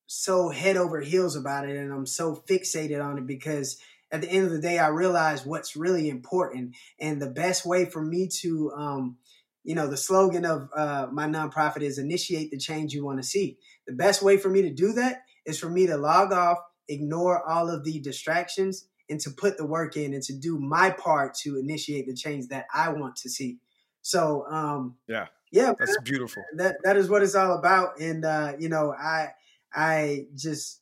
so 0.08 0.50
head 0.50 0.78
over 0.78 1.02
heels 1.02 1.36
about 1.36 1.68
it, 1.68 1.78
and 1.78 1.92
I'm 1.92 2.06
so 2.06 2.36
fixated 2.36 3.04
on 3.04 3.18
it 3.18 3.26
because 3.28 3.80
at 4.12 4.22
the 4.22 4.30
end 4.30 4.46
of 4.46 4.52
the 4.52 4.62
day, 4.62 4.78
I 4.78 4.88
realize 4.90 5.46
what's 5.46 5.76
really 5.76 6.10
important, 6.10 6.76
and 7.00 7.22
the 7.22 7.30
best 7.30 7.66
way 7.66 7.86
for 7.86 8.04
me 8.04 8.28
to, 8.42 8.72
um, 8.74 9.18
you 9.66 9.76
know, 9.76 9.88
the 9.88 9.98
slogan 9.98 10.46
of 10.46 10.70
uh, 10.76 11.08
my 11.12 11.28
nonprofit 11.28 11.82
is 11.82 11.98
initiate 11.98 12.52
the 12.52 12.58
change 12.58 12.94
you 12.94 13.04
want 13.04 13.20
to 13.20 13.28
see. 13.28 13.58
The 13.88 13.94
best 13.94 14.22
way 14.22 14.38
for 14.38 14.50
me 14.50 14.62
to 14.62 14.70
do 14.70 14.94
that 14.94 15.24
is 15.46 15.60
for 15.60 15.70
me 15.70 15.88
to 15.88 15.98
log 15.98 16.32
off, 16.32 16.60
ignore 16.88 17.44
all 17.48 17.70
of 17.70 17.84
the 17.84 18.00
distractions, 18.00 18.88
and 19.10 19.20
to 19.22 19.32
put 19.32 19.58
the 19.58 19.66
work 19.66 19.98
in 19.98 20.14
and 20.14 20.24
to 20.24 20.34
do 20.34 20.58
my 20.60 20.92
part 20.92 21.36
to 21.44 21.58
initiate 21.58 22.08
the 22.08 22.16
change 22.16 22.48
that 22.48 22.66
I 22.74 22.90
want 22.90 23.16
to 23.18 23.30
see. 23.30 23.58
So, 24.02 24.46
um, 24.50 24.96
Yeah. 25.08 25.28
yeah, 25.52 25.74
That's 25.80 25.98
beautiful. 26.04 26.44
that 26.58 26.78
that 26.84 26.96
is 26.98 27.10
what 27.10 27.24
it's 27.24 27.36
all 27.36 27.58
about 27.58 28.00
and 28.00 28.24
uh 28.24 28.54
you 28.60 28.70
know 28.70 28.94
i 28.94 29.30
i 29.74 30.26
just 30.36 30.82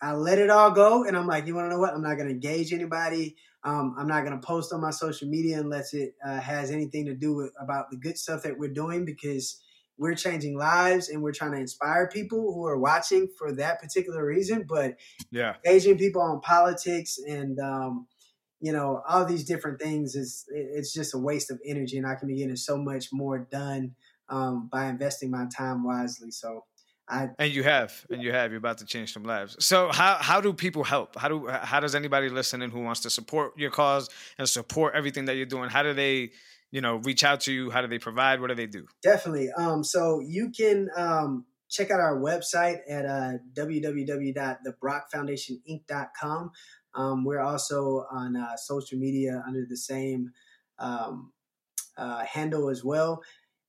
i 0.00 0.12
let 0.12 0.38
it 0.38 0.50
all 0.50 0.70
go 0.70 1.04
and 1.04 1.16
i'm 1.16 1.26
like 1.26 1.46
you 1.46 1.54
want 1.54 1.66
to 1.66 1.70
know 1.70 1.78
what 1.80 1.92
i'm 1.94 2.02
not 2.02 2.14
going 2.16 2.28
to 2.28 2.34
engage 2.34 2.72
anybody 2.72 3.36
um 3.66 3.94
i'm 3.98 4.06
not 4.06 4.24
going 4.24 4.38
to 4.38 4.46
post 4.46 4.72
on 4.72 4.80
my 4.80 4.90
social 4.90 5.28
media 5.28 5.60
unless 5.60 5.92
it 5.92 6.14
uh, 6.26 6.40
has 6.40 6.70
anything 6.70 7.04
to 7.04 7.14
do 7.14 7.34
with 7.34 7.52
about 7.60 7.90
the 7.90 7.96
good 7.98 8.16
stuff 8.16 8.42
that 8.42 8.58
we're 8.58 8.72
doing 8.72 9.04
because 9.04 9.60
we're 9.98 10.14
changing 10.14 10.56
lives 10.56 11.08
and 11.08 11.22
we're 11.22 11.32
trying 11.32 11.52
to 11.52 11.58
inspire 11.58 12.08
people 12.08 12.52
who 12.54 12.66
are 12.66 12.78
watching 12.78 13.28
for 13.38 13.52
that 13.52 13.80
particular 13.80 14.24
reason 14.24 14.64
but 14.68 14.94
Yeah. 15.30 15.54
engaging 15.64 15.98
people 15.98 16.22
on 16.22 16.40
politics 16.40 17.18
and 17.26 17.58
um, 17.58 18.06
you 18.60 18.72
know 18.72 19.02
all 19.08 19.24
these 19.24 19.44
different 19.44 19.80
things 19.80 20.14
is 20.14 20.44
it's 20.50 20.92
just 20.92 21.14
a 21.14 21.18
waste 21.18 21.50
of 21.50 21.58
energy 21.66 21.98
and 21.98 22.06
i 22.06 22.14
can 22.14 22.28
be 22.28 22.36
getting 22.36 22.56
so 22.56 22.76
much 22.76 23.08
more 23.12 23.38
done 23.50 23.94
um, 24.28 24.68
by 24.72 24.86
investing 24.86 25.30
my 25.30 25.46
time 25.56 25.84
wisely 25.84 26.30
so 26.30 26.64
i 27.08 27.28
And 27.38 27.52
you 27.52 27.62
have, 27.62 28.04
and 28.10 28.22
you 28.22 28.32
have. 28.32 28.50
You're 28.50 28.58
about 28.58 28.78
to 28.78 28.84
change 28.84 29.12
some 29.12 29.24
lives. 29.24 29.56
So 29.64 29.90
how 29.92 30.16
how 30.20 30.40
do 30.40 30.52
people 30.52 30.84
help? 30.84 31.16
How 31.16 31.28
do 31.28 31.46
how 31.46 31.80
does 31.80 31.94
anybody 31.94 32.28
listening 32.28 32.70
who 32.70 32.82
wants 32.82 33.00
to 33.00 33.10
support 33.10 33.56
your 33.56 33.70
cause 33.70 34.08
and 34.38 34.48
support 34.48 34.94
everything 34.94 35.26
that 35.26 35.36
you're 35.36 35.46
doing? 35.46 35.70
How 35.70 35.82
do 35.82 35.94
they, 35.94 36.30
you 36.70 36.80
know, 36.80 36.96
reach 36.96 37.24
out 37.24 37.40
to 37.42 37.52
you? 37.52 37.70
How 37.70 37.80
do 37.80 37.88
they 37.88 37.98
provide? 37.98 38.40
What 38.40 38.48
do 38.48 38.54
they 38.54 38.66
do? 38.66 38.86
definitely 39.06 39.50
um, 39.52 39.84
so 39.84 40.20
you 40.20 40.50
can 40.50 40.90
um, 40.96 41.44
check 41.68 41.92
out 41.92 42.00
our 42.00 42.18
website 42.18 42.78
at 42.88 43.06
uh, 43.06 43.34
www.thebrockfoundationinc.com 43.54 46.50
um, 46.94 47.24
we're 47.24 47.40
also 47.40 48.06
on 48.10 48.36
uh, 48.36 48.56
social 48.56 48.98
media 48.98 49.44
under 49.46 49.64
the 49.68 49.76
same 49.76 50.32
um, 50.78 51.32
uh, 51.96 52.24
handle 52.24 52.68
as 52.68 52.84
well 52.84 53.22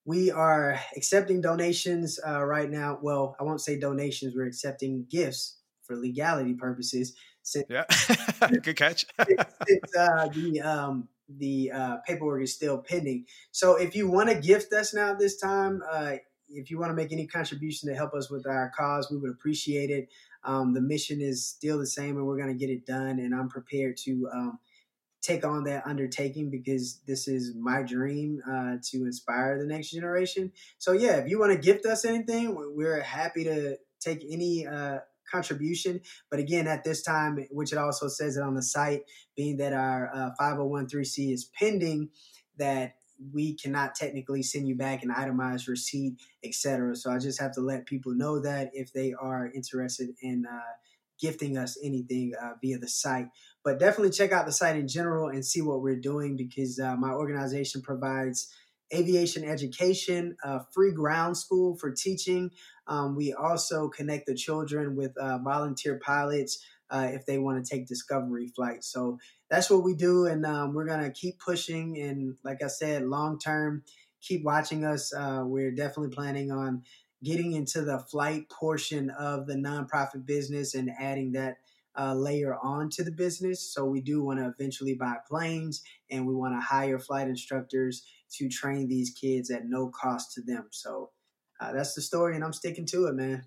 we 0.08 0.32
are 0.32 0.80
accepting 0.96 1.42
donations 1.42 2.18
uh, 2.26 2.42
right 2.44 2.72
now. 2.72 2.98
Well, 3.02 3.36
I 3.42 3.44
won't 3.44 3.60
say 3.60 3.78
donations. 3.78 4.34
We're 4.36 4.48
accepting 4.48 5.06
gifts 5.10 5.58
for 5.84 5.98
legality 5.98 6.54
purposes. 6.54 7.14
Since, 7.44 7.66
Yeah, 7.70 7.84
good 8.64 8.78
catch. 8.78 9.06
since 9.28 9.96
uh, 9.98 10.30
the 10.30 10.62
um, 10.62 11.10
the 11.28 11.72
uh, 11.74 11.98
paperwork 12.08 12.42
is 12.42 12.56
still 12.56 12.78
pending. 12.78 13.26
So 13.52 13.76
if 13.76 13.96
you 13.96 14.10
want 14.10 14.30
to 14.30 14.36
gift 14.36 14.72
us 14.72 14.94
now 14.94 15.14
this 15.14 15.38
time, 15.42 15.84
uh, 15.92 16.14
if 16.48 16.72
you 16.72 16.80
want 16.80 16.92
to 16.92 16.96
make 16.96 17.12
any 17.12 17.28
contribution 17.28 17.90
to 17.90 17.96
help 17.96 18.14
us 18.14 18.32
with 18.32 18.48
our 18.48 18.72
cause, 18.78 19.12
we 19.12 19.18
would 19.18 19.32
appreciate 19.32 19.90
it. 19.90 20.08
Um, 20.46 20.74
the 20.74 20.80
mission 20.80 21.20
is 21.20 21.46
still 21.46 21.78
the 21.78 21.86
same, 21.86 22.16
and 22.16 22.26
we're 22.26 22.38
going 22.38 22.48
to 22.48 22.66
get 22.66 22.70
it 22.70 22.86
done. 22.86 23.20
And 23.20 23.36
I'm 23.36 23.50
prepared 23.50 23.98
to 24.06 24.30
um, 24.34 24.60
take 25.28 25.46
on 25.46 25.64
that 25.66 25.86
undertaking 25.86 26.50
because 26.50 27.00
this 27.06 27.28
is 27.28 27.54
my 27.56 27.84
dream 27.84 28.42
uh, 28.50 28.78
to 28.92 29.06
inspire 29.06 29.60
the 29.60 29.66
next 29.66 29.92
generation. 29.92 30.52
So 30.78 30.94
yeah, 30.94 31.18
if 31.18 31.30
you 31.30 31.40
want 31.40 31.52
to 31.52 31.58
gift 31.58 31.86
us 31.86 32.06
anything, 32.06 32.56
we- 32.56 32.68
we're 32.74 33.02
happy 33.02 33.44
to 33.44 33.78
take 34.00 34.24
any 34.30 34.66
uh, 34.66 35.00
contribution. 35.30 36.02
But 36.32 36.40
again, 36.40 36.68
at 36.68 36.84
this 36.84 37.04
time, 37.04 37.46
which 37.52 37.74
it 37.74 37.78
also 37.78 38.08
says 38.08 38.38
it 38.38 38.44
on 38.44 38.56
the 38.56 38.64
site, 38.64 39.04
being 39.36 39.58
that 39.58 39.74
our 39.74 40.10
uh, 40.14 40.30
5013C 40.40 41.34
is 41.34 41.46
pending, 41.60 42.10
that 42.58 42.96
we 43.34 43.56
cannot 43.56 43.96
technically 43.96 44.44
send 44.44 44.68
you 44.68 44.76
back 44.76 45.04
an 45.04 45.12
itemized 45.12 45.68
receipt, 45.68 46.22
etc. 46.44 46.96
So 46.96 47.12
I 47.12 47.18
just 47.18 47.42
have 47.42 47.52
to 47.54 47.62
let 47.62 47.86
people 47.86 48.14
know 48.14 48.40
that 48.40 48.72
if 48.74 48.94
they 48.94 49.14
are 49.14 49.52
interested 49.54 50.10
in 50.22 50.46
uh, 50.46 50.60
gifting 51.20 51.58
us 51.58 51.78
anything 51.84 52.34
uh, 52.42 52.52
via 52.62 52.78
the 52.78 52.88
site. 52.88 53.28
But 53.64 53.80
definitely 53.80 54.12
check 54.12 54.32
out 54.32 54.46
the 54.46 54.52
site 54.52 54.78
in 54.78 54.88
general 54.88 55.30
and 55.30 55.46
see 55.46 55.62
what 55.62 55.82
we're 55.82 56.00
doing 56.00 56.38
because 56.38 56.80
uh, 56.80 56.96
my 56.96 57.12
organization 57.12 57.82
provides 57.82 58.54
aviation 58.94 59.44
education, 59.44 60.38
uh, 60.44 60.60
free 60.74 60.94
ground 60.94 61.38
school 61.38 61.76
for 61.78 61.92
teaching. 61.92 62.52
Um, 62.88 63.16
we 63.16 63.34
also 63.34 63.90
connect 63.90 64.28
the 64.28 64.36
children 64.36 64.96
with 64.96 65.18
uh, 65.18 65.40
volunteer 65.40 66.00
pilots 66.02 66.64
uh, 66.90 67.10
if 67.12 67.26
they 67.26 67.38
want 67.38 67.64
to 67.64 67.70
take 67.70 67.86
discovery 67.86 68.48
flights. 68.56 68.90
So 68.90 69.18
that's 69.50 69.70
what 69.70 69.84
we 69.84 69.94
do, 69.94 70.26
and 70.26 70.46
um, 70.46 70.74
we're 70.74 70.88
gonna 70.88 71.12
keep 71.12 71.38
pushing. 71.40 72.00
And 72.00 72.38
like 72.46 72.64
I 72.64 72.68
said, 72.68 73.04
long 73.04 73.40
term, 73.40 73.84
keep 74.22 74.46
watching 74.46 74.86
us. 74.86 75.12
We're 75.14 75.72
definitely 75.72 76.16
planning 76.16 76.52
on 76.52 76.84
getting 77.24 77.54
into 77.54 77.82
the 77.82 78.00
flight 78.00 78.50
portion 78.50 79.10
of 79.12 79.48
the 79.48 79.56
nonprofit 79.56 80.26
business 80.26 80.76
and 80.76 80.90
adding 81.00 81.32
that 81.32 81.58
uh, 81.98 82.14
layer 82.14 82.56
on 82.62 82.90
to 82.92 83.04
the 83.04 83.12
business. 83.12 83.74
So 83.74 83.86
we 83.86 84.02
do 84.02 84.24
want 84.24 84.40
to 84.40 84.54
eventually 84.58 84.94
buy 84.94 85.16
planes, 85.28 85.82
and 86.12 86.28
we 86.28 86.36
want 86.36 86.54
to 86.54 86.60
hire 86.60 87.00
flight 87.00 87.28
instructors 87.28 88.06
to 88.34 88.50
train 88.50 88.88
these 88.88 89.10
kids 89.12 89.50
at 89.50 89.66
no 89.66 89.90
cost 89.90 90.34
to 90.34 90.42
them. 90.42 90.68
So 90.72 91.10
uh, 91.60 91.74
that's 91.74 91.96
the 91.96 92.02
story, 92.02 92.36
and 92.36 92.44
I'm 92.44 92.54
sticking 92.54 92.86
to 92.88 93.08
it, 93.08 93.16
man. 93.16 93.46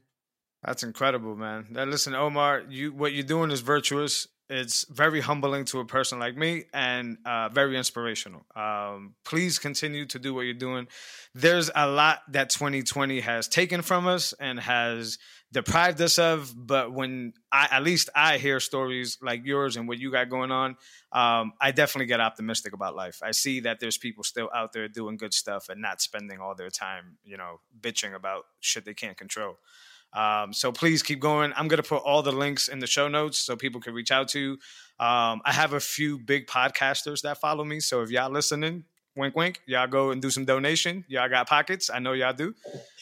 That's 0.64 0.82
incredible, 0.82 1.36
man. 1.36 1.68
Now, 1.70 1.84
listen, 1.84 2.14
Omar, 2.14 2.64
you 2.68 2.92
what 2.92 3.12
you're 3.12 3.22
doing 3.24 3.50
is 3.50 3.60
virtuous. 3.60 4.26
It's 4.50 4.84
very 4.90 5.20
humbling 5.20 5.64
to 5.66 5.78
a 5.78 5.84
person 5.84 6.18
like 6.18 6.36
me 6.36 6.64
and 6.74 7.18
uh, 7.24 7.50
very 7.50 7.76
inspirational. 7.76 8.44
Um, 8.56 9.14
please 9.24 9.60
continue 9.60 10.06
to 10.06 10.18
do 10.18 10.34
what 10.34 10.40
you're 10.40 10.54
doing. 10.54 10.88
There's 11.36 11.70
a 11.72 11.88
lot 11.88 12.22
that 12.32 12.50
2020 12.50 13.20
has 13.20 13.46
taken 13.46 13.80
from 13.80 14.08
us 14.08 14.34
and 14.40 14.58
has 14.58 15.18
deprived 15.52 16.00
us 16.00 16.18
of. 16.18 16.52
But 16.56 16.92
when 16.92 17.32
I, 17.52 17.68
at 17.70 17.84
least 17.84 18.08
I 18.12 18.38
hear 18.38 18.58
stories 18.58 19.18
like 19.22 19.44
yours 19.44 19.76
and 19.76 19.86
what 19.86 20.00
you 20.00 20.10
got 20.10 20.28
going 20.28 20.50
on, 20.50 20.70
um, 21.12 21.52
I 21.60 21.70
definitely 21.70 22.06
get 22.06 22.20
optimistic 22.20 22.72
about 22.72 22.96
life. 22.96 23.20
I 23.22 23.30
see 23.30 23.60
that 23.60 23.78
there's 23.78 23.98
people 23.98 24.24
still 24.24 24.50
out 24.52 24.72
there 24.72 24.88
doing 24.88 25.16
good 25.16 25.32
stuff 25.32 25.68
and 25.68 25.80
not 25.80 26.00
spending 26.00 26.40
all 26.40 26.56
their 26.56 26.70
time, 26.70 27.18
you 27.24 27.36
know, 27.36 27.60
bitching 27.80 28.16
about 28.16 28.46
shit 28.58 28.84
they 28.84 28.94
can't 28.94 29.16
control. 29.16 29.58
Um, 30.12 30.52
so 30.52 30.72
please 30.72 31.02
keep 31.02 31.20
going. 31.20 31.52
I'm 31.56 31.68
going 31.68 31.82
to 31.82 31.88
put 31.88 32.02
all 32.02 32.22
the 32.22 32.32
links 32.32 32.68
in 32.68 32.78
the 32.78 32.86
show 32.86 33.08
notes 33.08 33.38
so 33.38 33.56
people 33.56 33.80
can 33.80 33.94
reach 33.94 34.10
out 34.10 34.28
to. 34.28 34.52
Um, 34.98 35.40
I 35.44 35.52
have 35.52 35.72
a 35.72 35.80
few 35.80 36.18
big 36.18 36.46
podcasters 36.46 37.22
that 37.22 37.38
follow 37.38 37.64
me. 37.64 37.80
So 37.80 38.02
if 38.02 38.10
y'all 38.10 38.30
listening, 38.30 38.84
wink, 39.16 39.36
wink, 39.36 39.60
y'all 39.66 39.86
go 39.86 40.10
and 40.10 40.20
do 40.20 40.30
some 40.30 40.44
donation. 40.44 41.04
Y'all 41.08 41.28
got 41.28 41.48
pockets. 41.48 41.90
I 41.90 42.00
know 42.00 42.12
y'all 42.12 42.32
do. 42.32 42.54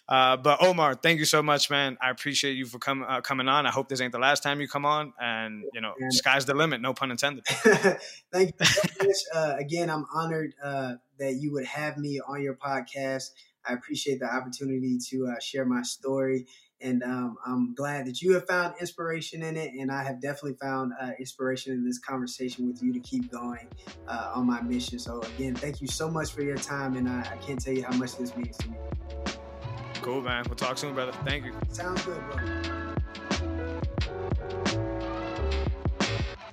Uh, 0.09 0.39
but 0.39 0.63
Omar, 0.63 0.95
thank 0.95 1.19
you 1.19 1.27
so 1.27 1.43
much, 1.43 1.69
man. 1.69 1.99
I 2.01 2.11
appreciate 2.11 2.53
you 2.53 2.65
for 2.65 2.79
coming 2.79 3.07
uh, 3.07 3.21
coming 3.21 3.47
on. 3.47 3.67
I 3.67 3.71
hope 3.71 3.91
this 3.91 4.01
ain't 4.01 4.13
the 4.13 4.19
last 4.19 4.43
time 4.43 4.59
you 4.59 4.67
come 4.67 4.87
on, 4.87 5.13
and 5.21 5.65
you 5.75 5.83
know, 5.83 5.93
sky's 6.09 6.47
the 6.47 6.55
limit. 6.55 6.81
No 6.81 6.95
pun 6.95 7.11
intended. 7.11 7.45
thank 8.33 8.55
you 8.59 8.67
so 8.67 8.83
much. 9.01 9.09
Uh, 9.35 9.55
again, 9.59 9.91
I'm 9.91 10.07
honored 10.15 10.55
uh, 10.63 10.95
that 11.19 11.35
you 11.35 11.53
would 11.53 11.65
have 11.67 11.99
me 11.99 12.21
on 12.21 12.43
your 12.43 12.55
podcast. 12.55 13.31
I 13.69 13.73
appreciate 13.75 14.21
the 14.21 14.33
opportunity 14.33 14.99
to 15.11 15.29
uh, 15.29 15.41
share 15.41 15.65
my 15.65 15.83
story, 15.83 16.47
and 16.81 17.03
um, 17.03 17.37
I'm 17.45 17.75
glad 17.75 18.07
that 18.07 18.23
you 18.23 18.35
have 18.35 18.47
found 18.47 18.75
inspiration 18.81 19.43
in 19.43 19.57
it, 19.57 19.73
and 19.75 19.91
I 19.91 20.03
have 20.03 20.21
definitely 20.21 20.57
found 20.61 20.93
uh, 21.01 21.11
inspiration 21.19 21.73
in 21.73 21.85
this 21.85 21.99
conversation 21.99 22.67
with 22.67 22.83
you 22.83 22.93
to 22.93 23.01
keep 23.01 23.31
going 23.31 23.69
on 24.09 24.47
my 24.47 24.61
mission. 24.63 24.99
So 24.99 25.21
again, 25.21 25.55
thank 25.55 25.81
you 25.81 25.87
so 25.87 26.11
much 26.11 26.33
for 26.33 26.43
your 26.43 26.57
time, 26.57 26.97
and 26.97 27.09
I, 27.09 27.21
I 27.21 27.37
can't 27.39 27.61
tell 27.63 27.75
you 27.75 27.85
how 27.85 27.97
much 27.97 28.17
this 28.17 28.37
means 28.37 28.57
to 28.59 28.71
me. 28.71 28.77
Cool, 30.03 30.23
man. 30.23 30.45
We'll 30.49 30.57
talk 30.57 30.79
soon, 30.79 30.95
brother. 30.95 31.13
Thank 31.25 31.45
you. 31.45 31.53
Sounds 31.71 32.03
good, 32.03 32.23
bro. 32.31 32.78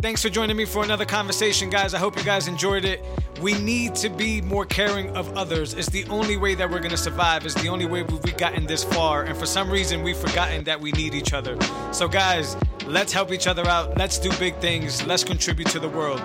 Thanks 0.06 0.22
for 0.22 0.30
joining 0.30 0.56
me 0.56 0.66
for 0.66 0.84
another 0.84 1.04
conversation, 1.04 1.68
guys. 1.72 1.96
I 1.96 1.98
hope 1.98 2.16
you 2.16 2.24
guys 2.24 2.48
enjoyed 2.48 2.86
it. 2.86 3.04
We 3.42 3.56
need 3.56 3.96
to 3.96 4.10
be 4.10 4.40
more 4.40 4.64
caring 4.64 5.10
of 5.18 5.36
others. 5.36 5.74
It's 5.74 5.90
the 5.90 6.06
only 6.10 6.38
way 6.38 6.54
that 6.54 6.70
we're 6.70 6.78
going 6.78 6.92
to 6.92 6.96
survive. 6.96 7.44
It's 7.44 7.56
the 7.56 7.70
only 7.70 7.88
way 7.88 8.04
we've 8.04 8.38
gotten 8.38 8.68
this 8.68 8.84
far. 8.84 9.24
And 9.24 9.36
for 9.36 9.48
some 9.48 9.68
reason, 9.68 10.04
we've 10.04 10.16
forgotten 10.16 10.64
that 10.66 10.80
we 10.80 10.92
need 10.92 11.16
each 11.16 11.34
other. 11.34 11.58
So, 11.92 12.08
guys, 12.08 12.56
let's 12.86 13.12
help 13.12 13.32
each 13.32 13.48
other 13.48 13.66
out. 13.68 13.98
Let's 13.98 14.20
do 14.20 14.30
big 14.38 14.56
things. 14.60 15.04
Let's 15.08 15.24
contribute 15.24 15.70
to 15.70 15.80
the 15.80 15.90
world. 15.90 16.22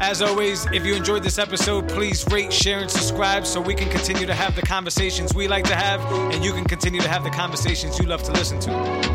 As 0.00 0.22
always, 0.22 0.66
if 0.72 0.84
you 0.84 0.96
enjoyed 0.96 1.22
this 1.22 1.38
episode, 1.38 1.88
please 1.88 2.26
rate, 2.32 2.52
share, 2.52 2.80
and 2.80 2.90
subscribe 2.90 3.46
so 3.46 3.60
we 3.60 3.76
can 3.76 3.88
continue 3.90 4.26
to 4.26 4.34
have 4.34 4.56
the 4.56 4.62
conversations 4.62 5.34
we 5.34 5.46
like 5.46 5.66
to 5.66 5.76
have 5.76 6.00
and 6.34 6.44
you 6.44 6.52
can 6.52 6.64
continue 6.64 7.00
to 7.00 7.08
have 7.08 7.22
the 7.22 7.30
conversations 7.30 7.96
you 7.96 8.06
love 8.06 8.24
to 8.24 8.32
listen 8.32 8.58
to. 8.58 8.72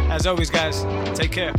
As 0.10 0.26
always, 0.26 0.50
guys, 0.50 0.86
take 1.20 1.34
care. 1.34 1.54